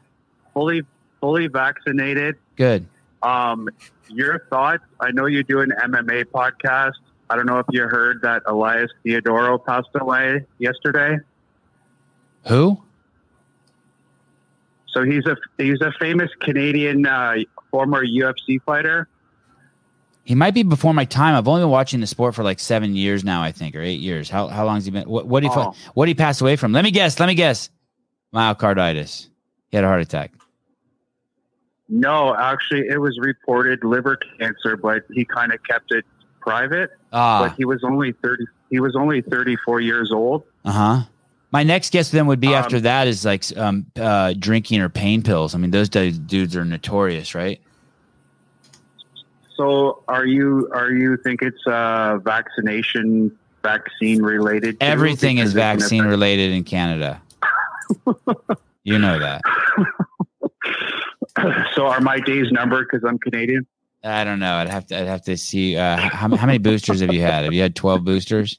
Fully 0.54 0.84
fully 1.20 1.48
vaccinated. 1.48 2.36
Good. 2.56 2.86
Um, 3.22 3.70
your 4.10 4.46
thoughts? 4.50 4.84
I 5.00 5.12
know 5.12 5.26
you 5.26 5.44
do 5.44 5.62
an 5.62 5.72
MMA 5.84 6.26
podcast. 6.26 6.94
I 7.32 7.38
don't 7.38 7.46
know 7.46 7.60
if 7.60 7.66
you 7.72 7.84
heard 7.84 8.22
that 8.24 8.44
Elias 8.46 8.92
Theodorou 9.06 9.64
passed 9.66 9.88
away 9.96 10.46
yesterday. 10.58 11.18
Who? 12.48 12.78
So 14.88 15.06
he's 15.06 15.26
a 15.26 15.38
he's 15.58 15.80
a 15.80 15.94
famous 15.98 16.30
Canadian 16.42 17.06
uh, 17.06 17.36
former 17.72 18.06
UFC 18.06 18.62
fighter. 18.66 19.08
He 20.26 20.36
might 20.36 20.54
be 20.54 20.64
before 20.64 20.94
my 20.94 21.06
time. 21.06 21.34
I've 21.36 21.48
only 21.48 21.62
been 21.62 21.70
watching 21.70 22.02
the 22.02 22.08
sport 22.08 22.36
for 22.36 22.44
like 22.44 22.60
seven 22.60 22.98
years 22.98 23.24
now, 23.24 23.42
I 23.42 23.54
think, 23.54 23.78
or 23.78 23.82
eight 23.82 24.02
years. 24.02 24.30
How 24.30 24.48
how 24.48 24.66
long 24.66 24.76
has 24.76 24.84
he 24.84 24.92
been? 24.92 25.08
What 25.08 25.26
what 25.26 25.42
he 25.42 25.50
oh. 25.50 25.74
what 25.94 26.08
did 26.08 26.10
he 26.10 26.16
pass 26.16 26.42
away 26.42 26.58
from? 26.58 26.74
Let 26.74 26.84
me 26.84 26.92
guess. 26.92 27.18
Let 27.18 27.28
me 27.28 27.36
guess. 27.36 27.70
Myocarditis. 28.34 29.30
He 29.70 29.78
had 29.78 29.86
a 29.86 29.88
heart 29.88 30.02
attack. 30.02 30.34
No, 31.88 32.36
actually, 32.36 32.88
it 32.90 33.00
was 33.00 33.18
reported 33.22 33.86
liver 33.86 34.18
cancer, 34.38 34.76
but 34.76 35.04
he 35.14 35.24
kind 35.24 35.54
of 35.54 35.64
kept 35.64 35.94
it 35.94 36.04
private. 36.42 36.92
Ah. 37.14 37.48
But 37.48 37.56
he 37.56 37.66
was 37.66 37.84
only 37.84 38.12
thirty. 38.12 38.46
he 38.70 38.80
was 38.80 38.96
only 38.96 39.22
34 39.22 39.82
years 39.82 40.12
old. 40.12 40.44
Uh 40.66 40.72
huh. 40.72 41.02
My 41.52 41.64
next 41.64 41.92
guess 41.92 42.10
then 42.12 42.28
would 42.28 42.40
be 42.40 42.48
Um, 42.48 42.54
after 42.54 42.80
that 42.80 43.08
is 43.08 43.26
like 43.26 43.44
um, 43.58 43.86
uh, 44.00 44.34
drinking 44.40 44.82
or 44.82 44.90
pain 44.90 45.22
pills. 45.22 45.54
I 45.54 45.58
mean, 45.58 45.72
those 45.72 45.90
dudes 45.90 46.18
dudes 46.18 46.56
are 46.56 46.64
notorious, 46.66 47.36
right? 47.36 47.60
So 49.56 50.04
are 50.08 50.26
you 50.26 50.70
are 50.74 50.92
you 50.92 51.18
think 51.18 51.42
it's 51.42 51.66
uh, 51.68 52.20
vaccination 52.24 53.38
vaccine 53.62 54.24
related? 54.24 54.78
Everything 54.82 55.38
is 55.40 55.54
vaccine 55.54 56.06
related 56.06 56.52
in 56.52 56.64
Canada. 56.64 57.22
you 58.84 58.98
know 58.98 59.20
that. 59.20 59.42
so 61.76 61.88
are 61.88 62.02
my 62.02 62.20
days 62.20 62.52
numbered 62.52 62.88
because 62.90 63.08
I'm 63.08 63.20
Canadian? 63.20 63.68
I 64.04 64.24
don't 64.24 64.40
know. 64.40 64.56
I'd 64.56 64.70
have 64.70 64.86
to. 64.88 65.00
I'd 65.00 65.08
have 65.08 65.22
to 65.24 65.38
see. 65.38 65.78
Uh, 65.78 65.98
how, 65.98 66.36
how 66.36 66.46
many 66.48 66.58
boosters 66.58 67.02
have 67.02 67.14
you 67.14 67.22
had? 67.22 67.44
Have 67.44 67.54
you 67.54 67.62
had 67.62 67.76
twelve 67.76 68.04
boosters? 68.04 68.58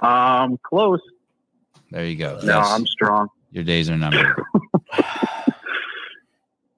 Um, 0.00 0.58
close. 0.62 1.00
There 1.90 2.04
you 2.04 2.16
go. 2.16 2.38
No, 2.42 2.58
Yes, 2.58 2.66
I'm 2.70 2.86
strong. 2.86 3.28
your 3.50 3.64
days 3.64 3.90
are 3.90 3.96
numbered. 3.96 4.34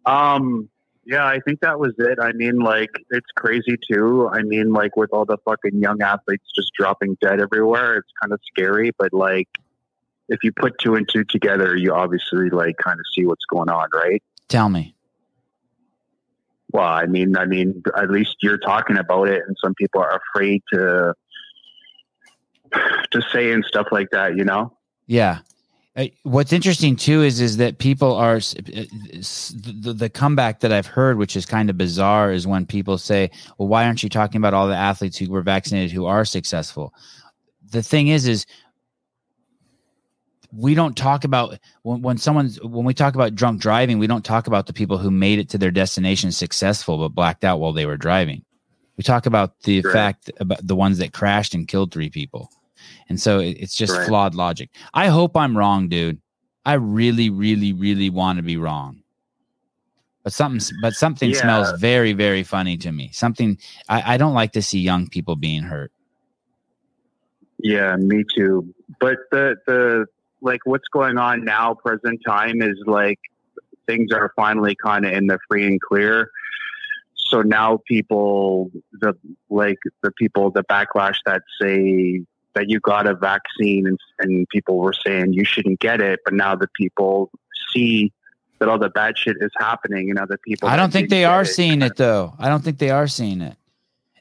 Um, 0.06 0.68
yeah, 1.06 1.24
I 1.26 1.40
think 1.40 1.60
that 1.60 1.78
was 1.78 1.92
it. 1.98 2.18
I 2.20 2.32
mean, 2.32 2.58
like, 2.58 2.90
it's 3.10 3.30
crazy 3.36 3.78
too. 3.90 4.28
I 4.32 4.42
mean, 4.42 4.72
like, 4.72 4.96
with 4.96 5.10
all 5.12 5.24
the 5.24 5.38
fucking 5.44 5.80
young 5.80 6.02
athletes 6.02 6.44
just 6.54 6.72
dropping 6.78 7.16
dead 7.20 7.40
everywhere, 7.40 7.96
it's 7.96 8.10
kind 8.20 8.32
of 8.32 8.40
scary. 8.46 8.90
But 8.98 9.12
like, 9.12 9.48
if 10.28 10.40
you 10.42 10.52
put 10.52 10.78
two 10.78 10.94
and 10.94 11.08
two 11.08 11.24
together, 11.24 11.76
you 11.76 11.92
obviously 11.94 12.50
like 12.50 12.76
kind 12.78 12.98
of 12.98 13.04
see 13.14 13.26
what's 13.26 13.44
going 13.46 13.68
on, 13.68 13.88
right? 13.94 14.22
Tell 14.48 14.68
me. 14.68 14.93
Well, 16.74 16.88
I 16.88 17.06
mean, 17.06 17.36
I 17.36 17.46
mean, 17.46 17.84
at 17.96 18.10
least 18.10 18.38
you're 18.42 18.59
talking 18.59 18.98
about 18.98 19.28
it, 19.28 19.42
and 19.46 19.56
some 19.62 19.74
people 19.74 20.01
are 20.01 20.20
afraid 20.34 20.60
to 20.72 21.14
to 23.12 23.22
say 23.32 23.52
and 23.52 23.64
stuff 23.64 23.86
like 23.92 24.10
that. 24.10 24.36
You 24.36 24.44
know? 24.44 24.76
Yeah. 25.06 25.38
Uh, 25.96 26.06
What's 26.24 26.52
interesting 26.52 26.96
too 26.96 27.22
is 27.22 27.40
is 27.40 27.59
that 27.59 27.78
people 27.78 28.16
are 28.16 28.38
uh, 28.38 28.40
the, 28.40 29.94
the 29.96 30.10
comeback 30.10 30.59
that 30.60 30.72
I've 30.72 30.88
heard, 30.88 31.16
which 31.16 31.36
is 31.36 31.46
kind 31.46 31.70
of 31.70 31.78
bizarre, 31.78 32.32
is 32.32 32.44
when 32.44 32.66
people 32.66 32.98
say, 32.98 33.30
"Well, 33.56 33.68
why 33.68 33.84
aren't 33.86 34.02
you 34.02 34.09
talking 34.09 34.40
about 34.40 34.52
all 34.52 34.66
the 34.66 34.74
athletes 34.74 35.16
who 35.16 35.30
were 35.30 35.42
vaccinated 35.42 35.92
who 35.92 36.06
are 36.06 36.24
successful?" 36.24 36.92
The 37.70 37.84
thing 37.84 38.09
is, 38.09 38.26
is 38.26 38.46
we 40.56 40.74
don't 40.74 40.97
talk 40.97 41.24
about 41.24 41.59
when, 41.82 42.02
when 42.02 42.18
someone's 42.18 42.62
when 42.62 42.85
we 42.85 42.94
talk 42.94 43.14
about 43.14 43.35
drunk 43.35 43.60
driving, 43.60 43.98
we 43.98 44.06
don't 44.06 44.24
talk 44.24 44.47
about 44.47 44.66
the 44.66 44.72
people 44.72 44.98
who 44.98 45.10
made 45.10 45.39
it 45.39 45.48
to 45.51 45.59
their 45.59 45.70
destination 45.70 46.32
successful 46.32 46.98
but 46.98 47.09
blacked 47.14 47.44
out 47.44 47.60
while 47.60 47.72
they 47.72 47.86
were 47.86 47.97
driving. 47.97 48.44
We 48.97 49.02
talk 49.05 49.26
about 49.26 49.59
the 49.60 49.81
Right. 49.81 49.93
fact 49.93 50.31
about 50.39 50.66
the 50.66 50.76
ones 50.76 50.98
that 50.98 51.12
crashed 51.12 51.55
and 51.55 51.66
killed 51.66 51.93
three 51.93 52.10
people. 52.10 52.51
And 53.09 53.20
so 53.20 53.40
it- 53.40 53.56
it's 53.59 53.74
just 53.74 53.93
Right. 53.94 54.06
flawed 54.06 54.35
logic. 54.35 54.70
I 54.93 55.09
hope 55.09 55.36
I'm 55.36 55.56
wrong, 55.56 55.89
dude. 55.89 56.20
I 56.64 56.74
really, 56.74 57.31
really, 57.31 57.72
really 57.72 58.10
want 58.10 58.36
to 58.39 58.43
be 58.43 58.56
wrong. 58.56 59.02
But 60.22 60.32
something, 60.32 60.76
but 60.81 60.94
something 60.94 61.31
Yeah. 61.31 61.43
smells 61.43 61.72
very, 61.81 62.12
very 62.12 62.43
funny 62.44 62.76
to 62.78 62.93
me. 62.93 63.10
Something 63.12 63.59
I, 63.89 64.14
I 64.14 64.16
don't 64.16 64.32
like 64.35 64.52
to 64.52 64.62
see 64.62 64.81
young 64.81 65.09
people 65.09 65.36
being 65.36 65.64
hurt. 65.64 65.93
Yeah, 67.59 67.97
me 67.97 68.24
too. 68.35 68.74
But 69.01 69.18
the 69.31 69.56
the 69.66 70.06
like 70.44 70.60
what's 70.64 70.88
going 70.92 71.18
on 71.18 71.44
now, 71.44 71.74
present 71.74 72.20
time, 72.24 72.62
is 72.62 72.78
like 72.86 73.18
things 73.86 74.12
are 74.12 74.32
finally 74.36 74.76
kind 74.82 75.04
of 75.04 75.12
in 75.12 75.26
the 75.26 75.38
free 75.48 75.66
and 75.66 75.80
clear. 75.80 76.30
So 77.16 77.42
now 77.42 77.80
people, 77.88 78.70
the 78.92 79.14
like 79.50 79.78
the 80.02 80.12
people, 80.12 80.50
the 80.50 80.62
backlash 80.64 81.16
that 81.26 81.42
say 81.60 82.22
that 82.54 82.68
you 82.68 82.78
got 82.80 83.06
a 83.06 83.14
vaccine 83.14 83.86
and, 83.86 83.98
and 84.20 84.48
people 84.48 84.78
were 84.78 84.92
saying 84.92 85.32
you 85.32 85.44
shouldn't 85.44 85.80
get 85.80 86.00
it, 86.00 86.20
but 86.24 86.34
now 86.34 86.54
the 86.54 86.68
people 86.76 87.30
see 87.72 88.12
that 88.60 88.68
all 88.68 88.78
the 88.78 88.90
bad 88.90 89.18
shit 89.18 89.36
is 89.40 89.50
happening 89.58 90.10
and 90.10 90.18
other 90.18 90.38
people. 90.38 90.68
I 90.68 90.76
don't 90.76 90.92
think 90.92 91.08
they 91.08 91.24
are 91.24 91.42
it- 91.42 91.46
seeing 91.46 91.82
it 91.82 91.96
though. 91.96 92.34
I 92.38 92.48
don't 92.48 92.62
think 92.62 92.78
they 92.78 92.90
are 92.90 93.08
seeing 93.08 93.40
it. 93.40 93.56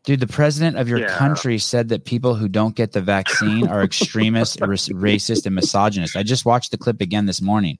Dude, 0.03 0.19
the 0.19 0.27
president 0.27 0.77
of 0.77 0.89
your 0.89 0.99
Yeah. 0.99 1.07
country 1.17 1.57
said 1.57 1.89
that 1.89 2.03
people 2.03 2.35
who 2.35 2.49
don't 2.49 2.75
get 2.75 2.91
the 2.91 3.01
vaccine 3.01 3.67
are 3.67 3.81
extremists, 3.83 4.57
ra- 4.61 4.67
racist, 4.67 5.45
and 5.45 5.55
misogynist. 5.55 6.17
I 6.17 6.23
just 6.23 6.45
watched 6.45 6.71
the 6.71 6.77
clip 6.77 6.99
again 6.99 7.25
this 7.25 7.41
morning. 7.41 7.77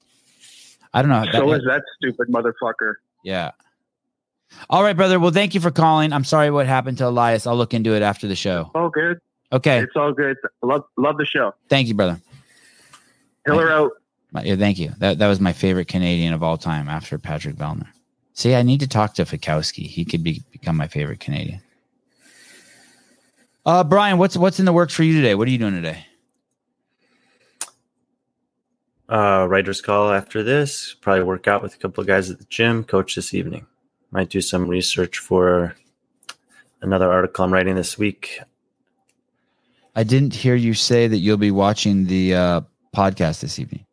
I 0.94 1.02
don't 1.02 1.10
know. 1.10 1.24
So 1.32 1.50
that- 1.50 1.56
is 1.58 1.64
that 1.66 1.82
stupid 1.98 2.28
motherfucker. 2.28 2.94
yeah. 3.24 3.50
All 4.70 4.84
right, 4.84 4.96
brother. 4.96 5.18
Well, 5.18 5.32
thank 5.32 5.54
you 5.54 5.60
for 5.60 5.72
calling. 5.72 6.12
I'm 6.12 6.22
sorry 6.22 6.48
what 6.50 6.66
happened 6.66 6.98
to 6.98 7.08
Elias. 7.08 7.44
I'll 7.46 7.56
look 7.56 7.74
into 7.74 7.94
it 7.94 8.02
after 8.02 8.28
the 8.28 8.36
show. 8.36 8.70
All 8.74 8.88
good. 8.88 9.18
Okay. 9.52 9.80
It's 9.80 9.96
all 9.96 10.12
good. 10.12 10.36
Love 10.62 10.84
love 10.96 11.16
the 11.18 11.26
show. 11.26 11.52
Thank 11.68 11.88
you, 11.88 11.94
brother. 11.94 12.20
Hiller 13.46 13.70
out. 13.70 13.92
Yeah, 14.44 14.54
thank 14.56 14.78
you. 14.78 14.92
That 14.98 15.18
that 15.18 15.26
was 15.26 15.40
my 15.40 15.52
favorite 15.52 15.88
Canadian 15.88 16.32
of 16.32 16.42
all 16.44 16.56
time 16.56 16.88
after 16.88 17.18
Patrick 17.18 17.56
Vellner. 17.56 17.88
See, 18.34 18.54
I 18.54 18.62
need 18.62 18.78
to 18.80 18.86
talk 18.88 19.14
to 19.14 19.24
Fikowski. 19.24 19.86
He 19.86 20.04
could 20.04 20.22
be, 20.22 20.42
become 20.52 20.76
my 20.76 20.86
favorite 20.88 21.18
Canadian. 21.20 21.60
Uh, 23.66 23.82
Brian, 23.82 24.18
what's 24.18 24.36
what's 24.36 24.58
in 24.58 24.66
the 24.66 24.72
works 24.72 24.94
for 24.94 25.02
you 25.02 25.14
today? 25.14 25.34
What 25.34 25.48
are 25.48 25.50
you 25.50 25.58
doing 25.58 25.74
today? 25.74 26.06
Uh, 29.08 29.46
writer's 29.48 29.80
call 29.80 30.10
after 30.10 30.42
this. 30.42 30.94
Probably 30.94 31.24
work 31.24 31.46
out 31.46 31.62
with 31.62 31.74
a 31.74 31.78
couple 31.78 32.00
of 32.00 32.06
guys 32.06 32.30
at 32.30 32.38
the 32.38 32.44
gym. 32.46 32.84
Coach 32.84 33.14
this 33.14 33.34
evening. 33.34 33.66
Might 34.10 34.30
do 34.30 34.40
some 34.40 34.68
research 34.68 35.18
for 35.18 35.74
another 36.82 37.10
article 37.10 37.44
I'm 37.44 37.52
writing 37.52 37.74
this 37.74 37.98
week. 37.98 38.38
I 39.96 40.04
didn't 40.04 40.34
hear 40.34 40.54
you 40.54 40.74
say 40.74 41.06
that 41.06 41.18
you'll 41.18 41.36
be 41.36 41.50
watching 41.50 42.06
the 42.06 42.34
uh, 42.34 42.60
podcast 42.94 43.40
this 43.40 43.58
evening. 43.58 43.86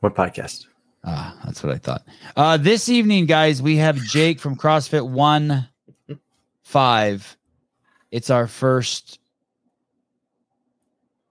What 0.00 0.14
podcast? 0.14 0.66
Ah, 1.04 1.36
that's 1.44 1.62
what 1.62 1.74
I 1.74 1.78
thought. 1.78 2.02
Uh, 2.36 2.56
this 2.56 2.88
evening, 2.88 3.26
guys, 3.26 3.62
we 3.62 3.76
have 3.76 3.96
Jake 3.96 4.40
from 4.40 4.56
CrossFit 4.56 5.08
One 5.08 5.68
Five. 6.62 7.37
It's 8.10 8.30
our 8.30 8.46
first 8.46 9.18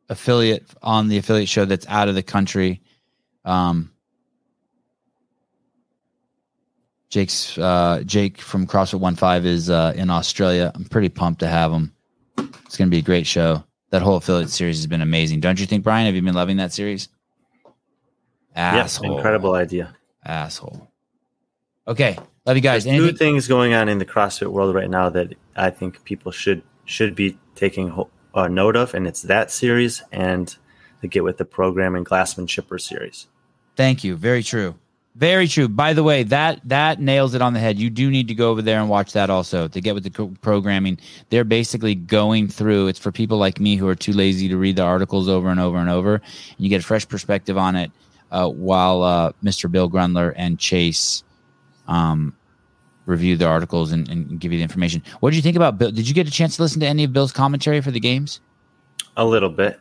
affiliate 0.10 0.66
on 0.82 1.08
the 1.08 1.18
affiliate 1.18 1.50
show 1.50 1.66
that's 1.66 1.88
out 1.88 2.08
of 2.08 2.16
the 2.16 2.24
country. 2.24 2.82
Um, 3.46 3.92
Jake's 7.10 7.58
uh, 7.58 8.04
Jake 8.06 8.40
from 8.40 8.68
CrossFit 8.68 9.00
One 9.00 9.16
Five 9.16 9.46
is 9.46 9.70
uh, 9.70 9.94
in 9.96 10.10
Australia. 10.10 10.72
I'm 10.76 10.86
pretty 10.86 11.10
pumped 11.10 11.40
to 11.40 11.48
have 11.48 11.72
him. 11.72 11.94
It's 12.38 12.78
going 12.78 12.90
to 12.90 12.92
be 12.92 13.00
a 13.00 13.02
great 13.02 13.26
show. 13.26 13.64
That 13.92 14.02
whole 14.02 14.18
affiliate 14.18 14.50
series 14.50 14.78
has 14.78 14.88
been 14.88 15.02
amazing, 15.02 15.40
don't 15.40 15.60
you 15.60 15.66
think, 15.66 15.84
Brian? 15.84 16.06
Have 16.06 16.16
you 16.16 16.22
been 16.22 16.36
loving 16.36 16.58
that 16.58 16.74
series? 16.74 17.08
Yes, 18.56 18.98
Asshole 18.98 19.16
incredible 19.16 19.54
idea. 19.54 19.96
asshole. 20.26 20.90
Okay, 21.88 22.18
love 22.48 22.58
you 22.58 22.62
guys. 22.62 22.86
There's 22.86 22.98
two 22.98 23.14
things 23.14 23.48
going 23.48 23.74
on 23.74 23.90
in 23.90 23.98
the 23.98 24.06
CrossFit 24.06 24.48
world 24.48 24.74
right 24.74 24.90
now 24.90 25.10
that 25.10 25.34
I 25.56 25.70
think 25.70 26.04
people 26.04 26.32
should 26.32 26.64
should 26.86 27.16
be 27.16 27.38
taking 27.56 27.90
ho- 27.90 28.10
uh, 28.34 28.48
note 28.48 28.76
of, 28.76 28.94
and 28.94 29.06
it's 29.08 29.24
that 29.24 29.52
series 29.52 30.02
and 30.12 30.56
the 31.02 31.08
Get 31.08 31.24
with 31.24 31.38
the 31.38 31.46
Program 31.46 31.96
and 31.96 32.06
Glassman 32.06 32.50
Shipper 32.50 32.80
series. 32.80 33.28
Thank 33.76 34.04
you. 34.04 34.16
Very 34.16 34.42
true. 34.42 34.76
Very 35.16 35.48
true. 35.48 35.68
By 35.68 35.94
the 35.94 36.04
way, 36.04 36.24
that 36.24 36.62
that 36.66 37.02
nails 37.02 37.34
it 37.34 37.42
on 37.42 37.54
the 37.54 37.60
head. 37.60 37.80
You 37.80 37.90
do 37.90 38.10
need 38.12 38.28
to 38.28 38.36
go 38.36 38.52
over 38.52 38.62
there 38.62 38.80
and 38.80 38.88
watch 38.88 39.14
that 39.14 39.32
also 39.32 39.68
to 39.68 39.82
get 39.82 39.96
with 39.96 40.04
the 40.04 40.12
co- 40.12 40.34
programming. 40.42 41.00
They're 41.30 41.44
basically 41.44 41.96
going 41.96 42.48
through. 42.48 42.88
It's 42.88 43.00
for 43.00 43.12
people 43.12 43.40
like 43.40 43.60
me 43.60 43.78
who 43.78 43.88
are 43.88 43.96
too 43.96 44.14
lazy 44.14 44.48
to 44.48 44.58
read 44.58 44.76
the 44.76 44.84
articles 44.84 45.28
over 45.28 45.50
and 45.50 45.60
over 45.60 45.78
and 45.78 45.90
over. 45.90 46.16
And 46.16 46.24
you 46.60 46.70
get 46.70 46.82
a 46.82 46.86
fresh 46.86 47.08
perspective 47.08 47.58
on 47.58 47.76
it 47.76 47.92
uh, 48.32 48.48
while 48.48 49.02
uh, 49.02 49.32
Mr. 49.44 49.72
Bill 49.72 49.90
Grundler 49.90 50.34
and 50.36 50.60
Chase 50.60 51.24
um, 51.88 52.37
review 53.08 53.38
the 53.38 53.46
articles 53.46 53.92
and, 53.92 54.08
and 54.10 54.40
give 54.40 54.52
you 54.52 54.60
the 54.60 54.64
information. 54.64 55.02
What 55.22 55.32
did 55.32 55.38
you 55.38 55.42
think 55.42 55.56
about 55.56 55.80
Bill? 55.80 55.90
Did 55.92 56.08
you 56.08 56.14
get 56.14 56.28
a 56.28 56.32
chance 56.32 56.58
to 56.58 56.62
listen 56.62 56.80
to 56.82 56.86
any 56.88 57.04
of 57.06 57.14
Bill's 57.14 57.32
commentary 57.32 57.82
for 57.82 57.90
the 57.90 58.00
games? 58.00 58.40
A 59.16 59.26
little 59.26 59.50
bit. 59.50 59.80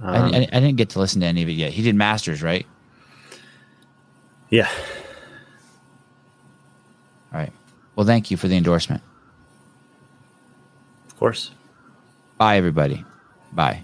I, 0.00 0.16
Um, 0.18 0.34
I, 0.34 0.38
I 0.52 0.60
didn't 0.60 0.76
get 0.76 0.90
to 0.90 1.00
listen 1.00 1.20
to 1.22 1.26
any 1.26 1.42
of 1.42 1.48
it 1.48 1.52
yet. 1.52 1.72
He 1.72 1.82
did 1.82 1.96
Masters, 1.96 2.42
right? 2.42 2.64
yeah. 4.50 4.68
All 7.32 7.40
right. 7.40 7.52
Well, 7.96 8.06
thank 8.06 8.30
you 8.30 8.36
for 8.36 8.48
the 8.48 8.56
endorsement. 8.56 9.02
Of 11.08 11.18
course. 11.18 11.50
Bye, 12.38 12.56
everybody. 12.56 13.04
Bye. 13.52 13.82